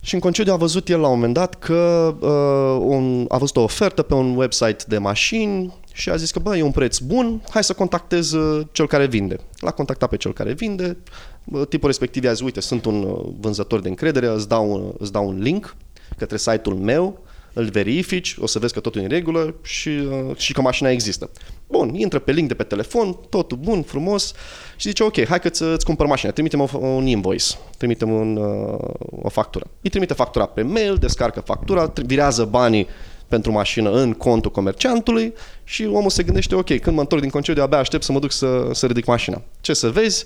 Și 0.00 0.14
în 0.14 0.20
concediu 0.20 0.52
a 0.52 0.56
văzut 0.56 0.88
el 0.88 1.00
la 1.00 1.06
un 1.06 1.14
moment 1.14 1.34
dat 1.34 1.54
că 1.54 2.14
uh, 2.20 2.96
un, 2.96 3.24
a 3.28 3.38
văzut 3.38 3.56
o 3.56 3.62
ofertă 3.62 4.02
pe 4.02 4.14
un 4.14 4.36
website 4.36 4.84
de 4.88 4.98
mașini 4.98 5.74
și 5.92 6.10
a 6.10 6.16
zis 6.16 6.30
că 6.30 6.38
bă, 6.38 6.56
e 6.56 6.62
un 6.62 6.70
preț 6.70 6.98
bun, 6.98 7.42
hai 7.50 7.64
să 7.64 7.72
contactez 7.72 8.32
uh, 8.32 8.66
cel 8.72 8.86
care 8.86 9.06
vinde. 9.06 9.36
L-a 9.60 9.70
contactat 9.70 10.08
pe 10.08 10.16
cel 10.16 10.32
care 10.32 10.52
vinde, 10.52 10.96
uh, 11.44 11.66
tipul 11.68 11.88
respectiv 11.88 12.24
a 12.24 12.32
zis, 12.32 12.40
uite, 12.40 12.60
sunt 12.60 12.84
un 12.84 13.02
uh, 13.02 13.32
vânzător 13.40 13.80
de 13.80 13.88
încredere, 13.88 14.26
îți 14.26 14.48
dau, 14.48 14.72
un, 14.72 14.92
îți 14.98 15.12
dau 15.12 15.28
un 15.28 15.38
link 15.38 15.76
către 16.16 16.36
site-ul 16.36 16.74
meu, 16.74 17.20
îl 17.52 17.64
verifici, 17.64 18.36
o 18.40 18.46
să 18.46 18.58
vezi 18.58 18.72
că 18.72 18.80
totul 18.80 19.00
e 19.00 19.04
în 19.04 19.10
regulă 19.10 19.54
și, 19.62 19.88
uh, 19.88 20.36
și 20.36 20.52
că 20.52 20.60
mașina 20.60 20.90
există. 20.90 21.30
Bun, 21.68 21.94
intră 21.94 22.18
pe 22.18 22.32
link 22.32 22.48
de 22.48 22.54
pe 22.54 22.62
telefon, 22.62 23.16
totul 23.28 23.56
bun, 23.56 23.82
frumos 23.82 24.32
și 24.76 24.88
zice, 24.88 25.02
ok, 25.02 25.26
hai 25.26 25.40
că 25.40 25.48
îți 25.48 25.84
cumpăr 25.84 26.06
mașina, 26.06 26.32
trimitem 26.32 26.68
un 26.80 27.06
invoice, 27.06 27.54
trimitem 27.76 28.10
un, 28.10 28.36
uh, 28.36 28.88
o 29.22 29.28
factură. 29.28 29.66
Îi 29.80 29.90
trimite 29.90 30.14
factura 30.14 30.46
pe 30.46 30.62
mail, 30.62 30.94
descarcă 30.94 31.40
factura, 31.40 31.92
virează 32.06 32.44
banii 32.44 32.86
pentru 33.28 33.52
mașină 33.52 33.90
în 33.90 34.12
contul 34.12 34.50
comerciantului 34.50 35.32
și 35.64 35.84
omul 35.84 36.10
se 36.10 36.22
gândește, 36.22 36.54
ok, 36.54 36.78
când 36.78 36.94
mă 36.96 37.00
întorc 37.00 37.20
din 37.20 37.30
concediu, 37.30 37.62
abia 37.62 37.78
aștept 37.78 38.02
să 38.02 38.12
mă 38.12 38.18
duc 38.18 38.32
să, 38.32 38.68
să 38.72 38.86
ridic 38.86 39.04
mașina. 39.04 39.42
Ce 39.60 39.72
să 39.72 39.90
vezi? 39.90 40.24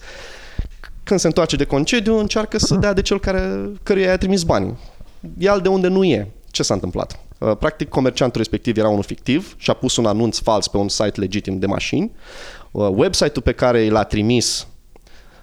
Când 1.03 1.21
se 1.21 1.27
întoarce 1.27 1.57
de 1.57 1.65
concediu, 1.65 2.19
încearcă 2.19 2.59
să 2.59 2.75
dea 2.75 2.93
de 2.93 3.03
cel 3.03 3.21
care, 3.21 3.71
căruia 3.83 4.09
i-a 4.09 4.17
trimis 4.17 4.43
banii. 4.43 4.79
Ia 5.39 5.59
de 5.59 5.69
unde 5.69 5.89
nu 5.89 6.05
e. 6.05 6.31
Ce 6.51 6.63
s-a 6.63 6.75
întâmplat? 6.75 7.21
Uh, 7.39 7.57
practic, 7.57 7.89
comerciantul 7.89 8.41
respectiv 8.41 8.77
era 8.77 8.89
unul 8.89 9.03
fictiv 9.03 9.55
și 9.59 9.71
a 9.71 9.73
pus 9.73 9.97
un 9.97 10.07
anunț 10.07 10.39
fals 10.39 10.69
pe 10.69 10.77
un 10.77 10.89
site 10.89 11.21
legitim 11.21 11.59
de 11.59 11.67
mașini. 11.67 12.13
Uh, 12.71 12.89
website-ul 12.95 13.43
pe 13.43 13.53
care 13.53 13.89
l-a 13.89 14.03
trimis, 14.03 14.67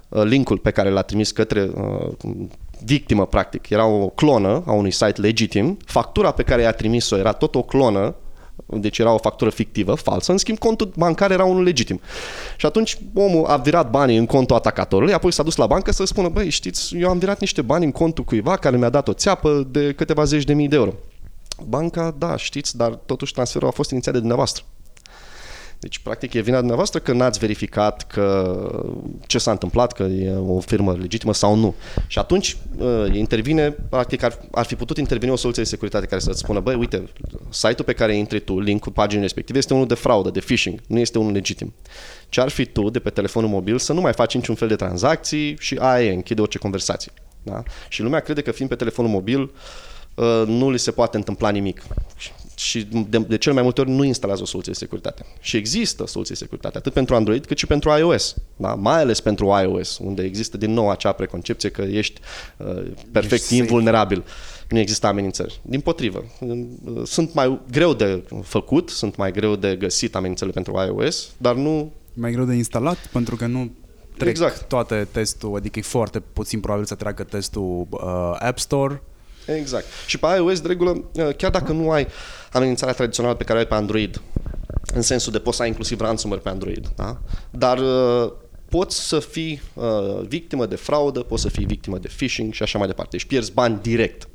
uh, 0.09 0.23
linkul 0.23 0.57
pe 0.57 0.71
care 0.71 0.89
l-a 0.89 1.01
trimis 1.01 1.31
către 1.31 1.69
victimă, 2.83 3.25
practic, 3.25 3.69
era 3.69 3.85
o 3.85 4.07
clonă 4.07 4.63
a 4.65 4.71
unui 4.71 4.91
site 4.91 5.21
legitim. 5.21 5.77
Factura 5.85 6.31
pe 6.31 6.43
care 6.43 6.61
i-a 6.61 6.71
trimis-o 6.71 7.17
era 7.17 7.31
tot 7.31 7.55
o 7.55 7.61
clonă 7.61 8.15
deci 8.65 8.97
era 8.97 9.13
o 9.13 9.17
factură 9.17 9.49
fictivă, 9.49 9.93
falsă, 9.93 10.31
în 10.31 10.37
schimb 10.37 10.57
contul 10.57 10.91
bancar 10.95 11.31
era 11.31 11.43
unul 11.43 11.63
legitim. 11.63 12.01
Și 12.57 12.65
atunci 12.65 12.97
omul 13.13 13.45
a 13.45 13.57
virat 13.57 13.89
banii 13.89 14.17
în 14.17 14.25
contul 14.25 14.55
atacatorului, 14.55 15.13
apoi 15.13 15.31
s-a 15.31 15.43
dus 15.43 15.55
la 15.55 15.65
bancă 15.65 15.91
să 15.91 16.05
spună, 16.05 16.29
băi, 16.29 16.49
știți, 16.49 16.97
eu 16.97 17.09
am 17.09 17.17
virat 17.17 17.39
niște 17.39 17.61
bani 17.61 17.85
în 17.85 17.91
contul 17.91 18.23
cuiva 18.23 18.57
care 18.57 18.77
mi-a 18.77 18.89
dat 18.89 19.07
o 19.07 19.13
țeapă 19.13 19.67
de 19.71 19.93
câteva 19.93 20.23
zeci 20.23 20.43
de 20.43 20.53
mii 20.53 20.67
de 20.67 20.75
euro. 20.75 20.93
Banca, 21.67 22.15
da, 22.17 22.37
știți, 22.37 22.77
dar 22.77 22.91
totuși 22.91 23.33
transferul 23.33 23.67
a 23.67 23.71
fost 23.71 23.91
inițiat 23.91 24.13
de 24.13 24.19
dumneavoastră. 24.19 24.63
Deci, 25.83 25.99
practic, 25.99 26.33
e 26.33 26.41
vina 26.41 26.57
dumneavoastră 26.57 26.99
că 26.99 27.13
n-ați 27.13 27.39
verificat 27.39 28.07
că 28.07 28.57
ce 29.27 29.37
s-a 29.37 29.51
întâmplat, 29.51 29.91
că 29.91 30.03
e 30.03 30.35
o 30.35 30.59
firmă 30.59 30.97
legitimă 30.99 31.33
sau 31.33 31.55
nu. 31.55 31.75
Și 32.07 32.19
atunci 32.19 32.57
uh, 32.77 33.05
intervine, 33.11 33.71
practic, 33.89 34.23
ar, 34.23 34.39
ar 34.51 34.65
fi 34.65 34.75
putut 34.75 34.97
interveni 34.97 35.31
o 35.31 35.35
soluție 35.35 35.63
de 35.63 35.69
securitate 35.69 36.05
care 36.05 36.21
să-ți 36.21 36.39
spună, 36.39 36.59
băi, 36.59 36.75
uite, 36.75 37.03
site-ul 37.49 37.83
pe 37.85 37.93
care 37.93 38.15
intri 38.15 38.39
tu, 38.39 38.59
linkul 38.59 38.91
paginii 38.91 39.21
respective, 39.21 39.57
este 39.57 39.73
unul 39.73 39.87
de 39.87 39.93
fraudă, 39.93 40.29
de 40.29 40.39
phishing, 40.39 40.79
nu 40.87 40.99
este 40.99 41.17
unul 41.17 41.31
legitim. 41.31 41.73
Ce 42.29 42.41
ar 42.41 42.49
fi 42.49 42.65
tu, 42.65 42.89
de 42.89 42.99
pe 42.99 43.09
telefonul 43.09 43.49
mobil, 43.49 43.77
să 43.77 43.93
nu 43.93 44.01
mai 44.01 44.13
faci 44.13 44.35
niciun 44.35 44.55
fel 44.55 44.67
de 44.67 44.75
tranzacții 44.75 45.55
și 45.59 45.77
aia 45.79 46.05
e, 46.05 46.13
închide 46.13 46.41
orice 46.41 46.57
conversație. 46.57 47.11
Da? 47.43 47.63
Și 47.89 48.01
lumea 48.01 48.19
crede 48.19 48.41
că 48.41 48.51
fiind 48.51 48.69
pe 48.69 48.75
telefonul 48.75 49.11
mobil, 49.11 49.41
uh, 50.15 50.43
nu 50.45 50.71
li 50.71 50.79
se 50.79 50.91
poate 50.91 51.17
întâmpla 51.17 51.49
nimic 51.49 51.81
și 52.55 52.87
de, 53.09 53.17
de 53.17 53.37
cel 53.37 53.53
mai 53.53 53.63
multe 53.63 53.81
ori 53.81 53.89
nu 53.89 54.03
instalează 54.03 54.41
o 54.41 54.45
soluție 54.45 54.71
de 54.71 54.77
securitate. 54.77 55.25
Și 55.39 55.57
există 55.57 56.07
soluții 56.07 56.33
de 56.33 56.39
securitate, 56.39 56.77
atât 56.77 56.93
pentru 56.93 57.15
Android 57.15 57.45
cât 57.45 57.57
și 57.57 57.65
pentru 57.65 57.97
iOS. 57.97 58.35
Da? 58.55 58.73
Mai 58.73 58.99
ales 58.99 59.19
pentru 59.19 59.45
iOS, 59.45 59.97
unde 59.97 60.23
există 60.23 60.57
din 60.57 60.71
nou 60.71 60.89
acea 60.89 61.11
preconcepție 61.11 61.69
că 61.69 61.81
ești 61.81 62.21
uh, 62.57 62.83
perfect 63.11 63.41
ești 63.41 63.57
invulnerabil. 63.57 64.23
Nu 64.69 64.79
există 64.79 65.07
amenințări. 65.07 65.59
Din 65.61 65.79
potrivă, 65.79 66.25
sunt 67.03 67.33
mai 67.33 67.59
greu 67.71 67.93
de 67.93 68.23
făcut, 68.43 68.89
sunt 68.89 69.15
mai 69.15 69.31
greu 69.31 69.55
de 69.55 69.75
găsit 69.75 70.15
amenințările 70.15 70.61
pentru 70.61 70.83
iOS, 70.85 71.29
dar 71.37 71.55
nu... 71.55 71.91
Mai 72.13 72.31
greu 72.31 72.45
de 72.45 72.53
instalat, 72.53 72.97
pentru 73.11 73.35
că 73.35 73.45
nu 73.45 73.71
trec 74.17 74.29
exact. 74.29 74.61
toate 74.61 75.07
testul, 75.11 75.55
adică 75.55 75.79
e 75.79 75.81
foarte 75.81 76.19
puțin 76.19 76.59
probabil 76.59 76.85
să 76.85 76.95
treacă 76.95 77.23
testul 77.23 77.87
uh, 77.89 78.35
App 78.39 78.59
Store, 78.59 79.01
Exact. 79.47 79.85
Și 80.07 80.19
pe 80.19 80.27
iOS, 80.37 80.59
de 80.59 80.67
regulă, 80.67 80.89
uh, 81.13 81.35
chiar 81.35 81.51
dacă 81.51 81.71
nu 81.71 81.91
ai 81.91 82.07
amenințarea 82.51 82.93
tradițională 82.93 83.35
pe 83.35 83.43
care 83.43 83.57
o 83.57 83.61
ai 83.61 83.67
pe 83.67 83.73
Android, 83.73 84.21
în 84.93 85.01
sensul 85.01 85.31
de 85.31 85.39
poți 85.39 85.55
să 85.55 85.61
ai 85.61 85.67
inclusiv 85.67 85.99
ransomware 85.99 86.41
pe 86.41 86.49
Android, 86.49 86.91
da? 86.95 87.17
dar 87.49 87.77
uh, 87.77 88.31
poți 88.69 89.07
să 89.07 89.19
fii 89.19 89.61
uh, 89.73 90.27
victimă 90.27 90.65
de 90.65 90.75
fraudă, 90.75 91.19
poți 91.19 91.41
să 91.41 91.49
fii 91.49 91.65
victimă 91.65 91.97
de 91.97 92.09
phishing 92.15 92.53
și 92.53 92.63
așa 92.63 92.77
mai 92.77 92.87
departe. 92.87 93.17
Și 93.17 93.27
pierzi 93.27 93.51
bani 93.51 93.79
direct. 93.81 94.27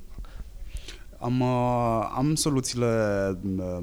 Am, 1.19 1.41
uh, 1.41 2.13
am 2.17 2.35
soluțiile 2.35 2.87
uh, 3.57 3.79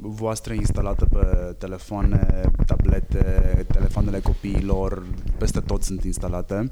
voastre 0.00 0.54
instalate 0.54 1.04
pe 1.04 1.54
telefoane, 1.58 2.50
tablete, 2.66 3.66
telefoanele 3.72 4.20
copiilor, 4.20 5.02
peste 5.38 5.60
tot 5.60 5.82
sunt 5.82 6.04
instalate. 6.04 6.70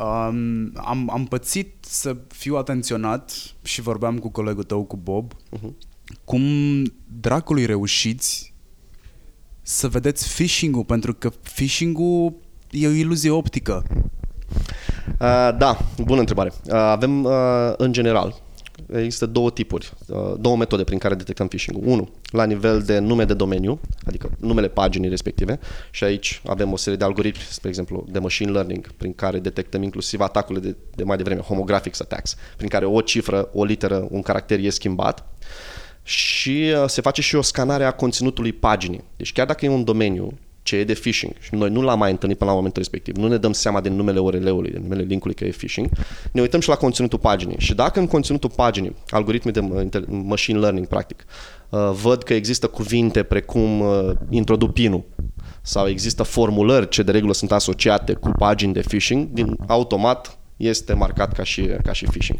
Um, 0.00 0.72
am, 0.74 1.10
am 1.12 1.26
pățit 1.28 1.74
să 1.80 2.16
fiu 2.28 2.56
atenționat 2.56 3.32
și 3.62 3.80
vorbeam 3.80 4.18
cu 4.18 4.28
colegul 4.28 4.62
tău, 4.62 4.84
cu 4.84 4.96
Bob, 4.96 5.32
uh-huh. 5.34 5.70
cum 6.24 6.42
dracului 7.20 7.66
reușiți 7.66 8.54
să 9.62 9.88
vedeți 9.88 10.34
phishing-ul, 10.34 10.84
pentru 10.84 11.14
că 11.14 11.30
phishing-ul 11.54 12.34
e 12.70 12.86
o 12.86 12.90
iluzie 12.90 13.30
optică. 13.30 13.84
Uh, 15.06 15.56
da, 15.58 15.78
bună 16.02 16.20
întrebare. 16.20 16.52
Uh, 16.64 16.74
avem, 16.74 17.24
uh, 17.24 17.72
în 17.76 17.92
general, 17.92 18.41
există 18.92 19.26
două 19.26 19.50
tipuri, 19.50 19.92
uh, 20.06 20.34
două 20.38 20.56
metode 20.56 20.84
prin 20.84 20.98
care 20.98 21.14
detectăm 21.14 21.48
phishing-ul. 21.48 21.82
Unu, 21.86 22.08
la 22.30 22.44
nivel 22.44 22.82
de 22.82 22.98
nume 22.98 23.24
de 23.24 23.34
domeniu, 23.34 23.80
adică 24.04 24.30
numele 24.38 24.68
paginii 24.68 25.08
respective 25.08 25.58
și 25.90 26.04
aici 26.04 26.42
avem 26.46 26.72
o 26.72 26.76
serie 26.76 26.98
de 26.98 27.04
algoritmi, 27.04 27.42
spre 27.48 27.68
exemplu, 27.68 28.06
de 28.10 28.18
machine 28.18 28.50
learning, 28.50 28.92
prin 28.92 29.12
care 29.12 29.38
detectăm 29.38 29.82
inclusiv 29.82 30.20
atacurile 30.20 30.68
de, 30.68 30.76
de 30.94 31.04
mai 31.04 31.16
devreme, 31.16 31.40
homographics 31.40 32.00
attacks, 32.00 32.36
prin 32.56 32.68
care 32.68 32.84
o 32.84 33.00
cifră, 33.00 33.48
o 33.52 33.64
literă, 33.64 34.06
un 34.10 34.22
caracter 34.22 34.58
e 34.58 34.70
schimbat 34.70 35.26
și 36.02 36.72
uh, 36.82 36.88
se 36.88 37.00
face 37.00 37.22
și 37.22 37.36
o 37.36 37.42
scanare 37.42 37.84
a 37.84 37.90
conținutului 37.90 38.52
paginii. 38.52 39.04
Deci 39.16 39.32
chiar 39.32 39.46
dacă 39.46 39.64
e 39.64 39.68
un 39.68 39.84
domeniu 39.84 40.38
ce 40.62 40.76
e 40.76 40.84
de 40.84 40.92
phishing 40.92 41.32
și 41.40 41.54
noi 41.54 41.70
nu 41.70 41.82
l-am 41.82 41.98
mai 41.98 42.10
întâlnit 42.10 42.38
până 42.38 42.50
la 42.50 42.56
momentul 42.56 42.82
respectiv, 42.82 43.16
nu 43.16 43.28
ne 43.28 43.36
dăm 43.36 43.52
seama 43.52 43.80
de 43.80 43.88
numele 43.88 44.18
URL-ului, 44.18 44.70
de 44.70 44.78
numele 44.78 45.02
linkului 45.02 45.34
că 45.34 45.44
e 45.44 45.50
phishing, 45.50 45.88
ne 46.32 46.40
uităm 46.40 46.60
și 46.60 46.68
la 46.68 46.74
conținutul 46.74 47.18
paginii. 47.18 47.56
Și 47.58 47.74
dacă 47.74 48.00
în 48.00 48.06
conținutul 48.06 48.50
paginii, 48.50 48.96
algoritmii 49.08 49.52
de 49.52 49.60
machine 50.08 50.58
learning, 50.58 50.86
practic, 50.86 51.24
uh, 51.68 51.90
văd 52.02 52.22
că 52.22 52.34
există 52.34 52.66
cuvinte 52.66 53.22
precum 53.22 53.80
uh, 53.80 54.10
introduc 54.30 54.72
pinul 54.72 55.04
sau 55.62 55.88
există 55.88 56.22
formulări 56.22 56.88
ce 56.88 57.02
de 57.02 57.10
regulă 57.10 57.32
sunt 57.32 57.52
asociate 57.52 58.12
cu 58.12 58.30
pagini 58.38 58.72
de 58.72 58.80
phishing, 58.80 59.28
din 59.32 59.56
automat 59.66 60.38
este 60.56 60.92
marcat 60.92 61.32
ca 61.32 61.42
și, 61.42 61.66
ca 61.82 61.92
și 61.92 62.04
phishing. 62.04 62.38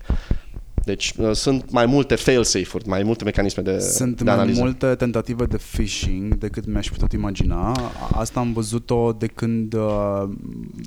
Deci 0.84 1.14
uh, 1.16 1.32
sunt 1.32 1.70
mai 1.70 1.86
multe 1.86 2.14
fail-safe-uri, 2.14 2.88
mai 2.88 3.02
multe 3.02 3.24
mecanisme 3.24 3.62
de, 3.62 3.78
sunt 3.78 4.22
de 4.22 4.30
analiză. 4.30 4.60
mai 4.60 4.68
multe 4.68 4.94
tentative 4.94 5.44
de 5.44 5.58
phishing 5.72 6.34
decât 6.34 6.66
mi-aș 6.66 6.90
putut 6.90 7.12
imagina. 7.12 7.72
Asta 8.12 8.40
am 8.40 8.52
văzut-o 8.52 9.12
de 9.12 9.26
când 9.26 9.74
uh, 9.74 10.22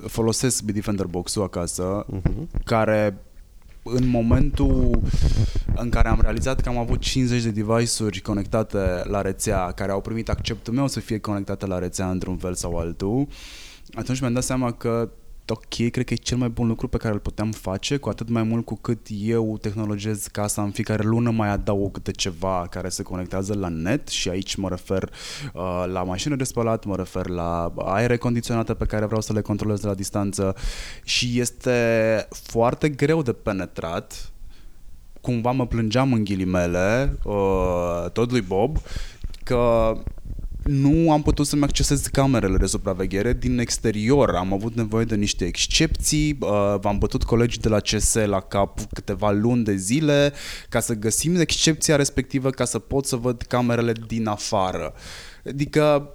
folosesc 0.08 0.64
Bitdefender 0.64 1.06
Box-ul 1.06 1.44
acasă, 1.44 2.06
uh-huh. 2.06 2.64
care 2.64 3.18
în 3.84 4.08
momentul 4.08 5.00
în 5.76 5.90
care 5.90 6.08
am 6.08 6.20
realizat 6.22 6.62
că 6.62 6.70
am 6.70 6.78
avut 6.78 7.00
50 7.00 7.44
de 7.44 7.50
device-uri 7.50 8.22
conectate 8.22 8.78
la 9.04 9.22
rețea, 9.22 9.72
care 9.72 9.92
au 9.92 10.02
primit 10.02 10.30
acceptul 10.30 10.74
meu 10.74 10.88
să 10.88 11.00
fie 11.00 11.20
conectate 11.20 11.66
la 11.66 11.80
rețea 11.80 12.10
într-un 12.10 12.38
fel 12.38 12.54
sau 12.54 12.78
altul, 12.78 13.28
atunci 13.94 14.20
mi-am 14.20 14.34
dat 14.34 14.44
seama 14.44 14.72
că 14.72 15.10
ok, 15.52 15.90
cred 15.92 16.06
că 16.06 16.14
e 16.14 16.16
cel 16.16 16.38
mai 16.38 16.50
bun 16.50 16.68
lucru 16.68 16.88
pe 16.88 16.98
care 16.98 17.14
îl 17.14 17.20
puteam 17.20 17.52
face, 17.52 17.98
cu 17.98 18.10
atât 18.10 18.30
mai 18.30 18.44
mult 18.44 18.66
cu 18.66 18.76
cât 18.76 19.08
eu 19.10 19.58
tehnologizez 19.58 20.28
casa 20.28 20.62
în 20.62 20.72
fiecare 20.72 21.04
lună, 21.04 21.32
mai 21.32 21.50
adaug 21.50 21.92
câte 21.92 22.12
ceva 22.12 22.68
care 22.70 22.90
se 22.90 23.04
conectează 23.04 23.54
la 23.54 23.68
net 23.68 24.08
și 24.08 24.30
aici 24.30 24.56
mă 24.56 24.70
refer 24.70 25.04
uh, 25.54 25.84
la 25.88 26.04
mașină 26.04 26.36
de 26.36 26.44
spălat, 26.44 26.86
mă 26.86 26.96
refer 26.96 27.28
la 27.28 27.74
aere 27.78 28.18
condiționată 28.18 28.74
pe 28.74 28.86
care 28.86 29.06
vreau 29.06 29.22
să 29.22 29.34
le 29.34 29.42
controlez 29.42 29.80
de 29.80 29.88
la 29.88 29.94
distanță 29.94 30.56
și 31.04 31.40
este 31.40 32.28
foarte 32.30 32.90
greu 32.90 33.22
de 33.22 33.34
penetrat. 33.34 34.30
Cumva 35.22 35.52
mă 35.52 35.68
plângeam 35.68 36.14
în 36.14 36.24
ghilimele, 36.24 37.18
uh, 37.24 38.10
tot 38.14 38.32
lui 38.32 38.42
Bob, 38.42 38.78
că 39.44 39.94
nu 40.66 41.12
am 41.12 41.22
putut 41.22 41.48
să-mi 41.48 41.64
accesez 41.64 42.08
camerele 42.08 42.58
de 42.58 42.66
supraveghere 42.66 43.34
din 43.34 43.60
exterior. 43.60 44.30
Am 44.30 44.54
avut 44.54 44.76
nevoie 44.76 45.06
de 45.06 45.16
niște 45.16 45.46
excepții, 45.46 46.38
uh, 46.40 46.76
v-am 46.80 46.98
bătut 46.98 47.24
colegii 47.24 47.62
de 47.62 47.70
la 47.70 47.80
CS 47.80 48.14
la 48.14 48.40
cap 48.40 48.80
câteva 48.94 49.32
luni 49.32 49.64
de 49.64 49.76
zile 49.76 50.34
ca 50.70 50.80
să 50.80 50.94
găsim 50.94 51.36
excepția 51.36 51.96
respectivă 51.96 52.50
ca 52.50 52.66
să 52.66 52.80
pot 52.80 53.06
să 53.06 53.16
văd 53.16 53.42
camerele 53.42 53.94
din 54.08 54.28
afară. 54.28 54.94
Adică 55.48 56.10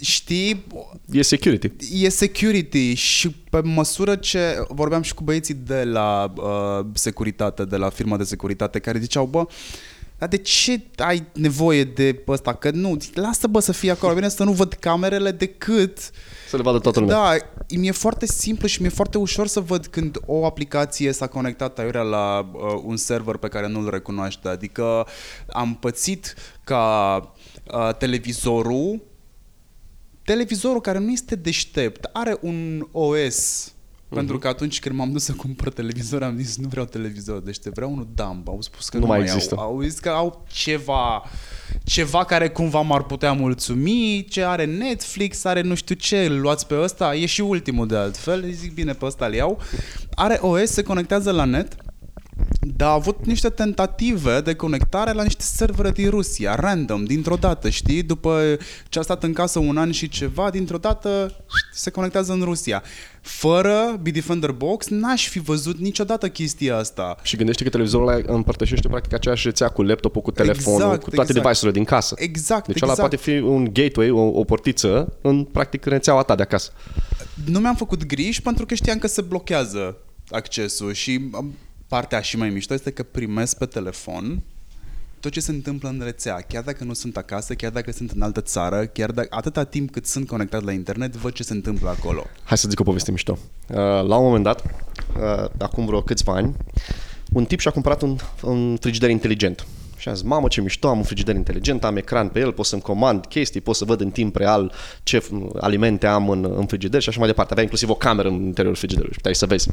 știi... 0.00 0.66
E 1.10 1.22
security. 1.22 1.70
E 1.92 2.08
security 2.08 2.94
și 2.94 3.30
pe 3.30 3.60
măsură 3.60 4.16
ce 4.16 4.62
vorbeam 4.68 5.02
și 5.02 5.14
cu 5.14 5.22
băieții 5.22 5.54
de 5.54 5.84
la 5.84 6.32
uh, 6.36 6.86
securitate, 6.92 7.64
de 7.64 7.76
la 7.76 7.88
firma 7.88 8.16
de 8.16 8.24
securitate, 8.24 8.78
care 8.78 8.98
ziceau, 8.98 9.26
bă, 9.26 9.46
dar 10.18 10.28
de 10.28 10.36
ce 10.36 10.80
ai 10.96 11.26
nevoie 11.32 11.84
de 11.84 12.22
ăsta? 12.26 12.54
Că 12.54 12.70
nu, 12.70 12.96
lasă 13.14 13.46
bă 13.46 13.60
să 13.60 13.72
fie 13.72 13.90
acolo, 13.90 14.14
bine 14.14 14.28
să 14.28 14.44
nu 14.44 14.52
văd 14.52 14.72
camerele 14.72 15.30
decât... 15.30 15.98
Să 16.48 16.56
le 16.56 16.62
vadă 16.62 16.78
toată 16.78 17.00
lumea. 17.00 17.16
Da, 17.16 17.36
mi-e 17.76 17.92
foarte 17.92 18.26
simplu 18.26 18.66
și 18.66 18.80
mi-e 18.80 18.90
foarte 18.90 19.18
ușor 19.18 19.46
să 19.46 19.60
văd 19.60 19.86
când 19.86 20.18
o 20.26 20.46
aplicație 20.46 21.12
s-a 21.12 21.26
conectat 21.26 21.78
aiurea 21.78 22.02
la 22.02 22.50
uh, 22.52 22.80
un 22.84 22.96
server 22.96 23.36
pe 23.36 23.48
care 23.48 23.68
nu-l 23.68 23.90
recunoaște. 23.90 24.48
Adică 24.48 25.06
am 25.48 25.74
pățit 25.74 26.34
ca 26.64 27.16
uh, 27.72 27.94
televizorul 27.94 29.06
televizorul 30.24 30.80
care 30.80 30.98
nu 30.98 31.10
este 31.10 31.34
deștept, 31.34 32.08
are 32.12 32.38
un 32.40 32.86
OS 32.92 33.72
Uh-huh. 34.08 34.14
Pentru 34.14 34.38
că 34.38 34.48
atunci 34.48 34.80
când 34.80 34.94
m-am 34.94 35.12
dus 35.12 35.24
să 35.24 35.32
cumpăr 35.32 35.72
televizor, 35.72 36.22
am 36.22 36.36
zis 36.36 36.56
nu 36.56 36.68
vreau 36.68 36.86
televizor, 36.86 37.40
deci 37.40 37.58
te 37.58 37.70
vreau 37.70 37.92
unul 37.92 38.08
dumb. 38.14 38.48
Au 38.48 38.60
spus 38.60 38.88
că 38.88 38.96
nu, 38.96 39.02
nu 39.02 39.08
mai 39.08 39.18
mai 39.18 39.26
există. 39.26 39.54
Au, 39.58 39.64
au 39.64 39.80
zis 39.80 39.98
că 39.98 40.08
au 40.08 40.44
ceva 40.50 41.22
ceva 41.84 42.24
care 42.24 42.48
cumva 42.48 42.80
m-ar 42.80 43.02
putea 43.02 43.32
mulțumi, 43.32 44.26
ce 44.28 44.44
are 44.44 44.64
Netflix, 44.64 45.44
are 45.44 45.60
nu 45.60 45.74
știu 45.74 45.94
ce, 45.94 46.24
îl 46.24 46.40
luați 46.40 46.66
pe 46.66 46.80
ăsta, 46.80 47.14
e 47.14 47.26
și 47.26 47.40
ultimul 47.40 47.86
de 47.86 47.96
altfel, 47.96 48.50
zic 48.50 48.74
bine 48.74 48.92
pe 48.92 49.04
ăsta 49.04 49.26
îl 49.26 49.34
iau. 49.34 49.60
Are 50.14 50.38
OS, 50.40 50.70
se 50.70 50.82
conectează 50.82 51.30
la 51.30 51.44
net, 51.44 51.76
dar 52.60 52.88
a 52.88 52.92
avut 52.92 53.26
niște 53.26 53.48
tentative 53.48 54.40
de 54.40 54.54
conectare 54.54 55.12
la 55.12 55.22
niște 55.22 55.42
servere 55.42 55.90
din 55.90 56.10
Rusia, 56.10 56.54
random, 56.54 57.04
dintr-o 57.04 57.36
dată, 57.36 57.68
știi? 57.68 58.02
După 58.02 58.58
ce 58.88 58.98
a 58.98 59.02
stat 59.02 59.22
în 59.22 59.32
casă 59.32 59.58
un 59.58 59.76
an 59.76 59.90
și 59.90 60.08
ceva, 60.08 60.50
dintr-o 60.50 60.78
dată 60.78 61.36
se 61.72 61.90
conectează 61.90 62.32
în 62.32 62.42
Rusia. 62.42 62.82
Fără 63.20 63.98
Bitdefender 64.02 64.50
Box 64.50 64.88
n-aș 64.88 65.28
fi 65.28 65.38
văzut 65.38 65.78
niciodată 65.78 66.28
chestia 66.28 66.76
asta. 66.76 67.16
Și 67.22 67.36
gândește 67.36 67.64
că 67.64 67.70
televizorul 67.70 68.08
ăla 68.08 68.20
împărtășește 68.26 68.88
practic 68.88 69.12
aceeași 69.12 69.46
rețea 69.46 69.68
cu 69.68 69.82
laptopul, 69.82 70.22
cu 70.22 70.30
telefonul, 70.30 70.80
Exact, 70.80 71.02
cu 71.02 71.10
toate 71.10 71.30
exact. 71.30 71.44
device-urile 71.44 71.78
din 71.78 71.84
casă. 71.84 72.14
Exact, 72.18 72.66
Deci 72.66 72.76
exact. 72.76 72.98
ăla 72.98 73.08
poate 73.08 73.16
fi 73.16 73.38
un 73.38 73.68
gateway, 73.72 74.10
o, 74.10 74.20
o 74.20 74.44
portiță 74.44 75.18
în 75.22 75.44
practic 75.44 75.84
rețeaua 75.84 76.22
ta 76.22 76.34
de 76.34 76.42
acasă. 76.42 76.70
Nu 77.44 77.58
mi-am 77.58 77.74
făcut 77.74 78.06
griji 78.06 78.42
pentru 78.42 78.66
că 78.66 78.74
știam 78.74 78.98
că 78.98 79.06
se 79.06 79.20
blochează 79.20 79.96
accesul 80.30 80.92
și 80.92 81.20
am, 81.34 81.54
partea 81.88 82.20
și 82.20 82.36
mai 82.36 82.50
mișto 82.50 82.74
este 82.74 82.90
că 82.90 83.02
primesc 83.02 83.58
pe 83.58 83.66
telefon 83.66 84.42
tot 85.20 85.32
ce 85.32 85.40
se 85.40 85.50
întâmplă 85.50 85.88
în 85.88 86.00
rețea, 86.04 86.34
chiar 86.48 86.62
dacă 86.62 86.84
nu 86.84 86.92
sunt 86.92 87.16
acasă, 87.16 87.54
chiar 87.54 87.70
dacă 87.70 87.92
sunt 87.92 88.10
în 88.10 88.22
altă 88.22 88.40
țară, 88.40 88.86
chiar 88.86 89.10
dacă 89.10 89.28
atâta 89.30 89.64
timp 89.64 89.90
cât 89.90 90.06
sunt 90.06 90.26
conectat 90.26 90.64
la 90.64 90.72
internet, 90.72 91.16
văd 91.16 91.32
ce 91.32 91.42
se 91.42 91.52
întâmplă 91.52 91.88
acolo. 91.88 92.24
Hai 92.44 92.58
să 92.58 92.68
zic 92.68 92.80
o 92.80 92.82
poveste 92.82 93.10
mișto. 93.10 93.38
Uh, 93.68 93.76
La 93.76 94.16
un 94.16 94.24
moment 94.24 94.44
dat, 94.44 94.62
uh, 94.62 95.44
acum 95.58 95.86
vreo 95.86 96.02
câțiva 96.02 96.32
ani, 96.32 96.54
un 97.32 97.44
tip 97.44 97.60
și-a 97.60 97.70
cumpărat 97.70 98.02
un, 98.02 98.16
un 98.42 98.76
frigider 98.80 99.10
inteligent. 99.10 99.66
Și 99.96 100.08
a 100.08 100.12
zis, 100.12 100.22
mamă 100.22 100.48
ce 100.48 100.60
mișto, 100.60 100.88
am 100.88 100.98
un 100.98 101.04
frigider 101.04 101.34
inteligent, 101.34 101.84
am 101.84 101.96
ecran 101.96 102.28
pe 102.28 102.40
el, 102.40 102.52
pot 102.52 102.66
să-mi 102.66 102.82
comand 102.82 103.26
chestii, 103.26 103.60
pot 103.60 103.76
să 103.76 103.84
văd 103.84 104.00
în 104.00 104.10
timp 104.10 104.36
real 104.36 104.72
ce 105.02 105.20
f- 105.20 105.60
alimente 105.60 106.06
am 106.06 106.28
în, 106.28 106.54
în 106.56 106.66
frigider 106.66 107.02
și 107.02 107.08
așa 107.08 107.18
mai 107.18 107.28
departe. 107.28 107.50
Avea 107.52 107.62
inclusiv 107.62 107.88
o 107.90 107.94
cameră 107.94 108.28
în 108.28 108.34
interiorul 108.34 108.76
frigiderului 108.76 109.12
și 109.12 109.18
puteai 109.18 109.34
să 109.34 109.46
vezi. 109.46 109.68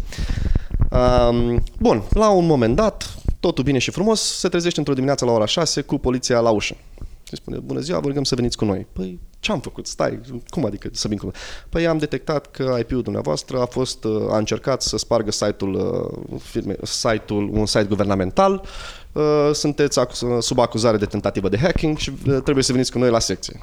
Um, 0.91 1.63
bun, 1.79 2.03
la 2.09 2.29
un 2.29 2.45
moment 2.45 2.75
dat, 2.75 3.15
totul 3.39 3.63
bine 3.63 3.77
și 3.77 3.91
frumos, 3.91 4.21
se 4.21 4.47
trezește 4.47 4.79
într-o 4.79 4.93
dimineață 4.93 5.25
la 5.25 5.31
ora 5.31 5.45
6 5.45 5.81
cu 5.81 5.97
poliția 5.97 6.39
la 6.39 6.49
ușă. 6.49 6.75
Și 7.27 7.35
spune, 7.35 7.57
bună 7.57 7.79
ziua, 7.79 7.99
vă 7.99 8.07
rugăm 8.07 8.23
să 8.23 8.35
veniți 8.35 8.57
cu 8.57 8.65
noi. 8.65 8.87
Păi, 8.93 9.19
ce 9.39 9.51
am 9.51 9.59
făcut? 9.59 9.87
Stai, 9.87 10.19
cum 10.47 10.65
adică 10.65 10.89
să 10.91 11.07
vin 11.07 11.17
cu 11.17 11.23
noi? 11.23 11.33
Păi 11.69 11.87
am 11.87 11.97
detectat 11.97 12.51
că 12.51 12.75
IP-ul 12.79 13.01
dumneavoastră 13.01 13.61
a 13.61 13.65
fost, 13.65 14.03
uh, 14.03 14.25
a 14.29 14.37
încercat 14.37 14.81
să 14.81 14.97
spargă 14.97 15.31
site-ul, 15.31 15.73
uh, 16.29 16.39
firme, 16.41 16.75
site-ul 16.81 17.49
un 17.53 17.65
site 17.65 17.83
guvernamental, 17.83 18.63
uh, 19.11 19.49
sunteți 19.53 19.99
acuz- 19.99 20.39
sub 20.39 20.59
acuzare 20.59 20.97
de 20.97 21.05
tentativă 21.05 21.49
de 21.49 21.57
hacking 21.57 21.97
și 21.97 22.09
uh, 22.09 22.37
trebuie 22.43 22.63
să 22.63 22.71
veniți 22.71 22.91
cu 22.91 22.99
noi 22.99 23.09
la 23.09 23.19
secție. 23.19 23.59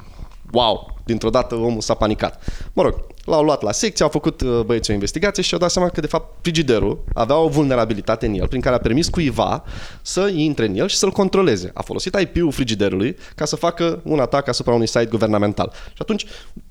Wow! 0.53 0.91
Dintr-o 1.05 1.29
dată 1.29 1.55
omul 1.55 1.81
s-a 1.81 1.93
panicat. 1.93 2.43
Mă 2.73 2.81
rog, 2.81 3.05
l-au 3.25 3.43
luat 3.43 3.61
la 3.61 3.71
secție, 3.71 4.05
au 4.05 4.11
făcut 4.11 4.41
uh, 4.41 4.59
băieții 4.65 4.91
o 4.91 4.95
investigație 4.95 5.43
și 5.43 5.53
au 5.53 5.59
dat 5.59 5.71
seama 5.71 5.89
că 5.89 6.01
de 6.01 6.07
fapt 6.07 6.37
frigiderul 6.41 7.03
avea 7.13 7.37
o 7.37 7.47
vulnerabilitate 7.47 8.25
în 8.25 8.33
el 8.33 8.47
prin 8.47 8.61
care 8.61 8.75
a 8.75 8.79
permis 8.79 9.09
cuiva 9.09 9.63
să 10.01 10.31
intre 10.33 10.65
în 10.65 10.75
el 10.75 10.87
și 10.87 10.95
să-l 10.95 11.11
controleze. 11.11 11.71
A 11.73 11.81
folosit 11.81 12.19
IP-ul 12.19 12.51
frigiderului 12.51 13.15
ca 13.35 13.45
să 13.45 13.55
facă 13.55 14.01
un 14.03 14.19
atac 14.19 14.47
asupra 14.47 14.73
unui 14.73 14.87
site 14.87 15.05
guvernamental. 15.05 15.71
Și 15.87 15.97
atunci 15.97 16.25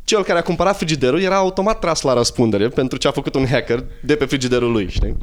cel 0.04 0.24
care 0.24 0.38
a 0.38 0.42
cumpărat 0.42 0.76
frigiderul 0.76 1.20
era 1.20 1.36
automat 1.36 1.78
tras 1.78 2.02
la 2.02 2.12
răspundere 2.12 2.68
pentru 2.68 2.98
ce 2.98 3.08
a 3.08 3.10
făcut 3.10 3.34
un 3.34 3.46
hacker 3.46 3.84
de 4.02 4.16
pe 4.16 4.24
frigiderul 4.24 4.72
lui, 4.72 4.88
știi? 4.88 5.16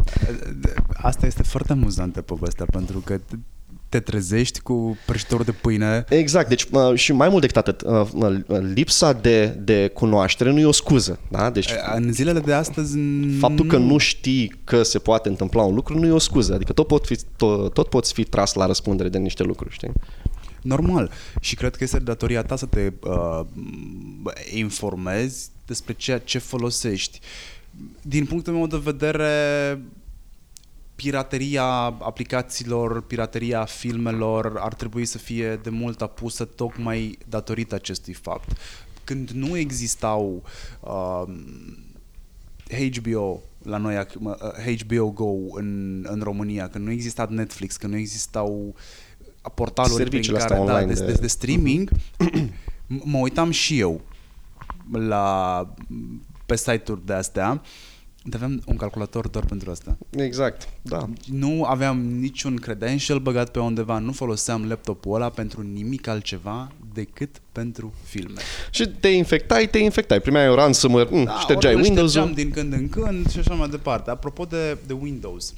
Asta 1.02 1.26
este 1.26 1.44
foarte 1.44 1.72
amuzantă 1.72 2.22
povestea, 2.22 2.66
pentru 2.72 3.00
că 3.06 3.18
te 3.90 4.00
trezești 4.00 4.60
cu 4.60 4.98
prăjitor 5.06 5.44
de 5.44 5.52
pâine. 5.52 6.06
Exact, 6.10 6.50
deci 6.50 6.66
uh, 6.72 6.96
și 6.96 7.12
mai 7.12 7.30
mult 7.30 7.42
decât 7.42 7.58
atât, 7.58 7.82
uh, 7.82 8.08
uh, 8.14 8.60
lipsa 8.74 9.14
de, 9.14 9.46
de 9.46 9.88
cunoaștere 9.88 10.52
nu 10.52 10.60
e 10.60 10.66
o 10.66 10.72
scuză, 10.72 11.20
da? 11.28 11.50
Deci 11.50 11.70
În 11.96 12.14
zilele 12.14 12.40
de 12.40 12.54
astăzi... 12.54 12.98
faptul 13.40 13.66
că 13.66 13.78
nu 13.78 13.98
știi 13.98 14.60
că 14.64 14.84
se 14.84 15.00
poate 15.00 15.30
întâmpla 15.30 15.64
un 15.64 15.76
lucru 15.76 16.00
nu 16.00 16.06
e 16.06 16.12
o 16.12 16.18
scuză, 16.18 16.54
adică 16.54 16.74
tot, 16.74 16.88
pot 16.88 17.06
fi, 17.06 17.18
tot, 17.36 17.74
tot 17.74 17.90
poți 17.90 18.14
fi 18.14 18.24
tras 18.24 18.54
la 18.54 18.66
răspundere 18.66 19.10
de 19.10 19.18
niște 19.18 19.44
lucruri, 19.44 19.74
știi? 19.74 19.92
Normal. 20.62 21.12
Și 21.42 21.56
cred 21.56 21.76
că 21.76 21.84
este 21.84 22.00
datoria 22.00 22.44
ta 22.44 22.56
să 22.56 22.66
te 22.66 22.94
uh, 23.04 23.42
informezi 24.54 25.50
despre 25.66 25.94
ceea 25.94 26.18
ce 26.18 26.38
folosești. 26.38 27.20
Din 28.02 28.26
punctul 28.26 28.54
meu 28.54 28.68
de 28.68 28.82
vedere, 28.84 29.32
pirateria 31.04 31.64
aplicațiilor, 32.00 33.02
pirateria 33.02 33.66
filmelor 33.66 34.58
ar 34.60 34.74
trebui 34.74 35.06
să 35.06 35.18
fie 35.18 35.56
de 35.56 35.70
mult 35.70 36.02
apusă 36.02 36.46
tocmai 36.46 37.18
datorită 37.30 37.76
acestui 37.76 38.14
fapt. 38.14 38.52
Când 39.04 39.30
nu 39.30 39.58
existau 39.58 40.44
uh, 40.80 41.24
HBO 42.96 43.42
la 43.64 43.78
noi, 43.78 44.06
ac- 44.06 44.14
mă, 44.20 44.54
uh, 44.68 44.76
HBO 44.78 45.10
Go 45.12 45.58
în, 45.58 46.00
în 46.10 46.22
România, 46.24 46.68
când 46.70 46.86
nu 46.86 46.92
exista 46.92 47.28
Netflix, 47.30 47.78
când 47.78 47.94
nu 47.94 48.00
existau 48.00 48.76
portaluri 49.56 49.94
Serviciile 49.96 50.38
prin 50.38 50.42
astea 50.42 50.56
care, 50.58 50.68
da, 50.68 50.74
online 50.74 50.94
de, 50.94 51.00
de- 51.06 51.12
de, 51.12 51.18
de 51.20 51.28
streaming, 51.28 51.90
m- 51.92 53.04
mă 53.04 53.18
uitam 53.18 53.52
și 53.52 53.80
eu 53.80 54.02
la, 54.92 55.68
pe 56.46 56.56
site-uri 56.56 57.06
de 57.06 57.14
astea, 57.14 57.62
aveam 58.32 58.62
un 58.66 58.76
calculator 58.76 59.28
doar 59.28 59.46
pentru 59.46 59.72
asta. 59.72 59.98
Exact, 60.10 60.70
da. 60.82 61.10
Nu 61.26 61.64
aveam 61.64 62.00
niciun 62.00 62.56
credential 62.56 63.20
băgat 63.20 63.52
pe 63.52 63.60
undeva, 63.60 64.00
nu 64.00 64.12
foloseam 64.12 64.68
laptopul 64.68 65.16
ăla 65.16 65.30
pentru 65.30 65.62
nimic 65.62 66.08
altceva 66.08 66.72
decât 66.94 67.42
pentru 67.52 67.94
filme. 68.04 68.42
Și 68.72 68.88
te 68.88 69.08
infectai, 69.08 69.68
te 69.68 69.78
infectai. 69.78 70.20
Primeai 70.20 70.50
o 70.50 70.56
ransomware, 70.56 71.24
da, 71.24 71.40
ștergeai 71.40 71.76
Windows-ul. 71.76 72.34
din 72.34 72.52
când 72.52 72.74
în 72.74 72.90
când 72.90 73.30
și 73.30 73.40
așa 73.40 73.54
mai 73.54 73.70
departe. 73.70 74.10
Apropo 74.10 74.46
de, 74.46 74.78
de 74.88 74.94
Windows, 74.94 75.54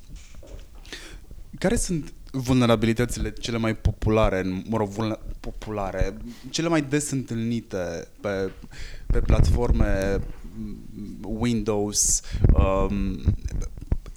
care 1.60 1.76
sunt 1.76 2.14
vulnerabilitățile 2.32 3.32
cele 3.32 3.58
mai 3.58 3.76
populare, 3.76 4.64
mă 4.70 4.78
rog, 4.78 4.88
vulner, 4.88 5.20
populare, 5.40 6.18
cele 6.50 6.68
mai 6.68 6.82
des 6.82 7.12
întâlnite 7.12 8.08
pe, 8.22 8.52
pe 9.06 9.20
platforme 9.20 10.20
Windows, 11.22 12.22
um, 12.54 13.22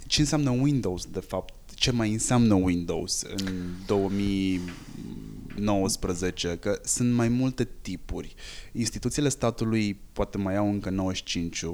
ce 0.07 0.21
înseamnă 0.21 0.51
Windows, 0.51 1.05
de 1.05 1.21
fapt, 1.21 1.55
ce 1.75 1.91
mai 1.91 2.13
înseamnă 2.13 2.55
Windows 2.55 3.23
în 3.23 3.53
2019, 3.87 6.57
că 6.61 6.81
sunt 6.85 7.13
mai 7.13 7.29
multe 7.29 7.69
tipuri. 7.81 8.35
Instituțiile 8.73 9.29
statului 9.29 10.01
poate 10.13 10.39
mai 10.39 10.57
au 10.57 10.71
încă 10.71 10.91
95 10.91 11.63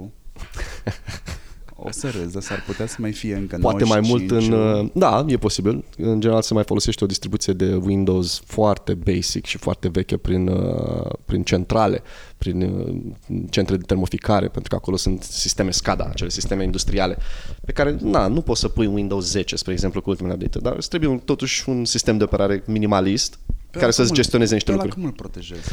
O 1.83 1.91
să 1.91 2.11
râzi, 2.11 2.33
dar 2.33 2.43
s-ar 2.43 2.62
putea 2.66 2.87
să 2.87 2.97
mai 2.99 3.12
fie 3.12 3.35
încă 3.35 3.59
Poate 3.61 3.85
mai 3.85 4.01
mult 4.01 4.31
în... 4.31 4.53
Uh, 4.53 4.91
da, 4.95 5.24
e 5.28 5.37
posibil. 5.37 5.85
În 5.97 6.20
general 6.20 6.43
se 6.43 6.55
mai 6.55 6.64
folosește 6.64 7.05
o 7.05 7.07
distribuție 7.07 7.53
de 7.53 7.74
Windows 7.74 8.43
foarte 8.45 8.95
basic 8.95 9.45
și 9.45 9.59
foarte 9.59 9.89
veche 9.89 10.16
prin, 10.16 10.49
uh, 10.49 11.11
prin 11.24 11.43
centrale, 11.43 12.03
prin 12.39 12.62
uh, 12.62 13.37
centre 13.51 13.76
de 13.76 13.83
termoficare, 13.83 14.49
pentru 14.49 14.70
că 14.70 14.76
acolo 14.76 14.97
sunt 14.97 15.22
sisteme 15.22 15.70
SCADA, 15.70 16.09
acele 16.11 16.28
sisteme 16.28 16.64
industriale, 16.64 17.18
pe 17.64 17.72
care 17.72 17.97
na, 18.01 18.26
nu 18.26 18.41
poți 18.41 18.61
să 18.61 18.68
pui 18.68 18.87
Windows 18.87 19.31
10, 19.31 19.57
spre 19.57 19.72
exemplu, 19.72 20.03
cu 20.03 20.11
ultimele 20.11 20.35
update 20.35 20.59
dar 20.59 20.74
îți 20.76 20.89
trebuie 20.89 21.20
totuși 21.24 21.68
un 21.68 21.85
sistem 21.85 22.18
de 22.18 22.24
operare 22.24 22.62
minimalist 22.66 23.39
pe 23.70 23.78
care 23.78 23.91
să-ți 23.91 24.12
gestioneze 24.12 24.55
niște 24.55 24.72
lucruri. 24.72 24.95
cum 24.95 25.05
îl 25.05 25.12
protejezi? 25.12 25.68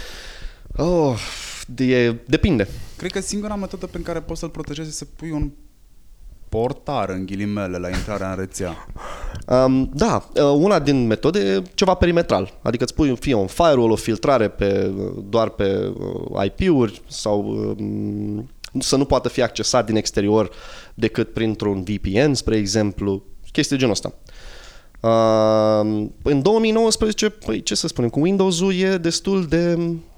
Oh, 0.76 1.20
de, 1.68 2.20
depinde. 2.26 2.68
Cred 2.98 3.12
că 3.12 3.22
singura 3.22 3.56
metodă 3.56 3.86
prin 3.86 4.04
care 4.04 4.20
poți 4.20 4.40
să-l 4.40 4.50
protejezi 4.50 4.90
este 4.90 5.06
să 5.06 5.12
pui 5.16 5.32
un 5.32 5.52
portar 6.50 7.10
în 7.10 7.26
ghilimele 7.26 7.78
la 7.78 7.90
intrarea 7.90 8.30
în 8.30 8.36
rețea. 8.38 8.88
Um, 9.48 9.90
da, 9.94 10.30
uh, 10.36 10.44
una 10.44 10.80
din 10.80 11.08
metode 11.08 11.40
e 11.40 11.62
ceva 11.74 11.94
perimetral, 11.94 12.54
adică 12.62 12.84
îți 12.84 12.94
pui 12.94 13.16
fie 13.16 13.34
un 13.34 13.48
firewall, 13.48 13.92
o 13.92 13.96
filtrare 13.96 14.48
pe, 14.48 14.92
doar 15.30 15.50
pe 15.50 15.94
uh, 16.30 16.46
IP-uri 16.46 17.02
sau 17.08 17.46
um, 17.80 18.50
să 18.80 18.96
nu 18.96 19.06
poată 19.06 19.30
fi 19.30 19.42
accesat 19.42 19.86
din 19.86 19.96
exterior 19.96 20.50
decât 20.94 21.34
printr-un 21.34 21.84
VPN, 21.84 22.34
spre 22.34 22.56
exemplu, 22.56 23.24
chestii 23.52 23.78
de 23.78 23.82
genul 23.82 23.94
ăsta. 23.94 24.14
Uh, 25.00 26.08
în 26.22 26.42
2019, 26.42 27.30
păi 27.30 27.64
ce 27.64 27.76
să 27.76 27.88
spunem, 27.88 28.10
cu 28.10 28.20
Windows-ul 28.20 28.74
e 28.74 28.98
destul 28.98 29.46
de, 29.46 29.78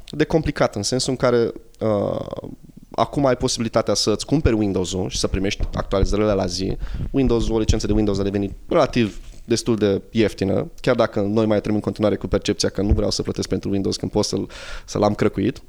de 0.09 0.23
complicat, 0.23 0.75
în 0.75 0.83
sensul 0.83 1.11
în 1.11 1.17
care 1.17 1.51
uh, 1.79 2.47
acum 2.91 3.25
ai 3.25 3.35
posibilitatea 3.35 3.93
să-ți 3.93 4.25
cumperi 4.25 4.55
Windows-ul 4.55 5.09
și 5.09 5.17
să 5.17 5.27
primești 5.27 5.63
actualizările 5.73 6.31
la 6.31 6.45
zi. 6.45 6.77
Windows, 7.11 7.49
o 7.49 7.59
licență 7.59 7.87
de 7.87 7.93
Windows 7.93 8.19
a 8.19 8.23
devenit 8.23 8.51
relativ 8.67 9.19
destul 9.45 9.75
de 9.75 10.01
ieftină, 10.11 10.71
chiar 10.81 10.95
dacă 10.95 11.21
noi 11.21 11.45
mai 11.45 11.59
trăim 11.59 11.75
în 11.75 11.81
continuare 11.81 12.15
cu 12.15 12.27
percepția 12.27 12.69
că 12.69 12.81
nu 12.81 12.93
vreau 12.93 13.11
să 13.11 13.21
plătesc 13.21 13.47
pentru 13.47 13.69
Windows 13.69 13.95
când 13.95 14.11
pot 14.11 14.25
să-l, 14.25 14.49
să-l 14.85 15.03
am 15.03 15.13
crăcuit. 15.13 15.61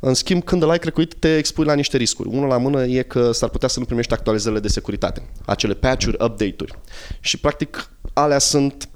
În 0.00 0.14
schimb, 0.14 0.44
când 0.44 0.62
îl 0.62 0.70
ai 0.70 0.78
crăcuit, 0.78 1.14
te 1.14 1.36
expui 1.36 1.64
la 1.64 1.74
niște 1.74 1.96
riscuri. 1.96 2.28
Unul 2.28 2.48
la 2.48 2.58
mână 2.58 2.84
e 2.84 3.02
că 3.02 3.32
s-ar 3.32 3.48
putea 3.48 3.68
să 3.68 3.78
nu 3.78 3.84
primești 3.84 4.12
actualizările 4.12 4.60
de 4.60 4.68
securitate, 4.68 5.22
acele 5.44 5.74
patch-uri, 5.74 6.16
update-uri. 6.24 6.78
Și, 7.20 7.38
practic, 7.38 7.90
alea 8.12 8.38
sunt 8.38 8.88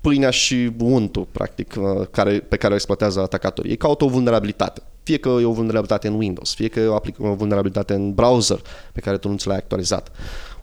pâinea 0.00 0.30
și 0.30 0.70
untul, 0.78 1.26
practic, 1.32 1.74
uh, 1.78 2.06
care, 2.10 2.40
pe 2.40 2.56
care 2.56 2.72
o 2.72 2.76
exploatează 2.76 3.20
atacatorii. 3.20 3.72
E 3.72 3.76
ca 3.76 3.88
o 3.98 4.08
vulnerabilitate. 4.08 4.82
Fie 5.06 5.18
că 5.18 5.28
e 5.28 5.44
o 5.44 5.52
vulnerabilitate 5.52 6.06
în 6.06 6.14
Windows, 6.14 6.54
fie 6.54 6.68
că 6.68 6.80
e 6.80 6.86
o, 6.86 6.98
o 7.18 7.34
vulnerabilitate 7.34 7.94
în 7.94 8.14
browser 8.14 8.60
pe 8.92 9.00
care 9.00 9.16
tu 9.16 9.28
nu 9.28 9.36
ți 9.36 9.46
l-ai 9.46 9.56
actualizat. 9.56 10.10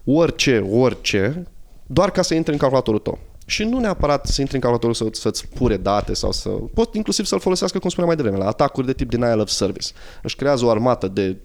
Orice, 0.06 0.58
orice, 0.58 1.48
doar 1.88 2.12
ca 2.12 2.22
să 2.22 2.34
intri 2.34 2.52
în 2.52 2.58
calculatorul 2.58 3.00
tău. 3.00 3.20
Și 3.46 3.64
nu 3.64 3.80
neapărat 3.80 4.26
să 4.26 4.42
intri 4.42 4.56
în 4.56 4.62
calculatorul 4.62 4.96
să, 4.96 5.20
să-ți 5.22 5.48
pure 5.48 5.78
date 5.78 6.14
sau 6.14 6.32
să... 6.32 6.50
Pot 6.50 6.96
inclusiv 6.96 7.26
să-l 7.26 7.40
folosească, 7.40 7.80
cum 7.80 7.90
spuneam 7.90 8.16
mai 8.16 8.24
devreme, 8.24 8.44
la 8.44 8.50
atacuri 8.50 8.86
de 8.86 8.94
tip 8.94 9.10
denial 9.10 9.40
of 9.40 9.50
service. 9.50 9.88
Își 10.22 10.36
creează 10.36 10.66
o 10.66 10.70
armată 10.70 11.08
de 11.08 11.38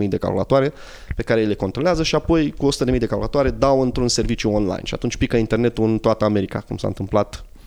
100.000 0.00 0.08
de 0.08 0.16
calculatoare 0.16 0.72
pe 1.16 1.22
care 1.22 1.40
ei 1.40 1.46
le 1.46 1.54
controlează 1.54 2.02
și 2.02 2.14
apoi 2.14 2.54
cu 2.56 2.68
100.000 2.72 2.98
de 2.98 3.06
calculatoare 3.06 3.50
dau 3.50 3.80
într-un 3.80 4.08
serviciu 4.08 4.50
online. 4.50 4.82
Și 4.84 4.94
atunci 4.94 5.16
pică 5.16 5.36
internetul 5.36 5.84
în 5.84 5.98
toată 5.98 6.24
America, 6.24 6.60
cum 6.60 6.76
s-a 6.76 6.86
întâmplat 6.86 7.34
uh, 7.34 7.57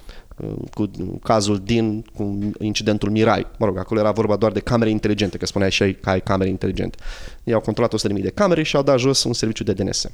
cu 0.73 0.89
cazul 1.23 1.61
din, 1.63 2.05
cu 2.15 2.39
incidentul 2.59 3.09
Mirai. 3.09 3.47
Mă 3.57 3.65
rog, 3.65 3.77
acolo 3.77 3.99
era 3.99 4.11
vorba 4.11 4.35
doar 4.35 4.51
de 4.51 4.59
camere 4.59 4.89
inteligente, 4.89 5.37
că 5.37 5.45
spuneai 5.45 5.71
și 5.71 5.93
că 5.93 6.09
ai 6.09 6.21
camere 6.21 6.49
inteligente. 6.49 6.97
Ei 7.43 7.53
au 7.53 7.59
controlat 7.59 7.93
100.000 8.09 8.21
de 8.21 8.29
camere 8.29 8.63
și 8.63 8.75
au 8.75 8.83
dat 8.83 8.99
jos 8.99 9.23
un 9.23 9.33
serviciu 9.33 9.63
de 9.63 9.73
DNS. 9.73 10.07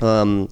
Um, 0.00 0.48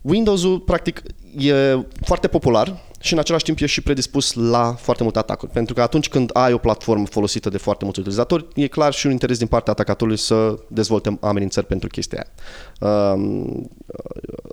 Windows-ul, 0.00 0.60
practic, 0.60 1.02
e 1.38 1.54
foarte 2.00 2.28
popular 2.28 2.82
și 3.00 3.12
în 3.12 3.18
același 3.18 3.44
timp 3.44 3.58
e 3.60 3.66
și 3.66 3.80
predispus 3.80 4.32
la 4.32 4.74
foarte 4.78 5.02
multe 5.02 5.18
atacuri. 5.18 5.52
Pentru 5.52 5.74
că 5.74 5.82
atunci 5.82 6.08
când 6.08 6.30
ai 6.32 6.52
o 6.52 6.58
platformă 6.58 7.06
folosită 7.06 7.48
de 7.48 7.58
foarte 7.58 7.84
mulți 7.84 8.00
utilizatori, 8.00 8.46
e 8.54 8.66
clar 8.66 8.92
și 8.92 9.06
un 9.06 9.12
interes 9.12 9.38
din 9.38 9.46
partea 9.46 9.72
atacatorului 9.72 10.18
să 10.18 10.58
dezvolte 10.68 11.18
amenințări 11.20 11.66
pentru 11.66 11.88
chestia 11.88 12.26
aia. 12.80 13.12
Um, 13.12 13.70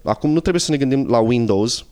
acum 0.03 0.29
nu 0.29 0.39
trebuie 0.39 0.61
să 0.61 0.71
ne 0.71 0.77
gândim 0.77 1.07
la 1.09 1.19
Windows 1.19 1.86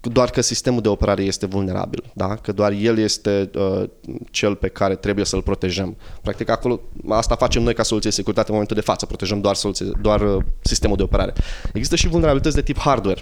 doar 0.00 0.30
că 0.30 0.40
sistemul 0.40 0.82
de 0.82 0.88
operare 0.88 1.22
este 1.22 1.46
vulnerabil, 1.46 2.10
da? 2.12 2.36
că 2.36 2.52
doar 2.52 2.72
el 2.72 2.98
este 2.98 3.50
uh, 3.54 3.82
cel 4.30 4.54
pe 4.54 4.68
care 4.68 4.94
trebuie 4.94 5.24
să-l 5.24 5.42
protejăm. 5.42 5.96
Practic 6.22 6.48
acolo, 6.48 6.80
asta 7.08 7.34
facem 7.34 7.62
noi 7.62 7.74
ca 7.74 7.82
soluție 7.82 8.10
de 8.10 8.16
securitate 8.16 8.46
în 8.46 8.52
momentul 8.52 8.76
de 8.76 8.82
față, 8.82 9.06
protejăm 9.06 9.40
doar, 9.40 9.54
soluție, 9.54 9.86
doar 10.00 10.20
uh, 10.20 10.42
sistemul 10.60 10.96
de 10.96 11.02
operare. 11.02 11.32
Există 11.72 11.96
și 11.96 12.08
vulnerabilități 12.08 12.54
de 12.54 12.62
tip 12.62 12.78
hardware. 12.78 13.20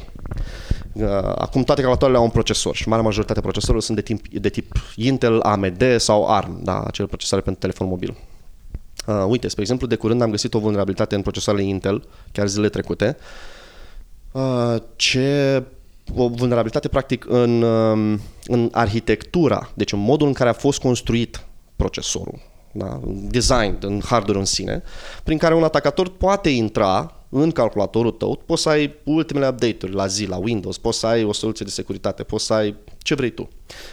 Uh, 0.92 1.06
acum 1.34 1.62
toate 1.62 1.80
calculatoarele 1.80 2.18
au 2.18 2.24
un 2.24 2.30
procesor 2.30 2.74
și 2.74 2.88
marea 2.88 3.04
majoritate 3.04 3.40
procesorilor 3.40 3.82
sunt 3.82 3.96
de 3.96 4.02
tip, 4.02 4.28
de 4.28 4.48
tip 4.48 4.72
Intel, 4.96 5.40
AMD 5.40 5.84
sau 5.96 6.26
ARM, 6.26 6.60
da? 6.62 6.82
acele 6.82 7.06
procesoare 7.06 7.42
pentru 7.44 7.60
telefon 7.60 7.88
mobil. 7.88 8.16
Uh, 9.06 9.24
uite, 9.28 9.48
spre 9.48 9.62
exemplu, 9.62 9.86
de 9.86 9.94
curând 9.94 10.22
am 10.22 10.30
găsit 10.30 10.54
o 10.54 10.58
vulnerabilitate 10.58 11.14
în 11.14 11.22
procesoarele 11.22 11.64
Intel, 11.64 12.08
chiar 12.32 12.46
zilele 12.46 12.68
trecute, 12.68 13.16
uh, 14.32 14.76
ce 14.96 15.62
o 16.16 16.28
vulnerabilitate 16.28 16.88
practic 16.88 17.24
în, 17.28 17.62
um, 17.62 18.20
în 18.46 18.68
arhitectura, 18.72 19.70
deci 19.74 19.92
în 19.92 19.98
modul 19.98 20.26
în 20.26 20.32
care 20.32 20.48
a 20.48 20.52
fost 20.52 20.80
construit 20.80 21.46
procesorul, 21.76 22.38
da? 22.72 23.00
design, 23.04 23.76
în 23.80 24.00
hardware 24.04 24.38
în 24.38 24.44
sine, 24.44 24.82
prin 25.24 25.38
care 25.38 25.54
un 25.54 25.64
atacator 25.64 26.08
poate 26.08 26.48
intra 26.48 27.12
în 27.28 27.50
calculatorul 27.50 28.10
tău, 28.10 28.42
poți 28.46 28.62
să 28.62 28.68
ai 28.68 28.94
ultimele 29.04 29.48
update-uri 29.48 29.94
la 29.94 30.06
zi, 30.06 30.26
la 30.26 30.36
Windows, 30.36 30.78
poți 30.78 30.98
să 30.98 31.06
ai 31.06 31.24
o 31.24 31.32
soluție 31.32 31.64
de 31.64 31.70
securitate, 31.70 32.22
poți 32.22 32.44
să 32.44 32.52
ai 32.52 32.76
ce 32.98 33.14
vrei 33.14 33.30
tu. 33.30 33.48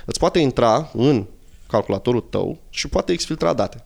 Îți 0.06 0.20
poate 0.20 0.40
intra 0.40 0.92
în 0.94 1.26
calculatorul 1.68 2.22
tău 2.22 2.58
și 2.70 2.88
poate 2.88 3.12
exfiltra 3.12 3.54
date 3.54 3.86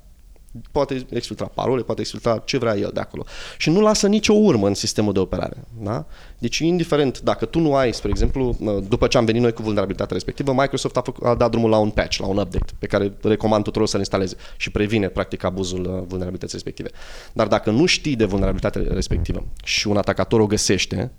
poate 0.72 1.06
exfiltra 1.10 1.46
parole, 1.46 1.82
poate 1.82 2.02
exfiltra 2.02 2.38
ce 2.46 2.58
vrea 2.58 2.78
el 2.78 2.92
de 2.94 3.00
acolo. 3.00 3.26
Și 3.58 3.70
nu 3.70 3.82
lasă 3.82 4.08
nicio 4.08 4.34
urmă 4.34 4.68
în 4.68 4.74
sistemul 4.74 5.14
de 5.14 5.20
operare. 5.20 5.64
Da? 5.82 6.06
Deci, 6.38 6.58
indiferent, 6.58 7.20
dacă 7.22 7.46
tu 7.46 7.60
nu 7.60 7.76
ai, 7.76 7.94
spre 7.94 8.10
exemplu, 8.10 8.58
după 8.88 9.08
ce 9.08 9.18
am 9.18 9.26
venit 9.26 9.42
noi 9.42 9.54
cu 9.54 9.62
vulnerabilitatea 9.62 10.14
respectivă, 10.14 10.54
Microsoft 10.54 10.98
a, 10.98 11.02
făcut, 11.02 11.26
a 11.26 11.36
dat 11.36 11.52
drumul 11.52 11.70
la 11.70 11.78
un 11.78 11.90
patch, 11.90 12.18
la 12.18 12.26
un 12.26 12.38
update, 12.38 12.74
pe 12.80 12.88
care 12.88 13.14
recomand 13.22 13.64
tuturor 13.64 13.88
să-l 13.88 14.00
instaleze 14.00 14.36
și 14.58 14.72
previne, 14.72 15.08
practic, 15.08 15.44
abuzul 15.44 15.86
uh, 15.86 16.04
vulnerabilității 16.08 16.54
respective. 16.54 16.90
Dar 17.34 17.48
dacă 17.48 17.72
nu 17.72 17.86
știi 17.86 18.16
de 18.16 18.26
vulnerabilitatea 18.26 18.94
respectivă 18.94 19.46
și 19.64 19.88
un 19.88 19.98
atacator 19.98 20.40
o 20.40 20.48
găsește, 20.48 21.12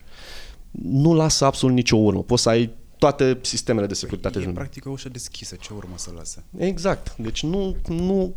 nu 0.70 1.14
lasă 1.14 1.44
absolut 1.44 1.74
nicio 1.74 1.96
urmă. 1.96 2.22
Poți 2.22 2.42
să 2.42 2.48
ai 2.48 2.70
toate 2.98 3.38
sistemele 3.40 3.86
de 3.86 3.94
securitate. 3.94 4.38
E 4.38 4.50
practic 4.50 4.86
o 4.86 4.90
ușă 4.90 5.08
deschisă, 5.08 5.56
ce 5.60 5.68
urmă 5.76 5.94
să 5.96 6.10
lase? 6.16 6.44
Exact. 6.56 7.16
Deci 7.16 7.42
nu, 7.42 7.76
nu 7.88 8.34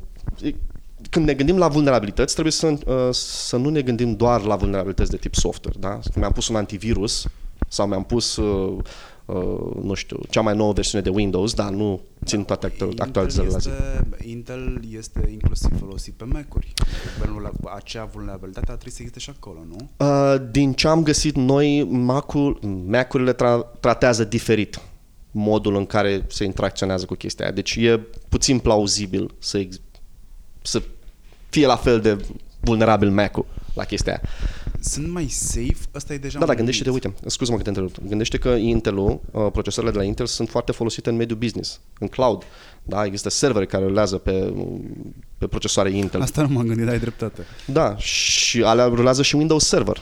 când 1.09 1.25
ne 1.25 1.33
gândim 1.33 1.57
la 1.57 1.67
vulnerabilități, 1.67 2.33
trebuie 2.33 2.53
să, 2.53 2.67
uh, 2.67 3.09
să 3.11 3.57
nu 3.57 3.69
ne 3.69 3.81
gândim 3.81 4.15
doar 4.15 4.41
la 4.41 4.55
vulnerabilități 4.55 5.11
de 5.11 5.17
tip 5.17 5.35
software. 5.35 5.77
Da? 5.79 5.89
Când 5.89 6.15
mi-am 6.15 6.31
pus 6.31 6.47
un 6.47 6.55
antivirus 6.55 7.27
sau 7.67 7.87
mi-am 7.87 8.03
pus, 8.03 8.35
uh, 8.35 8.77
uh, 9.25 9.83
nu 9.83 9.93
știu, 9.93 10.19
cea 10.29 10.41
mai 10.41 10.55
nouă 10.55 10.73
versiune 10.73 11.03
de 11.03 11.09
Windows, 11.09 11.53
dar 11.53 11.69
nu 11.69 12.01
țin 12.25 12.43
toate 12.43 12.73
actualizările 12.97 13.53
la 13.53 13.59
zi. 13.59 13.69
Intel 14.29 14.81
este 14.97 15.29
inclusiv 15.31 15.79
folosit 15.79 16.13
pe 16.13 16.23
Mac-uri. 16.23 16.73
Acea 17.75 18.05
vulnerabilitate 18.05 18.71
ar 18.71 18.77
trebui 18.77 18.91
să 18.91 18.97
existe 19.01 19.19
și 19.19 19.29
acolo, 19.35 19.59
nu? 19.69 19.89
Uh, 20.05 20.41
din 20.51 20.73
ce 20.73 20.87
am 20.87 21.03
găsit 21.03 21.35
noi, 21.35 21.83
Mac-urile 22.85 23.33
tra- 23.33 23.79
tratează 23.79 24.23
diferit 24.23 24.79
modul 25.33 25.75
în 25.75 25.85
care 25.85 26.25
se 26.27 26.43
interacționează 26.43 27.05
cu 27.05 27.13
chestia 27.13 27.45
aia. 27.45 27.53
Deci 27.53 27.75
e 27.75 27.99
puțin 28.29 28.59
plauzibil 28.59 29.33
să, 29.39 29.57
ex- 29.57 29.81
să 30.61 30.81
fie 31.53 31.65
la 31.65 31.75
fel 31.75 31.99
de 31.99 32.25
vulnerabil 32.59 33.09
Mac-ul 33.11 33.45
la 33.73 33.83
chestia 33.83 34.11
aia. 34.11 34.21
Sunt 34.79 35.11
mai 35.11 35.27
safe? 35.27 35.77
Asta 35.91 36.13
e 36.13 36.17
deja 36.17 36.39
Da, 36.39 36.45
da, 36.45 36.51
un 36.51 36.57
gândește-te, 36.57 36.89
mit. 36.89 37.03
uite, 37.05 37.17
scuză-mă 37.25 37.57
că 37.57 37.63
te 37.63 37.69
întrerup. 37.69 37.95
Gândește 38.07 38.37
că 38.37 38.49
Intel-ul, 38.49 39.19
uh, 39.31 39.47
procesoarele 39.51 39.93
de 39.93 39.99
la 40.01 40.07
Intel 40.07 40.25
sunt 40.25 40.49
foarte 40.49 40.71
folosite 40.71 41.09
în 41.09 41.15
mediul 41.15 41.37
business, 41.37 41.79
în 41.99 42.07
cloud. 42.07 42.43
Da, 42.83 43.05
există 43.05 43.29
servere 43.29 43.65
care 43.65 43.85
rulează 43.85 44.17
pe, 44.17 44.53
pe 45.37 45.47
procesoare 45.47 45.91
Intel. 45.91 46.21
Asta 46.21 46.41
nu 46.41 46.47
m-am 46.53 46.65
gândit, 46.67 46.87
ai 46.87 46.99
dreptate. 46.99 47.41
Da, 47.65 47.97
și 47.97 48.63
alea 48.63 48.85
rulează 48.85 49.21
și 49.21 49.35
Windows 49.35 49.65
Server. 49.67 50.01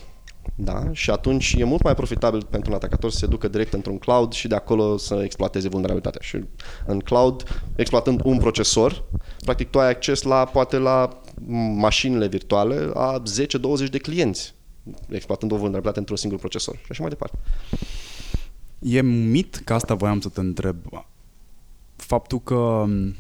Da, 0.56 0.84
și 0.92 1.10
atunci 1.10 1.56
e 1.58 1.64
mult 1.64 1.84
mai 1.84 1.96
profitabil 1.96 2.46
pentru 2.50 2.70
un 2.70 2.76
atacator 2.76 3.12
să 3.12 3.18
se 3.18 3.26
ducă 3.26 3.48
direct 3.48 3.74
într-un 3.74 3.98
cloud 3.98 4.32
și 4.32 4.48
de 4.48 4.56
acolo 4.56 4.98
să 4.98 5.22
exploateze 5.24 5.70
vulnerabilitatea. 5.70 6.20
Și 6.24 6.44
în 6.86 7.00
cloud, 7.00 7.44
exploatând 7.76 8.22
un 8.24 8.38
procesor, 8.38 9.04
practic 9.46 9.70
tu 9.70 9.80
ai 9.80 9.90
acces 9.90 10.22
la, 10.22 10.46
poate 10.46 10.78
la 10.78 11.21
mașinile 11.76 12.28
virtuale 12.28 12.90
a 12.94 13.22
10-20 13.86 13.90
de 13.90 13.98
clienți, 13.98 14.54
exploatând 15.10 15.52
o 15.52 15.56
vulnerabilitate 15.56 16.00
într-un 16.00 16.18
singur 16.18 16.40
procesor 16.40 16.76
și 16.76 16.88
așa 16.90 17.02
mai 17.02 17.10
departe. 17.10 17.38
E 18.80 19.02
mit, 19.02 19.62
că 19.66 19.74
asta 19.74 19.94
voiam 19.94 20.20
să 20.20 20.30
te 20.30 20.40
întreb, 20.40 20.78
faptul 21.96 22.42
că 22.42 22.84
m, 22.88 23.16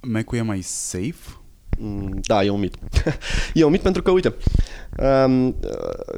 Mac-ul 0.00 0.38
e 0.38 0.42
mai 0.42 0.60
safe? 0.60 1.38
Mm, 1.78 2.18
Da, 2.20 2.44
e 2.44 2.50
un 2.50 2.60
mit. 2.60 2.74
e 3.54 3.64
un 3.64 3.70
mit 3.70 3.80
pentru 3.80 4.02
că, 4.02 4.10
uite, 4.10 4.34
um, 4.98 5.54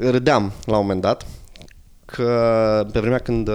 râdeam 0.01 0.53
la 0.65 0.77
un 0.77 0.83
moment 0.83 1.01
dat 1.01 1.27
că 2.11 2.87
pe 2.93 3.01
vremea 3.01 3.19
când 3.19 3.49
uh, 3.49 3.55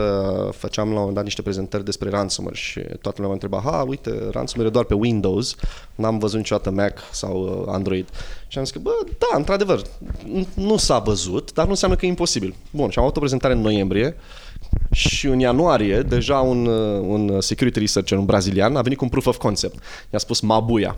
făceam 0.52 0.86
la 0.86 0.92
un 0.92 0.98
moment 0.98 1.16
dat 1.16 1.24
niște 1.24 1.42
prezentări 1.42 1.86
despre 1.86 2.10
ransomware 2.10 2.56
și 2.56 2.80
toată 2.80 3.22
lumea 3.22 3.28
mă 3.28 3.34
întreba, 3.34 3.62
ha, 3.64 3.84
uite, 3.88 4.10
ransomware 4.32 4.70
e 4.70 4.74
doar 4.74 4.86
pe 4.86 4.94
Windows, 4.94 5.56
n-am 5.96 6.18
văzut 6.18 6.38
niciodată 6.38 6.72
Mac 6.72 7.00
sau 7.12 7.64
uh, 7.68 7.74
Android. 7.74 8.08
Și 8.48 8.58
am 8.58 8.64
zis 8.64 8.74
că, 8.74 8.80
bă, 8.80 8.92
da, 9.18 9.38
într-adevăr, 9.38 9.82
n- 9.82 10.54
nu 10.54 10.78
s-a 10.78 11.00
văzut, 11.00 11.54
dar 11.54 11.66
nu 11.66 11.72
înseamnă 11.72 11.98
că 11.98 12.06
e 12.06 12.10
imposibil. 12.10 12.56
Bun, 12.72 12.90
și 12.90 12.98
am 12.98 13.04
avut 13.04 13.18
o 13.18 13.20
prezentare 13.20 13.54
în 13.54 13.62
noiembrie 13.62 14.16
și 14.92 15.28
în 15.28 15.40
ianuarie, 15.40 16.02
deja 16.02 16.40
un, 16.40 16.66
uh, 16.66 17.00
un 17.08 17.42
security 17.42 17.80
researcher, 17.80 18.18
un 18.18 18.26
brazilian, 18.26 18.76
a 18.76 18.82
venit 18.82 18.98
cu 18.98 19.04
un 19.04 19.10
proof 19.10 19.26
of 19.26 19.38
concept. 19.38 19.84
I-a 20.10 20.20
spus 20.20 20.40
Mabuia. 20.40 20.98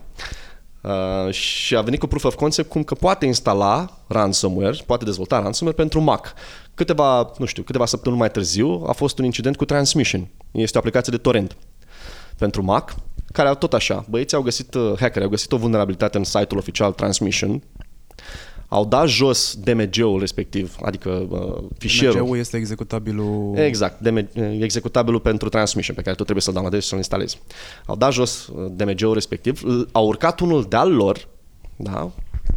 Uh, 0.82 1.34
și 1.34 1.76
a 1.76 1.82
venit 1.82 2.00
cu 2.00 2.08
proof 2.08 2.24
of 2.24 2.36
concept 2.36 2.70
cum 2.70 2.84
că 2.84 2.96
poate 2.96 3.26
instala 3.26 3.98
ransomware, 4.08 4.78
poate 4.86 5.06
dezvolta 5.06 5.40
ransomware 5.40 5.78
pentru 5.78 6.02
Mac. 6.02 6.34
Câteva, 6.78 7.32
nu 7.38 7.46
știu, 7.46 7.64
câteva 7.64 7.86
săptămâni 7.86 8.20
mai 8.22 8.32
târziu 8.32 8.84
a 8.88 8.92
fost 8.92 9.20
un 9.20 9.26
incident 9.26 9.56
cu 9.56 9.66
Transmission. 9.66 10.28
Este 10.52 10.78
o 10.78 10.80
aplicație 10.80 11.12
de 11.16 11.22
torrent 11.22 11.58
pentru 12.38 12.64
Mac, 12.64 12.96
care 13.32 13.48
au 13.48 13.56
tot 13.56 13.74
așa. 13.74 14.06
Băieții 14.10 14.38
au 14.38 14.44
găsit, 14.44 14.74
uh, 14.74 14.94
hackeri 15.00 15.24
au 15.24 15.30
găsit 15.30 15.52
o 15.52 15.58
vulnerabilitate 15.58 16.18
în 16.18 16.24
site-ul 16.24 16.60
oficial 16.60 16.92
Transmission, 16.92 17.64
au 18.68 18.86
dat 18.86 19.08
jos 19.08 19.56
DMG-ul 19.64 20.20
respectiv, 20.20 20.76
adică 20.82 21.28
uh, 21.30 21.64
fișierul. 21.78 22.20
DMG-ul 22.20 22.38
este 22.38 22.58
executabilul... 22.58 23.58
Exact, 23.58 24.00
DM, 24.00 24.28
executabilul 24.60 25.20
pentru 25.20 25.50
transmission 25.50 25.96
pe 25.96 26.02
care 26.02 26.16
tu 26.16 26.22
trebuie 26.24 26.44
să-l 26.44 26.54
downloadezi 26.54 26.84
și 26.84 26.90
să-l 26.90 26.98
instalezi. 26.98 27.42
Au 27.86 27.96
dat 27.96 28.12
jos 28.14 28.48
uh, 28.48 28.66
DMG-ul 28.72 29.14
respectiv, 29.14 29.64
l- 29.64 29.82
au 29.92 30.08
urcat 30.08 30.40
unul 30.40 30.66
de-al 30.70 30.94
lor, 30.94 31.28
da, 31.76 32.12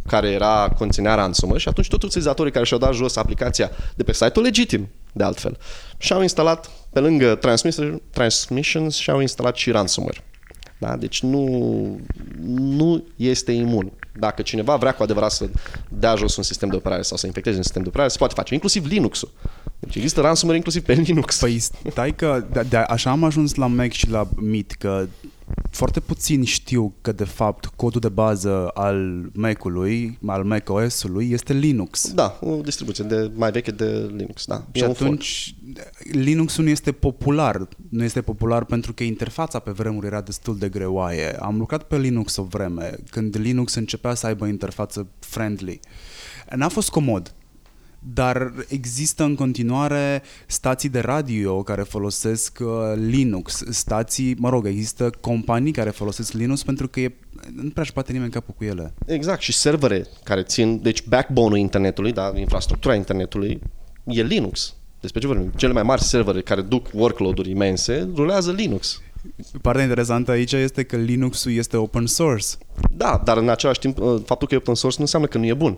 care 0.07 0.29
era 0.29 0.73
conținea 0.77 1.15
ransomware 1.15 1.59
și 1.59 1.67
atunci 1.67 1.87
toți 1.87 2.05
utilizatorii 2.05 2.51
care 2.51 2.65
și-au 2.65 2.79
dat 2.79 2.93
jos 2.93 3.15
aplicația 3.15 3.71
de 3.95 4.03
pe 4.03 4.13
site-ul 4.13 4.45
legitim, 4.45 4.89
de 5.13 5.23
altfel, 5.23 5.57
și-au 5.97 6.21
instalat, 6.21 6.69
pe 6.89 6.99
lângă 6.99 7.35
transmission, 7.35 8.01
transmissions, 8.11 8.95
și-au 8.95 9.19
instalat 9.19 9.55
și 9.55 9.71
ransomware. 9.71 10.23
Da? 10.81 10.95
Deci 10.95 11.21
nu, 11.21 11.99
nu 12.55 13.03
este 13.15 13.51
imun. 13.51 13.91
Dacă 14.19 14.41
cineva 14.41 14.75
vrea 14.75 14.93
cu 14.93 15.03
adevărat 15.03 15.31
să 15.31 15.49
dea 15.89 16.15
jos 16.15 16.35
un 16.35 16.43
sistem 16.43 16.69
de 16.69 16.75
operare 16.75 17.01
sau 17.01 17.17
să 17.17 17.25
infecteze 17.25 17.57
un 17.57 17.63
sistem 17.63 17.81
de 17.81 17.87
operare, 17.87 18.09
se 18.09 18.17
poate 18.17 18.33
face, 18.33 18.53
inclusiv 18.53 18.85
Linux-ul. 18.85 19.31
Deci 19.79 19.95
există 19.95 20.21
ransomware 20.21 20.57
inclusiv 20.57 20.83
pe 20.83 20.93
Linux. 21.07 21.39
Păi 21.39 21.59
stai 21.89 22.15
că 22.15 22.45
de, 22.51 22.65
de, 22.69 22.77
așa 22.77 23.09
am 23.09 23.23
ajuns 23.23 23.55
la 23.55 23.67
Mac 23.67 23.91
și 23.91 24.09
la 24.09 24.27
MIT, 24.35 24.71
că 24.71 25.07
foarte 25.71 25.99
puțin 25.99 26.43
știu 26.43 26.93
că 27.01 27.11
de 27.11 27.23
fapt 27.23 27.65
codul 27.65 27.99
de 28.01 28.09
bază 28.09 28.67
al 28.67 29.29
Mac-ului, 29.33 30.17
al 30.25 30.43
Mac 30.43 30.69
OS-ului 30.69 31.31
este 31.31 31.53
Linux. 31.53 32.11
Da, 32.13 32.39
o 32.41 32.55
distribuție 32.55 33.03
de 33.03 33.31
mai 33.35 33.51
veche 33.51 33.71
de 33.71 34.11
Linux, 34.15 34.45
da. 34.45 34.65
Și 34.71 34.81
E 34.81 34.85
un 34.87 34.93
fork. 34.93 35.01
atunci 35.01 35.55
Linux-ul 36.11 36.63
nu 36.63 36.69
este 36.69 36.91
popular. 36.91 37.67
Nu 37.89 38.03
este 38.03 38.21
popular 38.21 38.65
pentru 38.65 38.93
că 38.93 39.03
interfața 39.03 39.59
pe 39.59 39.71
vremuri 39.71 40.05
era 40.05 40.21
destul 40.21 40.57
de 40.57 40.69
greoaie. 40.69 41.35
Am 41.39 41.57
lucrat 41.57 41.83
pe 41.83 41.97
Linux 41.97 42.35
o 42.35 42.43
vreme, 42.43 42.95
când 43.09 43.37
Linux 43.37 43.73
începea 43.73 44.13
să 44.13 44.25
aibă 44.27 44.45
interfață 44.45 45.07
friendly. 45.19 45.79
N-a 46.55 46.67
fost 46.67 46.89
comod, 46.89 47.33
dar 48.03 48.53
există 48.67 49.23
în 49.23 49.35
continuare 49.35 50.21
stații 50.45 50.89
de 50.89 50.99
radio 50.99 51.63
care 51.63 51.81
folosesc 51.81 52.59
uh, 52.61 52.67
Linux, 52.95 53.63
stații, 53.69 54.35
mă 54.39 54.49
rog, 54.49 54.65
există 54.65 55.09
companii 55.19 55.71
care 55.71 55.89
folosesc 55.89 56.31
Linux 56.31 56.63
pentru 56.63 56.87
că 56.87 56.99
e, 56.99 57.13
nu 57.53 57.69
prea 57.69 57.83
își 57.83 57.93
bate 57.93 58.11
nimeni 58.11 58.31
capul 58.31 58.53
cu 58.57 58.63
ele. 58.63 58.93
Exact, 59.05 59.41
și 59.41 59.53
servere 59.53 60.07
care 60.23 60.43
țin, 60.43 60.81
deci 60.81 61.03
backbone-ul 61.07 61.57
internetului, 61.57 62.11
da, 62.11 62.31
infrastructura 62.35 62.95
internetului, 62.95 63.61
e 64.03 64.23
Linux. 64.23 64.75
Despre 65.01 65.19
ce 65.19 65.27
vorbim? 65.27 65.51
Cele 65.55 65.73
mai 65.73 65.83
mari 65.83 66.01
servere 66.01 66.41
care 66.41 66.61
duc 66.61 66.87
workload-uri 66.93 67.49
imense 67.49 68.09
rulează 68.15 68.51
Linux. 68.51 69.01
Partea 69.61 69.83
interesantă 69.83 70.31
aici 70.31 70.51
este 70.51 70.83
că 70.83 70.95
Linux-ul 70.95 71.51
este 71.51 71.77
open 71.77 72.05
source. 72.05 72.47
Da, 72.91 73.21
dar 73.23 73.37
în 73.37 73.49
același 73.49 73.79
timp, 73.79 73.99
uh, 73.99 74.21
faptul 74.25 74.47
că 74.47 74.53
e 74.53 74.57
open 74.57 74.75
source 74.75 74.97
nu 74.97 75.03
înseamnă 75.03 75.27
că 75.27 75.37
nu 75.37 75.45
e 75.45 75.53
bun. 75.53 75.77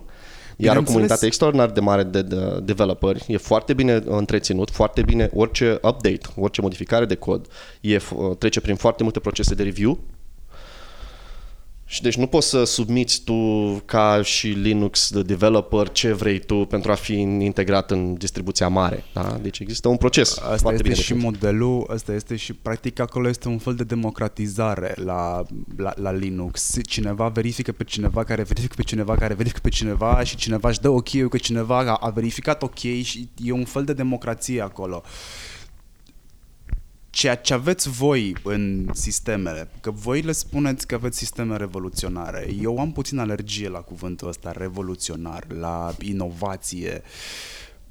Iar 0.56 0.76
o 0.76 0.78
Bineînțeles. 0.78 0.88
comunitate 0.88 1.26
extraordinar 1.26 1.70
de 1.70 1.80
mare 1.80 2.02
de, 2.02 2.22
de 2.22 2.60
developeri, 2.62 3.24
e 3.28 3.36
foarte 3.36 3.72
bine 3.74 4.02
întreținut, 4.06 4.70
foarte 4.70 5.02
bine 5.02 5.30
orice 5.34 5.72
update, 5.72 6.20
orice 6.36 6.60
modificare 6.60 7.04
de 7.04 7.14
cod, 7.14 7.46
e, 7.80 7.96
f- 7.96 8.10
uh, 8.16 8.36
trece 8.38 8.60
prin 8.60 8.74
foarte 8.76 9.02
multe 9.02 9.18
procese 9.20 9.54
de 9.54 9.62
review. 9.62 9.98
Și 11.94 12.02
deci 12.02 12.16
nu 12.16 12.26
poți 12.26 12.48
să 12.48 12.64
submiți 12.64 13.22
tu 13.24 13.34
ca 13.84 14.22
și 14.22 14.46
Linux 14.46 15.10
de 15.12 15.22
developer 15.22 15.88
ce 15.88 16.12
vrei 16.12 16.38
tu 16.38 16.54
pentru 16.56 16.90
a 16.90 16.94
fi 16.94 17.12
integrat 17.20 17.90
în 17.90 18.14
distribuția 18.14 18.68
mare. 18.68 19.04
Da? 19.12 19.38
Deci 19.42 19.58
există 19.58 19.88
un 19.88 19.96
proces 19.96 20.30
Asta 20.30 20.44
foarte 20.44 20.72
este 20.72 20.82
bine 20.82 20.94
și 20.94 21.00
definit. 21.00 21.22
modelul, 21.22 21.86
asta 21.92 22.12
este 22.12 22.36
și 22.36 22.52
practic 22.52 22.98
acolo 22.98 23.28
este 23.28 23.48
un 23.48 23.58
fel 23.58 23.74
de 23.74 23.84
democratizare 23.84 24.94
la, 25.04 25.42
la, 25.76 25.92
la 25.96 26.12
Linux. 26.12 26.76
Cineva 26.82 27.28
verifică 27.28 27.72
pe 27.72 27.84
cineva 27.84 28.24
care 28.24 28.42
verifică 28.42 28.74
pe 28.76 28.82
cineva 28.82 29.14
care 29.14 29.34
verifică 29.34 29.60
pe 29.62 29.68
cineva 29.68 30.22
și 30.24 30.36
cineva 30.36 30.68
își 30.68 30.80
dă 30.80 30.88
ok 30.88 31.28
că 31.28 31.36
cineva 31.36 31.78
a, 31.78 31.94
a 32.00 32.10
verificat 32.10 32.62
ok 32.62 32.78
și 32.78 33.28
e 33.44 33.52
un 33.52 33.64
fel 33.64 33.84
de 33.84 33.92
democrație 33.92 34.62
acolo. 34.62 35.02
Ceea 37.14 37.36
ce 37.36 37.54
aveți 37.54 37.88
voi 37.88 38.36
în 38.42 38.88
sistemele, 38.92 39.68
că 39.80 39.90
voi 39.90 40.20
le 40.20 40.32
spuneți 40.32 40.86
că 40.86 40.94
aveți 40.94 41.18
sisteme 41.18 41.56
revoluționare. 41.56 42.48
Eu 42.60 42.78
am 42.78 42.92
puțin 42.92 43.18
alergie 43.18 43.68
la 43.68 43.78
cuvântul 43.78 44.28
ăsta, 44.28 44.52
revoluționar, 44.52 45.44
la 45.48 45.94
inovație. 46.00 47.02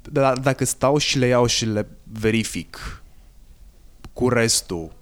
Dar 0.02 0.38
dacă 0.38 0.64
stau 0.64 0.98
și 0.98 1.18
le 1.18 1.26
iau 1.26 1.46
și 1.46 1.64
le 1.64 1.88
verific 2.02 3.02
cu 4.12 4.28
restul, 4.28 4.92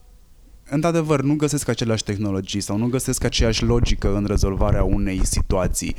într-adevăr 0.68 1.22
nu 1.22 1.34
găsesc 1.34 1.68
aceleași 1.68 2.04
tehnologii 2.04 2.60
sau 2.60 2.76
nu 2.76 2.88
găsesc 2.88 3.24
aceeași 3.24 3.64
logică 3.64 4.14
în 4.16 4.24
rezolvarea 4.24 4.84
unei 4.84 5.26
situații. 5.26 5.96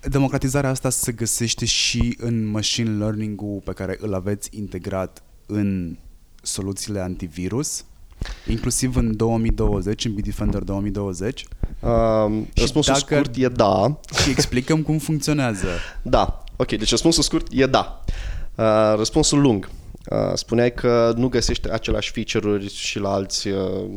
Democratizarea 0.00 0.70
asta 0.70 0.90
se 0.90 1.12
găsește 1.12 1.64
și 1.64 2.16
în 2.20 2.44
machine 2.44 2.96
learning-ul 2.96 3.60
pe 3.64 3.72
care 3.72 3.96
îl 4.00 4.14
aveți 4.14 4.48
integrat 4.52 5.22
în 5.46 5.96
soluțiile 6.42 7.00
antivirus, 7.00 7.84
inclusiv 8.48 8.96
în 8.96 9.16
2020, 9.16 10.04
în 10.04 10.14
Bitdefender 10.14 10.62
2020 10.62 11.44
Um, 11.80 12.48
răspunsul 12.54 12.92
dacă- 12.92 13.14
scurt 13.14 13.36
e 13.36 13.48
da. 13.48 14.00
și 14.22 14.30
explicăm 14.30 14.82
cum 14.82 14.98
funcționează. 14.98 15.66
Da. 16.02 16.44
Ok, 16.56 16.68
deci 16.68 16.90
răspunsul 16.90 17.22
scurt 17.22 17.46
e 17.50 17.66
da. 17.66 18.04
Uh, 18.54 18.64
răspunsul 18.96 19.40
lung. 19.40 19.70
Uh, 20.10 20.18
spuneai 20.34 20.74
că 20.74 21.12
nu 21.16 21.28
găsești 21.28 21.70
aceleași 21.70 22.10
feature-uri 22.10 22.74
și 22.74 22.98
la 22.98 23.10
alți, 23.12 23.48
uh, 23.48 23.54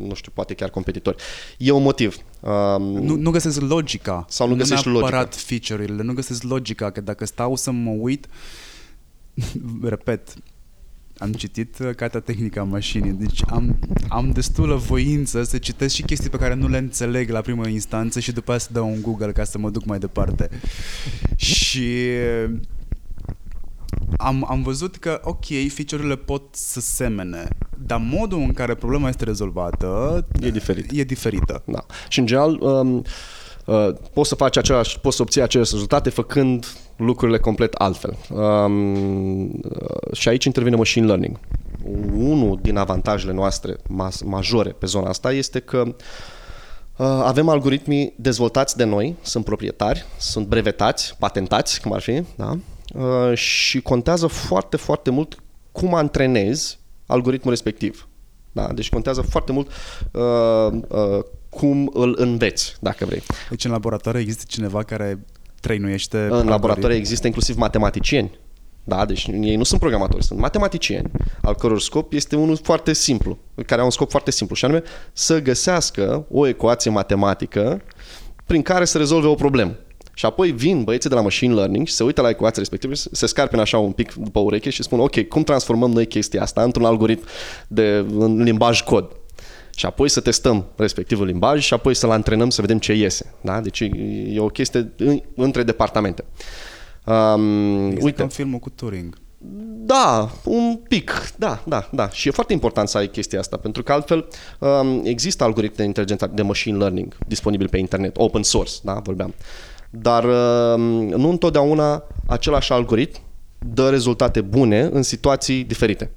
nu 0.08 0.14
știu, 0.14 0.32
poate 0.34 0.54
chiar 0.54 0.70
competitori. 0.70 1.24
E 1.58 1.72
un 1.72 1.82
motiv. 1.82 2.18
Um, 2.40 2.82
Nu, 2.84 3.16
nu 3.16 3.32
găsesc 3.32 3.62
logica. 3.62 4.26
Sau 4.30 4.48
nu 4.48 4.56
găsești 4.56 4.88
neapărat 4.90 5.36
feature-urile, 5.36 6.04
nu 6.04 6.14
găsesc 6.14 6.44
logica, 6.44 6.92
că 6.92 7.02
dacă 7.02 7.26
stau 7.26 7.56
să 7.56 7.72
mă 7.72 7.90
uit, 8.00 8.28
repet, 9.84 10.34
am 11.18 11.34
citit 11.34 11.80
uh, 11.80 11.90
cartea 11.96 12.20
tehnică 12.20 12.60
a 12.60 12.64
mașinii, 12.64 13.12
deci 13.12 13.42
am, 13.48 13.80
am 14.08 14.32
destulă 14.32 14.76
voință 14.76 15.44
să 15.44 15.58
citesc 15.58 15.96
și 15.96 16.02
chestii 16.02 16.30
pe 16.30 16.38
care 16.38 16.54
nu 16.54 16.68
le 16.68 16.78
înțeleg 16.78 17.30
la 17.30 17.42
primă 17.42 17.68
instanță 17.68 18.20
și 18.20 18.32
după 18.32 18.52
aceea 18.52 18.68
să 18.68 18.80
dau 18.80 18.90
un 18.90 19.02
Google 19.02 19.32
ca 19.32 19.44
să 19.44 19.58
mă 19.58 19.70
duc 19.70 19.86
mai 19.86 20.00
departe. 20.00 20.50
Și 21.36 21.92
am, 24.18 24.46
am 24.50 24.62
văzut 24.64 24.96
că, 24.96 25.22
ok, 25.24 25.46
feature-urile 25.46 26.16
pot 26.16 26.44
să 26.52 26.80
semene, 26.80 27.48
dar 27.86 28.02
modul 28.04 28.40
în 28.40 28.54
care 28.54 28.76
problema 28.76 29.10
este 29.10 29.24
rezolvată 29.24 30.26
E 30.42 30.52
diferit. 30.52 30.92
e 30.92 31.04
diferită. 31.04 31.64
Da. 31.66 31.86
Și 32.10 32.20
în 32.20 32.26
general 32.26 32.62
um, 32.62 33.04
uh, 33.66 33.90
poți 34.14 34.30
să 34.30 34.36
faci 34.36 34.58
același, 34.58 35.00
poți 35.00 35.16
să 35.16 35.22
obții 35.22 35.42
aceleași 35.42 35.72
rezultate 35.72 36.10
făcând 36.10 36.66
lucrurile 36.96 37.38
complet 37.38 37.74
altfel. 37.74 38.18
Um, 38.30 39.44
uh, 39.44 40.14
și 40.14 40.30
aici 40.30 40.46
intervine 40.46 40.76
machine 40.76 41.06
learning. 41.06 41.40
Unul 42.14 42.60
din 42.62 42.78
avantajele 42.78 43.34
noastre 43.34 43.76
mas- 43.90 44.22
majore 44.22 44.70
pe 44.70 44.86
zona 44.86 45.10
asta 45.10 45.32
este 45.32 45.60
că 45.60 45.84
uh, 45.88 45.96
avem 47.24 47.50
algoritmii 47.50 48.14
dezvoltați 48.16 48.78
de 48.78 48.84
noi, 48.84 49.16
sunt 49.22 49.46
proprietari, 49.46 50.06
sunt 50.18 50.48
brevetați, 50.48 51.16
patentați, 51.20 51.82
cum 51.82 51.94
ar 51.94 52.02
fi, 52.02 52.24
da? 52.36 52.58
Uh, 52.94 53.38
și 53.38 53.82
contează 53.82 54.28
foarte, 54.28 54.78
foarte 54.78 55.10
mult 55.10 55.40
cum 55.72 55.94
antrenezi 55.94 56.80
algoritmul 57.06 57.52
respectiv. 57.52 58.08
Da? 58.52 58.68
Deci 58.74 58.90
contează 58.90 59.22
foarte 59.22 59.52
mult 59.52 59.72
uh, 60.12 60.82
uh, 60.88 61.24
cum 61.50 61.92
îl 61.94 62.16
înveți, 62.18 62.76
dacă 62.80 63.06
vrei. 63.06 63.22
Deci 63.50 63.66
în 63.66 63.72
laboratoare 63.72 64.20
există 64.20 64.44
cineva 64.48 64.84
care 64.84 65.26
trăinuiește 65.66 66.28
În 66.30 66.48
laboratoare 66.48 66.96
există 66.96 67.28
inclusiv 67.28 67.56
matematicieni. 67.56 68.40
Da, 68.84 69.06
deci 69.06 69.28
ei 69.42 69.56
nu 69.56 69.64
sunt 69.64 69.80
programatori, 69.80 70.24
sunt 70.24 70.40
matematicieni, 70.40 71.12
al 71.42 71.56
căror 71.56 71.80
scop 71.80 72.14
este 72.14 72.36
unul 72.36 72.58
foarte 72.64 72.94
simplu, 72.94 73.38
care 73.66 73.80
au 73.80 73.86
un 73.86 73.92
scop 73.92 74.10
foarte 74.10 74.32
simplu, 74.32 74.56
și 74.56 74.66
anume 74.66 74.84
să 75.14 75.42
găsească 75.42 76.26
o 76.32 76.48
ecuație 76.48 76.92
matematică 76.92 77.82
prin 78.46 78.62
care 78.62 78.86
să 78.86 78.98
rezolve 78.98 79.28
o 79.28 79.34
problemă. 79.34 79.76
Și 80.14 80.26
apoi 80.26 80.52
vin 80.52 80.84
băieții 80.84 81.10
de 81.10 81.16
la 81.16 81.22
machine 81.22 81.54
learning 81.54 81.88
și 81.88 81.94
se 81.94 82.04
uită 82.04 82.22
la 82.22 82.30
ecuația 82.30 82.60
respectivă, 82.60 82.94
se 82.94 83.26
scarpină 83.26 83.62
așa 83.62 83.78
un 83.78 83.92
pic 83.92 84.14
după 84.14 84.40
ureche 84.40 84.70
și 84.70 84.84
spun, 84.84 85.00
ok, 85.00 85.28
cum 85.28 85.44
transformăm 85.44 85.92
noi 85.92 86.08
chestia 86.08 86.42
asta 86.42 86.64
într-un 86.64 86.86
algoritm 86.86 87.26
de 87.68 88.06
în 88.18 88.44
limbaj 88.44 88.82
cod? 88.82 89.12
Și 89.76 89.86
apoi 89.86 90.10
să 90.10 90.20
testăm 90.20 90.66
respectivul 90.76 91.26
limbaj 91.26 91.64
și 91.64 91.74
apoi 91.74 91.94
să-l 91.96 92.12
antrenăm 92.12 92.50
să 92.50 92.62
vedem 92.62 92.80
ce 92.80 92.94
iese. 92.94 93.34
Da? 93.42 93.62
Deci 93.62 93.80
e 94.30 94.40
o 94.40 94.48
chestie 94.48 94.92
în- 94.98 95.22
între 95.36 95.64
departamente. 95.64 96.24
Um, 97.06 97.84
Uite. 97.88 98.04
uite, 98.04 98.22
în 98.22 98.28
filmul 98.28 98.60
cu 98.60 98.70
Turing. 98.70 99.16
da, 99.86 100.30
un 100.44 100.76
pic, 100.88 101.34
da, 101.38 101.64
da, 101.68 101.90
da. 101.92 102.10
Și 102.10 102.28
e 102.28 102.32
foarte 102.32 102.54
important 102.54 102.88
să 102.88 102.98
ai 102.98 103.08
chestia 103.08 103.40
asta, 103.40 103.58
pentru 103.58 103.84
că 103.84 103.92
altfel 103.92 104.28
um, 104.60 105.02
există 105.04 105.44
algoritmi 105.44 105.76
de 105.78 105.84
inteligență 105.84 106.32
de 106.34 106.42
machine 106.42 106.78
learning 106.78 107.18
disponibili 107.28 107.70
pe 107.70 107.78
internet, 107.78 108.18
open 108.18 108.44
source, 108.44 108.72
da, 108.84 108.94
vorbeam. 108.94 109.34
Dar 109.90 110.24
um, 110.24 110.82
nu 111.08 111.30
întotdeauna 111.30 112.04
același 112.28 112.72
algoritm 112.72 113.20
dă 113.74 113.90
rezultate 113.90 114.42
bune 114.42 114.82
în 114.82 115.02
situații 115.04 115.64
diferite. 115.64 116.12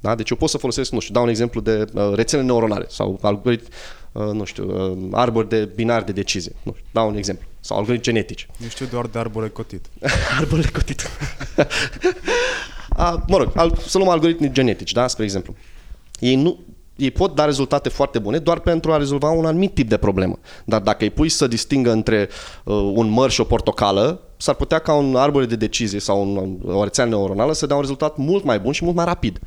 Da? 0.00 0.14
Deci 0.14 0.30
eu 0.30 0.36
pot 0.36 0.48
să 0.48 0.58
folosesc, 0.58 0.92
nu 0.92 1.00
știu, 1.00 1.14
dau 1.14 1.22
un 1.22 1.28
exemplu 1.28 1.60
de 1.60 1.84
uh, 1.94 2.12
rețele 2.14 2.42
neuronale 2.42 2.86
sau 2.88 3.18
algoritm, 3.22 3.66
uh, 4.12 4.22
nu 4.22 4.44
știu, 4.44 4.90
uh, 4.90 5.08
arbori 5.12 5.48
de 5.48 5.70
binar 5.74 6.02
de 6.02 6.12
decizie. 6.12 6.52
Nu 6.62 6.72
știu, 6.72 6.86
dau 6.92 7.08
un 7.08 7.16
exemplu. 7.16 7.46
Sau 7.60 7.76
algoritmi 7.76 8.04
genetici. 8.04 8.48
Eu 8.62 8.68
știu 8.68 8.86
doar 8.86 9.06
de 9.06 9.18
arbore 9.18 9.48
cotit. 9.48 9.86
Arborele 10.38 10.68
cotit. 10.72 11.02
A, 12.88 13.24
mă 13.28 13.36
rog, 13.36 13.52
al, 13.54 13.78
să 13.86 13.98
luăm 13.98 14.10
algoritmi 14.10 14.52
genetici, 14.52 14.92
da, 14.92 15.06
spre 15.06 15.24
exemplu. 15.24 15.54
Ei, 16.18 16.34
nu, 16.34 16.58
ei 16.96 17.10
pot 17.10 17.34
da 17.34 17.44
rezultate 17.44 17.88
foarte 17.88 18.18
bune 18.18 18.38
doar 18.38 18.58
pentru 18.58 18.92
a 18.92 18.96
rezolva 18.96 19.30
un 19.30 19.46
anumit 19.46 19.74
tip 19.74 19.88
de 19.88 19.96
problemă. 19.96 20.38
Dar 20.64 20.80
dacă 20.80 21.04
îi 21.04 21.10
pui 21.10 21.28
să 21.28 21.46
distingă 21.46 21.90
între 21.92 22.28
uh, 22.64 22.74
un 22.74 23.08
măr 23.08 23.30
și 23.30 23.40
o 23.40 23.44
portocală, 23.44 24.29
s-ar 24.40 24.54
putea 24.54 24.78
ca 24.78 24.94
un 24.94 25.16
arbore 25.16 25.46
de 25.46 25.56
decizie 25.56 25.98
sau 25.98 26.20
un, 26.20 26.58
o 26.72 26.82
rețea 26.82 27.04
neuronală 27.04 27.52
să 27.52 27.66
dea 27.66 27.76
un 27.76 27.82
rezultat 27.82 28.16
mult 28.16 28.44
mai 28.44 28.60
bun 28.60 28.72
și 28.72 28.84
mult 28.84 28.96
mai 28.96 29.04
rapid. 29.04 29.38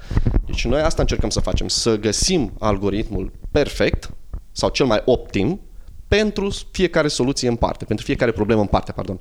Deci 0.45 0.65
noi 0.65 0.81
asta 0.81 1.01
încercăm 1.01 1.29
să 1.29 1.39
facem, 1.39 1.67
să 1.67 1.97
găsim 1.97 2.51
algoritmul 2.59 3.31
perfect 3.51 4.09
sau 4.51 4.69
cel 4.69 4.85
mai 4.85 5.01
optim 5.05 5.59
pentru 6.07 6.49
fiecare 6.71 7.07
soluție 7.07 7.47
în 7.47 7.55
parte, 7.55 7.85
pentru 7.85 8.05
fiecare 8.05 8.31
problemă 8.31 8.61
în 8.61 8.67
parte, 8.67 8.91
pardon. 8.91 9.19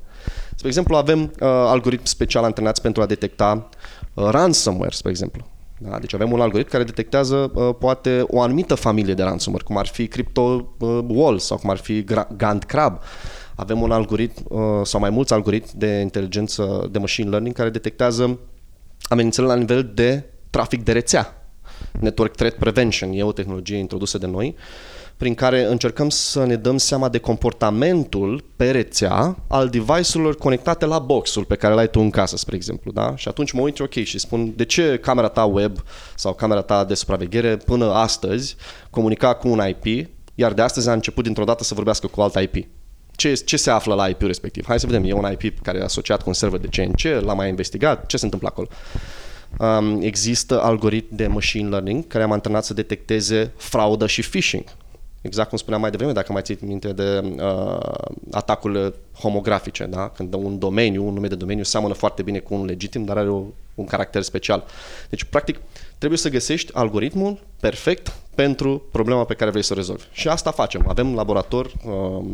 Spre 0.55 0.69
exemplu, 0.69 0.97
avem 0.97 1.21
uh, 1.23 1.29
algoritmi 1.49 2.07
special 2.07 2.45
antrenați 2.45 2.81
pentru 2.81 3.03
a 3.03 3.07
detecta 3.07 3.69
uh, 4.15 4.29
ransomware, 4.31 4.95
spre 4.95 5.11
exemplu. 5.11 5.47
Da? 5.79 5.99
Deci 5.99 6.15
avem 6.15 6.33
un 6.33 6.41
algoritm 6.41 6.71
care 6.71 6.85
detectează 6.85 7.51
uh, 7.55 7.75
poate 7.79 8.25
o 8.27 8.41
anumită 8.41 8.75
familie 8.75 9.15
de 9.15 9.23
ransomware, 9.23 9.65
cum 9.65 9.77
ar 9.77 9.87
fi 9.87 10.07
Crypto 10.07 10.75
uh, 10.79 10.99
Wall 11.09 11.39
sau 11.39 11.57
cum 11.57 11.71
ar 11.71 11.77
fi 11.77 12.05
Gra- 12.05 12.37
Gand 12.37 12.65
Crab. 12.65 13.01
Avem 13.63 13.83
un 13.83 13.91
algoritm 13.91 14.45
uh, 14.49 14.61
sau 14.83 15.01
mai 15.01 15.11
mulți 15.11 15.33
algoritmi 15.33 15.81
de 15.81 15.87
inteligență 15.87 16.89
de 16.91 16.99
machine 16.99 17.29
learning 17.29 17.55
care 17.55 17.71
detectează 17.71 18.39
amenințările 19.03 19.53
la 19.53 19.59
nivel 19.59 19.91
de 19.95 20.25
trafic 20.51 20.85
de 20.85 20.93
rețea. 20.93 21.47
Network 22.01 22.37
Threat 22.37 22.55
Prevention 22.55 23.13
e 23.13 23.23
o 23.23 23.33
tehnologie 23.33 23.77
introdusă 23.77 24.19
de 24.19 24.27
noi 24.27 24.57
prin 25.17 25.35
care 25.35 25.65
încercăm 25.65 26.09
să 26.09 26.45
ne 26.45 26.57
dăm 26.57 26.77
seama 26.77 27.09
de 27.09 27.19
comportamentul 27.19 28.45
pe 28.57 28.71
rețea 28.71 29.37
al 29.49 29.69
device-urilor 29.69 30.37
conectate 30.37 30.87
la 30.87 30.99
boxul 30.99 31.45
pe 31.45 31.55
care 31.55 31.75
l-ai 31.75 31.91
tu 31.91 32.01
în 32.01 32.11
casă, 32.11 32.37
spre 32.37 32.57
exemplu. 32.57 32.93
Da? 32.93 33.17
Și 33.17 33.29
atunci 33.29 33.53
mă 33.53 33.61
uit, 33.61 33.81
ok, 33.81 33.93
și 33.93 34.19
spun 34.19 34.53
de 34.57 34.65
ce 34.65 34.99
camera 35.03 35.29
ta 35.29 35.45
web 35.45 35.77
sau 36.17 36.35
camera 36.35 36.63
ta 36.63 36.85
de 36.85 36.95
supraveghere 36.95 37.57
până 37.57 37.93
astăzi 37.93 38.57
comunica 38.91 39.35
cu 39.35 39.49
un 39.49 39.61
IP, 39.69 40.09
iar 40.35 40.53
de 40.53 40.63
astăzi 40.63 40.89
a 40.89 40.93
început 40.93 41.25
dintr-o 41.25 41.45
dată 41.45 41.65
să 41.65 41.75
vorbească 41.75 42.07
cu 42.07 42.21
alt 42.21 42.35
IP. 42.35 42.67
Ce, 43.23 43.35
ce 43.35 43.57
se 43.57 43.71
află 43.71 43.95
la 43.95 44.09
IP-ul 44.09 44.27
respectiv? 44.27 44.65
Hai 44.67 44.81
să 44.81 44.87
vedem, 44.87 45.05
e 45.05 45.13
un 45.13 45.37
IP 45.39 45.63
care 45.63 45.79
e 45.79 45.83
asociat 45.83 46.23
cu 46.23 46.29
un 46.29 46.35
server 46.35 46.61
de 46.61 46.69
CNC, 46.71 47.25
l-am 47.25 47.37
mai 47.37 47.49
investigat, 47.49 48.07
ce 48.07 48.17
se 48.17 48.25
întâmplă 48.25 48.49
acolo? 48.49 48.69
Um, 49.59 50.01
există 50.01 50.63
algoritmi 50.63 51.17
de 51.17 51.27
machine 51.27 51.69
learning 51.69 52.07
care 52.07 52.25
am 52.25 52.33
antrenat 52.33 52.65
să 52.65 52.75
detecteze 52.75 53.53
fraudă 53.57 54.07
și 54.07 54.29
phishing. 54.29 54.65
Exact 55.21 55.49
cum 55.49 55.59
spuneam 55.59 55.81
mai 55.81 55.91
devreme, 55.91 56.13
dacă 56.13 56.33
mai 56.33 56.43
ții 56.43 56.59
minte 56.61 56.93
de 56.93 57.35
uh, 57.37 57.95
atacurile 58.31 58.95
homografice, 59.19 59.85
da? 59.85 60.09
când 60.09 60.35
un 60.35 60.59
domeniu, 60.59 61.07
un 61.07 61.15
nume 61.15 61.29
de 61.29 61.35
domeniu 61.35 61.65
seamănă 61.65 61.95
foarte 61.95 62.23
bine 62.23 62.39
cu 62.39 62.55
un 62.55 62.65
legitim, 62.65 63.05
dar 63.05 63.17
are 63.17 63.29
o, 63.29 63.43
un 63.75 63.85
caracter 63.85 64.23
special. 64.23 64.65
Deci, 65.09 65.25
practic, 65.25 65.61
trebuie 66.03 66.23
să 66.23 66.29
găsești 66.29 66.75
algoritmul 66.75 67.39
perfect 67.61 68.13
pentru 68.35 68.83
problema 68.93 69.25
pe 69.25 69.35
care 69.35 69.51
vrei 69.51 69.63
să 69.63 69.73
o 69.73 69.77
rezolvi. 69.77 70.05
Și 70.13 70.29
asta 70.29 70.51
facem. 70.51 70.85
Avem 70.89 71.15
laborator, 71.15 71.67
uh, 71.67 72.25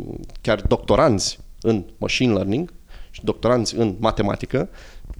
chiar 0.41 0.61
doctoranzi 0.61 1.39
în 1.61 1.85
machine 1.99 2.33
learning 2.33 2.73
și 3.11 3.25
doctoranți 3.25 3.77
în 3.77 3.97
matematică, 3.99 4.69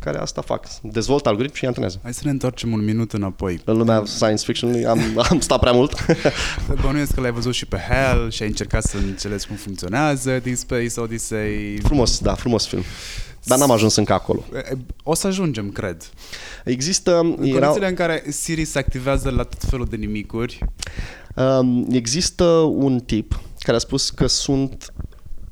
care 0.01 0.18
asta 0.18 0.40
fac. 0.40 0.66
Dezvoltă 0.82 1.28
algoritmi 1.28 1.57
și 1.57 1.62
îi 1.62 1.68
antrenează. 1.68 1.99
Hai 2.03 2.14
să 2.14 2.20
ne 2.24 2.30
întoarcem 2.30 2.72
un 2.72 2.84
minut 2.84 3.12
înapoi. 3.12 3.61
În 3.64 3.76
lumea 3.76 4.03
science 4.05 4.44
fiction 4.44 4.86
am, 4.86 5.01
am 5.30 5.40
stat 5.40 5.61
prea 5.61 5.72
mult. 5.72 6.07
Bănuiesc 6.82 7.14
că 7.14 7.20
l-ai 7.20 7.32
văzut 7.32 7.55
și 7.55 7.66
pe 7.66 7.78
HAL 7.88 8.30
și 8.30 8.42
ai 8.42 8.49
încercat 8.49 8.82
să 8.82 8.96
înțelegi 8.96 9.46
cum 9.46 9.57
funcționează 9.57 10.40
Deep 10.42 10.57
Space 10.57 11.01
Odyssey. 11.01 11.78
frumos, 11.82 12.18
da, 12.18 12.34
frumos 12.34 12.66
film. 12.66 12.82
Dar 13.44 13.59
n-am 13.59 13.70
ajuns 13.70 13.96
încă 13.96 14.12
acolo. 14.12 14.44
O 15.03 15.14
să 15.14 15.26
ajungem, 15.26 15.70
cred. 15.70 16.11
Există... 16.64 17.18
În 17.18 17.36
Erau, 17.42 17.59
condițiile 17.59 17.88
în 17.88 17.94
care 17.94 18.24
Siri 18.28 18.64
se 18.64 18.78
activează 18.78 19.30
la 19.30 19.42
tot 19.42 19.62
felul 19.68 19.86
de 19.86 19.96
nimicuri, 19.96 20.59
um, 21.34 21.87
există 21.91 22.45
un 22.75 23.00
tip 23.00 23.41
care 23.58 23.76
a 23.76 23.80
spus 23.80 24.11
că 24.11 24.26
sunt 24.26 24.92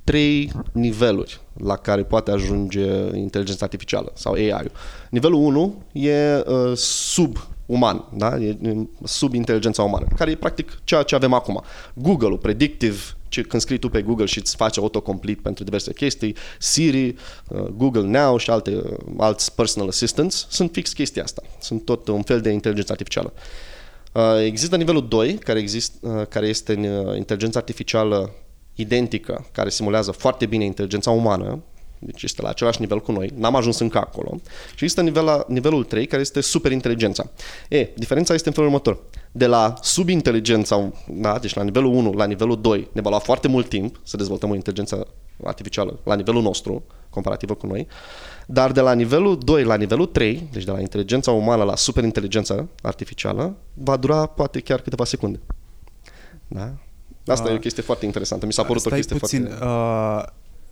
trei 0.06 0.52
niveluri 0.72 1.40
la 1.52 1.76
care 1.76 2.02
poate 2.02 2.30
ajunge 2.30 2.86
inteligența 3.14 3.64
artificială 3.64 4.12
sau 4.14 4.32
AI-ul. 4.32 4.70
Nivelul 5.10 5.44
1 5.44 5.82
e 5.92 6.44
uh, 6.46 6.72
subuman, 6.74 8.04
da? 8.16 8.36
e 8.36 8.48
e 8.62 8.76
sub 9.04 9.34
inteligența 9.34 9.82
umană, 9.82 10.06
care 10.16 10.30
e 10.30 10.34
practic 10.34 10.78
ceea 10.84 11.02
ce 11.02 11.14
avem 11.14 11.32
acum. 11.32 11.62
Google-ul, 11.94 12.38
predictive, 12.38 12.96
ce, 13.28 13.42
când 13.42 13.62
scrii 13.62 13.78
tu 13.78 13.88
pe 13.88 14.02
Google 14.02 14.24
și 14.24 14.38
îți 14.38 14.56
face 14.56 14.80
autocomplete 14.80 15.40
pentru 15.42 15.64
diverse 15.64 15.92
chestii, 15.92 16.36
Siri, 16.58 17.14
uh, 17.48 17.60
Google 17.76 18.18
Now 18.18 18.36
și 18.36 18.50
alte, 18.50 18.70
uh, 18.70 18.96
alți 19.16 19.54
personal 19.54 19.88
assistants, 19.88 20.46
sunt 20.50 20.70
fix 20.72 20.92
chestia 20.92 21.22
asta. 21.22 21.42
Sunt 21.60 21.84
tot 21.84 22.08
un 22.08 22.22
fel 22.22 22.40
de 22.40 22.50
inteligență 22.50 22.92
artificială. 22.92 23.32
Uh, 24.12 24.44
Există 24.44 24.76
nivelul 24.76 25.08
2, 25.08 25.34
care, 25.34 25.58
exist, 25.58 25.92
uh, 26.00 26.26
care 26.28 26.46
este 26.46 27.04
uh, 27.06 27.16
inteligența 27.16 27.58
artificială 27.58 28.34
identică, 28.76 29.46
care 29.52 29.68
simulează 29.68 30.10
foarte 30.10 30.46
bine 30.46 30.64
inteligența 30.64 31.10
umană, 31.10 31.62
deci 31.98 32.22
este 32.22 32.42
la 32.42 32.48
același 32.48 32.80
nivel 32.80 33.00
cu 33.00 33.12
noi, 33.12 33.32
n-am 33.34 33.56
ajuns 33.56 33.78
încă 33.78 33.98
acolo. 33.98 34.40
Și 34.74 34.84
există 34.84 35.02
nivel, 35.02 35.44
nivelul 35.48 35.84
3, 35.84 36.06
care 36.06 36.22
este 36.22 36.40
superinteligența. 36.40 37.30
E, 37.68 37.88
diferența 37.96 38.34
este 38.34 38.48
în 38.48 38.54
felul 38.54 38.68
următor. 38.68 38.98
De 39.32 39.46
la 39.46 39.74
subinteligența, 39.82 40.92
da, 41.08 41.38
deci 41.38 41.54
la 41.54 41.62
nivelul 41.62 41.94
1 41.94 42.12
la 42.12 42.24
nivelul 42.24 42.60
2, 42.60 42.88
ne 42.92 43.00
va 43.00 43.08
lua 43.08 43.18
foarte 43.18 43.48
mult 43.48 43.68
timp 43.68 44.00
să 44.02 44.16
dezvoltăm 44.16 44.50
o 44.50 44.54
inteligență 44.54 45.06
artificială 45.44 45.98
la 46.04 46.14
nivelul 46.14 46.42
nostru, 46.42 46.84
comparativă 47.10 47.54
cu 47.54 47.66
noi, 47.66 47.86
dar 48.46 48.72
de 48.72 48.80
la 48.80 48.92
nivelul 48.92 49.38
2 49.38 49.64
la 49.64 49.76
nivelul 49.76 50.06
3, 50.06 50.48
deci 50.52 50.64
de 50.64 50.70
la 50.70 50.80
inteligența 50.80 51.30
umană 51.30 51.62
la 51.62 51.76
superinteligența 51.76 52.66
artificială, 52.82 53.56
va 53.74 53.96
dura 53.96 54.26
poate 54.26 54.60
chiar 54.60 54.80
câteva 54.80 55.04
secunde. 55.04 55.40
Da? 56.48 56.74
Asta 57.26 57.44
Ah. 57.46 57.52
e 57.52 57.56
o 57.56 57.58
chestie 57.58 57.82
foarte 57.82 58.04
interesantă. 58.04 58.46
Mi 58.46 58.52
s-a 58.52 58.62
părut 58.62 58.80
stai 58.80 58.92
o 58.92 58.96
chestie 58.96 59.16
puțin, 59.18 59.44
foarte... 59.46 59.64
uh, 59.64 60.22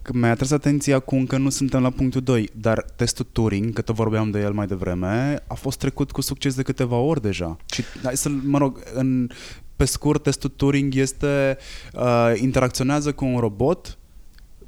că 0.02 0.12
mi-a 0.14 0.30
atras 0.30 0.50
atenția 0.50 0.98
cu 0.98 1.14
încă 1.14 1.36
nu 1.38 1.48
suntem 1.50 1.82
la 1.82 1.90
punctul 1.90 2.20
2, 2.20 2.50
dar 2.54 2.84
testul 2.96 3.26
Turing, 3.32 3.72
că 3.72 3.82
tot 3.82 3.94
vorbeam 3.94 4.30
de 4.30 4.40
el 4.40 4.52
mai 4.52 4.66
devreme, 4.66 5.42
a 5.46 5.54
fost 5.54 5.78
trecut 5.78 6.10
cu 6.12 6.20
succes 6.20 6.54
de 6.54 6.62
câteva 6.62 6.96
ori 6.96 7.22
deja. 7.22 7.56
Și, 7.72 7.82
hai 8.02 8.16
să 8.16 8.28
mă 8.44 8.58
rog, 8.58 8.82
în, 8.94 9.28
pe 9.76 9.84
scurt, 9.84 10.22
testul 10.22 10.50
Turing 10.56 10.94
este, 10.94 11.56
uh, 11.94 12.32
interacționează 12.40 13.12
cu 13.12 13.24
un 13.24 13.38
robot, 13.38 13.98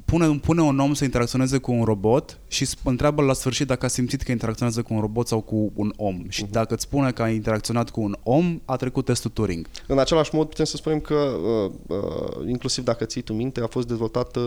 pune, 0.07 0.39
pune 0.41 0.61
un 0.61 0.79
om 0.79 0.93
să 0.93 1.03
interacționeze 1.03 1.57
cu 1.57 1.71
un 1.71 1.83
robot 1.83 2.39
și 2.47 2.67
întreabă 2.83 3.21
la 3.21 3.33
sfârșit 3.33 3.67
dacă 3.67 3.85
a 3.85 3.87
simțit 3.87 4.21
că 4.21 4.31
interacționează 4.31 4.81
cu 4.81 4.93
un 4.93 4.99
robot 4.99 5.27
sau 5.27 5.41
cu 5.41 5.71
un 5.73 5.93
om. 5.95 6.25
Și 6.29 6.45
uh-huh. 6.45 6.49
dacă 6.49 6.73
îți 6.73 6.83
spune 6.83 7.11
că 7.11 7.21
a 7.21 7.29
interacționat 7.29 7.89
cu 7.89 8.01
un 8.01 8.15
om, 8.23 8.59
a 8.65 8.75
trecut 8.75 9.05
testul 9.05 9.31
Turing. 9.31 9.67
În 9.87 9.99
același 9.99 10.35
mod 10.35 10.47
putem 10.47 10.65
să 10.65 10.75
spunem 10.75 10.99
că, 10.99 11.13
uh, 11.13 11.71
uh, 11.87 12.47
inclusiv 12.47 12.83
dacă 12.83 13.05
ții 13.05 13.21
tu 13.21 13.33
minte, 13.33 13.61
a 13.61 13.67
fost 13.67 13.87
dezvoltat, 13.87 14.35
uh, 14.35 14.43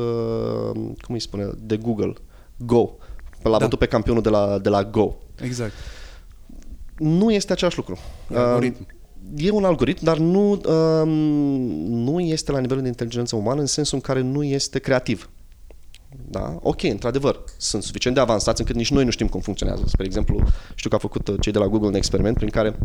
cum 0.75 1.15
îi 1.15 1.21
spune, 1.21 1.51
de 1.59 1.77
Google, 1.77 2.13
Go. 2.57 2.91
L-a 3.43 3.59
da. 3.59 3.69
pe 3.69 3.87
campionul 3.87 4.23
de 4.23 4.29
la, 4.29 4.59
de 4.59 4.69
la 4.69 4.85
Go. 4.85 5.15
Exact. 5.43 5.73
Nu 6.99 7.33
este 7.33 7.53
același 7.53 7.77
lucru. 7.77 7.99
algoritm. 8.35 8.87
Uh, 9.35 9.45
e 9.45 9.51
un 9.51 9.65
algoritm, 9.65 10.05
dar 10.05 10.19
nu, 10.19 10.51
uh, 10.51 11.07
nu 11.87 12.21
este 12.21 12.53
la 12.53 12.59
nivelul 12.59 12.83
de 12.83 12.89
inteligență 12.89 13.37
umană 13.37 13.61
în 13.61 13.67
sensul 13.67 13.97
în 13.97 14.03
care 14.03 14.21
nu 14.21 14.45
este 14.45 14.79
creativ. 14.79 15.31
Da? 16.29 16.59
Ok, 16.63 16.83
într-adevăr, 16.83 17.41
sunt 17.57 17.83
suficient 17.83 18.17
de 18.17 18.23
avansați 18.23 18.61
încât 18.61 18.77
nici 18.77 18.91
noi 18.91 19.05
nu 19.05 19.11
știm 19.11 19.29
cum 19.29 19.41
funcționează. 19.41 19.83
Spre 19.87 20.05
exemplu, 20.05 20.43
știu 20.75 20.91
că 20.91 20.97
a 20.97 20.99
făcut 20.99 21.29
uh, 21.29 21.35
cei 21.41 21.53
de 21.53 21.59
la 21.59 21.67
Google 21.67 21.89
un 21.89 21.95
experiment 21.95 22.37
prin 22.37 22.49
care 22.49 22.79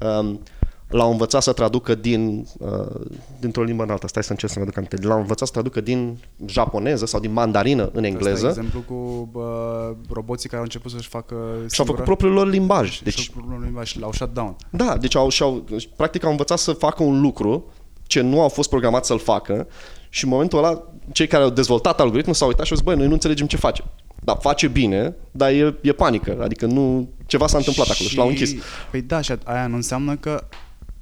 um, 0.00 0.40
l-au 0.88 1.10
învățat 1.10 1.42
să 1.42 1.52
traducă 1.52 1.94
din, 1.94 2.46
uh, 2.58 3.00
dintr-o 3.40 3.62
limbă 3.62 3.82
în 3.82 3.90
alta, 3.90 4.06
stai 4.06 4.22
să 4.22 4.30
încerc 4.30 4.52
să-mi 4.52 4.64
aduc 4.64 4.76
aminte, 4.76 5.06
l-au 5.06 5.18
învățat 5.18 5.46
să 5.46 5.52
traducă 5.52 5.80
din 5.80 6.18
japoneză 6.46 7.06
sau 7.06 7.20
din 7.20 7.32
mandarină 7.32 7.90
în 7.92 8.04
engleză. 8.04 8.46
Asta 8.46 8.60
exemplu 8.60 8.80
cu 8.80 9.30
uh, 9.32 9.96
roboții 10.10 10.48
care 10.48 10.58
au 10.58 10.64
început 10.64 10.90
să-și 10.90 11.08
facă 11.08 11.36
Și-au 11.70 11.86
făcut 11.86 12.04
propriul 12.04 12.32
lor 12.32 12.48
limbaj. 12.48 13.00
Deci, 13.00 13.30
propriul 13.30 13.54
lor 13.54 13.64
limbaj 13.64 13.88
și 13.88 13.98
l-au 13.98 14.12
shut 14.12 14.34
down. 14.34 14.56
Da, 14.70 14.96
deci 14.96 15.14
au, 15.14 15.28
și-au, 15.28 15.64
practic 15.96 16.24
au 16.24 16.30
învățat 16.30 16.58
să 16.58 16.72
facă 16.72 17.02
un 17.02 17.20
lucru 17.20 17.72
ce 18.06 18.20
nu 18.20 18.40
au 18.40 18.48
fost 18.48 18.68
programați 18.68 19.06
să-l 19.06 19.18
facă 19.18 19.66
și 20.10 20.24
în 20.24 20.30
momentul 20.30 20.58
ăla 20.58 20.82
cei 21.12 21.26
care 21.26 21.42
au 21.42 21.50
dezvoltat 21.50 22.00
algoritmul 22.00 22.34
s-au 22.34 22.48
uitat 22.48 22.64
și 22.64 22.72
au 22.72 22.76
zis, 22.78 22.86
băi, 22.86 22.96
noi 22.96 23.06
nu 23.06 23.12
înțelegem 23.12 23.46
ce 23.46 23.56
face. 23.56 23.84
Dar 24.24 24.36
face 24.40 24.68
bine, 24.68 25.14
dar 25.30 25.50
e, 25.50 25.74
e 25.80 25.92
panică. 25.92 26.38
Adică 26.42 26.66
nu, 26.66 27.08
ceva 27.26 27.46
s-a 27.46 27.56
întâmplat 27.56 27.86
și... 27.86 27.92
acolo 27.92 28.08
și 28.08 28.16
l-au 28.16 28.28
închis. 28.28 28.54
Păi 28.90 29.02
da, 29.02 29.20
și 29.20 29.34
aia 29.44 29.66
nu 29.66 29.74
înseamnă 29.74 30.16
că 30.16 30.44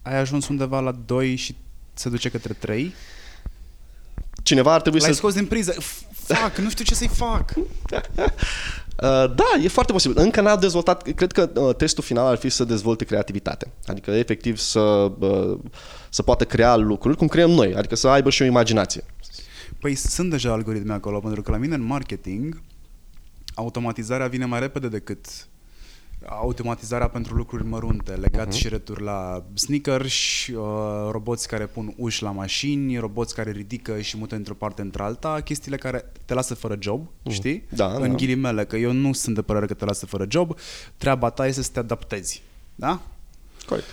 ai 0.03 0.19
ajuns 0.19 0.49
undeva 0.49 0.81
la 0.81 0.93
2 1.07 1.37
și 1.37 1.55
se 1.95 2.09
duce 2.09 2.29
către 2.29 2.53
3? 2.53 2.95
Cineva 4.43 4.73
ar 4.73 4.81
trebui 4.81 5.01
L-ai 5.01 5.09
să... 5.09 5.15
scos 5.17 5.35
din 5.35 5.47
priză. 5.47 5.75
Fac, 6.13 6.57
nu 6.57 6.71
știu 6.71 6.85
ce 6.85 6.95
să-i 6.95 7.09
fac. 7.09 7.53
Uh, 9.03 9.35
da, 9.35 9.63
e 9.63 9.69
foarte 9.69 9.93
posibil. 9.93 10.19
Încă 10.21 10.41
n-a 10.41 10.57
dezvoltat, 10.57 11.03
cred 11.13 11.33
că 11.33 11.51
uh, 11.55 11.75
testul 11.75 12.05
final 12.05 12.27
ar 12.27 12.37
fi 12.37 12.49
să 12.49 12.65
dezvolte 12.65 13.05
creativitate. 13.05 13.73
Adică 13.87 14.11
efectiv 14.11 14.57
să, 14.57 14.81
uh, 15.19 15.59
să 16.09 16.23
poată 16.23 16.45
crea 16.45 16.77
lucruri 16.77 17.17
cum 17.17 17.27
creăm 17.27 17.51
noi, 17.51 17.75
adică 17.75 17.97
să 17.97 18.09
aibă 18.09 18.31
și 18.31 18.43
o 18.43 18.45
imaginație. 18.45 19.05
Păi 19.81 19.95
sunt 19.95 20.31
deja 20.31 20.53
algoritmi 20.53 20.93
acolo, 20.93 21.21
pentru 21.21 21.43
că 21.43 21.51
la 21.51 21.57
mine 21.57 21.75
în 21.75 21.83
marketing 21.83 22.63
automatizarea 23.55 24.27
vine 24.27 24.45
mai 24.45 24.61
repede 24.61 24.89
decât 24.89 25.27
automatizarea 26.27 27.09
pentru 27.09 27.35
lucruri 27.35 27.65
mărunte, 27.65 28.13
legat 28.13 28.49
uh-huh. 28.49 28.59
și 28.59 28.69
returi 28.69 29.03
la 29.03 29.45
sneakers, 29.55 30.47
uh, 30.47 31.09
roboți 31.11 31.49
care 31.49 31.67
pun 31.67 31.95
uși 31.97 32.23
la 32.23 32.31
mașini, 32.31 32.99
roboți 32.99 33.35
care 33.35 33.51
ridică 33.51 34.01
și 34.01 34.17
mută 34.17 34.35
într-o 34.35 34.55
parte 34.55 34.83
într-alta, 34.83 35.41
chestiile 35.41 35.77
care 35.77 36.13
te 36.25 36.35
lasă 36.35 36.55
fără 36.55 36.77
job, 36.81 37.07
uh-huh. 37.07 37.33
știi? 37.33 37.65
Da, 37.71 37.93
în 37.95 38.09
da. 38.09 38.15
ghilimele, 38.15 38.65
că 38.65 38.77
eu 38.77 38.93
nu 38.93 39.13
sunt 39.13 39.35
de 39.35 39.43
părere 39.43 39.67
că 39.67 39.75
te 39.75 39.85
lasă 39.85 40.07
fără 40.07 40.27
job, 40.29 40.59
treaba 40.97 41.31
ta 41.31 41.47
este 41.47 41.63
să 41.63 41.71
te 41.73 41.79
adaptezi. 41.79 42.43
Da? 42.75 43.01
Corect 43.67 43.87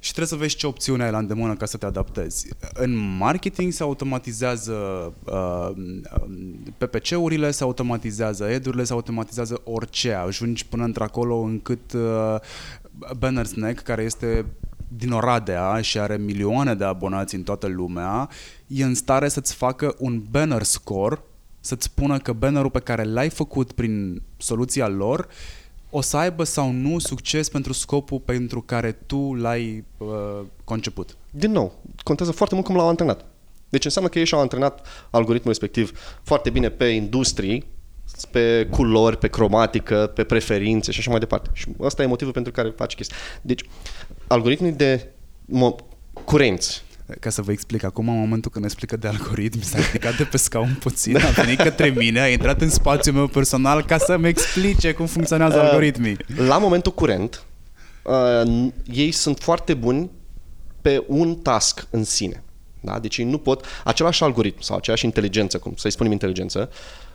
și 0.00 0.12
trebuie 0.12 0.38
să 0.38 0.44
vezi 0.44 0.56
ce 0.56 0.66
opțiune 0.66 1.04
ai 1.04 1.10
la 1.10 1.18
îndemână 1.18 1.54
ca 1.54 1.66
să 1.66 1.76
te 1.76 1.86
adaptezi. 1.86 2.48
În 2.74 3.16
marketing 3.16 3.72
se 3.72 3.82
automatizează 3.82 4.72
uh, 5.24 5.70
PPC-urile, 6.78 7.50
se 7.50 7.62
automatizează 7.62 8.44
edurile, 8.44 8.84
se 8.84 8.92
automatizează 8.92 9.60
orice. 9.64 10.12
Ajungi 10.12 10.66
până 10.66 10.84
într-acolo 10.84 11.36
încât 11.36 11.92
uh, 11.92 12.36
Banner 13.18 13.46
Snack, 13.46 13.82
care 13.82 14.02
este 14.02 14.46
din 14.88 15.12
Oradea 15.12 15.80
și 15.80 15.98
are 15.98 16.16
milioane 16.16 16.74
de 16.74 16.84
abonați 16.84 17.34
în 17.34 17.42
toată 17.42 17.66
lumea, 17.66 18.28
e 18.66 18.84
în 18.84 18.94
stare 18.94 19.28
să-ți 19.28 19.54
facă 19.54 19.94
un 19.98 20.22
banner 20.30 20.62
score, 20.62 21.22
să-ți 21.60 21.84
spună 21.84 22.18
că 22.18 22.32
bannerul 22.32 22.70
pe 22.70 22.78
care 22.78 23.04
l-ai 23.04 23.28
făcut 23.28 23.72
prin 23.72 24.22
soluția 24.36 24.88
lor 24.88 25.28
o 25.90 26.00
să 26.00 26.16
aibă 26.16 26.44
sau 26.44 26.70
nu 26.70 26.98
succes 26.98 27.48
pentru 27.48 27.72
scopul 27.72 28.18
pentru 28.18 28.60
care 28.60 28.92
tu 28.92 29.34
l-ai 29.34 29.84
uh, 29.98 30.08
conceput. 30.64 31.16
Din 31.30 31.50
nou, 31.50 31.72
contează 32.02 32.32
foarte 32.32 32.54
mult 32.54 32.66
cum 32.66 32.76
l-au 32.76 32.88
antrenat. 32.88 33.24
Deci 33.68 33.84
înseamnă 33.84 34.10
că 34.10 34.18
ei 34.18 34.24
și-au 34.24 34.40
antrenat 34.40 34.86
algoritmul 35.10 35.48
respectiv 35.48 36.18
foarte 36.22 36.50
bine 36.50 36.68
pe 36.68 36.84
industrii, 36.84 37.64
pe 38.30 38.66
culori, 38.70 39.18
pe 39.18 39.28
cromatică, 39.28 40.12
pe 40.14 40.24
preferințe 40.24 40.92
și 40.92 40.98
așa 40.98 41.10
mai 41.10 41.18
departe. 41.18 41.50
Și 41.52 41.66
ăsta 41.80 42.02
e 42.02 42.06
motivul 42.06 42.32
pentru 42.32 42.52
care 42.52 42.72
face 42.76 42.96
chestia. 42.96 43.16
Deci, 43.42 43.64
algoritmii 44.26 44.72
de 44.72 45.12
mo- 45.46 45.84
curenți 46.24 46.84
ca 47.20 47.30
să 47.30 47.42
vă 47.42 47.52
explic 47.52 47.84
acum, 47.84 48.08
în 48.08 48.18
momentul 48.18 48.50
când 48.50 48.64
explică 48.64 48.96
de 48.96 49.08
algoritmi, 49.08 49.62
s-a 49.62 49.78
ridicat 49.86 50.16
de 50.16 50.24
pe 50.24 50.36
scaun 50.36 50.76
puțin, 50.80 51.16
a 51.16 51.30
venit 51.30 51.60
către 51.60 51.88
mine, 51.88 52.20
a 52.20 52.28
intrat 52.28 52.60
în 52.60 52.70
spațiul 52.70 53.14
meu 53.14 53.26
personal 53.26 53.84
ca 53.84 53.98
să-mi 53.98 54.28
explice 54.28 54.92
cum 54.92 55.06
funcționează 55.06 55.56
uh, 55.56 55.62
algoritmii. 55.62 56.16
La 56.36 56.58
momentul 56.58 56.92
curent, 56.92 57.44
uh, 58.02 58.66
ei 58.92 59.10
sunt 59.10 59.38
foarte 59.38 59.74
buni 59.74 60.10
pe 60.82 61.04
un 61.06 61.34
task 61.34 61.86
în 61.90 62.04
sine. 62.04 62.42
Da? 62.80 62.98
Deci 62.98 63.16
ei 63.16 63.24
nu 63.24 63.38
pot, 63.38 63.64
același 63.84 64.22
algoritm 64.22 64.60
sau 64.60 64.76
aceeași 64.76 65.04
inteligență, 65.04 65.58
cum 65.58 65.74
să-i 65.76 65.90
spunem 65.90 66.12
inteligență, 66.12 66.70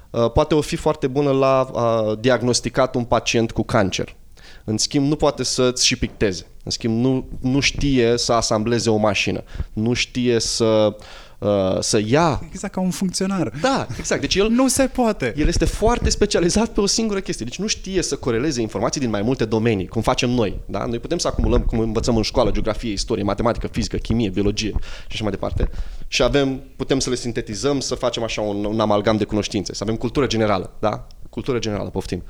uh, 0.10 0.32
poate 0.32 0.56
o 0.56 0.61
fi 0.61 0.76
foarte 0.76 1.07
bună 1.07 1.32
la 1.32 1.70
uh, 1.72 2.20
diagnosticat 2.20 2.95
un 2.95 3.03
pacient 3.03 3.52
cu 3.52 3.64
cancer 3.64 4.15
în 4.64 4.78
schimb, 4.78 5.07
nu 5.07 5.15
poate 5.15 5.44
să-ți 5.44 5.86
și 5.86 5.95
picteze. 5.95 6.45
În 6.64 6.72
schimb, 6.72 6.99
nu, 6.99 7.27
nu 7.40 7.60
știe 7.60 8.18
să 8.18 8.34
asambleze 8.34 8.90
o 8.90 8.95
mașină. 8.95 9.44
Nu 9.73 9.94
știe 9.94 10.40
să 10.40 10.95
uh, 11.40 11.80
să 11.80 12.02
ia... 12.06 12.41
Exact 12.49 12.73
ca 12.73 12.80
un 12.80 12.90
funcționar. 12.90 13.52
Da, 13.61 13.88
exact. 13.98 14.22
Deci 14.22 14.35
el... 14.35 14.49
nu 14.49 14.68
se 14.68 14.84
poate. 14.84 15.34
El 15.38 15.48
este 15.48 15.65
foarte 15.65 16.10
specializat 16.10 16.69
pe 16.69 16.81
o 16.81 16.85
singură 16.85 17.19
chestie. 17.19 17.45
Deci 17.45 17.60
nu 17.60 17.68
știe 17.68 18.02
să 18.02 18.15
coreleze 18.15 18.61
informații 18.61 19.02
din 19.02 19.10
mai 19.10 19.22
multe 19.22 19.45
domenii, 19.45 19.88
cum 19.88 20.02
facem 20.02 20.30
noi. 20.30 20.60
Da? 20.65 20.85
Noi 20.85 20.99
putem 20.99 21.18
să 21.18 21.27
acumulăm, 21.27 21.61
cum 21.61 21.80
învățăm 21.80 22.15
în 22.15 22.23
școală, 22.23 22.52
geografie, 22.52 22.91
istorie, 22.91 23.23
matematică, 23.23 23.68
fizică, 23.68 23.98
chimie, 23.98 24.30
biologie 24.30 24.73
și 24.80 25.07
așa 25.11 25.23
mai 25.23 25.31
departe. 25.31 25.69
Și 26.07 26.23
avem, 26.23 26.61
putem 26.76 26.99
să 26.99 27.10
le 27.10 27.15
sintetizăm, 27.15 27.80
să 27.80 27.95
facem 27.95 28.23
așa 28.23 28.41
un, 28.41 28.65
un 28.65 28.80
amalgam 28.80 29.18
de 29.18 29.23
cunoștințe, 29.23 29.73
să 29.73 29.84
avem 29.84 29.95
cultură 29.95 30.27
generală. 30.27 30.73
Da? 30.80 31.07
Cultură 31.34 31.60
generală, 31.60 31.89
poftim. 31.89 32.23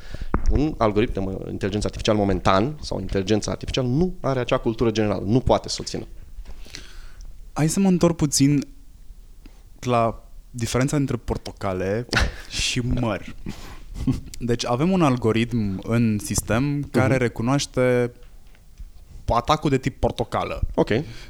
Un 0.51 0.75
algoritm 0.77 1.13
de 1.13 1.19
inteligență 1.51 1.85
artificială 1.85 2.17
momentan 2.17 2.77
sau 2.81 2.99
inteligența 2.99 3.51
artificială 3.51 3.87
nu 3.87 4.13
are 4.21 4.39
acea 4.39 4.57
cultură 4.57 4.91
generală, 4.91 5.23
nu 5.25 5.39
poate 5.39 5.69
să 5.69 5.77
o 5.81 5.83
țină. 5.83 6.07
Hai 7.53 7.67
să 7.67 7.79
mă 7.79 7.87
întorc 7.87 8.15
puțin 8.15 8.67
la 9.79 10.23
diferența 10.49 10.95
între 10.95 11.15
portocale 11.15 12.05
și 12.61 12.79
măr. 12.79 13.35
Deci 14.39 14.65
avem 14.65 14.91
un 14.91 15.01
algoritm 15.01 15.79
în 15.83 16.19
sistem 16.23 16.87
care 16.91 17.15
uh-huh. 17.15 17.19
recunoaște 17.19 18.11
atacul 19.25 19.69
de 19.69 19.77
tip 19.77 19.99
portocală. 19.99 20.61
Ok. 20.75 20.89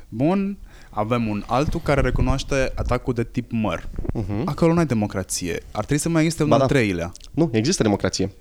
Bun. 0.09 0.57
Avem 0.95 1.27
un 1.27 1.43
altul 1.47 1.79
care 1.83 2.01
recunoaște 2.01 2.71
atacul 2.75 3.13
de 3.13 3.23
tip 3.23 3.51
măr. 3.51 3.87
Uh-huh. 3.87 4.43
Acolo 4.45 4.73
nu 4.73 4.79
ai 4.79 4.85
democrație. 4.85 5.63
Ar 5.71 5.85
trebui 5.85 5.97
să 5.97 6.09
mai 6.09 6.21
existe 6.21 6.43
un 6.43 6.49
ba 6.49 6.55
al 6.55 6.61
da. 6.61 6.67
treilea. 6.67 7.11
Nu, 7.31 7.49
există 7.51 7.83
democrație. 7.83 8.31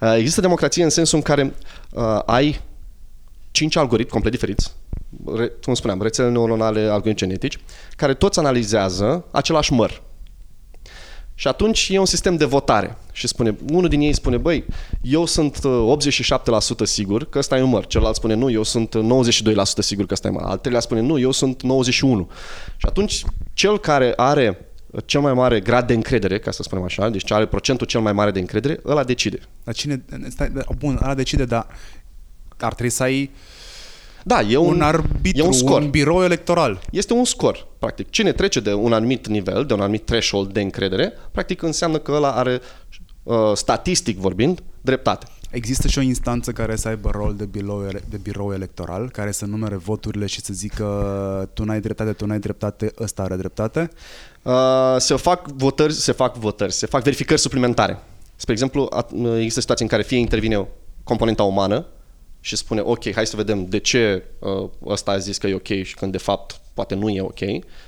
Uh, 0.00 0.14
există 0.16 0.40
democrație 0.40 0.84
în 0.84 0.90
sensul 0.90 1.16
în 1.16 1.22
care 1.22 1.54
uh, 1.90 2.18
ai 2.26 2.60
cinci 3.50 3.76
algoritmi 3.76 4.10
complet 4.10 4.32
diferiți, 4.32 4.72
re, 5.36 5.52
cum 5.62 5.74
spuneam, 5.74 6.02
rețele 6.02 6.30
neuronale, 6.30 6.80
algoritmi 6.80 7.14
genetici, 7.14 7.58
care 7.96 8.14
toți 8.14 8.38
analizează 8.38 9.24
același 9.30 9.72
măr. 9.72 10.02
Și 11.40 11.48
atunci 11.48 11.88
e 11.88 11.98
un 11.98 12.06
sistem 12.06 12.36
de 12.36 12.44
votare. 12.44 12.96
Și 13.12 13.26
spune, 13.26 13.56
unul 13.72 13.88
din 13.88 14.00
ei 14.00 14.12
spune, 14.12 14.36
băi, 14.36 14.64
eu 15.00 15.26
sunt 15.26 15.58
87% 15.58 15.60
uh, 15.60 16.86
sigur 16.86 17.28
că 17.28 17.38
ăsta 17.38 17.58
e 17.58 17.62
un 17.62 17.68
măr. 17.68 17.86
Celălalt 17.86 18.16
spune, 18.16 18.34
nu, 18.34 18.50
eu 18.50 18.62
sunt 18.62 18.96
92% 18.96 19.62
sigur 19.78 20.06
că 20.06 20.12
ăsta 20.12 20.28
e 20.28 20.30
măr. 20.30 20.42
Al 20.42 20.58
treilea 20.58 20.80
spune, 20.80 21.00
nu, 21.00 21.18
eu 21.18 21.30
sunt 21.30 21.62
91%. 21.62 21.66
Și 22.76 22.86
atunci, 22.86 23.24
cel 23.52 23.78
care 23.78 24.12
are 24.16 24.66
cel 25.04 25.20
mai 25.20 25.34
mare 25.34 25.60
grad 25.60 25.86
de 25.86 25.94
încredere, 25.94 26.38
ca 26.38 26.50
să 26.50 26.62
spunem 26.62 26.84
așa, 26.84 27.08
deci 27.08 27.30
are 27.30 27.46
procentul 27.46 27.86
cel 27.86 28.00
mai 28.00 28.12
mare 28.12 28.30
de 28.30 28.38
încredere, 28.38 28.80
ăla 28.86 29.04
decide. 29.04 29.38
Dar 29.64 29.74
cine, 29.74 30.04
stai, 30.28 30.52
bun, 30.78 30.98
ăla 31.02 31.14
decide, 31.14 31.44
dar 31.44 31.66
ar 32.58 32.74
trebui 32.74 32.92
să 32.92 33.02
ai 33.02 33.30
Da, 34.24 34.40
e 34.40 34.56
un, 34.56 34.74
un 34.74 34.80
arbitru, 34.80 35.42
e 35.42 35.46
un 35.46 35.52
scor. 35.52 35.80
un 35.80 35.90
birou 35.90 36.22
electoral. 36.22 36.80
Este 36.90 37.12
un 37.12 37.24
scor, 37.24 37.66
practic. 37.78 38.10
Cine 38.10 38.32
trece 38.32 38.60
de 38.60 38.72
un 38.72 38.92
anumit 38.92 39.26
nivel, 39.26 39.64
de 39.64 39.72
un 39.74 39.80
anumit 39.80 40.04
threshold 40.04 40.52
de 40.52 40.60
încredere, 40.60 41.12
practic 41.32 41.62
înseamnă 41.62 41.98
că 41.98 42.12
ăla 42.12 42.32
are, 42.32 42.60
uh, 43.22 43.36
statistic 43.54 44.18
vorbind, 44.18 44.60
dreptate. 44.80 45.26
Există 45.50 45.88
și 45.88 45.98
o 45.98 46.02
instanță 46.02 46.52
care 46.52 46.76
să 46.76 46.88
aibă 46.88 47.10
rol 47.12 47.34
de 47.36 47.44
birou, 47.44 47.84
ele- 47.88 48.02
de 48.08 48.16
birou 48.16 48.52
electoral, 48.52 49.08
care 49.10 49.30
să 49.30 49.46
numere 49.46 49.76
voturile 49.76 50.26
și 50.26 50.40
să 50.40 50.52
zică 50.52 50.84
tu 51.54 51.64
n-ai 51.64 51.80
dreptate, 51.80 52.12
tu 52.12 52.26
n-ai 52.26 52.38
dreptate, 52.38 52.92
ăsta 53.00 53.22
are 53.22 53.36
dreptate? 53.36 53.88
Uh, 54.42 54.52
se 54.98 55.14
fac 55.16 55.48
votări, 55.48 55.92
se 55.92 56.12
fac 56.12 56.36
votări, 56.36 56.72
se 56.72 56.86
fac 56.86 57.02
verificări 57.02 57.40
suplimentare. 57.40 57.98
Spre 58.36 58.52
exemplu, 58.52 58.88
at- 58.96 59.36
există 59.36 59.60
situații 59.60 59.84
în 59.84 59.90
care 59.90 60.02
fie 60.02 60.18
intervine 60.18 60.68
componenta 61.04 61.42
umană 61.42 61.86
și 62.40 62.56
spune, 62.56 62.80
ok, 62.80 63.12
hai 63.12 63.26
să 63.26 63.36
vedem 63.36 63.66
de 63.66 63.78
ce 63.78 64.24
uh, 64.38 64.68
ăsta 64.86 65.10
a 65.10 65.18
zis 65.18 65.38
că 65.38 65.46
e 65.46 65.54
ok 65.54 65.82
și 65.82 65.94
când 65.94 66.12
de 66.12 66.18
fapt 66.18 66.60
poate 66.74 66.94
nu 66.94 67.08
e 67.08 67.20
ok 67.20 67.38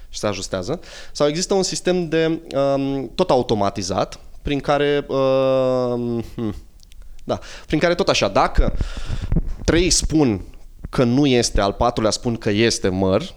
și 0.09 0.19
se 0.19 0.27
ajustează. 0.27 0.81
Sau 1.13 1.29
există 1.29 1.55
un 1.55 1.63
sistem 1.63 2.09
de 2.09 2.41
um, 2.55 3.11
tot 3.15 3.31
automatizat 3.31 4.21
prin 4.43 4.61
care 4.61 5.05
uh, 5.09 6.25
hmm, 6.35 6.55
da, 7.25 7.39
prin 7.67 7.79
care 7.79 7.95
tot 7.95 8.09
așa, 8.09 8.29
dacă 8.29 8.73
trei 9.65 9.91
spun 9.91 10.45
că 10.91 11.05
nu 11.05 11.27
este, 11.27 11.61
al 11.61 11.73
patrulea 11.73 12.11
spun 12.11 12.37
că 12.37 12.51
este 12.51 12.89
măr, 12.89 13.35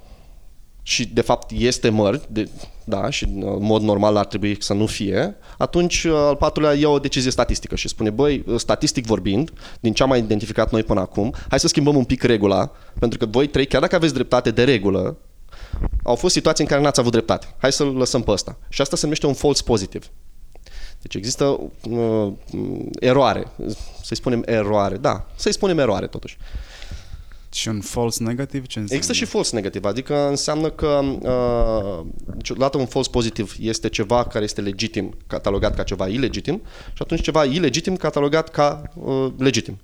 și 0.88 1.08
de 1.08 1.22
fapt 1.22 1.52
este 1.52 1.90
măr, 1.90 2.22
de, 2.28 2.50
da, 2.84 3.10
și 3.10 3.24
în 3.24 3.58
mod 3.60 3.82
normal 3.82 4.18
ar 4.18 4.26
trebui 4.26 4.58
să 4.60 4.74
nu 4.74 4.86
fie, 4.86 5.36
atunci 5.58 6.04
uh, 6.04 6.14
al 6.14 6.36
patrulea 6.36 6.74
ia 6.74 6.90
o 6.90 7.00
decizie 7.00 7.32
statistică 7.32 7.76
și 7.76 7.88
spune, 7.88 8.10
băi, 8.10 8.44
statistic 8.58 9.06
vorbind, 9.06 9.52
din 9.80 9.94
ce 9.94 10.04
am 10.04 10.10
mai 10.10 10.20
identificat 10.20 10.72
noi 10.72 10.84
până 10.84 11.00
acum, 11.00 11.34
hai 11.50 11.60
să 11.60 11.68
schimbăm 11.68 11.96
un 11.96 12.04
pic 12.04 12.24
regula, 12.24 12.72
pentru 13.00 13.18
că 13.18 13.26
voi 13.26 13.48
trei, 13.48 13.66
chiar 13.66 13.82
dacă 13.82 13.96
aveți 13.96 14.14
dreptate 14.14 14.52
de 14.52 14.64
regulă, 14.64 15.18
au 16.04 16.16
fost 16.16 16.34
situații 16.34 16.64
în 16.64 16.70
care 16.70 16.82
n-ați 16.82 17.00
avut 17.00 17.12
dreptate. 17.12 17.56
Hai 17.58 17.72
să-l 17.72 17.88
lăsăm 17.88 18.22
pe 18.22 18.32
ăsta. 18.32 18.58
Și 18.70 18.82
asta 18.82 18.96
se 18.96 19.04
numește 19.04 19.26
un 19.26 19.34
false 19.34 19.64
positive. 19.66 20.06
Deci 21.02 21.16
există 21.16 21.60
uh, 21.90 22.32
eroare, 23.00 23.48
să-i 24.04 24.18
spunem 24.18 24.44
eroare, 24.46 24.98
da, 24.98 25.26
să-i 25.36 25.54
spunem 25.54 25.80
eroare 25.80 26.08
totuși. 26.08 26.38
Și 27.56 27.68
un 27.68 27.82
false 27.82 28.24
negativ? 28.24 28.66
Ce 28.66 28.80
înseamnă? 28.80 28.94
Există 28.94 29.14
și 29.14 29.26
false 29.26 29.56
negativ, 29.56 29.86
adică 29.86 30.28
înseamnă 30.28 30.70
că 30.70 31.00
uh, 31.22 32.06
niciodată 32.34 32.78
un 32.78 32.86
false 32.86 33.10
pozitiv 33.10 33.56
este 33.60 33.90
ceva 33.90 34.24
care 34.24 34.44
este 34.44 34.62
legitim, 34.62 35.18
catalogat 35.28 35.76
ca 35.76 35.84
ceva 35.84 36.08
ilegitim 36.08 36.62
și 36.88 37.02
atunci 37.02 37.22
ceva 37.22 37.46
ilegitim 37.46 37.96
catalogat 37.96 38.50
ca 38.50 38.82
uh, 38.94 39.32
legitim. 39.38 39.80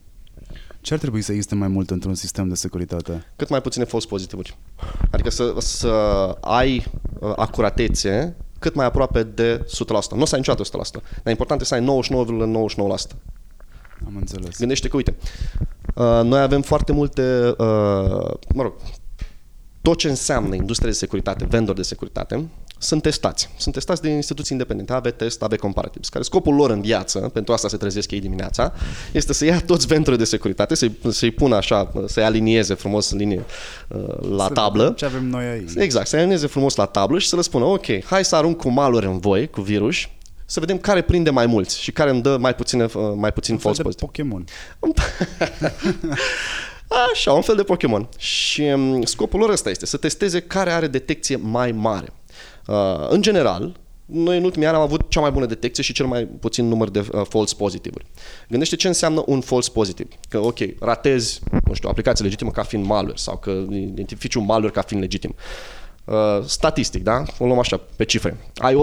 Ce 0.82 0.94
ar 0.94 1.00
trebui 1.00 1.22
să 1.22 1.32
existe 1.32 1.56
mai 1.56 1.68
mult 1.68 1.90
într-un 1.90 2.16
sistem 2.16 2.48
de 2.48 2.56
securitate? 2.56 3.26
Cât 3.36 3.50
mai 3.50 3.62
puține 3.62 3.84
false 3.84 4.08
pozitivuri. 4.08 4.58
Adică 5.12 5.30
să, 5.30 5.56
să 5.58 5.88
ai 6.42 6.86
uh, 7.20 7.34
acuratețe 7.36 8.36
cât 8.60 8.76
mai 8.76 8.86
aproape 8.86 9.24
de 9.24 9.66
100%. 9.66 9.68
Nu 10.16 10.22
o 10.22 10.26
să 10.26 10.36
ai 10.36 10.40
niciodată 10.40 10.64
100%, 11.00 11.02
dar 11.24 11.32
important 11.32 11.62
este 11.62 11.76
să 11.76 11.82
ai 11.82 12.02
99,99%. 13.14 13.18
Am 14.06 14.16
înțeles. 14.16 14.58
Gândește 14.58 14.88
că, 14.88 14.96
uite, 14.96 15.16
uh, 15.96 16.22
noi 16.24 16.42
avem 16.42 16.62
foarte 16.62 16.92
multe, 16.92 17.48
uh, 17.48 18.32
mă 18.54 18.62
rog, 18.62 18.74
tot 19.82 19.98
ce 19.98 20.10
înseamnă 20.10 20.56
industrie 20.56 20.90
de 20.90 20.96
securitate, 20.96 21.46
vendori 21.50 21.78
de 21.78 21.84
securitate, 21.84 22.50
sunt 22.78 23.02
testați. 23.02 23.50
Sunt 23.58 23.74
testați 23.74 24.02
de 24.02 24.10
instituții 24.10 24.52
independente, 24.52 24.94
AB 24.94 25.10
Test, 25.10 25.42
AB 25.44 25.56
Comparatives, 25.56 26.10
care 26.10 26.24
scopul 26.24 26.56
lor 26.56 26.70
în 26.70 26.82
viață, 26.82 27.20
pentru 27.20 27.54
asta 27.54 27.68
se 27.68 27.78
trezesc 27.78 28.12
ei 28.12 28.20
dimineața, 28.20 28.74
este 29.12 29.34
să 29.34 29.46
ia 29.46 29.62
toți 29.66 29.88
vendorii 29.88 30.20
de 30.20 30.26
securitate, 30.26 30.76
să-i, 30.76 30.98
să-i 31.10 31.32
pună 31.32 31.56
așa, 31.56 31.92
să-i 32.06 32.24
alinieze 32.24 32.74
frumos 32.74 33.12
în 33.12 33.18
linie 33.18 33.44
uh, 33.88 34.30
la 34.30 34.46
Să 34.46 34.54
tablă. 34.54 34.82
vedem 34.82 34.96
Ce 34.96 35.06
avem 35.06 35.26
noi 35.26 35.46
aici? 35.46 35.70
Exact, 35.76 36.08
să 36.08 36.16
alinieze 36.18 36.48
frumos 36.48 36.76
la 36.76 36.86
tablă 36.86 37.20
și 37.20 37.28
să 37.28 37.36
le 37.36 37.42
spună, 37.42 37.66
ok, 37.66 38.04
hai 38.04 38.26
să 38.26 38.36
arunc 38.36 38.58
cu 38.58 38.70
maluri 38.70 39.06
în 39.06 39.20
voi, 39.20 39.48
cu 39.50 39.62
virus, 39.62 39.96
să 40.52 40.60
vedem 40.60 40.78
care 40.78 41.02
prinde 41.02 41.30
mai 41.30 41.46
mulți 41.46 41.82
și 41.82 41.92
care 41.92 42.10
îmi 42.10 42.22
dă 42.22 42.38
mai, 42.38 42.56
puține, 42.56 42.84
uh, 42.84 43.12
mai 43.16 43.34
puțin 43.34 43.54
Un 43.54 43.60
fel 43.60 43.74
false 43.74 43.82
de 43.82 43.84
positive. 43.84 44.06
Pokémon. 44.06 44.46
Așa, 47.12 47.34
un 47.34 47.42
fel 47.42 47.56
de 47.56 47.64
Pokémon. 47.64 48.10
Și 48.18 48.62
um, 48.62 49.04
scopul 49.04 49.40
lor 49.40 49.50
ăsta 49.50 49.70
este 49.70 49.86
să 49.86 49.98
testeze 49.98 50.40
care 50.40 50.72
are 50.72 50.88
detecție 50.88 51.36
mai 51.36 51.72
mare. 51.72 52.14
Uh, 52.68 53.08
în 53.10 53.22
general, 53.22 53.80
noi 54.06 54.38
în 54.38 54.44
ultimii 54.44 54.68
ani 54.68 54.76
am 54.76 54.82
avut 54.82 55.10
cea 55.10 55.20
mai 55.20 55.32
bună 55.32 55.46
detecție 55.46 55.84
și 55.84 55.94
cel 55.94 56.06
mai 56.06 56.24
puțin 56.24 56.68
număr 56.68 56.90
de 56.90 57.00
uh, 57.00 57.22
false 57.30 57.56
pozitivuri. 57.58 58.06
Gândește 58.50 58.76
ce 58.76 58.88
înseamnă 58.88 59.24
un 59.26 59.42
false 59.42 59.70
positive. 59.74 60.10
Că, 60.30 60.40
ok, 60.40 60.60
ratezi, 60.80 61.42
nu 61.66 61.74
știu, 61.74 61.88
o 61.88 61.92
aplicație 61.92 62.24
legitimă 62.24 62.52
ca 62.52 62.64
fiind 62.64 62.86
malware 62.86 63.18
sau 63.18 63.38
că 63.38 63.50
identifici 63.72 64.36
un 64.36 64.46
malware 64.46 64.74
ca 64.74 64.82
fiind 64.82 65.04
legitim. 65.04 65.36
Uh, 66.06 66.44
statistic, 66.46 67.04
da? 67.04 67.24
O 67.38 67.46
luăm 67.46 67.60
așa, 67.60 67.82
pe 67.96 68.06
cifre. 68.06 68.38
Ai 68.56 68.76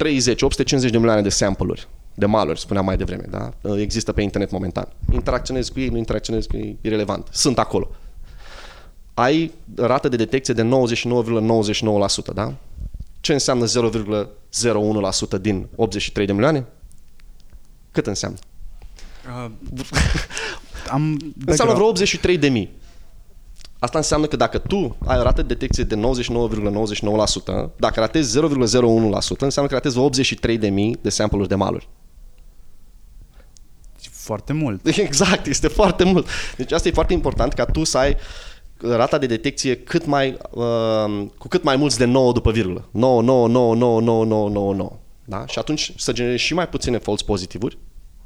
830, 0.00 0.42
850 0.42 0.90
de 0.90 0.96
milioane 0.98 1.22
de 1.22 1.28
sample-uri 1.28 1.88
de 2.14 2.26
malware, 2.26 2.58
spuneam 2.58 2.84
mai 2.84 2.96
devreme, 2.96 3.24
da? 3.30 3.52
Există 3.76 4.12
pe 4.12 4.22
internet 4.22 4.50
momentan. 4.50 4.88
Interacționezi 5.12 5.72
cu 5.72 5.80
ei, 5.80 5.88
nu 5.88 5.96
interacționezi 5.96 6.48
cu 6.48 6.56
ei, 6.56 6.78
irrelevant. 6.80 7.28
Sunt 7.32 7.58
acolo. 7.58 7.90
Ai 9.14 9.52
rată 9.76 10.08
de 10.08 10.16
detecție 10.16 10.54
de 10.54 10.62
99,99%, 10.62 12.34
da? 12.34 12.54
Ce 13.20 13.32
înseamnă 13.32 13.66
0,01% 13.66 15.40
din 15.40 15.66
83 15.76 16.26
de 16.26 16.32
milioane? 16.32 16.66
Cât 17.90 18.06
înseamnă? 18.06 18.38
Uh, 19.26 19.50
am 20.90 21.02
Înseamnă 21.12 21.34
background. 21.44 21.74
vreo 21.74 21.86
83 21.86 22.38
de 22.38 22.48
mii. 22.48 22.70
Asta 23.80 23.98
înseamnă 23.98 24.26
că 24.26 24.36
dacă 24.36 24.58
tu 24.58 24.96
ai 25.06 25.18
o 25.18 25.22
rată 25.22 25.42
de 25.42 25.54
detecție 25.54 25.84
de 25.84 25.96
99,99%, 25.96 26.00
dacă 27.76 28.00
ratezi 28.00 28.38
0,01%, 28.38 28.42
înseamnă 29.38 29.70
că 29.70 29.74
ratezi 29.74 29.94
vreo 29.94 30.04
83 30.04 30.58
de 30.58 30.68
mii 30.68 30.96
de 31.00 31.08
sample-uri 31.08 31.48
de 31.48 31.54
maluri. 31.54 31.88
Foarte 34.10 34.52
mult. 34.52 34.86
Exact, 35.06 35.46
este 35.46 35.68
foarte 35.68 36.04
mult. 36.04 36.26
Deci 36.56 36.72
asta 36.72 36.88
e 36.88 36.92
foarte 36.92 37.12
important 37.12 37.52
ca 37.52 37.64
tu 37.64 37.84
să 37.84 37.98
ai 37.98 38.16
rata 38.78 39.18
de 39.18 39.26
detecție 39.26 39.76
cât 39.76 40.06
mai, 40.06 40.36
uh, 40.50 41.26
cu 41.38 41.48
cât 41.48 41.62
mai 41.62 41.76
mulți 41.76 41.98
de 41.98 42.04
9 42.04 42.32
după 42.32 42.50
virgulă. 42.50 42.88
9, 42.90 43.22
9, 43.22 43.48
9, 43.48 43.74
9, 43.74 44.00
9, 44.00 44.24
9, 44.24 44.48
9, 44.48 44.74
9. 44.74 44.92
Da? 45.24 45.46
Și 45.46 45.58
atunci 45.58 45.92
să 45.96 46.12
generezi 46.12 46.42
și 46.42 46.54
mai 46.54 46.68
puține 46.68 46.98
false 46.98 47.24
pozitivuri, 47.24 47.78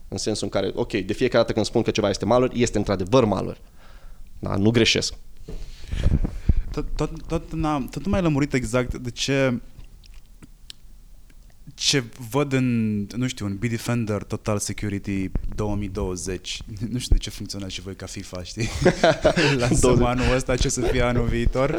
în 0.09 0.17
sensul 0.17 0.45
în 0.53 0.61
care, 0.61 0.73
ok, 0.75 0.93
de 0.93 1.13
fiecare 1.13 1.43
dată 1.43 1.53
când 1.53 1.67
spun 1.67 1.83
că 1.83 1.91
ceva 1.91 2.09
este 2.09 2.25
malware, 2.25 2.53
este 2.57 2.79
într-adevăr 2.79 3.25
malware. 3.25 3.59
Da? 4.39 4.57
Nu 4.57 4.71
greșesc. 4.71 5.15
Tot, 6.71 6.87
tot, 6.97 7.27
tot, 7.27 7.53
n-am, 7.53 7.89
tot 7.89 8.05
nu 8.05 8.11
mai 8.11 8.23
lămurit 8.23 8.55
exact 8.55 8.97
de 8.97 9.11
ce 9.11 9.61
ce 11.85 12.05
văd 12.31 12.53
în, 12.53 12.99
nu 13.17 13.27
știu, 13.27 13.47
în 13.47 13.57
Bitdefender 13.57 14.23
Total 14.23 14.59
Security 14.59 15.31
2020, 15.55 16.63
nu 16.93 16.99
știu 16.99 17.17
de 17.17 17.23
ce 17.23 17.31
funcționați 17.31 17.75
și 17.75 17.81
voi 17.81 17.95
ca 17.95 18.07
FIFA, 18.07 18.43
știi? 18.43 18.69
Lansăm 19.59 19.97
20. 19.97 20.07
anul 20.07 20.35
ăsta, 20.35 20.57
ce 20.57 20.69
să 20.69 20.81
fie 20.81 21.03
anul 21.03 21.27
viitor. 21.27 21.79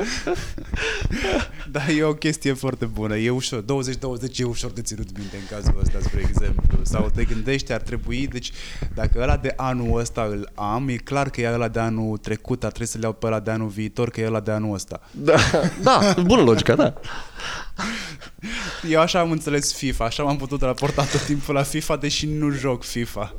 Dar 1.72 1.90
e 1.98 2.04
o 2.04 2.14
chestie 2.14 2.54
foarte 2.54 2.86
bună. 2.86 3.18
E 3.18 3.30
ușor, 3.30 3.60
2020 3.60 4.40
e 4.40 4.44
ușor 4.44 4.72
de 4.72 4.82
ținut 4.82 5.18
minte 5.18 5.36
în 5.36 5.58
cazul 5.58 5.80
ăsta, 5.82 6.00
spre 6.02 6.26
exemplu. 6.30 6.78
Sau 6.82 7.10
te 7.16 7.24
gândești, 7.24 7.74
ar 7.74 7.82
trebui, 7.82 8.28
deci 8.28 8.52
dacă 8.94 9.22
ăla 9.22 9.38
de 9.38 9.54
anul 9.56 10.00
ăsta 10.00 10.22
îl 10.22 10.52
am, 10.56 10.88
e 10.88 10.96
clar 10.96 11.30
că 11.30 11.42
e 11.42 11.54
ăla 11.54 11.68
de 11.68 11.80
anul 11.80 12.18
trecut, 12.18 12.64
ar 12.64 12.70
trebui 12.70 12.88
să-l 12.88 13.02
iau 13.02 13.14
pe 13.14 13.26
ăla 13.26 13.40
de 13.40 13.52
anul 13.52 13.68
viitor, 13.68 14.10
că 14.10 14.22
e 14.22 14.28
ăla 14.28 14.40
de 14.40 14.52
anul 14.52 14.74
ăsta. 14.74 15.02
Da, 15.12 15.36
da 15.82 16.16
bună 16.26 16.42
logică, 16.42 16.76
da. 16.76 16.94
Eu 18.92 19.00
așa 19.00 19.20
am 19.20 19.32
înțeles 19.32 19.74
FIFA, 19.74 20.06
așa 20.06 20.24
m-am 20.24 20.38
putut 20.38 20.62
raporta 20.62 21.04
tot 21.04 21.26
timpul 21.26 21.54
la 21.54 21.64
FIFA, 21.64 21.96
deși 21.98 22.26
nu 22.26 22.50
joc 22.50 22.84
FIFA. 22.84 23.36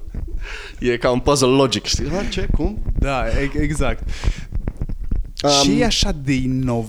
E 0.78 0.97
ca 0.97 1.10
un 1.10 1.20
puzzle 1.20 1.47
logic, 1.47 1.85
știi? 1.85 2.05
Da, 2.05 2.24
ce, 2.24 2.47
cum? 2.56 2.82
Da, 2.98 3.28
e- 3.28 3.51
exact. 3.60 4.02
Um, 4.02 4.10
Um, 5.43 5.51
și 5.51 5.81
e 5.81 5.85
așa 5.85 6.12
de 6.12 6.32
inov... 6.32 6.86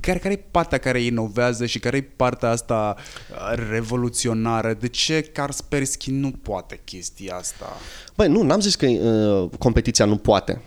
Care, 0.00 0.18
care 0.18 0.34
e 0.34 0.44
partea 0.50 0.78
care 0.78 1.00
inovează 1.00 1.66
și 1.66 1.78
care 1.78 1.96
e 1.96 2.02
partea 2.02 2.50
asta 2.50 2.96
uh, 2.96 3.64
revoluționară? 3.70 4.74
De 4.80 4.88
ce 4.88 5.20
Kaspersky 5.20 6.10
nu 6.10 6.30
poate 6.42 6.80
chestia 6.84 7.36
asta? 7.36 7.76
Băi, 8.16 8.28
nu, 8.28 8.42
n-am 8.42 8.60
zis 8.60 8.74
că 8.74 8.86
uh, 8.86 9.50
competiția 9.58 10.04
nu 10.04 10.16
poate. 10.16 10.60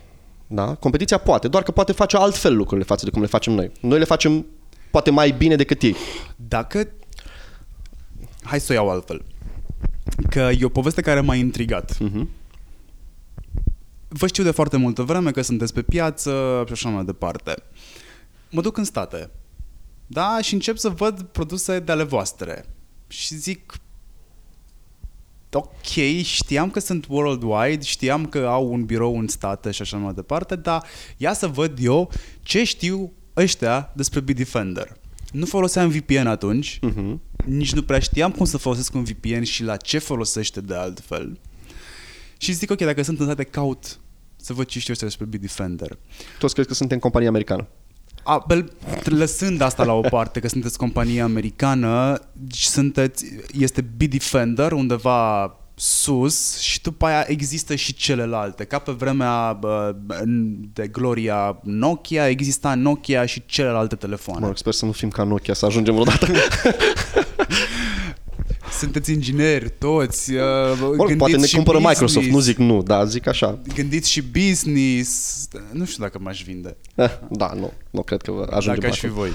Da? 0.48 0.76
Competiția 0.76 1.18
poate, 1.18 1.48
doar 1.48 1.64
că 1.64 1.72
poate 1.72 1.92
face 1.92 2.18
altfel 2.18 2.56
lucrurile 2.56 2.86
față 2.86 3.06
de 3.06 3.12
cum 3.12 3.22
le 3.22 3.28
facem 3.28 3.54
noi. 3.54 3.72
Noi 3.80 3.98
le 4.00 4.06
facem 4.06 4.46
poate 4.96 5.12
mai 5.12 5.32
bine 5.32 5.56
decât 5.56 5.82
ei. 5.82 5.96
Dacă... 6.36 6.88
Hai 8.44 8.60
să 8.60 8.72
o 8.72 8.76
iau 8.76 8.90
altfel. 8.90 9.26
Că 10.30 10.50
e 10.60 10.66
o 10.66 10.70
poveste 10.70 11.02
care 11.02 11.20
m-a 11.20 11.36
intrigat. 11.36 11.94
Uh-huh. 11.94 12.28
Vă 14.08 14.28
știu 14.28 14.44
de 14.44 14.52
foarte 14.52 14.78
multă 14.78 15.04
vreme 15.04 15.32
că 15.32 15.42
sunteți 15.42 15.74
pe 15.74 15.82
piață 15.82 16.64
și 16.66 16.72
așa 16.72 16.90
mai 16.90 17.06
departe. 17.06 17.56
Mă 18.50 18.62
duc 18.62 18.78
în 18.78 18.84
state. 18.84 19.30
Da, 20.08 20.42
și 20.42 20.54
încep 20.54 20.78
să 20.78 20.90
văd 20.90 21.22
produse 21.22 21.80
de 21.80 21.92
ale 21.92 22.04
voastre. 22.04 22.66
Și 23.08 23.36
zic, 23.36 23.74
ok, 25.52 26.22
știam 26.24 26.72
că 26.72 26.80
sunt 26.80 27.06
worldwide, 27.10 27.84
știam 27.84 28.26
că 28.26 28.48
au 28.48 28.72
un 28.72 28.86
birou 28.86 29.20
în 29.20 29.28
state 29.28 29.72
și 29.72 29.82
așa 29.82 29.98
mai 29.98 30.14
departe, 30.14 30.56
dar 30.56 30.84
ia 31.18 31.34
să 31.34 31.48
văd 31.48 31.78
eu 31.82 32.12
ce 32.44 32.64
știu 32.64 33.14
ăștia 33.38 33.92
despre 33.96 34.20
Bitdefender. 34.20 34.98
Nu 35.32 35.46
foloseam 35.46 35.90
VPN 35.90 36.28
atunci, 36.28 36.80
uh-huh. 36.80 37.18
nici 37.46 37.74
nu 37.74 37.82
prea 37.84 38.00
știam 38.00 38.32
cum 38.32 38.46
să 38.46 38.58
folosesc 38.58 38.94
un 38.94 39.04
VPN 39.04 39.44
și 39.44 39.64
la 39.64 39.76
ce 39.76 39.98
folosește 39.98 40.62
de 40.62 40.76
altfel. 40.76 41.40
Și 42.38 42.52
zic, 42.52 42.72
ok, 42.72 42.78
dacă 42.78 43.04
sunt 43.04 43.20
în 43.20 43.26
state, 43.26 43.44
caut 43.44 44.00
să 44.36 44.54
văd 44.54 44.66
ce 44.66 44.80
știu 44.80 44.94
ăștia 44.94 45.08
despre 45.08 45.26
Bitdefender. 45.26 45.98
Toți 46.40 46.54
crezi 46.54 46.68
că 46.68 46.74
suntem 46.74 47.00
companie 47.00 47.28
americană? 47.28 47.68
A, 48.24 48.44
bel, 48.48 48.72
lăsând 49.04 49.62
asta 49.62 49.84
la 49.84 49.94
o 49.94 50.02
parte, 50.02 50.40
că 50.40 50.48
sunteți 50.48 50.78
companie 50.78 51.22
americană, 51.22 52.22
sunteți, 52.50 53.26
este 53.58 53.82
Bitdefender 53.82 54.72
undeva 54.72 55.56
sus 55.76 56.58
și 56.58 56.82
după 56.82 57.06
aia 57.06 57.24
există 57.28 57.76
și 57.76 57.94
celelalte. 57.94 58.64
Ca 58.64 58.80
pe 58.80 58.92
vremea 58.92 59.60
de 60.74 60.88
gloria 60.88 61.60
Nokia, 61.64 62.30
exista 62.30 62.76
Nokia 62.76 63.26
și 63.26 63.44
celelalte 63.46 63.96
telefoane. 63.96 64.40
Mă 64.40 64.48
rog, 64.48 64.58
sper 64.58 64.74
să 64.74 64.86
nu 64.86 64.92
fim 64.92 65.10
ca 65.10 65.24
Nokia, 65.24 65.54
să 65.54 65.66
ajungem 65.66 65.94
vreodată. 65.94 66.28
sunteți 68.80 69.12
ingineri 69.12 69.70
toți. 69.70 70.34
Uh, 70.34 70.42
Or, 70.98 71.16
poate 71.16 71.36
ne 71.36 71.48
cumpără 71.54 71.78
business, 71.78 72.00
Microsoft, 72.00 72.28
nu 72.28 72.40
zic 72.40 72.58
nu, 72.58 72.84
dar 72.84 73.08
zic 73.08 73.28
așa. 73.28 73.60
Gândiți 73.76 74.10
și 74.10 74.22
business. 74.22 75.48
Nu 75.72 75.86
știu 75.86 76.04
dacă 76.04 76.20
m-aș 76.22 76.44
vinde. 76.44 76.78
Eh, 76.96 77.12
da, 77.30 77.52
nu, 77.56 77.74
nu 77.90 78.02
cred 78.02 78.22
că 78.22 78.32
ajungem 78.50 78.80
Dacă 78.80 78.94
aș 78.94 79.00
fi 79.00 79.08
voi. 79.08 79.30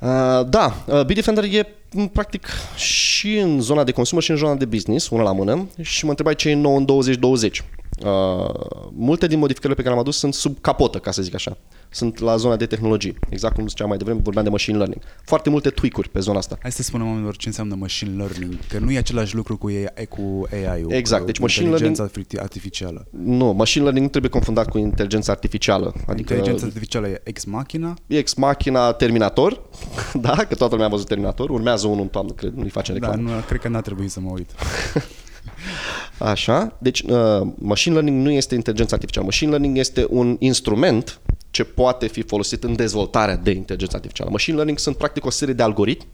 Uh, 0.00 0.48
da, 0.48 0.74
uh, 0.86 1.04
Bitdefender 1.04 1.44
e 1.44 1.66
practic 2.12 2.48
și 2.76 3.36
în 3.38 3.60
zona 3.60 3.84
de 3.84 3.92
consumer 3.92 4.22
și 4.22 4.30
în 4.30 4.36
zona 4.36 4.54
de 4.54 4.64
business, 4.64 5.08
una 5.08 5.22
la 5.22 5.32
mână, 5.32 5.68
și 5.80 6.04
mă 6.04 6.10
întrebai 6.10 6.34
ce 6.34 6.48
e 6.48 6.54
nou 6.54 6.76
în 6.76 6.84
2020. 6.84 7.64
Uh, 8.04 8.88
multe 8.92 9.26
din 9.26 9.38
modificările 9.38 9.74
pe 9.74 9.82
care 9.82 9.94
le-am 9.94 10.06
adus 10.06 10.18
sunt 10.18 10.34
sub 10.34 10.58
capotă, 10.60 10.98
ca 10.98 11.10
să 11.10 11.22
zic 11.22 11.34
așa. 11.34 11.56
Sunt 11.90 12.18
la 12.18 12.36
zona 12.36 12.56
de 12.56 12.66
tehnologie. 12.66 13.14
Exact 13.28 13.54
cum 13.54 13.68
ziceam 13.68 13.88
mai 13.88 13.96
devreme, 13.96 14.20
vorbeam 14.22 14.44
de 14.44 14.50
machine 14.50 14.76
learning. 14.76 15.02
Foarte 15.24 15.50
multe 15.50 15.70
tweak-uri 15.70 16.08
pe 16.08 16.20
zona 16.20 16.38
asta. 16.38 16.58
Hai 16.62 16.72
să 16.72 16.82
spunem 16.82 17.06
oamenilor 17.06 17.36
ce 17.36 17.48
înseamnă 17.48 17.74
machine 17.74 18.16
learning, 18.16 18.58
că 18.68 18.78
nu 18.78 18.90
e 18.90 18.98
același 18.98 19.34
lucru 19.34 19.56
cu 19.56 19.66
AI, 19.66 20.06
cu 20.06 20.46
AI-ul. 20.52 20.92
Exact, 20.92 21.26
deci 21.26 21.38
machine 21.38 21.68
learning 21.68 22.10
artificială. 22.36 23.06
Nu, 23.10 23.52
machine 23.52 23.82
learning 23.82 24.04
nu 24.04 24.10
trebuie 24.10 24.30
confundat 24.30 24.68
cu 24.68 24.78
inteligența 24.78 25.32
artificială. 25.32 25.94
Adică 26.06 26.32
inteligența 26.32 26.66
artificială 26.66 27.08
e 27.08 27.20
ex 27.24 27.44
machina? 27.44 27.96
Ex 28.06 28.34
machina 28.34 28.92
Terminator, 28.92 29.62
da, 30.26 30.36
că 30.36 30.54
toată 30.54 30.72
lumea 30.72 30.86
a 30.86 30.90
văzut 30.90 31.06
Terminator, 31.06 31.50
urmează 31.50 31.86
unul 31.86 32.00
în 32.00 32.08
toamnă, 32.08 32.32
cred, 32.32 32.52
nu-i 32.52 32.68
face 32.68 32.92
reclamă. 32.92 33.14
Da, 33.14 33.34
nu, 33.34 33.40
cred 33.46 33.60
că 33.60 33.68
n-a 33.68 33.80
trebuit 33.80 34.10
să 34.10 34.20
mă 34.20 34.30
uit. 34.30 34.50
Așa, 36.18 36.76
deci 36.78 37.00
uh, 37.00 37.40
machine 37.58 37.94
learning 37.94 38.24
nu 38.24 38.30
este 38.30 38.54
inteligența 38.54 38.94
artificială. 38.94 39.26
Machine 39.26 39.50
learning 39.50 39.78
este 39.78 40.06
un 40.08 40.36
instrument 40.38 41.20
ce 41.50 41.64
poate 41.64 42.06
fi 42.06 42.22
folosit 42.22 42.64
în 42.64 42.76
dezvoltarea 42.76 43.36
de 43.36 43.50
inteligență 43.50 43.96
artificială. 43.96 44.30
Machine 44.30 44.54
learning 44.54 44.78
sunt 44.78 44.96
practic 44.96 45.24
o 45.24 45.30
serie 45.30 45.54
de 45.54 45.62
algoritmi, 45.62 46.08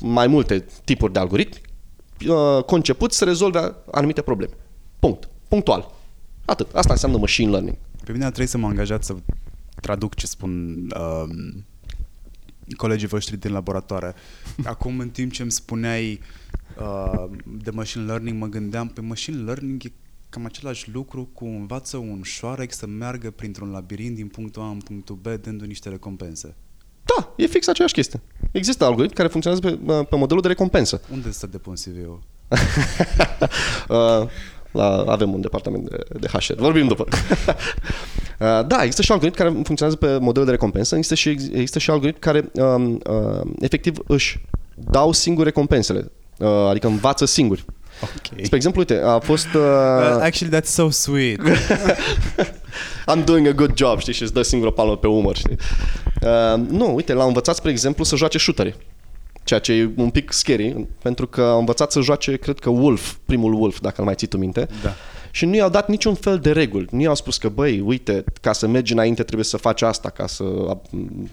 mai 0.00 0.26
multe 0.26 0.64
tipuri 0.84 1.12
de 1.12 1.18
algoritmi, 1.18 1.60
uh, 2.28 2.64
concepuți 2.64 3.16
să 3.16 3.24
rezolve 3.24 3.74
anumite 3.90 4.22
probleme. 4.22 4.52
Punct. 4.98 5.28
Punctual. 5.48 5.94
Atât. 6.44 6.74
Asta 6.74 6.92
înseamnă 6.92 7.18
machine 7.18 7.50
learning. 7.50 7.76
Pe 8.04 8.12
mine 8.12 8.24
trebuie 8.24 8.46
să 8.46 8.58
mă 8.58 8.66
angajat 8.66 9.04
să 9.04 9.14
traduc 9.80 10.14
ce 10.14 10.26
spun 10.26 10.76
uh, 10.96 11.24
colegii 12.76 13.08
voștri 13.08 13.36
din 13.36 13.52
laboratoare. 13.52 14.14
Acum, 14.64 14.98
în 14.98 15.08
timp 15.08 15.32
ce 15.32 15.42
îmi 15.42 15.50
spuneai 15.50 16.20
uh, 16.80 17.24
de 17.62 17.70
machine 17.70 18.04
learning, 18.04 18.40
mă 18.40 18.46
gândeam 18.46 18.88
pe 18.88 19.00
machine 19.00 19.42
learning 19.42 19.84
e 19.84 19.92
cam 20.28 20.44
același 20.44 20.90
lucru 20.92 21.28
cu 21.32 21.44
învață 21.44 21.96
un 21.96 22.20
șoarec 22.22 22.72
să 22.72 22.86
meargă 22.86 23.30
printr-un 23.30 23.70
labirint 23.70 24.14
din 24.14 24.26
punctul 24.26 24.62
A 24.62 24.68
în 24.68 24.78
punctul 24.78 25.14
B, 25.14 25.26
dându 25.26 25.64
niște 25.64 25.88
recompense. 25.88 26.56
Da, 27.04 27.32
e 27.36 27.46
fix 27.46 27.66
aceeași 27.66 27.94
chestie. 27.94 28.20
Există 28.50 28.84
algoritmi 28.84 29.16
care 29.16 29.28
funcționează 29.28 29.68
pe, 29.68 29.92
uh, 29.92 30.06
pe 30.08 30.16
modelul 30.16 30.42
de 30.42 30.48
recompensă. 30.48 31.00
Unde 31.12 31.30
să 31.30 31.46
depun 31.46 31.74
CV-ul? 31.74 32.22
uh, 33.88 34.28
la, 34.70 35.04
avem 35.06 35.32
un 35.32 35.40
departament 35.40 35.88
de, 35.88 35.98
de 36.20 36.26
HR. 36.26 36.54
Vorbim 36.56 36.86
după. 36.86 37.04
uh, 37.08 38.66
da, 38.66 38.82
există 38.82 39.02
și 39.02 39.12
algoritmi 39.12 39.44
care 39.44 39.62
funcționează 39.62 39.96
pe 39.96 40.18
modelul 40.18 40.46
de 40.46 40.50
recompensă, 40.50 40.96
există 40.96 41.14
și, 41.14 41.28
există 41.28 41.78
și 41.78 41.90
algoritmi 41.90 42.20
care 42.20 42.50
um, 42.52 42.92
uh, 42.92 43.50
efectiv 43.60 43.98
își 44.06 44.40
dau 44.74 45.12
singuri 45.12 45.44
recompensele, 45.44 45.98
uh, 45.98 46.10
adică 46.44 46.86
învață 46.86 47.24
singuri. 47.24 47.64
Okay. 48.02 48.44
Spre 48.44 48.56
exemplu, 48.56 48.80
uite, 48.80 49.00
a 49.04 49.18
fost... 49.18 49.46
Uh... 49.54 49.60
Uh, 49.60 50.18
actually, 50.20 50.60
that's 50.60 50.70
so 50.70 50.90
sweet. 50.90 51.40
I'm 53.12 53.24
doing 53.24 53.46
a 53.46 53.52
good 53.52 53.76
job, 53.76 53.98
știi, 53.98 54.12
și 54.12 54.22
îți 54.22 54.32
dă 54.32 54.42
singură 54.42 54.70
palmă 54.70 54.96
pe 54.96 55.06
umăr, 55.06 55.36
știi. 55.36 55.56
Uh, 56.22 56.66
nu, 56.68 56.94
uite, 56.94 57.12
l-a 57.12 57.24
învățat, 57.24 57.54
spre 57.54 57.70
exemplu, 57.70 58.04
să 58.04 58.16
joace 58.16 58.38
shootere. 58.38 58.76
Ceea 59.44 59.60
ce 59.60 59.72
e 59.72 59.90
un 59.96 60.10
pic 60.10 60.32
scary, 60.32 60.86
pentru 61.02 61.26
că 61.26 61.42
a 61.42 61.56
învățat 61.56 61.92
să 61.92 62.00
joace, 62.00 62.36
cred 62.36 62.58
că 62.58 62.70
Wolf, 62.70 63.14
primul 63.24 63.52
Wolf, 63.52 63.78
dacă 63.80 63.94
îl 63.98 64.04
mai 64.04 64.14
ții 64.14 64.26
tu 64.26 64.36
minte. 64.36 64.68
Da 64.82 64.94
și 65.36 65.44
nu 65.44 65.54
i-au 65.54 65.68
dat 65.68 65.88
niciun 65.88 66.14
fel 66.14 66.38
de 66.38 66.52
reguli. 66.52 66.86
Nu 66.90 67.00
i-au 67.00 67.14
spus 67.14 67.38
că, 67.38 67.48
băi, 67.48 67.80
uite, 67.80 68.24
ca 68.40 68.52
să 68.52 68.66
mergi 68.66 68.92
înainte 68.92 69.22
trebuie 69.22 69.44
să 69.44 69.56
faci 69.56 69.82
asta, 69.82 70.10
ca 70.10 70.26
să 70.26 70.44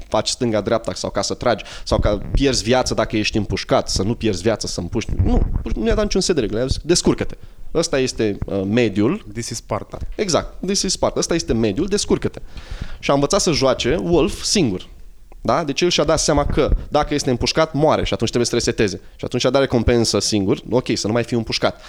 faci 0.08 0.30
stânga-dreapta 0.30 0.94
sau 0.94 1.10
ca 1.10 1.22
să 1.22 1.34
tragi, 1.34 1.64
sau 1.84 2.00
ca 2.00 2.22
pierzi 2.32 2.64
viață 2.64 2.94
dacă 2.94 3.18
ești 3.18 3.38
împușcat, 3.38 3.90
să 3.90 4.04
nu 4.04 4.16
pierzi 4.16 4.42
viață 4.42 4.68
să 4.68 4.80
împuști. 4.80 5.12
Nu, 5.24 5.42
nu 5.76 5.86
i-a 5.86 5.96
dat 5.96 6.04
niciun 6.04 6.22
set 6.22 6.36
de 6.36 6.42
reguli. 6.42 6.60
I-a 6.60 6.66
zis, 6.66 6.78
descurcă-te. 6.84 7.36
Ăsta 7.74 8.00
este 8.00 8.38
uh, 8.46 8.62
mediul. 8.68 9.26
This 9.34 9.50
is 9.50 9.58
Sparta. 9.58 9.98
Exact, 10.16 10.66
this 10.66 10.82
is 10.82 10.92
Sparta. 10.92 11.20
Ăsta 11.20 11.34
este 11.34 11.54
mediul, 11.54 11.88
descurcă-te. 11.88 12.40
Și 13.00 13.12
a 13.12 13.14
învățat 13.14 13.42
să 13.42 13.52
joace 13.52 13.96
Wolf 14.02 14.44
singur. 14.44 14.88
Da? 15.42 15.64
Deci 15.64 15.82
el 15.82 15.90
și-a 15.90 16.04
dat 16.04 16.20
seama 16.20 16.46
că 16.46 16.76
dacă 16.90 17.14
este 17.14 17.30
împușcat, 17.30 17.74
moare 17.74 18.04
și 18.04 18.14
atunci 18.14 18.30
trebuie 18.30 18.50
să 18.50 18.56
reseteze. 18.56 19.02
Și 19.16 19.26
atunci 19.26 19.46
a 19.46 19.50
dat 19.50 19.62
recompensă 19.62 20.20
singur, 20.20 20.62
ok, 20.70 20.98
să 20.98 21.08
nu 21.08 21.14
mai 21.14 21.24
fie 21.24 21.38
împușcat 21.38 21.82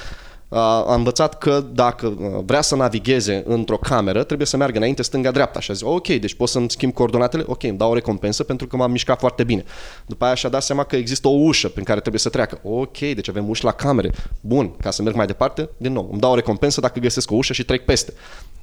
a 0.55 0.95
învățat 0.95 1.39
că 1.39 1.65
dacă 1.73 2.15
vrea 2.45 2.61
să 2.61 2.77
navigheze 2.77 3.43
într-o 3.47 3.77
cameră, 3.77 4.23
trebuie 4.25 4.47
să 4.47 4.57
meargă 4.57 4.77
înainte 4.77 5.03
stânga-dreapta. 5.03 5.61
Și 5.61 5.71
a 5.71 5.75
zis, 5.75 5.83
ok, 5.87 6.07
deci 6.07 6.35
pot 6.35 6.49
să-mi 6.49 6.71
schimb 6.71 6.93
coordonatele? 6.93 7.45
Ok, 7.47 7.63
îmi 7.63 7.79
dau 7.79 7.91
o 7.91 7.95
recompensă 7.95 8.43
pentru 8.43 8.67
că 8.67 8.77
m-am 8.77 8.91
mișcat 8.91 9.19
foarte 9.19 9.45
bine. 9.45 9.65
După 10.07 10.25
aia 10.25 10.35
și-a 10.35 10.49
dat 10.49 10.63
seama 10.63 10.85
că 10.85 10.97
există 10.97 11.29
o 11.29 11.31
ușă 11.31 11.69
prin 11.69 11.85
care 11.85 12.01
trebuie 12.01 12.21
să 12.21 12.29
treacă. 12.29 12.61
Ok, 12.63 12.99
deci 12.99 13.29
avem 13.29 13.49
uși 13.49 13.65
la 13.65 13.73
camere. 13.73 14.13
Bun, 14.41 14.77
ca 14.77 14.91
să 14.91 15.03
merg 15.03 15.17
mai 15.17 15.27
departe, 15.27 15.69
din 15.77 15.93
nou, 15.93 16.09
îmi 16.11 16.21
dau 16.21 16.33
o 16.33 16.35
recompensă 16.35 16.81
dacă 16.81 17.01
găsesc 17.01 17.31
o 17.31 17.35
ușă 17.35 17.53
și 17.53 17.65
trec 17.65 17.85
peste. 17.85 18.13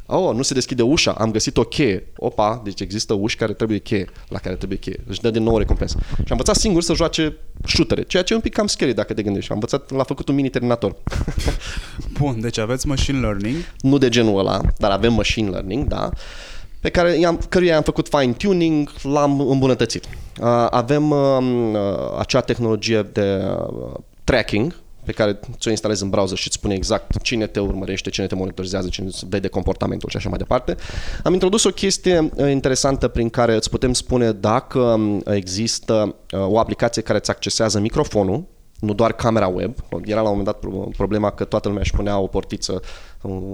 Oh, 0.05 0.35
nu 0.35 0.41
se 0.41 0.53
deschide 0.53 0.81
ușa, 0.81 1.11
am 1.11 1.31
găsit 1.31 1.57
o 1.57 1.63
cheie. 1.63 2.07
Opa, 2.17 2.61
deci 2.63 2.79
există 2.79 3.13
uși 3.13 3.35
care 3.35 3.53
trebuie 3.53 3.77
cheie, 3.77 4.09
la 4.27 4.39
care 4.39 4.55
trebuie 4.55 4.77
cheie. 4.77 5.03
Își 5.07 5.21
dă 5.21 5.29
din 5.29 5.43
nou 5.43 5.53
o 5.53 5.57
recompensă. 5.57 5.97
Și 6.01 6.15
am 6.17 6.25
învățat 6.29 6.55
singur 6.55 6.81
să 6.81 6.93
joace 6.93 7.37
shootere, 7.65 8.03
ceea 8.03 8.23
ce 8.23 8.33
e 8.33 8.35
un 8.35 8.41
pic 8.41 8.53
cam 8.53 8.67
scary 8.67 8.93
dacă 8.93 9.13
te 9.13 9.23
gândești. 9.23 9.51
Am 9.51 9.59
învățat, 9.61 9.91
l-a 9.91 10.03
făcut 10.03 10.27
un 10.27 10.35
mini-terminator. 10.35 10.95
Bun, 12.19 12.41
deci 12.41 12.57
aveți 12.57 12.87
machine 12.87 13.19
learning. 13.19 13.55
Nu 13.79 13.97
de 13.97 14.09
genul 14.09 14.39
ăla, 14.39 14.61
dar 14.77 14.91
avem 14.91 15.13
machine 15.13 15.49
learning, 15.49 15.87
da 15.87 16.09
pe 16.81 16.89
care 16.89 17.17
i-am, 17.19 17.39
căruia 17.49 17.75
am 17.75 17.83
făcut 17.83 18.07
fine-tuning, 18.07 18.91
l-am 19.01 19.39
îmbunătățit. 19.39 20.05
Avem 20.69 21.11
uh, 21.11 21.77
acea 22.19 22.41
tehnologie 22.41 23.01
de 23.01 23.41
uh, 23.67 23.93
tracking, 24.23 24.75
pe 25.05 25.11
care 25.11 25.39
ți-o 25.57 25.69
instalezi 25.69 26.03
în 26.03 26.09
browser 26.09 26.37
și 26.37 26.47
îți 26.47 26.55
spune 26.55 26.73
exact 26.73 27.21
cine 27.21 27.47
te 27.47 27.59
urmărește, 27.59 28.09
cine 28.09 28.27
te 28.27 28.35
monitorizează, 28.35 28.87
cine 28.87 29.09
vede 29.29 29.47
comportamentul 29.47 30.09
și 30.09 30.17
așa 30.17 30.29
mai 30.29 30.37
departe. 30.37 30.75
Am 31.23 31.33
introdus 31.33 31.63
o 31.63 31.69
chestie 31.69 32.31
uh, 32.35 32.51
interesantă 32.51 33.07
prin 33.07 33.29
care 33.29 33.55
îți 33.55 33.69
putem 33.69 33.93
spune 33.93 34.31
dacă 34.31 34.79
um, 34.79 35.21
există 35.25 36.15
uh, 36.31 36.39
o 36.47 36.59
aplicație 36.59 37.01
care 37.01 37.17
îți 37.17 37.29
accesează 37.29 37.79
microfonul, 37.79 38.43
nu 38.79 38.93
doar 38.93 39.13
camera 39.13 39.47
web. 39.47 39.73
Era 40.05 40.21
la 40.21 40.29
un 40.29 40.37
moment 40.37 40.45
dat 40.45 40.71
problema 40.97 41.31
că 41.31 41.43
toată 41.43 41.67
lumea 41.67 41.83
își 41.83 41.91
punea 41.91 42.19
o 42.19 42.27
portiță, 42.27 42.81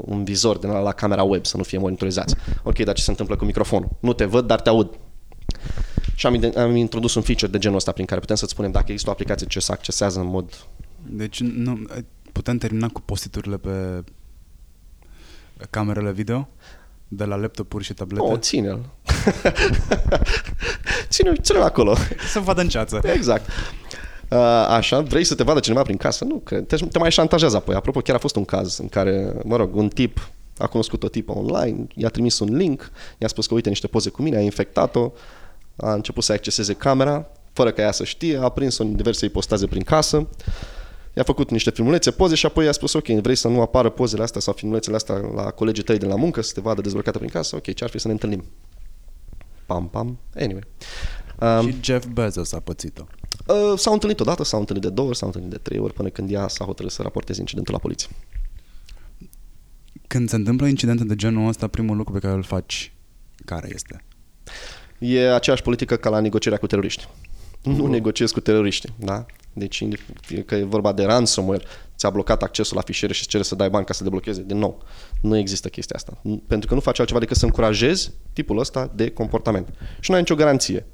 un 0.06 0.24
vizor 0.24 0.58
din 0.58 0.70
la 0.70 0.92
camera 0.92 1.24
web 1.24 1.46
să 1.46 1.58
nu 1.58 1.64
fie 1.64 1.78
monitorizați. 1.78 2.36
Ok, 2.64 2.78
dar 2.78 2.96
ce 2.96 3.04
se 3.04 3.10
întâmplă 3.10 3.36
cu 3.36 3.46
microfonul? 3.46 3.90
Nu 4.00 4.14
te 4.14 4.26
văd, 4.26 4.48
dar 4.48 4.62
te 4.62 4.70
aud. 4.70 4.90
Și 6.16 6.26
am, 6.26 6.52
am 6.56 6.76
introdus 6.76 7.16
un 7.16 7.22
feature 7.22 7.52
de 7.52 7.58
genul 7.58 7.78
ăsta 7.78 7.92
prin 7.92 8.06
care 8.06 8.20
putem 8.20 8.36
să-ți 8.36 8.52
spunem 8.52 8.72
dacă 8.72 8.86
există 8.88 9.10
o 9.10 9.14
aplicație 9.14 9.48
ce 9.48 9.60
se 9.60 9.72
accesează 9.72 10.20
în 10.20 10.28
mod 10.28 10.68
deci 11.10 11.42
nu, 11.42 11.80
putem 12.32 12.58
termina 12.58 12.88
cu 12.88 13.02
postiturile 13.02 13.58
pe 13.58 14.04
camerele 15.70 16.12
video? 16.12 16.50
De 17.08 17.24
la 17.24 17.36
laptopuri 17.36 17.84
și 17.84 17.94
tablete? 17.94 18.24
O, 18.24 18.32
oh, 18.32 18.40
ține-l. 18.40 18.90
ține-l, 21.10 21.38
ține 21.42 21.60
acolo. 21.60 21.96
Să 22.32 22.40
vadă 22.40 22.62
în 22.62 22.68
ceață. 22.68 23.02
Exact. 23.04 23.50
Uh, 24.30 24.38
așa, 24.68 25.02
vrei 25.02 25.24
să 25.24 25.36
te 25.36 25.44
vadă 25.44 25.60
cineva 25.60 25.82
prin 25.82 25.98
casă? 25.98 26.24
Nu, 26.24 26.36
cred. 26.36 26.68
Te, 26.68 26.76
te 26.76 27.00
mai 27.00 27.12
șantajează 27.12 27.56
apoi. 27.56 27.76
Apropo, 27.76 28.00
chiar 28.00 28.16
a 28.16 28.20
fost 28.20 28.36
un 28.36 28.46
caz 28.46 28.78
în 28.78 28.90
care, 28.90 29.34
mă 29.44 29.56
rog, 29.56 29.76
un 29.76 29.88
tip 29.88 30.30
a 30.58 30.68
cunoscut 30.68 31.04
o 31.04 31.08
tipă 31.08 31.32
online, 31.32 31.88
i-a 31.96 32.10
trimis 32.10 32.40
un 32.40 32.56
link, 32.56 32.92
i-a 33.18 33.28
spus 33.28 33.48
că 33.48 33.54
uite 33.54 33.70
niște 33.70 33.88
poze 33.88 34.10
cu 34.10 34.22
mine, 34.22 34.38
a 34.38 34.40
infectat-o, 34.40 35.12
a 35.76 35.94
început 35.94 36.24
să 36.24 36.32
acceseze 36.32 36.74
camera, 36.74 37.30
fără 37.54 37.72
ca 37.72 37.82
ea 37.82 37.92
să 37.92 38.04
știe, 38.04 38.38
a 38.38 38.50
prins-o 38.50 38.84
în 38.84 38.96
diverse 38.96 39.26
ipostaze 39.26 39.68
prin 39.68 39.84
casă, 39.84 40.28
i-a 41.18 41.24
făcut 41.24 41.52
niște 41.52 41.70
filmulețe, 41.70 42.12
poze 42.12 42.36
și 42.36 42.46
apoi 42.46 42.66
i-a 42.66 42.72
spus, 42.72 42.94
ok, 42.94 43.08
vrei 43.08 43.36
să 43.36 43.48
nu 43.48 43.62
apară 43.62 43.90
pozele 43.90 44.24
astea 44.24 44.42
sau 44.42 44.54
filmulețele 44.54 44.96
astea 44.96 45.16
la 45.16 45.52
colegii 45.52 45.84
tăi 45.84 45.98
de 45.98 46.06
la 46.06 46.16
muncă, 46.16 46.42
să 46.42 46.54
te 46.54 46.62
vadă 46.62 46.82
dezbrăcată 46.82 47.18
prin 47.18 47.30
casă, 47.30 47.56
ok, 47.56 47.74
ce 47.74 47.84
ar 47.84 47.90
fi 47.90 48.00
să 48.00 48.08
ne 48.08 48.14
întâlnim? 48.14 48.44
Pam, 49.66 49.90
pam, 49.90 50.18
anyway. 50.36 50.64
Um, 51.40 51.70
și 51.70 51.78
Jeff 51.82 52.08
Bezos 52.08 52.52
a 52.52 52.60
pățit-o. 52.60 53.06
Uh, 53.48 53.78
s-au 53.78 53.94
întâlnit 53.94 54.20
odată, 54.20 54.44
s-au 54.44 54.60
întâlnit 54.60 54.84
de 54.84 54.90
două 54.90 55.08
ori, 55.08 55.18
s-au 55.18 55.28
întâlnit 55.28 55.52
de 55.52 55.58
trei 55.58 55.80
ori, 55.80 55.94
până 55.94 56.10
când 56.10 56.32
ea 56.32 56.48
s-a 56.48 56.66
hotărât 56.66 56.92
să 56.92 57.02
raporteze 57.02 57.40
incidentul 57.40 57.74
la 57.74 57.80
poliție. 57.80 58.10
Când 60.08 60.30
se 60.30 60.36
întâmplă 60.36 60.68
incidente 60.68 61.04
de 61.04 61.16
genul 61.16 61.48
ăsta, 61.48 61.68
primul 61.68 61.98
lucru 61.98 62.14
pe 62.14 62.20
care 62.20 62.34
îl 62.34 62.44
faci, 62.44 62.94
care 63.46 63.70
este? 63.74 64.04
E 65.00 65.34
aceeași 65.34 65.62
politică 65.62 65.96
ca 65.96 66.10
la 66.10 66.20
negocierea 66.20 66.60
cu 66.60 66.68
teroriști. 66.68 67.08
Nu 67.64 67.84
uh. 67.84 67.90
negociezi 67.90 68.34
cu 68.34 68.40
teroriști, 68.40 68.88
da? 68.96 69.26
Deci, 69.54 69.84
că 70.46 70.56
e 70.56 70.64
vorba 70.64 70.92
de 70.92 71.04
ransomware, 71.04 71.64
ți-a 71.98 72.10
blocat 72.10 72.44
accesul 72.44 72.76
la 72.76 72.82
fișiere 72.82 73.14
și 73.14 73.20
îți 73.20 73.30
cere 73.30 73.44
să 73.44 73.56
dai 73.56 73.70
bani 73.70 73.86
ca 73.86 73.94
să 73.94 74.04
deblocheze, 74.04 74.44
din 74.44 74.58
nou, 74.58 74.84
nu 75.22 75.38
există 75.38 75.70
chestia 75.70 75.96
asta. 75.96 76.22
Pentru 76.48 76.68
că 76.68 76.74
nu 76.74 76.80
faci 76.80 77.00
altceva 77.00 77.20
decât 77.20 77.38
să 77.38 77.46
încurajezi 77.46 78.12
tipul 78.34 78.58
ăsta 78.58 78.92
de 78.96 79.10
comportament. 79.10 79.68
Și 80.00 80.10
nu 80.10 80.16
ai 80.16 80.22
nicio 80.22 80.36
garanție. 80.36 80.86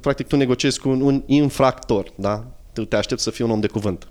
Practic, 0.00 0.26
tu 0.26 0.36
negociezi 0.36 0.80
cu 0.80 0.88
un, 0.88 1.00
un 1.00 1.22
infractor, 1.26 2.12
da? 2.14 2.46
Tu 2.72 2.84
te 2.84 2.96
aștepți 2.96 3.22
să 3.22 3.30
fii 3.30 3.44
un 3.44 3.50
om 3.50 3.60
de 3.60 3.66
cuvânt. 3.66 4.08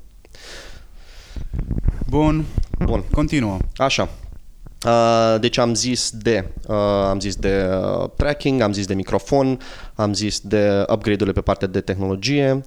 Bun. 2.10 2.46
Bun. 2.86 3.04
Continuă. 3.12 3.58
Așa. 3.76 4.10
Uh, 4.86 5.40
deci 5.40 5.58
am 5.58 5.74
zis 5.74 6.12
de 6.12 6.48
uh, 6.68 6.76
am 7.10 7.20
zis 7.20 7.36
de 7.36 7.68
uh, 7.70 8.10
tracking, 8.16 8.62
am 8.62 8.74
zis 8.74 8.86
de 8.86 8.94
microfon, 8.94 9.60
am 9.96 10.14
zis 10.14 10.40
de 10.40 10.86
upgrade-urile 10.90 11.32
pe 11.32 11.42
partea 11.42 11.68
de 11.68 11.82
tehnologie, 11.82 12.66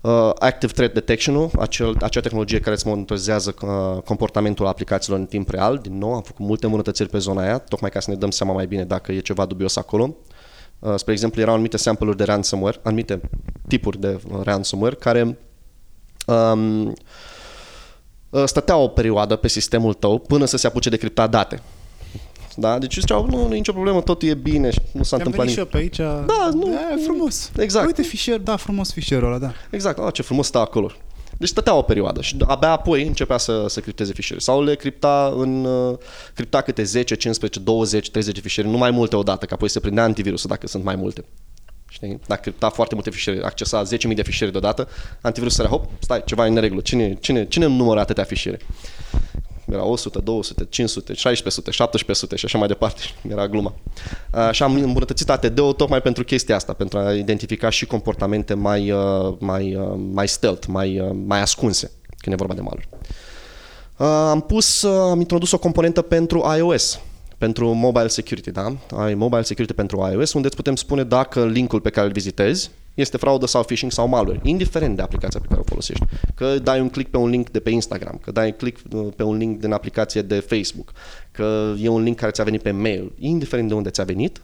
uh, 0.00 0.30
Active 0.38 0.72
Threat 0.72 0.92
Detection-ul, 0.92 1.50
acel, 1.58 1.96
acea 2.00 2.20
tehnologie 2.20 2.60
care 2.60 2.74
îți 2.74 2.86
monitorizează 2.86 3.54
uh, 3.62 4.02
comportamentul 4.02 4.66
aplicațiilor 4.66 5.18
în 5.18 5.26
timp 5.26 5.50
real. 5.50 5.78
Din 5.78 5.98
nou, 5.98 6.14
am 6.14 6.22
făcut 6.22 6.46
multe 6.46 6.64
îmbunătățiri 6.64 7.08
pe 7.08 7.18
zona 7.18 7.42
aia, 7.42 7.58
tocmai 7.58 7.90
ca 7.90 8.00
să 8.00 8.10
ne 8.10 8.16
dăm 8.16 8.30
seama 8.30 8.52
mai 8.52 8.66
bine 8.66 8.84
dacă 8.84 9.12
e 9.12 9.18
ceva 9.18 9.46
dubios 9.46 9.76
acolo. 9.76 10.16
Uh, 10.78 10.94
spre 10.96 11.12
exemplu, 11.12 11.40
erau 11.40 11.52
anumite 11.52 11.76
sample-uri 11.76 12.16
de 12.16 12.24
ransomware, 12.24 12.80
anumite 12.82 13.20
tipuri 13.68 14.00
de 14.00 14.20
ransomware 14.42 14.94
care 14.94 15.38
um, 16.26 16.86
Uh, 16.86 16.92
stătea 18.44 18.76
o 18.76 18.88
perioadă 18.88 19.36
pe 19.36 19.48
sistemul 19.48 19.94
tău 19.94 20.18
până 20.18 20.44
să 20.44 20.56
se 20.56 20.66
apuce 20.66 20.88
de 20.88 20.96
criptat 20.96 21.30
date. 21.30 21.62
Da? 22.56 22.78
Deci 22.78 22.94
ziceau, 22.94 23.26
nu, 23.26 23.46
nu 23.46 23.54
e 23.54 23.56
nicio 23.56 23.72
problemă, 23.72 24.00
totul 24.00 24.28
e 24.28 24.34
bine 24.34 24.70
și 24.70 24.80
nu 24.92 25.02
s-a 25.02 25.16
întâmplat 25.16 25.46
nimic. 25.46 25.64
pe 25.64 25.76
aici. 25.76 25.96
Da, 25.96 26.50
nu. 26.52 26.72
E 26.72 27.02
frumos. 27.04 27.50
Exact. 27.56 27.86
Uite 27.86 28.02
fișier, 28.02 28.38
da, 28.38 28.56
frumos 28.56 28.92
fișierul 28.92 29.28
ăla, 29.28 29.38
da. 29.38 29.52
Exact, 29.70 29.98
oh, 29.98 30.12
ce 30.12 30.22
frumos 30.22 30.46
stă 30.46 30.58
acolo. 30.58 30.90
Deci 31.38 31.48
stătea 31.48 31.74
o 31.74 31.82
perioadă 31.82 32.20
și 32.20 32.36
abia 32.46 32.70
apoi 32.70 33.06
începea 33.06 33.36
să, 33.36 33.64
să 33.68 33.80
cripteze 33.80 34.12
fișiere. 34.12 34.40
Sau 34.40 34.62
le 34.62 34.74
cripta 34.74 35.34
în 35.36 35.64
uh, 35.64 35.98
cripta 36.34 36.60
câte 36.60 36.82
10, 36.82 37.14
15, 37.14 37.60
20, 37.60 38.10
30 38.10 38.40
fișiere, 38.40 38.68
nu 38.68 38.76
mai 38.76 38.90
multe 38.90 39.16
odată, 39.16 39.46
că 39.46 39.54
apoi 39.54 39.68
se 39.68 39.80
prindea 39.80 40.04
antivirusul 40.04 40.50
dacă 40.50 40.66
sunt 40.66 40.84
mai 40.84 40.96
multe. 40.96 41.24
Știi? 41.94 42.20
Dacă 42.26 42.40
cripta 42.40 42.68
foarte 42.68 42.94
multe 42.94 43.10
fișiere, 43.10 43.44
accesa 43.44 43.82
10.000 43.82 44.14
de 44.14 44.22
fișiere 44.22 44.52
deodată, 44.52 44.88
antivirus 45.20 45.54
sărea, 45.54 45.70
hop, 45.70 45.90
stai, 45.98 46.22
ceva 46.24 46.44
e 46.44 46.48
în 46.48 46.54
neregulă. 46.54 46.80
Cine, 46.80 47.14
cine, 47.20 47.46
cine 47.46 47.66
numără 47.66 48.00
atâtea 48.00 48.24
fișiere? 48.24 48.58
Era 49.72 49.84
100, 49.84 50.18
200, 50.18 50.66
500, 50.68 51.12
1600, 51.12 51.70
1700 51.70 52.36
și 52.36 52.44
așa 52.44 52.58
mai 52.58 52.68
departe. 52.68 53.02
Era 53.28 53.48
gluma. 53.48 53.74
Și 54.50 54.62
am 54.62 54.74
îmbunătățit 54.74 55.30
ATD-ul 55.30 55.72
tocmai 55.72 56.00
pentru 56.00 56.24
chestia 56.24 56.54
asta, 56.54 56.72
pentru 56.72 56.98
a 56.98 57.12
identifica 57.14 57.70
și 57.70 57.86
comportamente 57.86 58.54
mai, 58.54 58.90
uh, 58.90 59.34
mai, 59.38 59.74
uh, 59.74 59.94
mai 60.12 60.28
stealth, 60.28 60.66
mai, 60.66 61.00
uh, 61.00 61.10
mai 61.26 61.40
ascunse, 61.40 61.90
când 62.18 62.34
e 62.34 62.38
vorba 62.38 62.54
de 62.54 62.60
maluri. 62.60 62.88
Am 64.30 64.40
pus, 64.40 64.82
am 64.82 65.18
introdus 65.18 65.52
o 65.52 65.58
componentă 65.58 66.02
pentru 66.02 66.54
iOS, 66.56 67.00
pentru 67.44 67.72
mobile 67.72 68.08
security, 68.08 68.50
da? 68.50 68.76
Ai 68.96 69.14
mobile 69.14 69.42
security 69.42 69.74
pentru 69.74 70.08
iOS, 70.12 70.32
unde 70.32 70.46
îți 70.46 70.56
putem 70.56 70.76
spune 70.76 71.04
dacă 71.04 71.46
linkul 71.46 71.80
pe 71.80 71.90
care 71.90 72.06
îl 72.06 72.12
vizitezi 72.12 72.70
este 72.94 73.16
fraudă 73.16 73.46
sau 73.46 73.62
phishing 73.62 73.92
sau 73.92 74.08
malware, 74.08 74.40
indiferent 74.42 74.96
de 74.96 75.02
aplicația 75.02 75.40
pe 75.40 75.46
care 75.48 75.60
o 75.60 75.64
folosești. 75.64 76.04
Că 76.34 76.58
dai 76.62 76.80
un 76.80 76.88
click 76.88 77.10
pe 77.10 77.16
un 77.16 77.28
link 77.28 77.50
de 77.50 77.60
pe 77.60 77.70
Instagram, 77.70 78.20
că 78.22 78.30
dai 78.30 78.46
un 78.46 78.52
click 78.52 78.80
uh, 78.92 79.06
pe 79.16 79.22
un 79.22 79.36
link 79.36 79.60
din 79.60 79.72
aplicație 79.72 80.22
de 80.22 80.38
Facebook, 80.40 80.92
că 81.32 81.72
e 81.80 81.88
un 81.88 82.02
link 82.02 82.16
care 82.16 82.30
ți-a 82.30 82.44
venit 82.44 82.62
pe 82.62 82.70
mail, 82.70 83.12
indiferent 83.18 83.68
de 83.68 83.74
unde 83.74 83.90
ți-a 83.90 84.04
venit, 84.04 84.42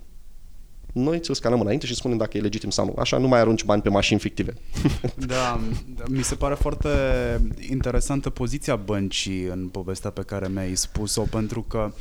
noi 0.93 1.19
ți-l 1.19 1.35
scanăm 1.35 1.61
înainte 1.61 1.87
și 1.87 1.95
spunem 1.95 2.17
dacă 2.17 2.37
e 2.37 2.41
legitim 2.41 2.71
sau 2.71 2.85
nu. 2.85 2.95
Așa 2.99 3.19
nu 3.19 3.29
mai 3.29 3.41
arunci 3.41 3.65
bani 3.65 3.83
pe 3.83 3.89
mașini 3.89 4.21
fictive. 4.21 4.55
Da, 5.27 5.61
mi 6.09 6.23
se 6.23 6.35
pare 6.35 6.55
foarte 6.55 6.89
interesantă 7.71 8.31
poziția 8.31 8.77
băncii 8.77 9.45
în 9.45 9.69
povestea 9.69 10.11
pe 10.11 10.23
care 10.23 10.49
mi-ai 10.49 10.75
spus-o, 10.75 11.23
pentru 11.23 11.63
că 11.63 11.93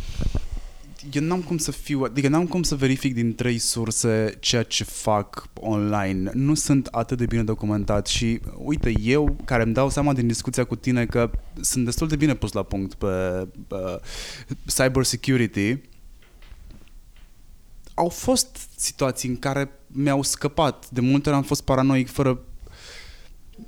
eu 1.11 1.21
n-am 1.21 1.41
cum 1.41 1.57
să 1.57 1.71
fiu, 1.71 2.01
adică 2.01 2.27
n-am 2.27 2.47
cum 2.47 2.63
să 2.63 2.75
verific 2.75 3.13
din 3.13 3.35
trei 3.35 3.57
surse 3.57 4.37
ceea 4.39 4.63
ce 4.63 4.83
fac 4.83 5.47
online. 5.53 6.31
Nu 6.33 6.53
sunt 6.53 6.87
atât 6.91 7.17
de 7.17 7.25
bine 7.25 7.43
documentat 7.43 8.07
și 8.07 8.39
uite, 8.57 8.93
eu 9.01 9.37
care 9.45 9.63
îmi 9.63 9.73
dau 9.73 9.89
seama 9.89 10.13
din 10.13 10.27
discuția 10.27 10.63
cu 10.63 10.75
tine 10.75 11.05
că 11.05 11.31
sunt 11.61 11.85
destul 11.85 12.07
de 12.07 12.15
bine 12.15 12.35
pus 12.35 12.51
la 12.51 12.63
punct 12.63 12.93
pe 12.93 13.47
uh, 13.67 13.95
cyber 14.75 15.03
security, 15.03 15.77
au 17.93 18.09
fost 18.09 18.69
situații 18.75 19.29
în 19.29 19.37
care 19.39 19.69
mi-au 19.87 20.21
scăpat. 20.21 20.89
De 20.89 21.01
multe 21.01 21.29
ori 21.29 21.37
am 21.37 21.43
fost 21.43 21.61
paranoic 21.61 22.09
fără, 22.09 22.41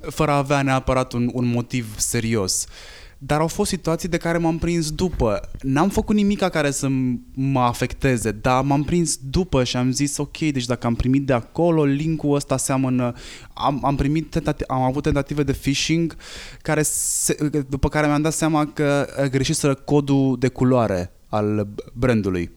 fără 0.00 0.30
a 0.30 0.36
avea 0.36 0.62
neapărat 0.62 1.12
un, 1.12 1.30
un 1.32 1.44
motiv 1.44 1.98
serios. 1.98 2.64
Uh, 2.64 3.01
dar 3.24 3.40
au 3.40 3.46
fost 3.46 3.70
situații 3.70 4.08
de 4.08 4.16
care 4.16 4.38
m-am 4.38 4.58
prins 4.58 4.90
după. 4.90 5.40
N-am 5.60 5.88
făcut 5.88 6.14
nimic 6.14 6.38
care 6.38 6.70
să 6.70 6.88
mă 7.34 7.60
afecteze, 7.60 8.30
dar 8.30 8.62
m-am 8.62 8.82
prins 8.82 9.16
după 9.16 9.64
și 9.64 9.76
am 9.76 9.90
zis 9.90 10.16
ok, 10.16 10.38
deci 10.38 10.64
dacă 10.64 10.86
am 10.86 10.94
primit 10.94 11.26
de 11.26 11.32
acolo, 11.32 11.84
linkul 11.84 12.34
ăsta 12.34 12.56
seamănă... 12.56 13.12
Am, 13.54 13.84
am 13.84 13.96
primit 13.96 14.30
tentative, 14.30 14.72
am 14.72 14.82
avut 14.82 15.02
tentative 15.02 15.42
de 15.42 15.52
phishing 15.52 16.16
care 16.62 16.82
se, 16.82 17.36
după 17.68 17.88
care 17.88 18.06
mi-am 18.06 18.22
dat 18.22 18.32
seama 18.32 18.66
că 18.66 19.06
greșiseră 19.30 19.74
codul 19.74 20.36
de 20.38 20.48
culoare 20.48 21.12
al 21.28 21.68
brandului. 21.92 22.50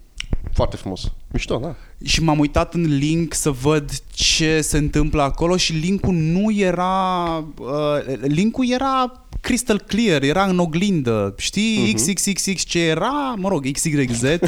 Foarte 0.53 0.75
frumos. 0.75 1.11
Mișto, 1.35 1.57
da. 1.57 1.75
Și 2.03 2.23
m-am 2.23 2.39
uitat 2.39 2.73
în 2.73 2.97
link 2.97 3.33
să 3.33 3.49
văd 3.49 3.91
ce 4.13 4.61
se 4.61 4.77
întâmplă 4.77 5.21
acolo 5.21 5.57
și 5.57 5.73
linkul 5.73 6.13
nu 6.13 6.51
era... 6.51 7.23
Uh, 7.57 8.17
linkul 8.21 8.65
era 8.71 9.25
crystal 9.41 9.79
clear, 9.79 10.21
era 10.21 10.43
în 10.43 10.59
oglindă, 10.59 11.33
știi, 11.37 11.93
uh-huh. 11.93 12.13
XXXX 12.13 12.63
ce 12.63 12.79
era, 12.79 13.33
mă 13.37 13.49
rog, 13.49 13.71
XYZ, 13.71 14.21
uh, 14.23 14.39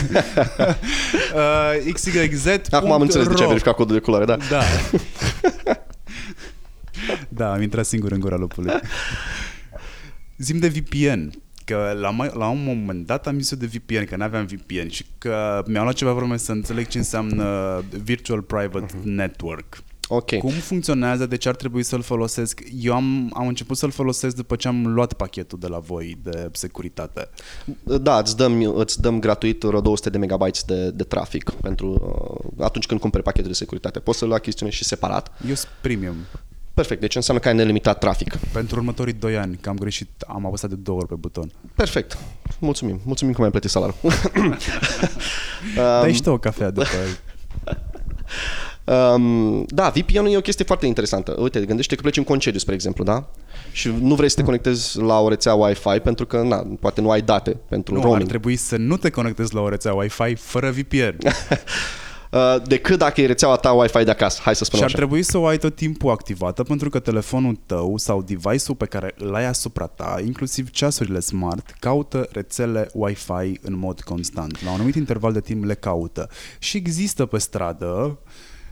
XYZ. 1.93 2.45
Acum 2.69 2.91
am 2.91 3.01
înțeles 3.01 3.27
de 3.27 3.33
ce 3.33 3.41
ai 3.41 3.47
verificat 3.47 3.75
codul 3.75 3.95
de 3.95 4.01
culoare, 4.01 4.25
da. 4.25 4.37
Da. 4.49 4.61
da, 7.37 7.53
am 7.53 7.61
intrat 7.61 7.85
singur 7.85 8.11
în 8.11 8.19
gura 8.19 8.35
lupului. 8.35 8.73
Zim 10.37 10.57
de 10.59 10.67
VPN 10.67 11.31
că 11.67 11.97
la, 11.99 12.09
mai, 12.09 12.31
la 12.33 12.47
un 12.47 12.63
moment 12.63 13.05
dat 13.05 13.27
am 13.27 13.39
zis 13.39 13.55
de 13.55 13.65
VPN, 13.65 14.05
că 14.05 14.15
n-aveam 14.15 14.45
VPN 14.45 14.87
și 14.87 15.05
că 15.17 15.63
mi-au 15.67 15.83
luat 15.83 15.95
ceva 15.95 16.13
vreme 16.13 16.37
să 16.37 16.51
înțeleg 16.51 16.87
ce 16.87 16.97
înseamnă 16.97 17.83
Virtual 18.03 18.41
Private 18.41 18.85
uh-huh. 18.85 19.03
Network. 19.03 19.83
Okay. 20.09 20.39
Cum 20.39 20.49
funcționează, 20.49 21.25
de 21.25 21.37
ce 21.37 21.49
ar 21.49 21.55
trebui 21.55 21.83
să-l 21.83 22.01
folosesc? 22.01 22.61
Eu 22.81 22.93
am, 22.93 23.31
am 23.33 23.47
început 23.47 23.77
să-l 23.77 23.91
folosesc 23.91 24.35
după 24.35 24.55
ce 24.55 24.67
am 24.67 24.87
luat 24.87 25.13
pachetul 25.13 25.59
de 25.59 25.67
la 25.67 25.79
voi 25.79 26.17
de 26.23 26.49
securitate. 26.51 27.29
Da, 27.83 28.17
îți 28.17 28.37
dăm, 28.37 28.61
îți 28.61 29.01
dăm 29.01 29.19
gratuit 29.19 29.59
200 29.59 30.09
de 30.09 30.17
megabytes 30.17 30.63
de, 30.63 30.91
de 30.91 31.03
trafic 31.03 31.49
pentru 31.51 31.87
uh, 32.57 32.65
atunci 32.65 32.85
când 32.85 32.99
cumperi 32.99 33.23
pachetul 33.23 33.49
de 33.49 33.55
securitate. 33.55 33.99
Poți 33.99 34.17
să-l 34.17 34.33
achiziționezi 34.33 34.77
și 34.77 34.83
separat. 34.83 35.31
Eu 35.47 35.55
sunt 35.55 35.71
premium. 35.81 36.15
Perfect, 36.77 37.01
deci 37.01 37.15
înseamnă 37.15 37.43
că 37.43 37.49
ai 37.49 37.55
nelimitat 37.55 37.99
trafic. 37.99 38.35
Pentru 38.51 38.75
următorii 38.75 39.13
2 39.13 39.37
ani, 39.37 39.57
că 39.61 39.69
am 39.69 39.77
greșit, 39.77 40.09
am 40.27 40.45
apăsat 40.45 40.69
de 40.69 40.75
două 40.75 40.97
ori 40.97 41.07
pe 41.07 41.15
buton. 41.15 41.51
Perfect, 41.75 42.17
mulțumim, 42.59 42.99
mulțumim 43.03 43.33
că 43.33 43.39
mi-ai 43.39 43.51
plătit 43.51 43.69
salariul. 43.69 43.97
Dai 46.01 46.13
și 46.13 46.21
tu 46.21 46.31
o 46.31 46.37
cafea 46.37 46.69
după 46.69 46.87
Um, 48.83 49.65
da, 49.67 49.89
VPN-ul 49.89 50.31
e 50.31 50.37
o 50.37 50.41
chestie 50.41 50.65
foarte 50.65 50.85
interesantă. 50.85 51.35
Uite, 51.39 51.59
gândește 51.59 51.95
că 51.95 52.01
pleci 52.01 52.17
în 52.17 52.23
concediu, 52.23 52.59
spre 52.59 52.73
exemplu, 52.73 53.03
da? 53.03 53.29
Și 53.71 53.93
nu 53.99 54.15
vrei 54.15 54.29
să 54.29 54.35
te 54.35 54.43
conectezi 54.43 54.99
la 54.99 55.19
o 55.19 55.29
rețea 55.29 55.53
Wi-Fi 55.53 55.99
pentru 56.03 56.25
că, 56.25 56.41
na, 56.41 56.67
poate 56.79 57.01
nu 57.01 57.09
ai 57.09 57.21
date 57.21 57.57
pentru 57.69 57.93
nu, 57.93 57.99
roaming. 57.99 58.21
ar 58.21 58.27
trebui 58.27 58.55
să 58.55 58.77
nu 58.77 58.97
te 58.97 59.09
conectezi 59.09 59.53
la 59.53 59.61
o 59.61 59.69
rețea 59.69 59.93
Wi-Fi 59.93 60.35
fără 60.35 60.71
VPN. 60.71 61.17
Uh, 62.31 62.55
decât 62.65 62.97
dacă 62.97 63.21
e 63.21 63.25
rețeaua 63.25 63.55
ta 63.55 63.71
Wi-Fi 63.71 64.03
de 64.03 64.11
acasă, 64.11 64.41
hai 64.43 64.55
să 64.55 64.63
spunem 64.63 64.87
Și 64.87 64.93
ar 64.93 64.99
așa. 64.99 65.07
trebui 65.07 65.23
să 65.23 65.37
o 65.37 65.45
ai 65.45 65.57
tot 65.57 65.75
timpul 65.75 66.11
activată 66.11 66.63
pentru 66.63 66.89
că 66.89 66.99
telefonul 66.99 67.59
tău 67.65 67.97
sau 67.97 68.21
device-ul 68.21 68.75
pe 68.77 68.85
care 68.85 69.13
îl 69.17 69.35
ai 69.35 69.45
asupra 69.45 69.85
ta, 69.85 70.21
inclusiv 70.25 70.69
ceasurile 70.69 71.19
smart, 71.19 71.75
caută 71.79 72.27
rețele 72.31 72.89
Wi-Fi 72.93 73.59
în 73.61 73.77
mod 73.77 74.01
constant. 74.01 74.63
La 74.63 74.69
un 74.69 74.75
anumit 74.75 74.95
interval 74.95 75.33
de 75.33 75.41
timp 75.41 75.63
le 75.63 75.73
caută. 75.73 76.29
Și 76.59 76.77
există 76.77 77.25
pe 77.25 77.37
stradă 77.37 78.19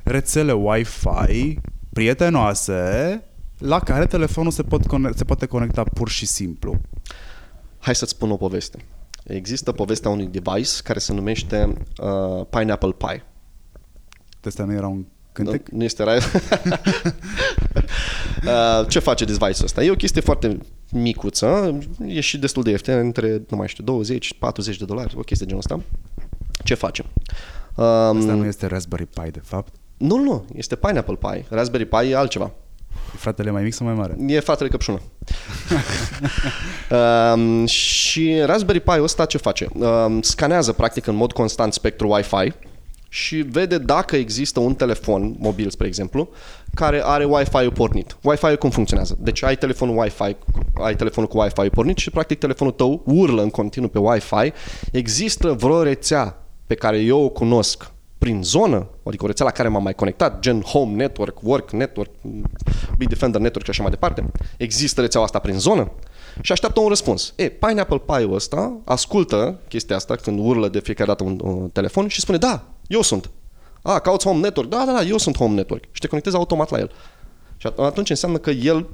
rețele 0.03 0.52
Wi-Fi 0.52 1.60
prietenoase 1.94 3.23
la 3.57 3.80
care 3.80 4.06
telefonul 4.06 4.52
se, 4.52 4.64
pot 4.64 4.86
cone- 4.86 5.11
se 5.15 5.23
poate 5.23 5.45
conecta 5.45 5.84
pur 5.84 6.10
și 6.10 6.26
simplu. 6.26 6.82
Hai 7.80 7.95
să-ți 7.95 8.11
spun 8.11 8.32
o 8.32 8.38
poveste. 8.38 8.86
Există 9.23 9.72
povestea 9.72 10.10
unui 10.10 10.26
device 10.27 10.72
care 10.84 10.99
se 10.99 11.14
numește 11.14 11.73
uh, 11.98 12.45
Pineapple 12.49 12.91
Pie. 12.98 13.23
Asta 14.46 14.64
nu 14.64 14.74
era 14.74 14.88
un 14.88 15.06
cântec? 15.32 15.70
Nu, 15.70 15.78
nu 15.78 15.84
este 15.84 16.04
rai. 16.04 16.18
uh, 18.46 18.88
ce 18.88 19.00
face 19.00 19.26
device-ul 19.26 19.64
ăsta? 19.64 19.84
E 19.84 19.92
o 19.92 19.96
chestie 19.96 20.22
foarte 20.22 20.58
micuță, 20.92 21.80
e 22.08 22.20
și 22.20 22.38
destul 22.38 22.64
de 22.64 22.70
ieftin, 22.70 22.94
între, 22.94 23.42
nu 23.50 23.58
mai 23.58 23.68
știu, 23.68 24.04
20-40 24.04 24.78
de 24.78 24.86
dolari, 24.86 25.14
o 25.18 25.22
chestie 25.22 25.46
genul 25.46 25.62
ăsta. 25.68 25.84
Ce 26.64 26.74
face? 26.74 27.06
Um, 27.76 27.86
Asta 27.86 28.34
nu 28.34 28.46
este 28.46 28.66
Raspberry 28.66 29.06
Pi, 29.06 29.32
de 29.32 29.42
fapt. 29.44 29.74
nu, 29.98 30.18
nu, 30.18 30.46
este 30.56 30.76
Pineapple 30.76 31.16
Pie. 31.16 31.46
Raspberry 31.50 31.86
Pi 31.86 32.10
e 32.10 32.16
altceva. 32.16 32.52
E 33.14 33.18
fratele 33.18 33.52
mai 33.52 33.64
mic 33.64 33.74
sau 33.74 33.86
mai 33.86 33.96
mare? 33.96 34.16
E 34.28 34.40
fratele 34.40 34.70
căpșună. 34.70 35.02
um, 37.36 37.66
și 37.66 38.42
Raspberry 38.46 38.80
Pi 38.80 39.00
ăsta 39.02 39.26
ce 39.26 39.38
face? 39.38 39.68
Um, 39.74 40.22
scanează 40.22 40.72
practic 40.72 41.08
în 41.08 41.16
mod 41.16 41.32
constant 41.32 41.74
spectrul 41.74 42.12
Wi-Fi 42.12 42.54
și 43.16 43.36
vede 43.36 43.78
dacă 43.78 44.16
există 44.16 44.60
un 44.60 44.74
telefon 44.74 45.36
mobil, 45.40 45.70
spre 45.70 45.88
exemplu, 45.88 46.30
care 46.74 47.02
are 47.04 47.24
Wi-Fi-ul 47.24 47.72
pornit. 47.72 48.18
Wi-Fi-ul 48.22 48.58
cum 48.58 48.70
funcționează? 48.70 49.18
Deci 49.20 49.44
ai 49.44 49.58
telefonul 49.58 49.98
Wi-Fi, 49.98 50.36
ai 50.74 50.96
telefonul 50.96 51.30
cu 51.30 51.38
Wi-Fi 51.38 51.70
pornit 51.70 51.98
și 51.98 52.10
practic 52.10 52.40
telefonul 52.40 52.74
tău 52.74 53.02
urlă 53.06 53.42
în 53.42 53.50
continuu 53.50 53.90
pe 53.90 54.00
Wi-Fi. 54.00 54.54
Există 54.92 55.52
vreo 55.52 55.84
rețea 55.84 56.38
pe 56.68 56.76
care 56.76 56.98
eu 57.00 57.24
o 57.24 57.30
cunosc 57.30 57.92
prin 58.18 58.44
zonă, 58.44 58.88
adică 59.04 59.24
o 59.24 59.28
rețea 59.28 59.46
la 59.46 59.52
care 59.52 59.68
m-am 59.68 59.84
mai 59.84 59.94
conectat, 59.94 60.40
gen 60.40 60.62
Home 60.62 60.96
Network, 60.96 61.40
Work 61.44 61.72
Network, 61.72 62.12
Bitdefender 62.98 63.42
Network 63.42 63.64
și 63.64 63.72
așa 63.72 63.82
mai 63.82 63.92
departe. 63.92 64.32
Există 64.58 65.02
rețeaua 65.02 65.26
asta 65.26 65.40
prin 65.40 65.60
zonă? 65.60 65.92
Și 66.42 66.52
așteaptă 66.52 66.80
un 66.80 66.88
răspuns. 66.88 67.34
E, 67.36 67.50
Pineapple 67.50 68.02
Pie-ul 68.06 68.34
ăsta 68.34 68.78
ascultă 68.86 69.60
chestia 69.68 69.96
asta 69.96 70.16
când 70.16 70.40
urlă 70.40 70.68
de 70.70 70.80
fiecare 70.80 71.10
dată 71.10 71.24
un, 71.24 71.40
un 71.44 71.70
telefon 71.70 72.08
și 72.08 72.20
spune, 72.20 72.38
da, 72.38 72.75
eu 72.88 73.02
sunt. 73.02 73.30
A, 73.82 73.99
cauți 73.99 74.26
Home 74.26 74.40
Network? 74.40 74.70
Da, 74.70 74.84
da, 74.86 74.91
da, 74.91 75.03
eu 75.03 75.18
sunt 75.18 75.38
Home 75.38 75.53
Network. 75.53 75.84
Și 75.91 75.99
te 75.99 76.07
conectezi 76.07 76.36
automat 76.36 76.70
la 76.70 76.78
el. 76.78 76.91
Și 77.57 77.68
atunci 77.78 78.10
înseamnă 78.10 78.38
că 78.38 78.49
el 78.49 78.88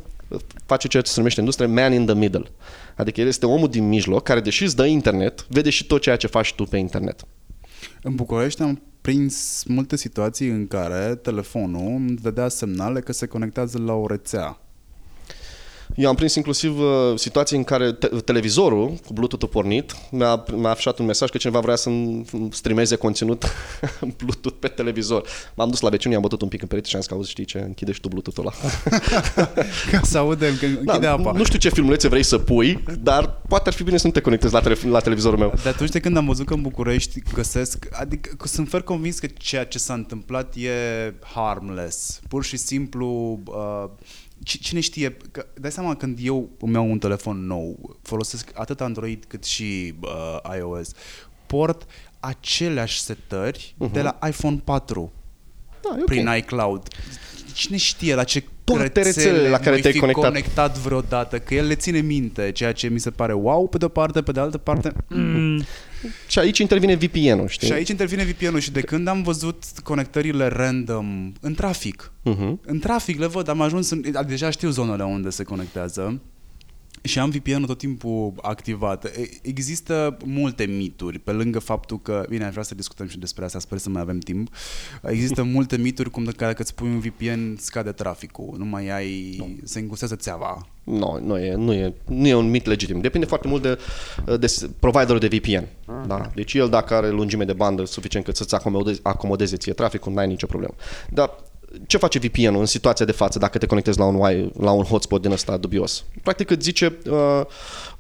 face 0.65 0.88
ceea 0.88 1.03
ce 1.03 1.09
se 1.09 1.18
numește 1.18 1.39
în 1.39 1.45
industrie 1.45 1.81
man 1.81 1.93
in 1.93 2.05
the 2.05 2.15
middle. 2.15 2.45
Adică 2.95 3.22
el 3.22 3.27
este 3.27 3.45
omul 3.45 3.69
din 3.69 3.88
mijloc 3.88 4.23
care, 4.23 4.39
deși 4.39 4.63
îți 4.63 4.76
dă 4.76 4.85
internet, 4.85 5.45
vede 5.49 5.69
și 5.69 5.85
tot 5.85 6.01
ceea 6.01 6.15
ce 6.15 6.27
faci 6.27 6.53
tu 6.53 6.63
pe 6.63 6.77
internet. 6.77 7.26
În 8.01 8.15
București 8.15 8.61
am 8.61 8.81
prins 9.01 9.63
multe 9.68 9.95
situații 9.95 10.47
în 10.47 10.68
care 10.68 11.15
telefonul 11.15 11.85
îmi 11.85 12.15
dădea 12.15 12.47
semnale 12.47 12.99
că 12.99 13.11
se 13.11 13.26
conectează 13.26 13.77
la 13.77 13.93
o 13.93 14.07
rețea. 14.07 14.59
Eu 15.95 16.09
am 16.09 16.15
prins 16.15 16.35
inclusiv 16.35 16.80
uh, 16.80 16.88
situații 17.15 17.57
în 17.57 17.63
care 17.63 17.91
te- 17.91 18.07
televizorul 18.07 18.88
cu 19.05 19.13
Bluetooth-ul 19.13 19.49
pornit 19.49 19.95
mi-a, 20.11 20.45
mi-a 20.55 20.69
afișat 20.69 20.99
un 20.99 21.05
mesaj 21.05 21.30
că 21.30 21.38
cineva 21.38 21.59
vrea 21.59 21.76
să-mi 21.76 22.26
streameze 22.51 22.95
conținut 22.95 23.45
Bluetooth 24.23 24.57
pe 24.59 24.68
televizor. 24.68 25.27
M-am 25.55 25.69
dus 25.69 25.80
la 25.80 25.89
vecini, 25.89 26.15
am 26.15 26.22
bătut 26.22 26.41
un 26.41 26.47
pic 26.47 26.61
în 26.61 26.68
perete 26.68 26.88
și 26.88 26.95
am 26.95 27.01
zis 27.01 27.09
că 27.09 27.15
auzi, 27.15 27.30
știi 27.30 27.45
ce, 27.45 27.57
închide 27.59 27.91
și 27.91 27.99
tu 27.99 28.07
Bluetooth-ul 28.07 28.45
ăla. 28.45 28.72
Ca 29.91 29.99
să 30.03 30.18
audem 30.18 30.55
că 30.59 30.65
închide 30.65 30.97
Da, 30.99 31.11
apa. 31.11 31.31
nu 31.31 31.43
știu 31.43 31.59
ce 31.59 31.69
filmulețe 31.69 32.07
vrei 32.07 32.23
să 32.23 32.38
pui, 32.38 32.84
dar 32.99 33.41
poate 33.47 33.69
ar 33.69 33.76
fi 33.76 33.84
bine 33.84 33.97
să 33.97 34.07
nu 34.07 34.13
te 34.13 34.22
conectezi 34.22 34.53
la, 34.53 34.59
tele- 34.61 34.77
la 34.89 34.99
televizorul 34.99 35.38
meu. 35.39 35.53
De 35.63 35.69
atunci 35.69 35.89
de 35.89 35.99
când 35.99 36.18
am 36.18 36.26
văzut 36.26 36.45
că 36.45 36.53
în 36.53 36.61
București 36.61 37.22
găsesc, 37.34 37.88
adică 37.91 38.30
că 38.38 38.47
sunt 38.47 38.69
fer 38.69 38.81
convins 38.81 39.19
că 39.19 39.27
ceea 39.38 39.65
ce 39.65 39.77
s-a 39.77 39.93
întâmplat 39.93 40.55
e 40.55 40.69
harmless. 41.34 42.19
Pur 42.27 42.43
și 42.43 42.57
simplu, 42.57 43.39
uh, 43.45 43.89
ci- 44.03 44.20
cine 44.43 44.80
știe, 44.80 45.18
că, 45.31 45.45
dai 45.59 45.72
seama 45.72 45.95
când 45.95 46.19
eu 46.22 46.49
îmi 46.59 46.73
iau 46.73 46.91
un 46.91 46.99
telefon 46.99 47.45
nou, 47.45 47.97
folosesc 48.01 48.51
atât 48.53 48.81
Android 48.81 49.23
cât 49.27 49.43
și 49.43 49.93
uh, 50.01 50.55
iOS, 50.57 50.91
port 51.45 51.85
aceleași 52.19 52.99
setări 52.99 53.76
uh-huh. 53.76 53.91
de 53.91 54.01
la 54.01 54.19
iPhone 54.27 54.61
4 54.63 55.11
Da, 55.81 55.89
e 55.97 55.99
ok. 55.99 56.05
prin 56.05 56.30
iCloud. 56.38 56.88
Cine 57.53 57.77
știe 57.77 58.15
la 58.15 58.23
ce 58.23 58.43
Toate 58.63 58.84
rețele 58.84 59.05
rețelele 59.05 59.49
la 59.49 59.57
care 59.57 59.69
voi 59.69 59.81
te-ai 59.81 59.93
fi 59.93 59.99
conectat. 59.99 60.26
conectat 60.26 60.77
vreodată, 60.77 61.39
că 61.39 61.53
el 61.53 61.68
le 61.68 61.76
ține 61.76 61.99
minte, 61.99 62.51
ceea 62.51 62.72
ce 62.72 62.88
mi 62.88 62.99
se 62.99 63.09
pare 63.09 63.34
wow 63.34 63.68
pe 63.68 63.77
de 63.77 63.85
o 63.85 63.88
parte, 63.88 64.22
pe 64.22 64.31
de 64.31 64.39
altă 64.39 64.57
parte... 64.57 64.91
Mm. 65.07 65.63
Și 66.28 66.40
aici 66.40 66.57
intervine 66.57 66.95
VPN-ul, 66.95 67.48
știi? 67.48 67.68
Și 67.68 67.73
aici 67.73 67.90
intervine 67.90 68.23
VPN-ul 68.23 68.60
și 68.60 68.72
de 68.72 68.82
când 68.82 69.07
am 69.07 69.22
văzut 69.22 69.64
conectările 69.84 70.48
random 70.48 71.32
în 71.41 71.53
trafic, 71.53 72.11
Uh-huh. 72.30 72.65
în 72.65 72.80
trafic 72.80 73.19
le 73.19 73.28
văd, 73.28 73.48
am 73.48 73.61
ajuns, 73.61 73.90
în, 73.90 74.03
deja 74.28 74.49
știu 74.49 74.69
zonele 74.69 75.03
unde 75.03 75.30
se 75.30 75.44
conectează 75.44 76.22
și 77.02 77.19
am 77.19 77.30
VPN-ul 77.30 77.65
tot 77.65 77.78
timpul 77.78 78.34
activat. 78.41 79.06
E- 79.06 79.30
Există 79.41 80.18
multe 80.26 80.65
mituri, 80.65 81.19
pe 81.19 81.32
lângă 81.32 81.60
faptul 81.60 82.02
că, 82.02 82.26
bine, 82.30 82.44
aș 82.45 82.52
vrea 82.52 82.64
să 82.64 82.76
discutăm 82.76 83.07
și 83.07 83.18
despre 83.18 83.45
asta, 83.45 83.60
sper 83.60 83.78
să 83.78 83.90
mai 83.90 84.02
avem 84.02 84.19
timp. 84.19 84.49
Există 85.03 85.44
multe 85.57 85.78
mituri 85.78 86.10
cum 86.10 86.23
de 86.23 86.32
care 86.32 86.53
că 86.53 86.61
îți 86.61 86.76
pui 86.76 86.88
un 86.88 86.99
VPN 86.99 87.56
scade 87.57 87.91
traficul, 87.91 88.56
nu 88.57 88.65
mai 88.65 88.90
ai, 88.90 89.36
no. 89.38 89.45
se 89.64 89.80
îngustează 89.80 90.15
țeava. 90.15 90.68
Nu, 90.84 91.19
nu 91.23 91.38
e, 91.38 91.56
nu, 91.56 91.73
e, 91.73 91.94
nu 92.07 92.28
e 92.28 92.34
un 92.34 92.49
mit 92.49 92.65
legitim. 92.65 93.02
Depinde 93.02 93.26
foarte 93.26 93.48
mult 93.48 93.61
de, 93.61 93.80
de 94.38 94.69
providerul 94.80 95.19
de 95.19 95.28
VPN. 95.28 95.68
Da? 96.07 96.32
Deci 96.36 96.53
el 96.53 96.69
dacă 96.69 96.94
are 96.94 97.10
lungime 97.10 97.45
de 97.45 97.53
bandă 97.53 97.86
suficient 97.86 98.26
cât 98.26 98.36
să-ți 98.36 98.56
acomodeze, 98.56 98.99
acomodeze 99.03 99.56
ție 99.57 99.73
traficul, 99.73 100.14
n-ai 100.14 100.28
nicio 100.28 100.45
problemă. 100.45 100.73
Dar 101.10 101.30
ce 101.88 101.98
face 101.98 102.19
VPN-ul 102.19 102.60
în 102.60 102.65
situația 102.65 103.06
de 103.06 103.11
față 103.11 103.39
dacă 103.39 103.57
te 103.57 103.65
conectezi 103.65 103.98
la 103.99 104.06
un, 104.06 104.15
wi- 104.15 104.52
la 104.60 104.72
un 104.72 104.84
hotspot 104.84 105.22
din 105.22 105.31
ăsta 105.31 105.57
dubios? 105.57 106.03
Practic 106.23 106.49
îți 106.49 106.64
zice, 106.64 106.98
uh, 107.10 107.41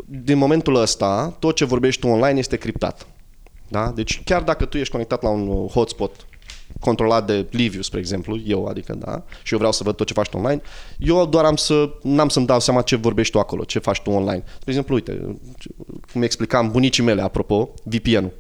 din 0.05 0.37
momentul 0.37 0.75
ăsta, 0.75 1.35
tot 1.39 1.55
ce 1.55 1.65
vorbești 1.65 2.01
tu 2.01 2.07
online 2.07 2.39
este 2.39 2.55
criptat. 2.57 3.07
Da? 3.67 3.91
Deci 3.95 4.21
chiar 4.23 4.41
dacă 4.41 4.65
tu 4.65 4.77
ești 4.77 4.91
conectat 4.91 5.21
la 5.21 5.29
un 5.29 5.67
hotspot 5.67 6.11
controlat 6.79 7.25
de 7.25 7.47
Liviu, 7.49 7.81
spre 7.81 7.99
exemplu, 7.99 8.39
eu, 8.45 8.65
adică, 8.65 8.95
da, 8.99 9.23
și 9.43 9.51
eu 9.51 9.57
vreau 9.57 9.73
să 9.73 9.83
văd 9.83 9.95
tot 9.95 10.07
ce 10.07 10.13
faci 10.13 10.29
tu 10.29 10.37
online, 10.37 10.61
eu 10.97 11.25
doar 11.25 11.45
am 11.45 11.55
să, 11.55 11.89
n-am 12.01 12.29
să-mi 12.29 12.45
dau 12.45 12.59
seama 12.59 12.81
ce 12.81 12.95
vorbești 12.95 13.31
tu 13.31 13.39
acolo, 13.39 13.63
ce 13.63 13.79
faci 13.79 14.01
tu 14.01 14.09
online. 14.09 14.43
Spre 14.45 14.65
exemplu, 14.69 14.95
uite, 14.95 15.37
cum 16.11 16.21
explicam 16.21 16.71
bunicii 16.71 17.03
mele, 17.03 17.21
apropo, 17.21 17.69
VPN-ul. 17.83 18.31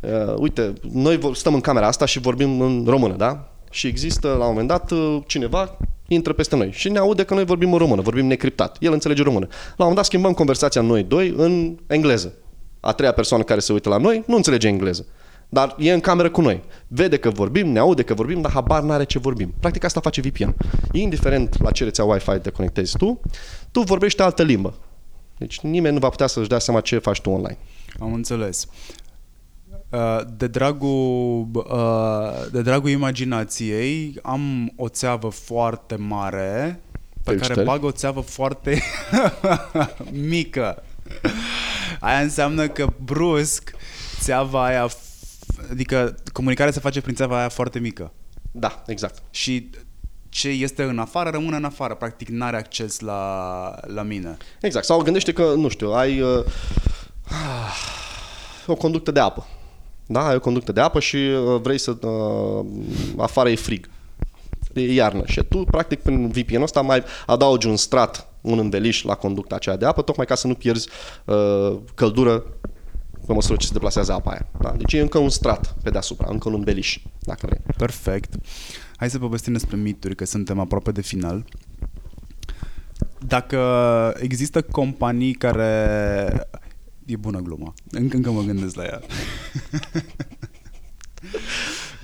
Uh, 0.00 0.34
uite, 0.36 0.72
noi 0.92 1.16
vor- 1.18 1.34
stăm 1.36 1.54
în 1.54 1.60
camera 1.60 1.86
asta 1.86 2.04
și 2.04 2.18
vorbim 2.18 2.60
în 2.60 2.84
română, 2.88 3.14
da? 3.14 3.52
Și 3.78 3.86
există, 3.86 4.28
la 4.28 4.44
un 4.44 4.50
moment 4.50 4.68
dat, 4.68 4.90
uh, 4.90 5.18
cineva 5.26 5.76
intră 6.08 6.32
peste 6.32 6.56
noi 6.56 6.70
și 6.72 6.88
ne 6.88 6.98
aude 6.98 7.24
că 7.24 7.34
noi 7.34 7.44
vorbim 7.44 7.72
în 7.72 7.78
română, 7.78 8.00
vorbim 8.00 8.26
necriptat. 8.26 8.76
El 8.80 8.92
înțelege 8.92 9.22
română. 9.22 9.46
La 9.50 9.54
un 9.56 9.74
moment 9.76 9.96
dat 9.96 10.04
schimbăm 10.04 10.32
conversația 10.32 10.80
noi 10.80 11.02
doi 11.02 11.34
în 11.36 11.78
engleză. 11.86 12.32
A 12.80 12.92
treia 12.92 13.12
persoană 13.12 13.42
care 13.42 13.60
se 13.60 13.72
uită 13.72 13.88
la 13.88 13.96
noi 13.96 14.24
nu 14.26 14.36
înțelege 14.36 14.68
engleză. 14.68 15.06
Dar 15.48 15.74
e 15.78 15.92
în 15.92 16.00
cameră 16.00 16.30
cu 16.30 16.40
noi. 16.40 16.62
Vede 16.86 17.16
că 17.16 17.30
vorbim, 17.30 17.68
ne 17.68 17.78
aude 17.78 18.02
că 18.02 18.14
vorbim, 18.14 18.40
dar 18.40 18.50
habar 18.50 18.82
n-are 18.82 19.04
ce 19.04 19.18
vorbim. 19.18 19.54
Practic 19.60 19.84
asta 19.84 20.00
face 20.00 20.20
VPN. 20.20 20.54
Indiferent 20.92 21.62
la 21.62 21.70
ce 21.70 21.84
rețea 21.84 22.04
Wi-Fi 22.04 22.38
te 22.42 22.50
conectezi 22.50 22.96
tu, 22.96 23.20
tu 23.70 23.80
vorbești 23.80 24.22
altă 24.22 24.42
limbă. 24.42 24.74
Deci 25.36 25.60
nimeni 25.60 25.94
nu 25.94 26.00
va 26.00 26.08
putea 26.08 26.26
să-și 26.26 26.48
dea 26.48 26.58
seama 26.58 26.80
ce 26.80 26.98
faci 26.98 27.20
tu 27.20 27.30
online. 27.30 27.58
Am 28.00 28.12
înțeles. 28.12 28.66
Uh, 29.90 30.20
De 30.36 30.46
dragul, 30.46 31.48
uh, 31.52 32.50
de 32.52 32.62
dragul 32.62 32.90
imaginației 32.90 34.18
am 34.22 34.72
o 34.76 34.88
țeavă 34.88 35.28
foarte 35.28 35.96
mare 35.96 36.80
pe 37.12 37.34
care 37.34 37.36
Felicitări. 37.36 37.66
bag 37.66 37.84
o 37.84 37.90
țeavă 37.90 38.20
foarte 38.20 38.82
mică. 40.12 40.82
Aia 42.00 42.18
înseamnă 42.20 42.68
că 42.68 42.86
brusc 43.04 43.72
țeava 44.20 44.64
aia, 44.64 44.88
f- 44.88 45.70
adică 45.70 46.14
comunicarea 46.32 46.72
se 46.72 46.80
face 46.80 47.00
prin 47.00 47.14
țeava 47.14 47.38
aia 47.38 47.48
foarte 47.48 47.78
mică. 47.78 48.12
Da, 48.50 48.82
exact. 48.86 49.22
Și 49.30 49.70
ce 50.28 50.48
este 50.48 50.82
în 50.82 50.98
afară 50.98 51.30
rămâne 51.30 51.56
în 51.56 51.64
afară, 51.64 51.94
practic 51.94 52.28
n-are 52.28 52.56
acces 52.56 53.00
la, 53.00 53.74
la 53.86 54.02
mine. 54.02 54.36
Exact. 54.60 54.84
Sau 54.84 55.02
gândește 55.02 55.32
că, 55.32 55.52
nu 55.56 55.68
știu, 55.68 55.90
ai 55.92 56.20
uh, 56.20 56.44
o 58.66 58.74
conductă 58.74 59.10
de 59.10 59.20
apă. 59.20 59.46
Da, 60.10 60.26
ai 60.26 60.34
o 60.34 60.40
conductă 60.40 60.72
de 60.72 60.80
apă 60.80 61.00
și 61.00 61.16
uh, 61.16 61.60
vrei 61.60 61.78
să... 61.78 61.90
Uh, 61.90 62.66
afară 63.16 63.48
e 63.48 63.56
frig. 63.56 63.88
E 64.72 64.92
iarnă 64.92 65.22
și 65.26 65.42
tu, 65.42 65.58
practic, 65.58 66.00
prin 66.00 66.28
VPN-ul 66.28 66.62
ăsta 66.62 66.80
mai 66.80 67.02
adaugi 67.26 67.66
un 67.66 67.76
strat, 67.76 68.32
un 68.40 68.58
înveliș 68.58 69.02
la 69.02 69.14
conducta 69.14 69.54
aceea 69.54 69.76
de 69.76 69.86
apă, 69.86 70.02
tocmai 70.02 70.26
ca 70.26 70.34
să 70.34 70.46
nu 70.46 70.54
pierzi 70.54 70.88
uh, 71.24 71.76
căldură 71.94 72.44
pe 73.26 73.32
măsură 73.32 73.56
ce 73.56 73.66
se 73.66 73.72
deplasează 73.72 74.12
apa 74.12 74.30
aia. 74.30 74.46
Da? 74.60 74.74
Deci 74.76 74.92
e 74.92 75.00
încă 75.00 75.18
un 75.18 75.28
strat 75.28 75.74
pe 75.82 75.90
deasupra, 75.90 76.26
încă 76.30 76.48
un 76.48 76.54
înveliș, 76.54 76.98
dacă 77.20 77.46
vrei. 77.46 77.60
Perfect. 77.76 78.34
Hai 78.96 79.10
să 79.10 79.18
povestim 79.18 79.52
despre 79.52 79.76
mituri, 79.76 80.14
că 80.14 80.24
suntem 80.24 80.58
aproape 80.58 80.90
de 80.90 81.00
final. 81.00 81.44
Dacă 83.26 83.58
există 84.20 84.62
companii 84.62 85.32
care... 85.32 86.48
E 87.08 87.16
bună 87.16 87.40
gluma. 87.40 87.74
Încă, 87.90 88.16
încă 88.16 88.30
mă 88.30 88.42
gândesc 88.42 88.74
la 88.74 88.84
ea. 88.84 89.00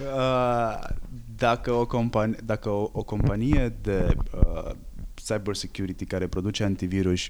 Uh, 0.01 0.89
dacă 1.37 1.73
o 1.73 1.87
companie, 1.87 2.37
dacă 2.45 2.69
o, 2.69 2.89
o 2.93 3.03
companie 3.03 3.77
de 3.83 4.17
uh, 4.35 4.71
cyber 5.15 5.55
security 5.55 6.05
care 6.05 6.27
produce 6.27 6.65
antivirus 6.65 7.29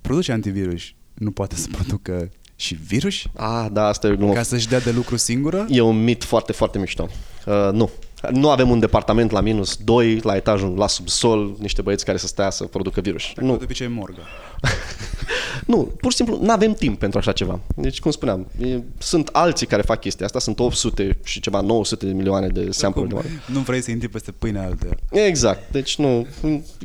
produce 0.00 0.32
antivirus 0.32 0.82
nu 1.14 1.30
poate 1.30 1.56
să 1.56 1.68
producă 1.72 2.30
și 2.56 2.74
virus? 2.74 3.24
Ah, 3.36 3.66
da, 3.72 3.86
asta 3.86 4.06
e 4.06 4.10
o 4.10 4.16
glumă. 4.16 4.32
Ca 4.32 4.42
să-și 4.42 4.68
dea 4.68 4.80
de 4.80 4.90
lucru 4.90 5.16
singură? 5.16 5.66
E 5.68 5.80
un 5.80 6.04
mit 6.04 6.24
foarte, 6.24 6.52
foarte 6.52 6.78
mișto. 6.78 7.08
Uh, 7.46 7.72
nu. 7.72 7.90
Nu 8.32 8.50
avem 8.50 8.70
un 8.70 8.78
departament 8.78 9.30
la 9.30 9.40
minus 9.40 9.76
2, 9.76 10.20
la 10.22 10.36
etajul, 10.36 10.74
la 10.76 10.86
subsol, 10.86 11.56
niște 11.58 11.82
băieți 11.82 12.04
care 12.04 12.18
să 12.18 12.26
stea 12.26 12.50
să 12.50 12.64
producă 12.64 13.00
virus. 13.00 13.22
Dacă 13.34 13.46
nu. 13.46 13.56
de 13.56 13.64
obicei 13.64 13.88
morgă. 13.88 14.20
nu, 15.66 15.92
pur 16.00 16.10
și 16.10 16.16
simplu 16.16 16.38
nu 16.42 16.50
avem 16.50 16.72
timp 16.72 16.98
pentru 16.98 17.18
așa 17.18 17.32
ceva. 17.32 17.60
Deci, 17.76 18.00
cum 18.00 18.10
spuneam, 18.10 18.46
e, 18.60 18.78
sunt 18.98 19.28
alții 19.32 19.66
care 19.66 19.82
fac 19.82 20.00
chestia 20.00 20.26
asta, 20.26 20.38
sunt 20.38 20.60
800 20.60 21.18
și 21.24 21.40
ceva, 21.40 21.60
900 21.60 22.06
de 22.06 22.12
milioane 22.12 22.46
de 22.46 22.70
sample-uri. 22.70 23.10
de 23.10 23.14
oameni. 23.14 23.42
Nu 23.46 23.60
vrei 23.60 23.82
să 23.82 23.90
intri 23.90 24.08
peste 24.08 24.32
pâinea 24.32 24.64
altă. 24.64 24.88
Exact. 25.10 25.72
Deci 25.72 25.96
nu, 25.96 26.26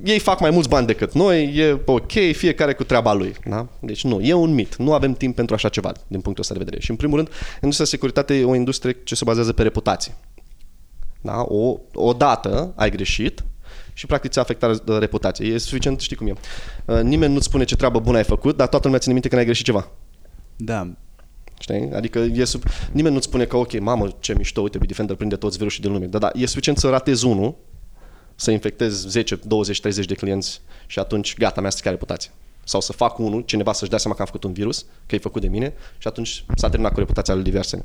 ei 0.04 0.20
fac 0.20 0.40
mai 0.40 0.50
mulți 0.50 0.70
bani 0.70 0.88
decât 0.88 1.14
noi, 1.14 1.56
e 1.56 1.82
ok, 1.86 2.12
fiecare 2.12 2.74
cu 2.74 2.84
treaba 2.84 3.14
lui. 3.14 3.36
Da? 3.50 3.68
Deci 3.80 4.04
nu, 4.04 4.22
e 4.22 4.34
un 4.34 4.54
mit. 4.54 4.76
Nu 4.76 4.94
avem 4.94 5.14
timp 5.14 5.36
pentru 5.36 5.56
așa 5.56 5.70
ceva, 5.70 5.92
din 6.08 6.22
punctul 6.22 6.44
ăsta 6.44 6.54
de 6.54 6.60
vedere. 6.60 6.82
Și 6.82 6.90
în 6.90 6.96
primul 6.96 7.16
rând, 7.16 7.30
industria 7.62 7.86
de 7.86 7.92
securitate 7.92 8.34
e 8.34 8.44
o 8.44 8.56
industrie 8.56 8.98
ce 9.04 9.16
se 9.16 9.24
bazează 9.24 9.54
pe 9.54 9.64
reputație. 9.64 10.14
Da? 11.24 11.46
O, 11.48 11.80
o 11.94 12.14
dată 12.14 12.74
ai 12.76 12.92
greșit 12.92 13.44
și 13.94 14.06
practic 14.06 14.32
ți-a 14.32 14.42
afectat 14.42 15.00
reputația. 15.00 15.46
E 15.46 15.58
suficient, 15.58 16.00
știi 16.00 16.16
cum 16.16 16.28
e. 16.28 16.34
Uh, 16.86 17.02
Nimeni 17.02 17.34
nu-ți 17.34 17.46
spune 17.46 17.64
ce 17.64 17.76
treabă 17.76 18.00
bună 18.00 18.18
ai 18.18 18.24
făcut, 18.24 18.58
dar 18.58 18.68
toată 18.68 18.86
lumea 18.86 19.00
ține 19.00 19.14
minte 19.14 19.28
că 19.28 19.36
n-ai 19.36 19.46
greșit 19.46 19.66
ceva. 19.66 19.88
Da. 20.56 20.94
Știi? 21.60 21.90
Adică 21.94 22.20
e 22.20 22.44
sub... 22.44 22.64
nimeni 22.92 23.14
nu-ți 23.14 23.28
spune 23.28 23.46
că, 23.46 23.58
ok, 23.58 23.80
mamă, 23.80 24.08
ce 24.20 24.34
mișto, 24.34 24.62
uite, 24.62 24.78
Bitdefender 24.78 25.16
prinde 25.16 25.36
toți 25.36 25.58
virusii 25.58 25.82
din 25.82 25.92
lume. 25.92 26.06
Da, 26.06 26.18
da, 26.18 26.30
e 26.34 26.46
suficient 26.46 26.78
să 26.78 26.90
ratezi 26.90 27.26
unul, 27.26 27.56
să 28.36 28.52
infectezi 28.52 29.08
10, 29.08 29.36
20, 29.36 29.80
30 29.80 30.06
de 30.06 30.14
clienți 30.14 30.62
și 30.88 31.00
atunci 31.00 31.38
gata, 31.38 31.62
mi-a 31.62 31.70
stricat 31.70 31.92
reputația. 31.92 32.32
Sau 32.64 32.82
să 32.82 32.92
fac 32.92 33.18
unul, 33.18 33.42
cineva 33.42 33.74
să-și 33.74 33.90
dea 33.90 34.00
seama 34.00 34.16
că 34.16 34.22
am 34.22 34.28
făcut 34.28 34.44
un 34.44 34.54
virus, 34.54 34.86
că 35.06 35.16
e 35.16 35.18
făcut 35.18 35.42
de 35.42 35.48
mine 35.48 35.74
și 35.98 36.08
atunci 36.08 36.46
s-a 36.56 36.70
terminat 36.70 36.94
cu 36.94 37.00
reputația 37.00 37.34
lui 37.34 37.44
diverse. 37.44 37.82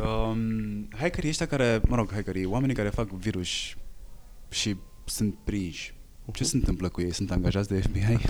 Um, 0.00 0.88
hackerii 0.98 1.28
ăștia 1.28 1.46
care, 1.46 1.80
mă 1.88 1.96
rog, 1.96 2.12
hackerii, 2.12 2.44
oamenii 2.44 2.74
care 2.74 2.88
fac 2.88 3.08
virus 3.08 3.48
și 4.48 4.76
sunt 5.04 5.34
prinși, 5.44 5.94
ce 6.32 6.44
se 6.44 6.56
întâmplă 6.56 6.88
cu 6.88 7.00
ei? 7.00 7.12
Sunt 7.12 7.30
angajați 7.30 7.68
de 7.68 7.80
FBI? 7.80 8.18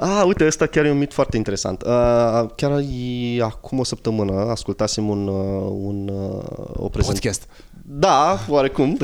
Ah, 0.00 0.22
uite, 0.26 0.46
ăsta 0.46 0.66
chiar 0.66 0.84
e 0.84 0.90
un 0.90 0.98
mit 0.98 1.12
foarte 1.12 1.36
interesant. 1.36 1.82
Uh, 1.82 2.50
chiar 2.56 2.78
e, 2.78 3.42
acum 3.42 3.78
o 3.78 3.84
săptămână 3.84 4.32
ascultasem 4.32 5.08
un, 5.08 5.26
uh, 5.26 5.70
un, 5.70 6.08
uh, 6.08 6.42
o 6.72 6.88
prezentare. 6.88 7.12
Podcast. 7.12 7.48
Da, 7.82 8.38
oarecum. 8.48 8.96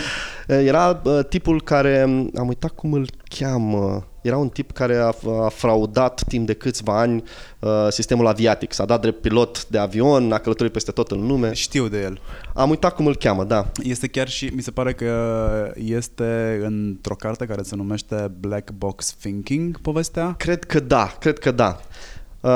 Era 0.46 1.02
uh, 1.04 1.20
tipul 1.28 1.62
care, 1.62 2.00
am 2.36 2.48
uitat 2.48 2.70
cum 2.70 2.92
îl 2.92 3.08
cheamă, 3.38 4.06
era 4.22 4.36
un 4.36 4.48
tip 4.48 4.72
care 4.72 4.96
a, 4.96 5.14
a 5.44 5.48
fraudat 5.48 6.22
timp 6.28 6.46
de 6.46 6.54
câțiva 6.54 6.98
ani 6.98 7.22
uh, 7.58 7.86
sistemul 7.90 8.26
aviatic. 8.26 8.72
S-a 8.72 8.84
dat 8.84 9.00
drept 9.00 9.20
pilot 9.20 9.66
de 9.68 9.78
avion, 9.78 10.32
a 10.32 10.38
călătorit 10.38 10.72
peste 10.72 10.92
tot 10.92 11.10
în 11.10 11.26
lume. 11.26 11.52
Știu 11.52 11.88
de 11.88 12.00
el. 12.00 12.20
Am 12.54 12.70
uitat 12.70 12.94
cum 12.94 13.06
îl 13.06 13.16
cheamă, 13.16 13.44
da. 13.44 13.70
Este 13.82 14.06
chiar 14.06 14.28
și, 14.28 14.50
mi 14.54 14.62
se 14.62 14.70
pare 14.70 14.92
că 14.92 15.72
este 15.74 16.60
într-o 16.64 17.14
carte 17.14 17.46
care 17.46 17.62
se 17.62 17.76
numește 17.76 18.32
Black 18.40 18.70
Box 18.70 19.14
Thinking, 19.20 19.80
povestea. 19.80 20.34
Cred 20.38 20.64
că 20.64 20.80
da, 20.80 21.16
cred 21.18 21.38
că 21.38 21.50
da. 21.50 21.80
Uh, 22.42 22.48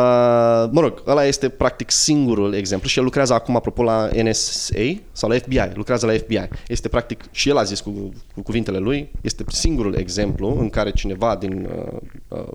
mă 0.70 0.80
rog, 0.80 1.02
ăla 1.06 1.24
este 1.24 1.48
practic 1.48 1.90
singurul 1.90 2.54
exemplu 2.54 2.88
și 2.88 2.98
el 2.98 3.04
lucrează 3.04 3.34
acum, 3.34 3.56
apropo, 3.56 3.82
la 3.82 4.08
NSA 4.22 4.80
sau 5.12 5.28
la 5.28 5.36
FBI, 5.36 5.70
lucrează 5.74 6.06
la 6.06 6.12
FBI. 6.12 6.48
Este 6.68 6.88
practic, 6.88 7.24
și 7.30 7.48
el 7.48 7.56
a 7.56 7.62
zis 7.62 7.80
cu, 7.80 8.12
cu 8.34 8.42
cuvintele 8.42 8.78
lui, 8.78 9.10
este 9.20 9.44
singurul 9.48 9.94
exemplu 9.94 10.56
în 10.58 10.70
care 10.70 10.90
cineva 10.90 11.36
din 11.36 11.68
uh, 11.76 12.00
uh, 12.28 12.48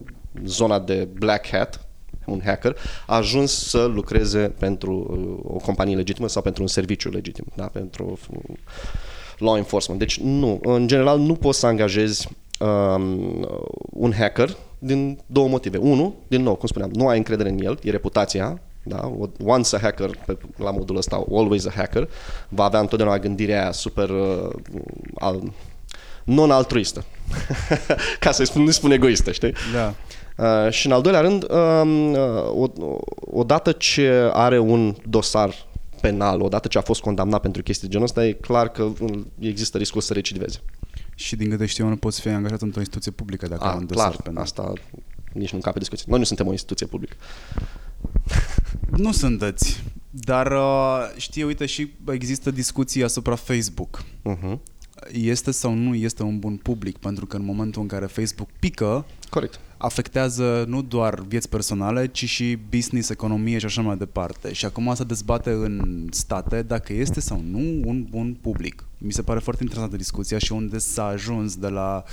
zona 0.46 0.80
de 0.80 1.08
black 1.14 1.48
hat, 1.48 1.88
un 2.26 2.42
hacker, 2.46 2.78
a 3.08 3.16
ajuns 3.16 3.52
să 3.70 3.84
lucreze 3.86 4.54
pentru 4.60 4.94
uh, 5.10 5.54
o 5.56 5.58
companie 5.58 5.96
legitimă 5.96 6.28
sau 6.28 6.42
pentru 6.42 6.62
un 6.62 6.68
serviciu 6.68 7.10
legitim, 7.10 7.46
da? 7.56 7.66
pentru 7.66 8.20
uh, 8.32 8.56
law 9.38 9.58
enforcement. 9.58 10.00
Deci 10.00 10.20
nu, 10.20 10.60
în 10.64 10.88
general 10.88 11.20
nu 11.20 11.36
poți 11.36 11.60
să 11.60 11.66
angajezi 11.66 12.30
um, 12.60 13.48
un 13.90 14.14
hacker 14.14 14.56
din 14.84 15.20
două 15.26 15.48
motive. 15.48 15.78
Unu, 15.78 16.16
din 16.28 16.42
nou, 16.42 16.56
cum 16.56 16.68
spuneam, 16.68 16.92
nu 16.94 17.08
ai 17.08 17.18
încredere 17.18 17.50
în 17.50 17.60
el, 17.62 17.80
e 17.84 17.92
reputația, 17.92 18.62
da? 18.84 19.12
Once 19.46 19.76
a 19.76 19.80
hacker, 19.80 20.10
pe, 20.26 20.38
la 20.58 20.72
modul 20.72 20.98
ăsta, 20.98 21.26
always 21.32 21.66
a 21.66 21.72
hacker, 21.76 22.10
va 22.50 22.64
avea 22.64 22.80
întotdeauna 22.80 23.20
gândirea 23.20 23.62
aia 23.62 23.72
super 23.72 24.10
uh, 24.10 24.50
al, 25.16 25.54
non-altruistă. 26.24 27.06
Ca 28.20 28.32
să-i 28.32 28.48
spun, 28.48 28.64
nu 28.64 28.72
spun 28.72 28.92
egoistă, 28.92 29.32
știi? 29.32 29.54
Da. 29.74 29.94
Uh, 30.38 30.72
și 30.72 30.86
în 30.86 30.92
al 30.92 31.02
doilea 31.02 31.22
rând, 31.22 31.46
um, 31.52 32.14
uh, 32.14 32.70
o, 32.78 32.98
odată 33.20 33.72
ce 33.72 34.30
are 34.34 34.60
un 34.60 34.96
dosar 35.10 35.54
penal, 36.02 36.42
odată 36.42 36.68
ce 36.68 36.78
a 36.78 36.82
fost 36.82 37.02
condamnat 37.02 37.42
pentru 37.42 37.64
chestii 37.64 37.88
de 37.88 37.92
genul 37.92 38.08
ăsta, 38.08 38.26
e 38.26 38.32
clar 38.32 38.70
că 38.70 38.88
există 39.40 39.78
riscul 39.78 40.02
să 40.02 40.14
recidiveze. 40.14 40.60
Și 41.22 41.36
din 41.36 41.50
câte 41.50 41.66
știu, 41.66 41.88
nu 41.88 41.96
poți 41.96 42.22
fi 42.22 42.28
angajat 42.28 42.62
într-o 42.62 42.80
instituție 42.80 43.12
publică 43.12 43.48
dacă 43.48 43.64
ai 43.64 43.72
A, 43.72 43.76
un 43.76 43.86
dosar 43.86 44.10
clar, 44.10 44.22
penal. 44.22 44.44
asta 44.44 44.74
nici 45.34 45.52
nu 45.52 45.58
încape 45.58 45.80
discuție. 45.80 46.06
Noi 46.08 46.20
nu 46.20 46.26
suntem 46.26 46.48
o 46.48 46.52
instituție 46.52 46.86
publică. 46.86 47.16
Nu 48.90 49.12
sunteți. 49.12 49.84
Dar 50.10 50.52
uh, 50.52 51.14
știi, 51.18 51.44
uite, 51.44 51.66
și 51.66 51.92
există 52.12 52.52
discuții 52.52 53.04
asupra 53.04 53.36
Facebook. 53.36 54.04
Uh-huh. 54.04 54.58
Este 55.12 55.52
sau 55.52 55.74
nu 55.74 55.96
este 55.96 56.24
un 56.24 56.40
bun 56.40 56.56
public? 56.58 56.98
Pentru 56.98 57.26
că 57.26 57.36
în 57.38 57.46
momentul 57.46 57.82
în 57.82 57.88
care 57.88 58.06
Facebook 58.06 58.50
pică, 58.60 59.06
Corect. 59.30 59.60
afectează 59.78 60.66
nu 60.68 60.82
doar 60.82 61.20
vieți 61.20 61.50
personale, 61.50 62.08
ci 62.08 62.26
și 62.26 62.58
business, 62.70 63.10
economie 63.10 63.58
și 63.58 63.66
așa 63.66 63.82
mai 63.82 63.98
departe. 63.98 64.54
Și 64.54 64.66
acum 64.66 64.94
se 64.96 65.04
dezbate 65.04 65.50
în 65.50 66.08
state 66.12 66.62
dacă 66.62 66.94
este 66.94 67.20
sau 67.20 67.44
nu 67.50 67.60
un 67.84 68.06
bun 68.10 68.38
public. 68.42 68.86
Mi 69.04 69.12
se 69.12 69.22
pare 69.22 69.40
foarte 69.40 69.64
interesantă 69.64 69.96
discuția 69.98 70.38
și 70.38 70.52
unde 70.52 70.78
s-a 70.78 71.06
ajuns 71.06 71.56
de 71.56 71.68
la 71.68 72.04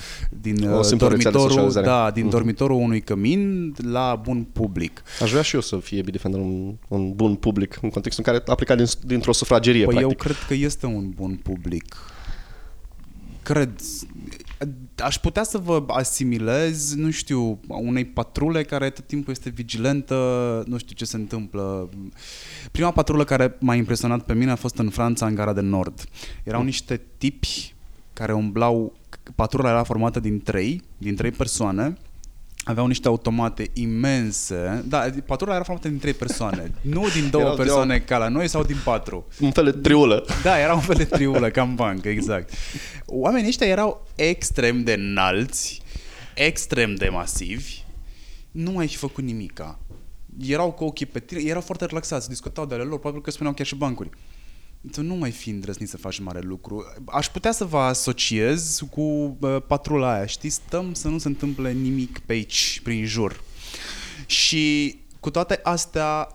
din 0.40 0.68
O 0.70 0.78
uh, 0.78 0.84
simplă 0.84 1.08
rețea 1.08 1.30
de 1.30 1.36
dormitorul, 1.36 1.48
socializare. 1.48 1.86
da, 1.86 2.10
din 2.10 2.22
Mhm. 2.22 2.30
dormitorul 2.32 2.76
unui 2.76 3.00
cămin 3.00 3.74
la 3.82 4.20
bun 4.22 4.42
public. 4.52 5.02
Aș 5.22 5.30
vrea 5.30 5.42
și 5.42 5.54
eu 5.54 5.60
să 5.60 5.76
fie 5.76 6.02
Bitdefender 6.02 6.40
un, 6.40 6.74
un 6.88 7.12
bun 7.12 7.34
public 7.34 7.78
în 7.82 7.90
contextul 7.90 8.24
în 8.26 8.32
care 8.32 8.44
a 8.50 8.54
plecat 8.54 8.76
din, 8.76 8.86
dintr-o 9.06 9.32
sufragerie, 9.32 9.84
Păi 9.84 9.94
eu 9.94 10.08
practic. 10.08 10.18
cred 10.22 10.36
că 10.48 10.54
este 10.64 10.86
un 10.86 11.10
bun 11.10 11.40
public. 11.42 11.96
Cred. 13.42 13.70
Aș 15.04 15.18
putea 15.18 15.42
să 15.42 15.58
vă 15.58 15.84
asimilez, 15.86 16.94
nu 16.94 17.10
știu, 17.10 17.60
unei 17.66 18.04
patrule 18.04 18.62
care 18.62 18.90
tot 18.90 19.06
timpul 19.06 19.32
este 19.32 19.50
vigilentă, 19.50 20.14
nu 20.66 20.78
știu 20.78 20.94
ce 20.94 21.04
se 21.04 21.16
întâmplă. 21.16 21.88
Prima 22.70 22.90
patrulă 22.90 23.24
care 23.24 23.56
m-a 23.60 23.74
impresionat 23.74 24.24
pe 24.24 24.34
mine 24.34 24.50
a 24.50 24.56
fost 24.56 24.78
în 24.78 24.90
Franța, 24.90 25.26
în 25.26 25.34
Gara 25.34 25.52
de 25.52 25.60
Nord. 25.60 26.04
Erau 26.44 26.62
niște 26.62 27.00
tipi 27.18 27.74
care 28.12 28.32
umblau, 28.32 28.96
patrula 29.34 29.68
era 29.68 29.82
formată 29.82 30.20
din 30.20 30.42
trei, 30.42 30.82
din 30.98 31.14
trei 31.14 31.30
persoane, 31.30 31.96
aveau 32.68 32.86
niște 32.86 33.08
automate 33.08 33.70
imense. 33.72 34.84
Da, 34.86 35.08
patrula 35.26 35.54
era 35.54 35.62
formată 35.64 35.88
din 35.88 35.98
trei 35.98 36.12
persoane, 36.12 36.72
nu 36.94 37.08
din 37.08 37.30
două 37.30 37.42
Erau- 37.42 37.56
persoane 37.56 37.98
ca 37.98 38.18
la 38.18 38.28
noi 38.28 38.48
sau 38.48 38.62
din 38.62 38.76
patru. 38.84 39.26
Un 39.40 39.50
fel 39.50 39.64
de 39.64 39.72
triulă. 39.72 40.24
Da, 40.42 40.58
era 40.60 40.74
un 40.74 40.80
fel 40.80 40.96
de 40.96 41.04
triulă, 41.04 41.50
cam 41.50 41.74
bancă, 41.74 42.08
exact. 42.08 42.52
Oamenii 43.06 43.48
ăștia 43.48 43.66
erau 43.66 44.06
extrem 44.14 44.82
de 44.84 44.92
înalți, 44.92 45.82
extrem 46.34 46.94
de 46.94 47.08
masivi, 47.08 47.82
nu 48.50 48.70
mai 48.70 48.86
fi 48.86 48.96
făcut 48.96 49.24
nimica. 49.24 49.78
Erau 50.46 50.72
cu 50.72 50.84
ochii 50.84 51.06
pe 51.06 51.18
tine, 51.20 51.40
erau 51.44 51.60
foarte 51.60 51.84
relaxați, 51.84 52.28
discutau 52.28 52.66
de 52.66 52.74
ale 52.74 52.82
lor, 52.82 52.98
probabil 52.98 53.22
că 53.22 53.30
spuneau 53.30 53.54
chiar 53.54 53.66
și 53.66 53.74
bancuri. 53.74 54.10
Tu 54.92 55.02
nu 55.02 55.14
mai 55.14 55.30
fi 55.30 55.50
îndrăznit 55.50 55.88
să 55.88 55.96
faci 55.96 56.18
mare 56.18 56.40
lucru. 56.42 56.84
Aș 57.04 57.28
putea 57.28 57.52
să 57.52 57.64
vă 57.64 57.78
asociez 57.78 58.82
cu 58.90 59.00
uh, 59.40 59.56
patrula 59.66 60.12
aia, 60.14 60.26
știi? 60.26 60.50
Stăm 60.50 60.92
să 60.92 61.08
nu 61.08 61.18
se 61.18 61.28
întâmple 61.28 61.72
nimic 61.72 62.18
pe 62.18 62.32
aici, 62.32 62.80
prin 62.84 63.04
jur. 63.04 63.40
Și 64.26 64.96
cu 65.20 65.30
toate 65.30 65.60
astea 65.62 66.28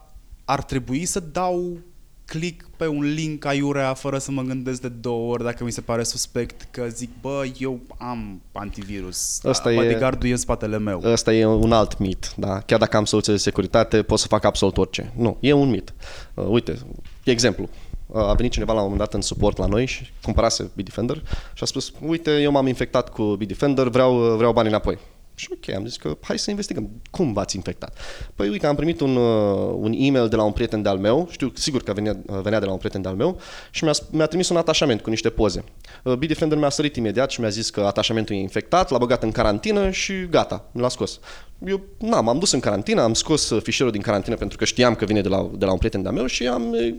ar 0.45 0.63
trebui 0.63 1.05
să 1.05 1.19
dau 1.19 1.77
click 2.25 2.69
pe 2.77 2.87
un 2.87 3.13
link 3.13 3.45
aiurea 3.45 3.93
fără 3.93 4.17
să 4.17 4.31
mă 4.31 4.41
gândesc 4.41 4.81
de 4.81 4.87
două 4.87 5.31
ori 5.31 5.43
dacă 5.43 5.63
mi 5.63 5.71
se 5.71 5.81
pare 5.81 6.03
suspect 6.03 6.67
că 6.71 6.87
zic, 6.89 7.09
bă, 7.21 7.45
eu 7.59 7.79
am 7.97 8.41
antivirus. 8.51 9.39
Ăsta 9.43 9.71
e- 9.71 9.75
Bodyguard-ul 9.75 10.29
e 10.29 10.31
în 10.31 10.37
spatele 10.37 10.77
meu. 10.77 11.01
Ăsta 11.05 11.33
e 11.33 11.45
un 11.45 11.71
alt 11.71 11.97
mit, 11.97 12.33
da? 12.37 12.59
Chiar 12.59 12.79
dacă 12.79 12.97
am 12.97 13.05
soluție 13.05 13.33
de 13.33 13.39
securitate, 13.39 14.03
pot 14.03 14.19
să 14.19 14.27
fac 14.27 14.43
absolut 14.43 14.77
orice. 14.77 15.13
Nu, 15.15 15.37
e 15.39 15.53
un 15.53 15.69
mit. 15.69 15.93
Uh, 16.33 16.45
uite, 16.47 16.77
exemplu. 17.23 17.69
Uh, 18.14 18.22
a 18.22 18.34
venit 18.34 18.52
cineva 18.52 18.73
la 18.73 18.80
un 18.80 18.84
moment 18.84 19.02
dat 19.02 19.14
în 19.14 19.22
suport 19.22 19.57
la 19.57 19.65
noi 19.65 19.85
și 19.85 20.11
cumpărase 20.22 20.72
Bitdefender 20.76 21.22
și 21.53 21.64
a 21.64 21.65
spus, 21.65 21.94
uite, 22.06 22.41
eu 22.41 22.52
m-am 22.52 22.68
infectat 22.68 23.10
cu 23.10 23.23
Bitdefender, 23.23 23.88
vreau, 23.88 24.35
vreau 24.35 24.53
bani 24.53 24.68
înapoi. 24.68 24.98
Și 25.35 25.49
ok, 25.52 25.76
am 25.76 25.85
zis 25.85 25.98
că 25.98 26.18
hai 26.22 26.40
să 26.40 26.49
investigăm. 26.49 26.90
Cum 27.11 27.34
v-ați 27.34 27.56
infectat? 27.56 27.98
Păi 28.35 28.49
uite, 28.49 28.68
am 28.68 28.76
primit 28.76 28.99
un, 28.99 29.15
uh, 29.15 29.76
un 29.76 29.94
e-mail 29.98 30.27
de 30.30 30.35
la 30.35 30.44
un 30.44 30.52
prieten 30.52 30.81
de-al 30.81 30.98
meu, 30.98 31.27
știu 31.31 31.52
sigur 31.56 31.84
că 31.84 31.94
venea, 31.94 32.18
uh, 32.26 32.40
venea 32.41 32.60
de 32.60 32.65
la 32.65 32.72
un 32.72 32.77
prieten 32.77 33.02
de-al 33.02 33.15
meu 33.15 33.40
și 33.72 33.84
mi-a, 33.84 33.94
mi-a 34.11 34.26
trimis 34.26 34.49
un 34.49 34.57
atașament 34.57 35.02
cu 35.02 35.10
niște 35.10 35.30
poze. 35.30 35.64
Uh, 36.03 36.14
Bitdefender 36.14 36.57
mi-a 36.57 36.69
sărit 36.69 36.95
imediat 36.95 37.30
și 37.30 37.40
mi-a 37.40 37.49
zis 37.49 37.69
că 37.69 37.81
atașamentul 37.81 38.35
e 38.35 38.40
infectat, 38.40 38.90
l-a 38.90 38.98
băgat 38.98 39.23
în 39.23 39.31
carantină 39.31 39.90
și 39.90 40.27
gata, 40.30 40.65
l-a 40.72 40.90
scos. 40.90 41.19
Eu, 41.65 41.81
na, 41.98 42.22
m-am 42.22 42.40
dus 42.40 42.52
în 42.52 42.60
carantină, 42.60 43.02
am 43.02 43.14
scos 43.14 43.49
uh, 43.49 43.61
fișierul 43.61 43.91
din 43.91 44.02
carantină 44.02 44.35
pentru 44.35 44.57
că 44.57 44.65
știam 44.65 44.95
că 44.95 45.06
vine 45.06 45.22
de 45.22 45.27
la, 45.27 45.49
de 45.57 45.65
la 45.65 45.72
un 45.72 45.77
prieten 45.77 46.02
de-al 46.02 46.14
meu 46.14 46.26
și 46.26 46.48
am, 46.48 46.72
uh, 46.72 46.95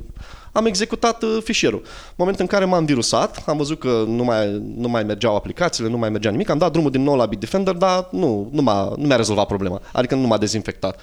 am 0.53 0.67
executat 0.67 1.23
uh, 1.23 1.39
fișierul. 1.43 1.81
În 1.85 2.15
momentul 2.17 2.43
în 2.43 2.49
care 2.49 2.65
m-am 2.65 2.85
virusat, 2.85 3.43
am 3.47 3.57
văzut 3.57 3.79
că 3.79 4.05
nu 4.07 4.25
mai, 4.25 4.63
nu 4.77 4.89
mai 4.89 5.03
mergeau 5.03 5.37
aplicațiile, 5.37 5.89
nu 5.89 5.99
mai 5.99 6.11
mergea 6.11 6.31
nimic, 6.31 6.49
am 6.49 6.59
dat 6.59 6.73
drumul 6.73 6.91
din 6.91 7.03
nou 7.03 7.17
la 7.17 7.27
Bitdefender, 7.27 7.75
dar 7.75 8.09
nu, 8.11 8.49
nu, 8.53 8.63
m-a, 8.63 8.95
nu 8.97 9.07
mi-a 9.07 9.17
rezolvat 9.17 9.47
problema, 9.47 9.81
adică 9.93 10.15
nu 10.15 10.27
m-a 10.27 10.39
dezinfectat. 10.39 11.01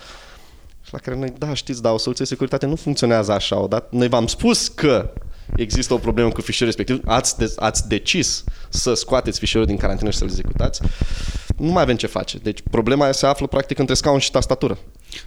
Și 0.82 0.94
la 0.94 1.00
care 1.00 1.18
noi, 1.18 1.34
da, 1.38 1.54
știți, 1.54 1.82
da, 1.82 1.92
o 1.92 1.98
soluție 1.98 2.24
de 2.24 2.30
securitate 2.30 2.66
nu 2.66 2.76
funcționează 2.76 3.32
așa, 3.32 3.60
o 3.60 3.68
dat. 3.68 3.92
Noi 3.92 4.08
v-am 4.08 4.28
spus 4.28 4.68
că 4.68 5.14
există 5.56 5.94
o 5.94 5.98
problemă 5.98 6.30
cu 6.30 6.42
fișierul 6.42 6.76
respectiv, 6.76 7.08
ați, 7.10 7.38
de, 7.38 7.54
ați 7.56 7.88
decis 7.88 8.44
să 8.70 8.94
scoateți 8.94 9.40
fișierul 9.40 9.68
din 9.68 9.78
carantină 9.78 10.10
și 10.10 10.18
să-l 10.18 10.28
executați, 10.28 10.82
nu 11.62 11.72
mai 11.72 11.82
avem 11.82 11.96
ce 11.96 12.08
face. 12.08 12.38
Deci 12.38 12.62
problema 12.72 13.12
se 13.12 13.26
află 13.26 13.48
practic 13.48 13.80
între 13.80 13.96
scaun 13.96 14.20
și 14.20 14.32
tastatură. 14.32 14.78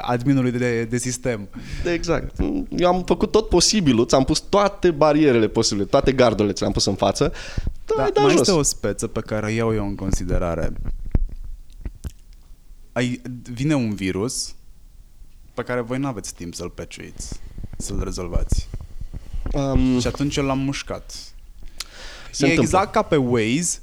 adminului 0.00 0.50
de, 0.50 0.84
de 0.84 0.98
sistem. 0.98 1.48
Exact. 1.92 2.36
Eu 2.76 2.88
am 2.88 3.02
făcut 3.06 3.30
tot 3.30 3.48
posibilul, 3.48 4.06
ți-am 4.06 4.24
pus 4.24 4.38
toate 4.38 4.90
barierele 4.90 5.48
posibile, 5.48 5.86
toate 5.86 6.12
gardurile 6.12 6.52
ți 6.52 6.60
le-am 6.60 6.72
pus 6.72 6.84
în 6.84 6.94
față. 6.94 7.32
Da, 7.96 8.08
da 8.14 8.20
mai 8.20 8.30
jos. 8.30 8.40
este 8.40 8.52
o 8.52 8.62
speță 8.62 9.06
pe 9.06 9.20
care 9.20 9.52
iau 9.52 9.74
eu 9.74 9.86
în 9.86 9.94
considerare. 9.94 10.72
Ai, 12.92 13.22
vine 13.52 13.74
un 13.74 13.94
virus 13.94 14.54
pe 15.54 15.62
care 15.62 15.80
voi 15.80 15.98
nu 15.98 16.06
aveți 16.06 16.34
timp 16.34 16.54
să-l 16.54 16.70
peciuiți, 16.70 17.40
să-l 17.76 18.00
rezolvați. 18.04 18.68
Um, 19.52 20.00
și 20.00 20.06
atunci 20.06 20.36
eu 20.36 20.44
l-am 20.44 20.58
mușcat. 20.58 21.12
Se 22.30 22.46
e 22.46 22.48
întâmplă. 22.48 22.62
exact 22.62 22.92
ca 22.92 23.02
pe 23.02 23.16
Waze, 23.16 23.78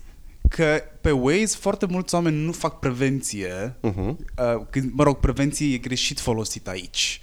că 0.49 0.83
pe 1.01 1.11
Waze 1.11 1.55
foarte 1.59 1.85
mulți 1.85 2.15
oameni 2.15 2.45
nu 2.45 2.51
fac 2.51 2.79
prevenție. 2.79 3.75
Uh-huh. 3.75 4.15
Uh, 4.15 4.65
când, 4.69 4.91
mă 4.93 5.03
rog, 5.03 5.17
prevenție 5.17 5.73
e 5.73 5.77
greșit 5.77 6.19
folosit 6.19 6.67
aici. 6.67 7.21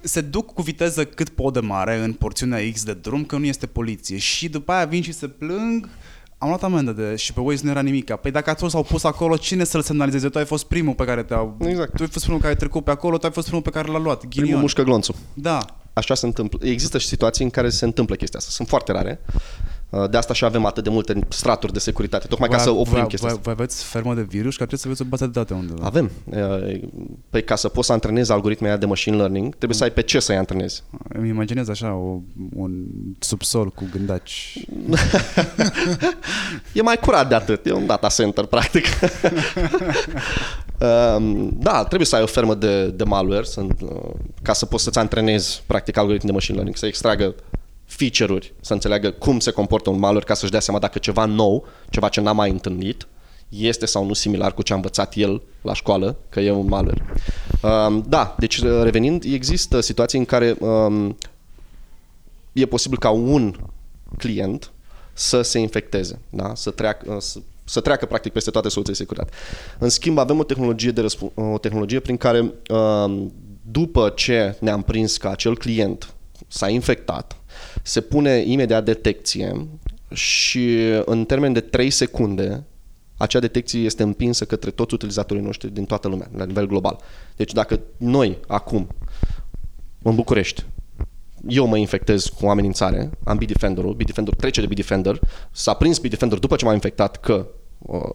Se 0.00 0.20
duc 0.20 0.54
cu 0.54 0.62
viteză 0.62 1.04
cât 1.04 1.28
pot 1.28 1.52
de 1.52 1.60
mare 1.60 1.96
în 1.96 2.12
porțiunea 2.12 2.70
X 2.72 2.82
de 2.82 2.94
drum, 2.94 3.24
că 3.24 3.36
nu 3.36 3.44
este 3.44 3.66
poliție. 3.66 4.18
Și 4.18 4.48
după 4.48 4.72
aia 4.72 4.84
vin 4.84 5.02
și 5.02 5.12
se 5.12 5.28
plâng 5.28 5.88
am 6.42 6.48
luat 6.48 6.62
amendă 6.62 6.92
de, 6.92 7.16
și 7.16 7.32
pe 7.32 7.40
Waze 7.40 7.64
nu 7.64 7.70
era 7.70 7.80
nimic. 7.80 8.14
Păi 8.14 8.30
dacă 8.30 8.54
toți 8.54 8.72
s-au 8.72 8.82
pus 8.82 9.04
acolo, 9.04 9.36
cine 9.36 9.64
să-l 9.64 9.82
semnalizeze? 9.82 10.28
Tu 10.28 10.38
ai 10.38 10.44
fost 10.44 10.64
primul 10.64 10.94
pe 10.94 11.04
care 11.04 11.22
te-au... 11.22 11.56
Exact. 11.60 11.96
Tu 11.96 12.02
ai 12.02 12.08
fost 12.08 12.24
primul 12.24 12.40
care 12.40 12.52
ai 12.52 12.58
trecut 12.58 12.84
pe 12.84 12.90
acolo, 12.90 13.18
tu 13.18 13.26
ai 13.26 13.32
fost 13.32 13.46
primul 13.46 13.62
pe 13.62 13.70
care 13.70 13.88
l-a 13.88 13.98
luat. 13.98 14.20
Ghinion. 14.20 14.44
Primul 14.44 14.60
mușcă 14.60 14.82
glonțul. 14.82 15.14
Da. 15.34 15.79
Așa 15.92 16.14
se 16.14 16.26
întâmplă. 16.26 16.58
Există 16.68 16.98
și 16.98 17.06
situații 17.06 17.44
în 17.44 17.50
care 17.50 17.70
se 17.70 17.84
întâmplă 17.84 18.14
chestia 18.14 18.38
asta. 18.38 18.50
Sunt 18.50 18.68
foarte 18.68 18.92
rare. 18.92 19.20
Uh, 19.90 20.10
de 20.10 20.16
asta 20.16 20.34
și 20.34 20.44
avem 20.44 20.64
atât 20.64 20.84
de 20.84 20.90
multe 20.90 21.18
straturi 21.28 21.72
de 21.72 21.78
securitate, 21.78 22.26
tocmai 22.26 22.48
voi, 22.48 22.56
ca 22.56 22.62
să 22.62 22.70
oprim 22.70 22.92
voi, 22.92 23.06
chestia 23.06 23.28
voi, 23.28 23.38
voi 23.42 23.52
aveți 23.52 23.84
fermă 23.84 24.14
de 24.14 24.22
virus, 24.22 24.56
că 24.56 24.66
trebuie 24.66 24.78
să 24.78 24.86
aveți 24.86 25.02
o 25.02 25.04
bază 25.04 25.24
de 25.24 25.30
date 25.30 25.54
undeva. 25.54 25.86
Avem. 25.86 26.10
Uh, 26.24 26.80
păi 27.30 27.44
ca 27.44 27.56
să 27.56 27.68
poți 27.68 27.86
să 27.86 27.92
antrenezi 27.92 28.32
algoritmele 28.32 28.76
de 28.76 28.86
machine 28.86 29.16
learning, 29.16 29.54
trebuie 29.54 29.78
să 29.78 29.84
ai 29.84 29.90
pe 29.90 30.02
ce 30.02 30.20
să-i 30.20 30.36
antrenezi. 30.36 30.82
Îmi 31.08 31.28
imaginez 31.28 31.68
așa 31.68 31.94
o, 31.94 32.18
un 32.54 32.84
subsol 33.18 33.68
cu 33.68 33.88
gândaci. 33.92 34.64
e 36.72 36.82
mai 36.82 36.96
curat 36.96 37.28
de 37.28 37.34
atât. 37.34 37.66
E 37.66 37.72
un 37.72 37.86
data 37.86 38.08
center, 38.08 38.44
practic. 38.44 38.84
Um, 41.16 41.50
da, 41.58 41.84
trebuie 41.84 42.06
să 42.06 42.16
ai 42.16 42.22
o 42.22 42.26
fermă 42.26 42.54
de, 42.54 42.86
de 42.86 43.04
malware 43.04 43.42
să, 43.42 43.60
uh, 43.60 44.10
ca 44.42 44.52
să 44.52 44.66
poți 44.66 44.84
să-ți 44.84 44.98
antrenezi 44.98 45.62
practic 45.66 45.96
algoritmi 45.96 46.28
de 46.28 46.32
machine 46.32 46.54
learning, 46.54 46.76
să 46.76 46.86
extragă 46.86 47.34
feature-uri, 47.90 48.52
să 48.60 48.72
înțeleagă 48.72 49.10
cum 49.10 49.38
se 49.38 49.50
comportă 49.50 49.90
un 49.90 49.98
malware 49.98 50.24
ca 50.24 50.34
să-și 50.34 50.50
dea 50.50 50.60
seama 50.60 50.80
dacă 50.80 50.98
ceva 50.98 51.24
nou, 51.24 51.66
ceva 51.88 52.08
ce 52.08 52.20
n-a 52.20 52.32
mai 52.32 52.50
întâlnit, 52.50 53.06
este 53.48 53.86
sau 53.86 54.06
nu 54.06 54.12
similar 54.12 54.54
cu 54.54 54.62
ce 54.62 54.72
a 54.72 54.76
învățat 54.76 55.14
el 55.14 55.42
la 55.62 55.74
școală, 55.74 56.16
că 56.28 56.40
e 56.40 56.50
un 56.50 56.68
malware. 56.68 57.04
Um, 57.62 58.04
da, 58.08 58.34
deci 58.38 58.56
uh, 58.56 58.82
revenind, 58.82 59.24
există 59.24 59.80
situații 59.80 60.18
în 60.18 60.24
care 60.24 60.56
um, 60.60 61.16
e 62.52 62.66
posibil 62.66 62.98
ca 62.98 63.10
un 63.10 63.56
client 64.18 64.70
să 65.12 65.42
se 65.42 65.58
infecteze, 65.58 66.18
da? 66.28 66.52
să, 66.54 66.70
treacă, 66.70 67.12
uh, 67.12 67.20
să, 67.20 67.38
să 67.64 67.80
treacă 67.80 68.06
practic 68.06 68.32
peste 68.32 68.50
toate 68.50 68.68
soluțiile 68.68 68.98
de 68.98 69.04
securitate. 69.04 69.36
În 69.78 69.88
schimb, 69.88 70.18
avem 70.18 70.38
o 70.38 70.44
tehnologie, 70.44 70.90
de 70.90 71.04
răsp- 71.04 71.34
o 71.34 71.58
tehnologie 71.58 72.00
prin 72.00 72.16
care 72.16 72.52
um, 72.70 73.32
după 73.70 74.12
ce 74.16 74.56
ne-am 74.60 74.82
prins 74.82 75.16
că 75.16 75.28
acel 75.28 75.56
client 75.56 76.14
s-a 76.48 76.68
infectat, 76.68 77.39
se 77.90 78.00
pune 78.00 78.42
imediat 78.46 78.84
detecție 78.84 79.66
și 80.12 80.76
în 81.04 81.24
termen 81.24 81.52
de 81.52 81.60
3 81.60 81.90
secunde 81.90 82.64
acea 83.16 83.38
detecție 83.38 83.80
este 83.80 84.02
împinsă 84.02 84.44
către 84.44 84.70
toți 84.70 84.94
utilizatorii 84.94 85.42
noștri 85.42 85.70
din 85.70 85.84
toată 85.84 86.08
lumea, 86.08 86.30
la 86.36 86.44
nivel 86.44 86.66
global. 86.66 86.98
Deci 87.36 87.52
dacă 87.52 87.80
noi 87.96 88.38
acum, 88.46 88.88
în 90.02 90.14
București, 90.14 90.64
eu 91.48 91.66
mă 91.66 91.76
infectez 91.76 92.24
cu 92.24 92.46
o 92.46 92.50
amenințare, 92.50 93.10
am 93.24 93.36
Bitdefender-ul, 93.36 93.94
Bitdefender 93.94 94.34
trece 94.34 94.60
de 94.60 94.66
Bitdefender, 94.66 95.20
s-a 95.50 95.74
prins 95.74 95.98
Bitdefender 95.98 96.38
după 96.38 96.56
ce 96.56 96.64
m-a 96.64 96.72
infectat 96.72 97.16
că 97.16 97.46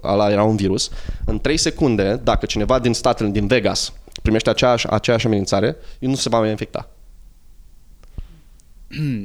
ăla 0.03 0.31
era 0.31 0.43
un 0.43 0.56
virus, 0.56 0.89
în 1.26 1.39
3 1.39 1.57
secunde, 1.57 2.22
dacă 2.23 2.45
cineva 2.45 2.80
din 2.80 2.93
statele, 2.93 3.30
din 3.30 3.47
Vegas, 3.47 3.93
primește 4.22 4.49
aceeași, 4.49 4.88
aceeași 4.88 5.26
amenințare, 5.26 5.76
el 5.99 6.10
nu 6.10 6.15
se 6.15 6.30
va 6.30 6.39
mai 6.39 6.49
infecta. 6.49 6.89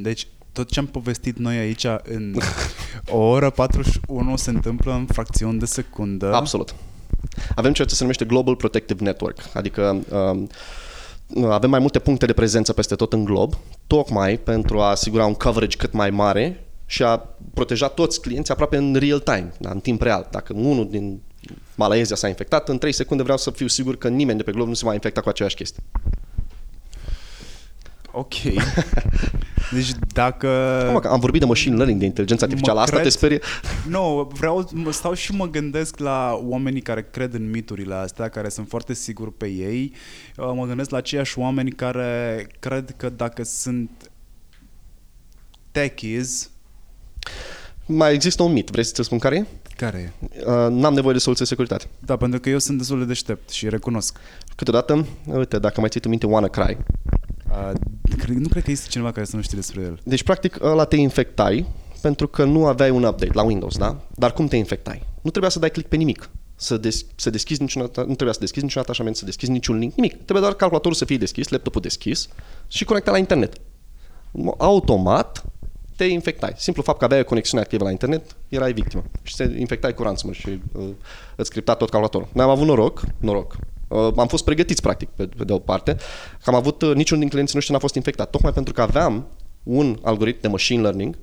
Deci, 0.02 0.26
tot 0.52 0.70
ce 0.70 0.78
am 0.78 0.86
povestit 0.86 1.38
noi 1.38 1.56
aici 1.56 1.86
în 2.02 2.36
o 3.08 3.18
oră 3.18 3.50
41 3.50 4.36
se 4.36 4.50
întâmplă 4.50 4.92
în 4.92 5.06
fracțiuni 5.06 5.58
de 5.58 5.64
secundă. 5.64 6.34
Absolut. 6.34 6.74
Avem 7.54 7.72
ceea 7.72 7.86
ce 7.86 7.94
se 7.94 8.02
numește 8.02 8.24
Global 8.24 8.56
Protective 8.56 9.04
Network, 9.04 9.38
adică 9.52 10.02
um, 10.10 10.48
avem 11.50 11.70
mai 11.70 11.78
multe 11.78 11.98
puncte 11.98 12.26
de 12.26 12.32
prezență 12.32 12.72
peste 12.72 12.94
tot 12.94 13.12
în 13.12 13.24
glob, 13.24 13.54
tocmai 13.86 14.38
pentru 14.38 14.80
a 14.80 14.90
asigura 14.90 15.26
un 15.26 15.34
coverage 15.34 15.76
cât 15.76 15.92
mai 15.92 16.10
mare 16.10 16.64
și 16.86 17.02
a 17.02 17.16
proteja 17.54 17.88
toți 17.88 18.20
clienții 18.20 18.52
aproape 18.52 18.76
în 18.76 18.94
real 18.94 19.18
time, 19.18 19.52
da, 19.58 19.70
în 19.70 19.80
timp 19.80 20.02
real. 20.02 20.28
Dacă 20.30 20.52
unul 20.56 20.88
din 20.90 21.20
Malaezia 21.74 22.16
s-a 22.16 22.28
infectat, 22.28 22.68
în 22.68 22.78
3 22.78 22.92
secunde 22.92 23.22
vreau 23.22 23.38
să 23.38 23.50
fiu 23.50 23.66
sigur 23.66 23.96
că 23.96 24.08
nimeni 24.08 24.36
de 24.36 24.44
pe 24.44 24.52
glob 24.52 24.68
nu 24.68 24.74
se 24.74 24.84
va 24.84 24.92
infecta 24.92 25.20
cu 25.20 25.28
aceeași 25.28 25.56
chestie. 25.56 25.82
Ok. 28.12 28.34
Deci 29.72 29.90
dacă... 30.12 30.46
Mă, 30.92 31.08
am 31.08 31.20
vorbit 31.20 31.40
de 31.40 31.46
machine 31.46 31.74
learning, 31.74 31.98
de 31.98 32.04
inteligență 32.04 32.44
artificială, 32.44 32.80
asta 32.80 32.92
cred... 32.92 33.04
te 33.04 33.10
sperie? 33.10 33.40
Nu, 33.88 34.16
no, 34.16 34.22
vreau, 34.22 34.68
mă 34.72 34.92
stau 34.92 35.14
și 35.14 35.32
mă 35.32 35.48
gândesc 35.48 35.98
la 35.98 36.40
oamenii 36.44 36.80
care 36.80 37.08
cred 37.10 37.34
în 37.34 37.50
miturile 37.50 37.94
astea, 37.94 38.28
care 38.28 38.48
sunt 38.48 38.68
foarte 38.68 38.94
siguri 38.94 39.32
pe 39.32 39.46
ei. 39.46 39.92
Uh, 40.36 40.50
mă 40.54 40.66
gândesc 40.66 40.90
la 40.90 40.96
aceiași 40.96 41.38
oameni 41.38 41.70
care 41.70 42.46
cred 42.58 42.94
că 42.96 43.08
dacă 43.08 43.44
sunt 43.44 44.10
techies... 45.70 46.50
Mai 47.86 48.14
există 48.14 48.42
un 48.42 48.52
mit, 48.52 48.68
vrei 48.68 48.84
să-ți 48.84 49.02
spun 49.02 49.18
care 49.18 49.36
e? 49.36 49.46
Care 49.76 50.14
e? 50.20 50.28
Uh, 50.46 50.70
n-am 50.70 50.94
nevoie 50.94 51.12
de 51.12 51.18
soluție 51.18 51.44
de 51.44 51.50
securitate. 51.50 51.86
Da, 51.98 52.16
pentru 52.16 52.40
că 52.40 52.48
eu 52.48 52.58
sunt 52.58 52.78
destul 52.78 52.98
de 52.98 53.04
deștept 53.04 53.50
și 53.50 53.68
recunosc. 53.68 54.18
Câteodată, 54.56 55.06
uite, 55.26 55.58
dacă 55.58 55.80
mai 55.80 55.88
ții 55.88 56.00
tu 56.00 56.08
minte 56.08 56.26
WannaCry, 56.26 56.76
Uh, 57.50 57.72
nu 58.28 58.48
cred 58.48 58.62
că 58.62 58.70
este 58.70 58.88
cineva 58.88 59.12
care 59.12 59.26
să 59.26 59.36
nu 59.36 59.42
știe 59.42 59.58
despre 59.58 59.80
el. 59.80 60.00
Deci, 60.04 60.22
practic, 60.22 60.62
ăla 60.62 60.84
te 60.84 60.96
infectai 60.96 61.66
pentru 62.00 62.28
că 62.28 62.44
nu 62.44 62.66
aveai 62.66 62.90
un 62.90 63.02
update 63.02 63.32
la 63.32 63.42
Windows, 63.42 63.78
da? 63.78 64.00
Dar 64.14 64.32
cum 64.32 64.46
te 64.46 64.56
infectai? 64.56 65.02
Nu 65.22 65.30
trebuia 65.30 65.50
să 65.50 65.58
dai 65.58 65.70
click 65.70 65.88
pe 65.88 65.96
nimic. 65.96 66.30
Să, 66.54 66.76
des- 66.76 67.04
să 67.16 67.30
deschizi 67.30 67.60
niciun, 67.60 67.82
nu 67.82 67.88
trebuia 67.88 68.32
să 68.32 68.40
deschizi 68.40 68.64
niciun 68.64 68.82
atașament, 68.82 69.16
să 69.16 69.24
deschizi 69.24 69.50
niciun 69.50 69.78
link, 69.78 69.94
nimic. 69.94 70.12
Trebuie 70.12 70.40
doar 70.40 70.54
calculatorul 70.54 70.96
să 70.96 71.04
fie 71.04 71.16
deschis, 71.16 71.48
laptopul 71.48 71.80
deschis 71.80 72.28
și 72.68 72.84
conectat 72.84 73.12
la 73.12 73.18
internet. 73.18 73.54
Automat 74.58 75.44
te 75.96 76.04
infectai. 76.04 76.52
Simplu 76.56 76.82
fapt 76.82 76.98
că 76.98 77.04
aveai 77.04 77.20
o 77.20 77.24
conexiune 77.24 77.62
activă 77.62 77.84
la 77.84 77.90
internet, 77.90 78.36
erai 78.48 78.72
victimă. 78.72 79.04
Și 79.22 79.36
te 79.36 79.54
infectai 79.56 79.94
cu 79.94 80.02
ransomware 80.02 80.40
și 80.40 80.60
uh, 80.72 80.88
îți 81.36 81.48
scripta 81.48 81.74
tot 81.74 81.90
calculatorul. 81.90 82.28
Noi 82.32 82.44
am 82.44 82.50
avut 82.50 82.66
noroc, 82.66 83.02
noroc, 83.18 83.52
Uh, 83.52 83.79
am 84.16 84.26
fost 84.26 84.44
pregătiți, 84.44 84.82
practic, 84.82 85.08
pe, 85.08 85.26
pe 85.26 85.44
de 85.44 85.52
o 85.52 85.58
parte, 85.58 85.96
că 86.42 86.50
am 86.50 86.54
avut, 86.54 86.82
uh, 86.82 86.94
niciun 86.94 87.18
din 87.18 87.28
clienții 87.28 87.54
noștri 87.54 87.74
n-a 87.74 87.80
fost 87.80 87.94
infectat, 87.94 88.30
tocmai 88.30 88.52
pentru 88.52 88.72
că 88.72 88.82
aveam 88.82 89.26
un 89.62 89.98
algoritm 90.02 90.40
de 90.40 90.48
machine 90.48 90.82
learning, 90.82 91.18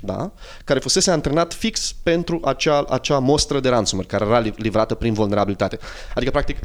da? 0.00 0.32
care 0.64 0.78
fusese 0.78 1.10
antrenat 1.10 1.52
fix 1.52 1.94
pentru 2.02 2.40
acea, 2.44 2.84
acea 2.88 3.18
mostră 3.18 3.60
de 3.60 3.68
ransomware 3.68 4.08
care 4.08 4.24
era 4.24 4.38
livrată 4.38 4.94
prin 4.94 5.12
vulnerabilitate. 5.12 5.78
Adică, 6.14 6.30
practic, 6.30 6.58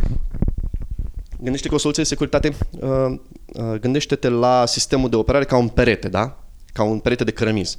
gândește 1.39 1.67
că 1.67 1.73
o 1.73 1.77
soluție 1.77 2.03
de 2.03 2.09
securitate, 2.09 2.55
uh, 2.79 3.19
uh, 3.53 3.79
gândește-te 3.79 4.29
la 4.29 4.65
sistemul 4.65 5.09
de 5.09 5.15
operare 5.15 5.45
ca 5.45 5.57
un 5.57 5.67
perete, 5.67 6.09
da? 6.09 6.37
ca 6.73 6.83
un 6.83 6.99
perete 6.99 7.23
de 7.23 7.31
cărămizi. 7.31 7.77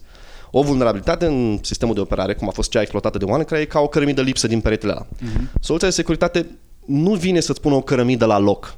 O 0.51 0.63
vulnerabilitate 0.63 1.27
în 1.27 1.59
sistemul 1.63 1.95
de 1.95 2.01
operare, 2.01 2.35
cum 2.35 2.49
a 2.49 2.51
fost 2.51 2.71
cea 2.71 2.81
exploatată 2.81 3.19
de 3.19 3.25
OneCry, 3.25 3.61
e 3.61 3.65
ca 3.65 3.81
o 3.81 3.89
cărămidă 3.89 4.23
lipsă 4.23 4.47
din 4.47 4.61
peretele 4.61 4.93
ăla. 4.93 5.07
Uh-huh. 5.07 5.61
Soluția 5.61 5.89
de 5.89 5.95
securitate 5.95 6.59
nu 6.87 7.15
vine 7.15 7.41
să-ți 7.41 7.61
pună 7.61 7.75
o 7.75 7.81
cărămidă 7.81 8.25
la 8.25 8.39
loc. 8.39 8.77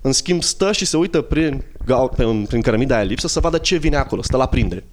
În 0.00 0.12
schimb, 0.12 0.42
stă 0.42 0.72
și 0.72 0.84
se 0.84 0.96
uită 0.96 1.20
prin, 1.20 1.64
prin 2.48 2.60
cărămida 2.60 2.94
aia 2.94 3.04
lipsă 3.04 3.28
să 3.28 3.40
vadă 3.40 3.58
ce 3.58 3.76
vine 3.76 3.96
acolo, 3.96 4.22
stă 4.22 4.36
la 4.36 4.46
prindere. 4.46 4.84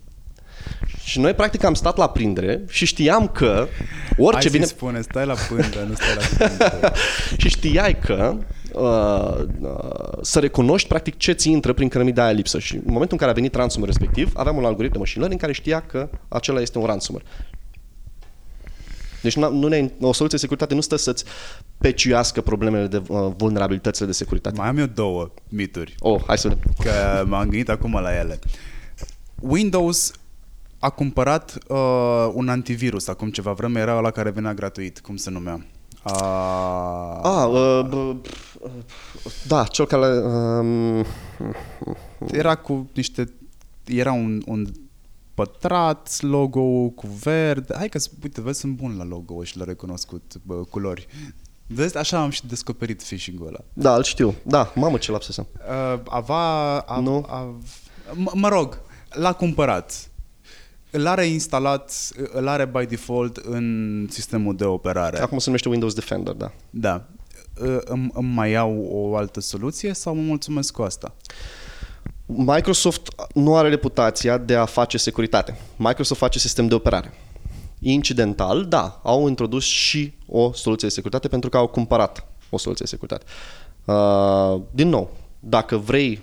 Și 1.03 1.19
noi, 1.19 1.33
practic, 1.33 1.63
am 1.63 1.73
stat 1.73 1.97
la 1.97 2.09
prindere 2.09 2.63
și 2.69 2.85
știam 2.85 3.27
că 3.27 3.67
orice 4.17 4.41
Hai 4.41 4.51
vine... 4.51 4.65
spune, 4.65 5.01
stai 5.01 5.25
la 5.25 5.35
pândă, 5.49 5.87
nu 5.87 5.93
stai 5.93 6.15
la 6.15 6.47
pândă. 6.47 6.93
și 7.41 7.49
știai 7.49 7.99
că 7.99 8.37
uh, 8.71 9.45
uh, 9.61 10.17
să 10.21 10.39
recunoști, 10.39 10.87
practic, 10.87 11.17
ce 11.17 11.31
ți 11.31 11.49
intră 11.49 11.73
prin 11.73 11.87
cărămida 11.87 12.23
aia 12.23 12.31
lipsă. 12.31 12.59
Și 12.59 12.75
în 12.75 12.81
momentul 12.85 13.11
în 13.11 13.17
care 13.17 13.31
a 13.31 13.33
venit 13.33 13.55
ransomware 13.55 13.93
respectiv, 13.97 14.31
aveam 14.33 14.57
un 14.57 14.65
algoritm 14.65 14.93
de 14.93 14.99
machine 14.99 15.19
learning 15.19 15.41
care 15.41 15.53
știa 15.53 15.79
că 15.79 16.09
acela 16.27 16.61
este 16.61 16.77
un 16.77 16.85
ransomware. 16.85 17.25
Deci 19.27 19.35
nu 19.35 19.67
ne, 19.67 19.91
o 19.99 20.13
soluție 20.13 20.27
de 20.27 20.37
securitate 20.37 20.73
nu 20.73 20.81
stă 20.81 20.95
să-ți 20.95 21.23
peciuiască 21.77 22.41
problemele 22.41 22.87
de 22.87 23.01
uh, 23.07 23.27
vulnerabilitățile 23.37 24.05
de 24.05 24.11
securitate. 24.11 24.57
Mai 24.57 24.67
am 24.67 24.77
eu 24.77 24.85
două 24.85 25.29
mituri. 25.49 25.95
Oh, 25.99 26.21
hai 26.27 26.37
să 26.37 26.47
vedem. 26.47 26.73
Că 26.83 27.23
m-am 27.25 27.41
gândit 27.41 27.69
acum 27.69 27.93
la 27.93 28.15
ele. 28.15 28.39
Windows 29.39 30.11
a 30.79 30.89
cumpărat 30.89 31.57
uh, 31.67 32.31
un 32.33 32.49
antivirus 32.49 33.07
acum 33.07 33.29
ceva 33.29 33.51
vreme, 33.51 33.79
era 33.79 33.99
la 33.99 34.11
care 34.11 34.29
venea 34.29 34.53
gratuit, 34.53 34.99
cum 34.99 35.15
se 35.15 35.29
numea? 35.29 35.65
Uh... 36.03 37.19
Ah, 37.23 37.47
uh, 37.47 37.87
uh, 37.91 38.15
da, 39.47 39.63
cel 39.63 39.85
care... 39.85 40.07
Uh, 40.07 41.05
era 42.31 42.55
cu 42.55 42.89
niște... 42.93 43.33
Era 43.85 44.11
un, 44.11 44.41
un 44.45 44.67
pătrat, 45.37 46.17
logo 46.21 46.89
cu 46.89 47.07
verde. 47.07 47.73
Hai 47.77 47.89
că, 47.89 47.99
uite, 48.23 48.41
vezi, 48.41 48.59
sunt 48.59 48.75
bun 48.75 48.97
la 48.97 49.03
logo 49.03 49.43
și 49.43 49.57
l-a 49.57 49.63
recunoscut 49.63 50.33
bă, 50.43 50.53
culori. 50.53 51.07
Vezi, 51.67 51.97
așa 51.97 52.21
am 52.21 52.29
și 52.29 52.45
descoperit 52.47 53.03
phishing-ul 53.03 53.47
ăla. 53.47 53.59
Da, 53.73 53.95
îl 53.95 54.03
știu. 54.03 54.35
Da, 54.43 54.71
mamă 54.75 54.97
ce 54.97 55.11
lapsesem. 55.11 55.47
Uh, 55.53 55.99
ava, 56.05 56.79
a, 56.79 56.99
nu. 56.99 57.25
A, 57.27 57.59
m- 58.11 58.33
mă 58.33 58.47
rog, 58.47 58.81
l-a 59.09 59.33
cumpărat. 59.33 60.09
Îl 60.91 61.07
are 61.07 61.25
instalat, 61.25 62.11
îl 62.31 62.47
are 62.47 62.65
by 62.65 62.85
default 62.85 63.37
în 63.37 64.07
sistemul 64.09 64.55
de 64.55 64.65
operare. 64.65 65.19
Acum 65.19 65.37
se 65.37 65.43
numește 65.45 65.69
Windows 65.69 65.93
Defender, 65.93 66.33
da. 66.33 66.51
Da. 66.69 67.05
Îmi, 67.85 68.09
îmi 68.13 68.33
mai 68.33 68.51
iau 68.51 68.87
o 68.91 69.15
altă 69.15 69.39
soluție 69.39 69.93
sau 69.93 70.15
mă 70.15 70.21
mulțumesc 70.21 70.73
cu 70.73 70.81
asta? 70.81 71.15
Microsoft 72.29 73.09
nu 73.33 73.55
are 73.55 73.69
reputația 73.69 74.37
de 74.37 74.55
a 74.55 74.65
face 74.65 74.97
securitate. 74.97 75.59
Microsoft 75.75 76.19
face 76.19 76.39
sistem 76.39 76.67
de 76.67 76.73
operare. 76.73 77.13
Incidental, 77.79 78.65
da, 78.65 78.99
au 79.03 79.27
introdus 79.27 79.63
și 79.63 80.13
o 80.27 80.53
soluție 80.53 80.87
de 80.87 80.93
securitate 80.93 81.27
pentru 81.27 81.49
că 81.49 81.57
au 81.57 81.67
cumpărat 81.67 82.27
o 82.49 82.57
soluție 82.57 82.85
de 82.89 82.91
securitate. 82.91 83.25
Uh, 83.85 84.61
din 84.71 84.89
nou, 84.89 85.09
dacă 85.39 85.77
vrei 85.77 86.21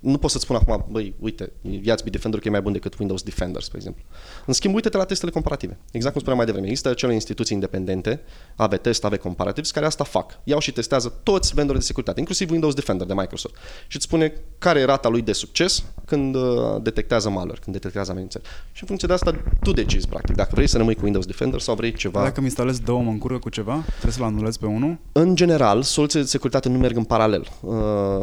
nu 0.00 0.18
pot 0.18 0.30
să-ți 0.30 0.44
spun 0.44 0.56
acum, 0.56 0.86
băi, 0.90 1.14
uite, 1.18 1.52
ia-ți 1.82 2.02
Bitdefender 2.02 2.40
că 2.40 2.48
e 2.48 2.50
mai 2.50 2.60
bun 2.60 2.72
decât 2.72 2.98
Windows 2.98 3.22
Defender, 3.22 3.62
spre 3.62 3.76
exemplu. 3.76 4.04
În 4.46 4.52
schimb, 4.52 4.74
uite-te 4.74 4.96
la 4.96 5.04
testele 5.04 5.30
comparative. 5.30 5.78
Exact 5.90 6.12
cum 6.12 6.20
spuneam 6.20 6.36
mai 6.36 6.46
devreme. 6.46 6.66
Există 6.66 6.88
acele 6.88 7.12
instituții 7.12 7.54
independente, 7.54 8.20
AV 8.56 8.76
Test, 8.76 9.04
AV 9.04 9.16
Comparatives, 9.16 9.70
care 9.70 9.86
asta 9.86 10.04
fac. 10.04 10.38
Iau 10.44 10.58
și 10.58 10.72
testează 10.72 11.20
toți 11.22 11.54
vendorii 11.54 11.80
de 11.80 11.86
securitate, 11.86 12.20
inclusiv 12.20 12.50
Windows 12.50 12.74
Defender 12.74 13.06
de 13.06 13.14
Microsoft. 13.14 13.54
Și 13.86 13.96
îți 13.96 14.04
spune 14.04 14.32
care 14.58 14.80
e 14.80 14.84
rata 14.84 15.08
lui 15.08 15.22
de 15.22 15.32
succes 15.32 15.84
când 16.04 16.34
uh, 16.34 16.42
detectează 16.82 17.28
malware, 17.28 17.58
când 17.62 17.76
detectează 17.76 18.10
amenințări. 18.10 18.44
Și 18.72 18.82
în 18.82 18.86
funcție 18.86 19.08
de 19.08 19.14
asta, 19.14 19.40
tu 19.62 19.72
decizi, 19.72 20.08
practic, 20.08 20.34
dacă 20.34 20.50
vrei 20.54 20.66
să 20.66 20.76
rămâi 20.76 20.94
cu 20.94 21.00
Windows 21.02 21.26
Defender 21.26 21.60
sau 21.60 21.74
vrei 21.74 21.92
ceva. 21.92 22.22
Dacă 22.22 22.40
mi 22.40 22.46
instalezi 22.46 22.82
două, 22.82 23.02
mă 23.02 23.10
încurcă 23.10 23.38
cu 23.38 23.48
ceva? 23.48 23.84
Trebuie 23.88 24.12
să-l 24.12 24.24
anulez 24.24 24.56
pe 24.56 24.66
unul? 24.66 24.98
În 25.12 25.36
general, 25.36 25.82
soluțiile 25.82 26.24
de 26.24 26.30
securitate 26.30 26.68
nu 26.68 26.78
merg 26.78 26.96
în 26.96 27.04
paralel. 27.04 27.46
Uh, 27.60 27.74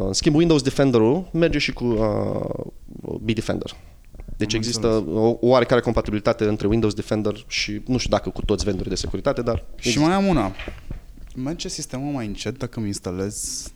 în 0.05 0.13
schimb, 0.13 0.35
Windows 0.35 0.61
Defender-ul 0.61 1.27
merge 1.31 1.59
și 1.63 1.73
cu 1.73 1.85
uh, 1.85 3.19
Bitdefender. 3.23 3.75
Deci 4.37 4.53
Am 4.53 4.59
există 4.59 4.87
o 5.13 5.37
oarecare 5.39 5.81
compatibilitate 5.81 6.43
între 6.45 6.67
Windows 6.67 6.93
Defender 6.93 7.45
și 7.47 7.81
nu 7.85 7.97
știu 7.97 8.09
dacă 8.09 8.29
cu 8.29 8.41
toți 8.45 8.63
vendorii 8.63 8.89
de 8.89 8.95
securitate, 8.95 9.41
dar... 9.41 9.57
Și 9.75 9.87
există. 9.87 9.99
mai 9.99 10.13
am 10.13 10.25
una. 10.25 10.51
Merge 11.35 11.67
sistemul 11.67 12.11
mai 12.13 12.25
încet 12.25 12.57
dacă 12.57 12.79
îmi 12.79 12.87
instalez 12.87 13.67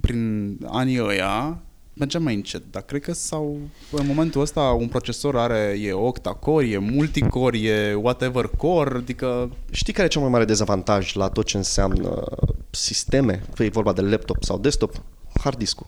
prin 0.00 0.56
anii 0.66 1.00
ăia, 1.00 1.62
merge 1.94 2.18
mai 2.18 2.34
încet, 2.34 2.62
dar 2.70 2.82
cred 2.82 3.00
că 3.00 3.12
sau 3.12 3.58
în 3.90 4.06
momentul 4.06 4.40
ăsta 4.40 4.60
un 4.60 4.88
procesor 4.88 5.36
are 5.36 5.78
e 5.80 5.92
octa-core, 5.92 6.66
e 6.66 6.78
multicore, 6.78 7.58
e 7.58 7.94
whatever 7.94 8.46
core, 8.56 8.96
adică... 8.96 9.50
Știi 9.70 9.92
care 9.92 10.06
e 10.06 10.10
cel 10.10 10.20
mai 10.20 10.30
mare 10.30 10.44
dezavantaj 10.44 11.14
la 11.14 11.28
tot 11.28 11.44
ce 11.44 11.56
înseamnă 11.56 12.24
sisteme, 12.70 13.42
fie 13.54 13.64
e 13.64 13.68
vorba 13.68 13.92
de 13.92 14.00
laptop 14.00 14.42
sau 14.44 14.58
desktop? 14.58 15.02
Hard 15.40 15.58
disk-ul. 15.58 15.86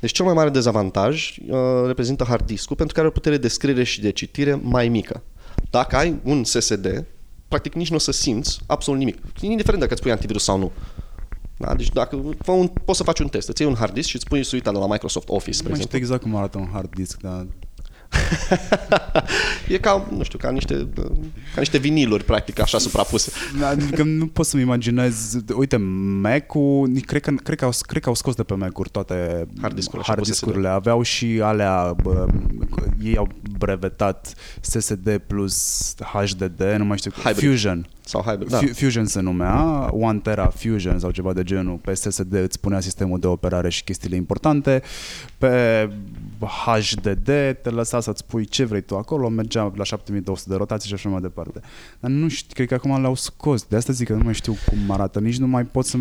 Deci 0.00 0.12
cel 0.12 0.24
mai 0.24 0.34
mare 0.34 0.50
dezavantaj 0.50 1.36
uh, 1.48 1.58
reprezintă 1.86 2.24
hard 2.24 2.46
disk-ul 2.46 2.76
pentru 2.76 2.94
că 2.94 3.00
are 3.00 3.08
o 3.08 3.12
putere 3.12 3.36
de 3.36 3.48
scriere 3.48 3.84
și 3.84 4.00
de 4.00 4.10
citire 4.10 4.54
mai 4.62 4.88
mică. 4.88 5.22
Dacă 5.70 5.96
ai 5.96 6.20
un 6.24 6.44
SSD, 6.44 7.04
practic 7.48 7.74
nici 7.74 7.90
nu 7.90 7.96
o 7.96 7.98
să 7.98 8.12
simți 8.12 8.60
absolut 8.66 8.98
nimic. 8.98 9.16
Indiferent 9.40 9.80
dacă 9.80 9.92
îți 9.92 10.02
pui 10.02 10.10
antivirus 10.10 10.44
sau 10.44 10.58
nu. 10.58 10.72
Da? 11.56 11.74
Deci 11.74 11.88
dacă 11.88 12.22
fă 12.38 12.50
un, 12.50 12.68
poți 12.68 12.98
să 12.98 13.04
faci 13.04 13.18
un 13.18 13.28
test, 13.28 13.48
îți 13.48 13.62
iei 13.62 13.70
un 13.70 13.76
hard 13.76 13.94
disk 13.94 14.08
și 14.08 14.16
îți 14.16 14.26
pui 14.26 14.44
suita 14.44 14.72
de 14.72 14.78
la 14.78 14.86
Microsoft 14.86 15.28
Office, 15.28 15.68
Nu 15.68 15.74
știu 15.74 15.98
exact 15.98 16.22
cum 16.22 16.36
arată 16.36 16.58
un 16.58 16.68
hard 16.72 16.94
disk, 16.94 17.20
dar 17.20 17.46
e 19.68 19.78
ca, 19.78 20.06
nu 20.16 20.22
știu, 20.22 20.38
ca 20.38 20.50
niște, 20.50 20.88
ca 21.54 21.58
niște 21.58 21.78
viniluri, 21.78 22.24
practic, 22.24 22.60
așa 22.60 22.78
suprapuse. 22.78 23.32
Adică 23.62 24.02
nu 24.02 24.26
pot 24.26 24.46
să-mi 24.46 24.62
imaginez, 24.62 25.36
uite, 25.56 25.76
Mac-ul, 26.20 26.90
cred 27.06 27.22
că, 27.22 27.30
cred 27.42 27.58
că, 27.58 27.64
au, 27.64 27.72
cred 27.80 28.02
că 28.02 28.08
au 28.08 28.14
scos 28.14 28.34
de 28.34 28.42
pe 28.42 28.54
Mac-uri 28.54 28.90
toate 28.90 29.46
hard 29.60 29.74
discurile. 29.74 30.04
Hard 30.06 30.24
discurile. 30.24 30.68
Aveau 30.68 31.02
și 31.02 31.40
alea, 31.42 31.94
bă, 32.02 32.26
ei 33.02 33.16
au 33.16 33.28
brevetat 33.58 34.34
SSD 34.60 35.18
plus 35.26 35.94
HDD, 36.12 36.62
nu 36.76 36.84
mai 36.84 36.96
știu, 36.96 37.10
Hybrid. 37.10 37.50
Fusion. 37.50 37.88
Sau 38.08 38.22
Hybrid, 38.22 38.48
da. 38.48 38.60
Fusion 38.72 39.06
se 39.06 39.20
numea, 39.20 39.88
One 39.92 40.18
Tera 40.18 40.46
Fusion 40.46 40.98
sau 40.98 41.10
ceva 41.10 41.32
de 41.32 41.42
genul. 41.42 41.76
Pe 41.76 41.94
SSD 41.94 42.32
îți 42.32 42.60
punea 42.60 42.80
sistemul 42.80 43.18
de 43.18 43.26
operare 43.26 43.68
și 43.68 43.84
chestiile 43.84 44.16
importante. 44.16 44.82
Pe 45.38 45.88
HDD 46.66 47.30
te 47.62 47.70
lăsa 47.70 48.00
să-ți 48.00 48.24
pui 48.24 48.44
ce 48.44 48.64
vrei 48.64 48.80
tu 48.80 48.96
acolo, 48.96 49.28
mergea 49.28 49.72
la 49.74 49.84
7200 49.84 50.48
de 50.50 50.56
rotații 50.56 50.88
și 50.88 50.94
așa 50.94 51.08
mai 51.08 51.20
departe. 51.20 51.60
Dar 52.00 52.10
nu 52.10 52.28
știu, 52.28 52.54
cred 52.54 52.68
că 52.68 52.74
acum 52.74 53.00
le-au 53.00 53.14
scos. 53.14 53.62
De 53.62 53.76
asta 53.76 53.92
zic 53.92 54.06
că 54.06 54.12
nu 54.12 54.24
mai 54.24 54.34
știu 54.34 54.56
cum 54.66 54.90
arată, 54.90 55.20
nici 55.20 55.38
nu 55.38 55.46
mai 55.46 55.64
pot 55.64 55.86
să 55.86 55.96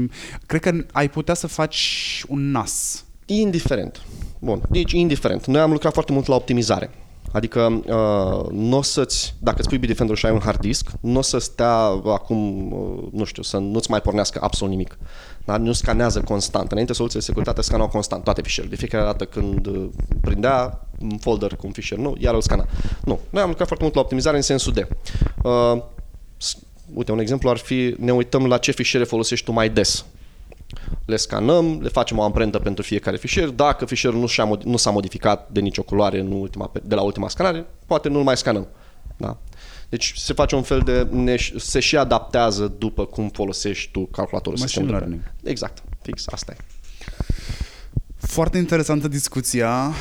Cred 0.45 0.61
că 0.61 0.85
ai 0.91 1.09
putea 1.09 1.33
să 1.33 1.47
faci 1.47 2.23
un 2.27 2.51
NAS. 2.51 3.05
Indiferent. 3.25 4.01
Bun, 4.39 4.61
deci 4.69 4.91
indiferent. 4.91 5.45
Noi 5.45 5.61
am 5.61 5.71
lucrat 5.71 5.93
foarte 5.93 6.11
mult 6.11 6.27
la 6.27 6.35
optimizare. 6.35 6.89
Adică 7.35 7.81
uh, 7.85 8.51
nu 8.51 8.77
o 8.77 8.81
să-ți, 8.81 9.35
dacă 9.39 9.55
îți 9.59 9.67
pui 9.67 9.77
Bitdefender 9.77 10.15
și 10.15 10.25
ai 10.25 10.31
un 10.31 10.39
hard 10.39 10.59
disk, 10.59 10.89
nu 11.01 11.17
o 11.17 11.21
să 11.21 11.37
stea 11.37 11.75
acum, 12.05 12.71
uh, 12.71 13.03
nu 13.11 13.23
știu, 13.23 13.43
să 13.43 13.57
nu-ți 13.57 13.89
mai 13.89 14.01
pornească 14.01 14.39
absolut 14.41 14.73
nimic. 14.73 14.97
Dar 15.45 15.59
nu 15.59 15.71
scanează 15.71 16.21
constant. 16.21 16.71
Înainte 16.71 16.93
soluțiile 16.93 17.21
de 17.21 17.31
securitate 17.31 17.61
scanau 17.61 17.87
constant 17.87 18.23
toate 18.23 18.41
fișierele. 18.41 18.75
De 18.75 18.79
fiecare 18.79 19.03
dată 19.03 19.25
când 19.25 19.65
uh, 19.65 19.89
prindea 20.21 20.87
un 20.99 21.17
folder 21.17 21.55
cu 21.55 21.65
un 21.67 21.71
fișier 21.71 21.99
nou, 21.99 22.15
iar 22.19 22.33
îl 22.33 22.41
scana. 22.41 22.65
Nu. 23.03 23.19
Noi 23.29 23.41
am 23.41 23.49
lucrat 23.49 23.67
foarte 23.67 23.83
mult 23.83 23.95
la 23.95 24.01
optimizare 24.01 24.35
în 24.35 24.41
sensul 24.41 24.73
de 24.73 24.87
uh, 25.43 25.81
uite, 26.93 27.11
un 27.11 27.19
exemplu 27.19 27.49
ar 27.49 27.57
fi 27.57 27.95
ne 27.97 28.13
uităm 28.13 28.45
la 28.45 28.57
ce 28.57 28.71
fișiere 28.71 29.05
folosești 29.05 29.45
tu 29.45 29.51
mai 29.51 29.69
des 29.69 30.05
le 31.05 31.15
scanăm, 31.15 31.79
le 31.81 31.89
facem 31.89 32.17
o 32.17 32.23
amprentă 32.23 32.59
pentru 32.59 32.83
fiecare 32.83 33.17
fișier. 33.17 33.49
Dacă 33.49 33.85
fișierul 33.85 34.19
nu, 34.19 34.27
și-a, 34.27 34.49
nu 34.63 34.77
s-a 34.77 34.89
modificat 34.89 35.49
de 35.51 35.59
nicio 35.59 35.83
culoare 35.83 36.19
în 36.19 36.31
ultima, 36.31 36.71
de 36.83 36.95
la 36.95 37.01
ultima 37.01 37.29
scanare, 37.29 37.65
poate 37.85 38.09
nu-l 38.09 38.23
mai 38.23 38.37
scanăm. 38.37 38.67
Da? 39.17 39.37
Deci 39.89 40.13
se 40.15 40.33
face 40.33 40.55
un 40.55 40.63
fel 40.63 40.79
de... 40.79 41.07
Ne, 41.11 41.35
se 41.57 41.79
și 41.79 41.97
adaptează 41.97 42.73
după 42.77 43.05
cum 43.05 43.29
folosești 43.29 43.91
tu 43.91 44.05
calculatorul 44.05 44.59
Machine 44.59 44.89
learning. 44.89 45.21
Exact, 45.43 45.83
fix, 46.01 46.23
asta 46.27 46.55
e. 46.57 46.63
Foarte 48.17 48.57
interesantă 48.57 49.07
discuția. 49.07 49.93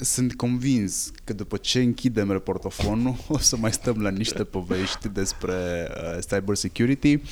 Sunt 0.00 0.34
convins 0.34 1.10
că 1.24 1.32
după 1.32 1.56
ce 1.56 1.80
închidem 1.80 2.30
reportofonul 2.30 3.16
o 3.28 3.38
să 3.38 3.56
mai 3.56 3.72
stăm 3.72 4.02
la 4.02 4.10
niște 4.10 4.44
povești 4.44 5.08
despre 5.08 5.88
uh, 5.90 6.18
cyber 6.28 6.54
security. 6.54 7.14
Uh, 7.14 7.22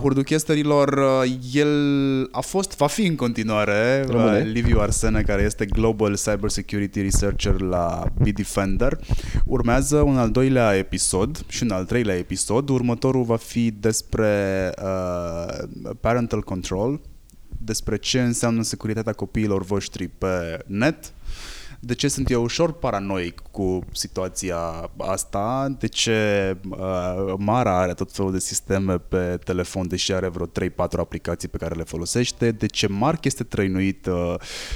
Hurduchesterilor, 0.00 0.88
uh, 1.22 1.36
el 1.52 2.28
a 2.30 2.40
fost, 2.40 2.76
va 2.76 2.86
fi 2.86 3.06
în 3.06 3.14
continuare 3.14 4.04
uh, 4.08 4.40
Liviu 4.44 4.80
Arsene, 4.80 5.22
care 5.22 5.42
este 5.42 5.66
Global 5.66 6.16
Cyber 6.16 6.50
Security 6.50 7.00
Researcher 7.02 7.60
la 7.60 8.04
Bitdefender. 8.22 8.98
Urmează 9.44 9.96
un 9.96 10.18
al 10.18 10.30
doilea 10.30 10.76
episod 10.76 11.44
și 11.48 11.62
un 11.62 11.70
al 11.70 11.84
treilea 11.84 12.16
episod. 12.16 12.68
Următorul 12.68 13.22
va 13.22 13.36
fi 13.36 13.70
despre 13.70 14.72
uh, 14.82 15.68
parental 16.00 16.42
control, 16.42 17.00
despre 17.58 17.96
ce 17.96 18.20
înseamnă 18.20 18.62
securitatea 18.62 19.12
copiilor 19.12 19.62
voștri 19.62 20.08
pe 20.08 20.58
net, 20.66 21.12
de 21.86 21.94
ce 21.94 22.08
sunt 22.08 22.30
eu 22.30 22.42
ușor 22.42 22.72
paranoic 22.72 23.42
cu 23.50 23.78
situația 23.92 24.90
asta, 24.96 25.74
de 25.78 25.86
ce 25.86 26.56
uh, 26.70 27.34
Mara 27.38 27.78
are 27.78 27.94
tot 27.94 28.12
felul 28.12 28.32
de 28.32 28.38
sisteme 28.38 28.98
pe 28.98 29.38
telefon, 29.44 29.88
deși 29.88 30.12
are 30.12 30.28
vreo 30.28 30.46
3-4 30.46 30.48
aplicații 30.98 31.48
pe 31.48 31.56
care 31.56 31.74
le 31.74 31.82
folosește, 31.82 32.50
de 32.50 32.66
ce 32.66 32.86
Mark 32.88 33.24
este 33.24 33.44
trăinuit 33.44 34.06
uh, 34.06 34.34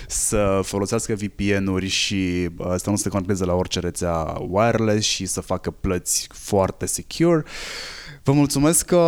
să 0.08 0.60
folosească 0.62 1.14
VPN-uri 1.14 1.86
și 1.86 2.48
uh, 2.56 2.74
să 2.76 2.90
nu 2.90 2.96
se 2.96 3.08
conecteze 3.08 3.44
la 3.44 3.54
orice 3.54 3.80
rețea 3.80 4.36
wireless 4.48 5.06
și 5.06 5.26
să 5.26 5.40
facă 5.40 5.70
plăți 5.70 6.28
foarte 6.32 6.86
secure. 6.86 7.44
Vă 8.22 8.32
mulțumesc 8.32 8.84
că 8.86 8.98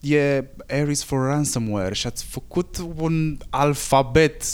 e 0.00 0.44
Ares 0.68 1.02
for 1.02 1.26
Ransomware 1.26 1.94
și 1.94 2.06
ați 2.06 2.24
făcut 2.24 2.76
un 2.96 3.38
alfabet 3.50 4.44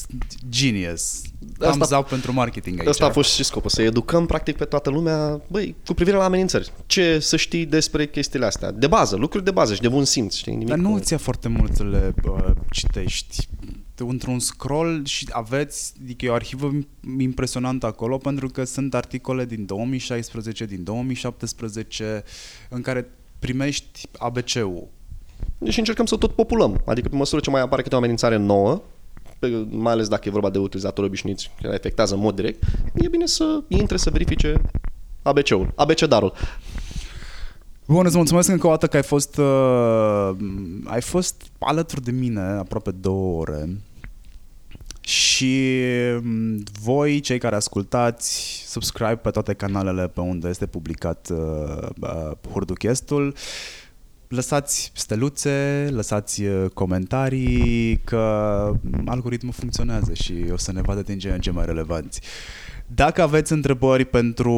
genius. 0.49 1.23
Asta, 1.61 1.99
up 1.99 2.09
pentru 2.09 2.33
marketing 2.33 2.79
aici. 2.79 2.89
Asta 2.89 3.07
a 3.07 3.11
fost 3.11 3.33
și 3.33 3.45
scopul, 3.45 3.71
să 3.71 3.83
educăm 3.83 4.27
practic 4.27 4.57
pe 4.57 4.65
toată 4.65 4.91
lumea, 4.91 5.41
băi, 5.47 5.75
cu 5.87 5.95
privire 5.95 6.17
la 6.17 6.25
amenințări. 6.25 6.73
Ce 6.87 7.19
să 7.19 7.37
știi 7.37 7.67
despre 7.67 8.07
chestiile 8.07 8.47
astea? 8.47 8.71
De 8.71 8.87
bază, 8.87 9.17
lucruri 9.17 9.45
de 9.45 9.51
bază 9.51 9.75
și 9.75 9.81
de 9.81 9.89
bun 9.89 10.05
simț, 10.05 10.35
știi? 10.35 10.53
Nimic 10.53 10.69
Dar 10.69 10.79
nu 10.79 10.99
ți-a 10.99 11.19
foarte 11.19 11.49
mult 11.49 11.75
să 11.75 11.85
le 11.85 12.15
uh, 12.25 12.51
citești 12.71 13.49
într-un 13.97 14.39
scroll 14.39 15.05
și 15.05 15.29
aveți, 15.31 15.93
adică 16.03 16.25
e 16.25 16.29
o 16.29 16.35
arhivă 16.35 16.73
impresionantă 17.19 17.87
acolo 17.87 18.17
pentru 18.17 18.49
că 18.49 18.65
sunt 18.65 18.95
articole 18.95 19.45
din 19.45 19.67
2016, 19.67 20.65
din 20.65 20.85
2017 20.85 22.25
în 22.69 22.81
care 22.81 23.11
primești 23.39 24.09
ABC-ul 24.19 24.89
și 25.69 25.79
încercăm 25.79 26.07
să 26.07 26.17
tot 26.17 26.33
populăm. 26.33 26.83
Adică 26.85 27.09
pe 27.09 27.17
măsură 27.17 27.41
ce 27.41 27.51
mai 27.51 27.61
apare 27.61 27.83
câte 27.83 27.95
o 27.95 27.99
amenințare 27.99 28.37
nouă, 28.37 28.83
pe, 29.39 29.67
mai 29.69 29.93
ales 29.93 30.09
dacă 30.09 30.29
e 30.29 30.31
vorba 30.31 30.51
de 30.51 30.59
utilizatori 30.59 31.07
obișnuiți 31.07 31.51
care 31.63 31.75
afectează 31.75 32.15
în 32.15 32.21
mod 32.21 32.35
direct, 32.35 32.63
e 32.95 33.09
bine 33.09 33.27
să 33.27 33.61
intre 33.69 33.97
să 33.97 34.11
verifice 34.11 34.61
ABC-ul, 35.23 35.73
ABC-darul. 35.75 36.33
Bun, 37.87 38.07
îți 38.07 38.17
mulțumesc 38.17 38.49
încă 38.49 38.67
o 38.67 38.71
dată 38.71 38.87
că 38.87 38.97
ai 38.97 39.03
fost, 39.03 39.37
uh, 39.37 40.31
ai 40.85 41.01
fost 41.01 41.43
alături 41.59 42.03
de 42.03 42.11
mine 42.11 42.41
aproape 42.41 42.91
două 42.91 43.41
ore 43.41 43.69
și 45.01 45.81
mm, 46.23 46.63
voi, 46.83 47.21
cei 47.21 47.39
care 47.39 47.57
ascultați, 47.57 48.63
subscribe 48.67 49.17
pe 49.17 49.31
toate 49.31 49.55
canalele 49.55 50.09
pe 50.09 50.21
unde 50.21 50.49
este 50.49 50.67
publicat 50.67 51.29
uh, 51.33 51.89
uh, 52.01 52.31
Hurduchestul. 52.53 53.27
Uh, 53.27 53.35
lăsați 54.35 54.91
steluțe, 54.95 55.89
lăsați 55.91 56.43
uh, 56.43 56.71
comentarii, 56.75 58.01
că 58.05 58.21
algoritmul 59.05 59.53
funcționează 59.53 60.15
și 60.15 60.35
o 60.53 60.57
să 60.57 60.73
ne 60.73 60.81
vadă 60.81 61.03
din 61.03 61.19
ce 61.19 61.29
în 61.29 61.41
ce 61.41 61.51
mai 61.51 61.65
relevanți. 61.65 62.21
Dacă 62.87 63.23
aveți 63.23 63.53
întrebări 63.53 64.05
pentru, 64.05 64.53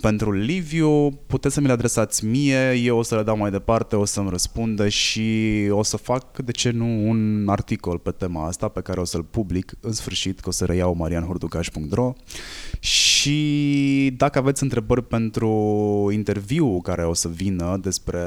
pentru 0.00 0.32
Liviu, 0.32 1.10
puteți 1.10 1.54
să 1.54 1.60
mi 1.60 1.66
le 1.66 1.72
adresați 1.72 2.24
mie, 2.24 2.72
eu 2.72 2.98
o 2.98 3.02
să 3.02 3.16
le 3.16 3.22
dau 3.22 3.36
mai 3.36 3.50
departe, 3.50 3.96
o 3.96 4.04
să-mi 4.04 4.30
răspundă 4.30 4.88
și 4.88 5.52
o 5.70 5.82
să 5.82 5.96
fac, 5.96 6.38
de 6.38 6.52
ce 6.52 6.70
nu, 6.70 7.08
un 7.08 7.44
articol 7.48 7.98
pe 7.98 8.10
tema 8.10 8.46
asta 8.46 8.68
pe 8.68 8.80
care 8.80 9.00
o 9.00 9.04
să-l 9.04 9.22
public 9.22 9.72
în 9.80 9.92
sfârșit, 9.92 10.40
că 10.40 10.48
o 10.48 10.52
să 10.52 10.64
reiau 10.64 10.94
marianhurducaș.ro 10.94 12.12
și 13.28 14.14
dacă 14.16 14.38
aveți 14.38 14.62
întrebări 14.62 15.04
pentru 15.04 15.50
interviu 16.12 16.80
care 16.80 17.04
o 17.06 17.14
să 17.14 17.28
vină 17.28 17.78
despre 17.82 18.22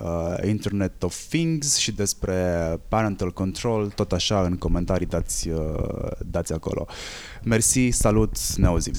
uh, 0.00 0.48
Internet 0.48 1.02
of 1.02 1.16
Things 1.28 1.76
și 1.76 1.92
despre 1.92 2.34
Parental 2.88 3.32
Control, 3.32 3.90
tot 3.94 4.12
așa 4.12 4.40
în 4.40 4.56
comentarii 4.56 5.06
dați, 5.06 5.48
uh, 5.48 6.10
dați 6.18 6.52
acolo. 6.52 6.86
Mersi, 7.42 7.88
salut, 7.90 8.36
ne 8.56 8.66
auzim! 8.66 8.92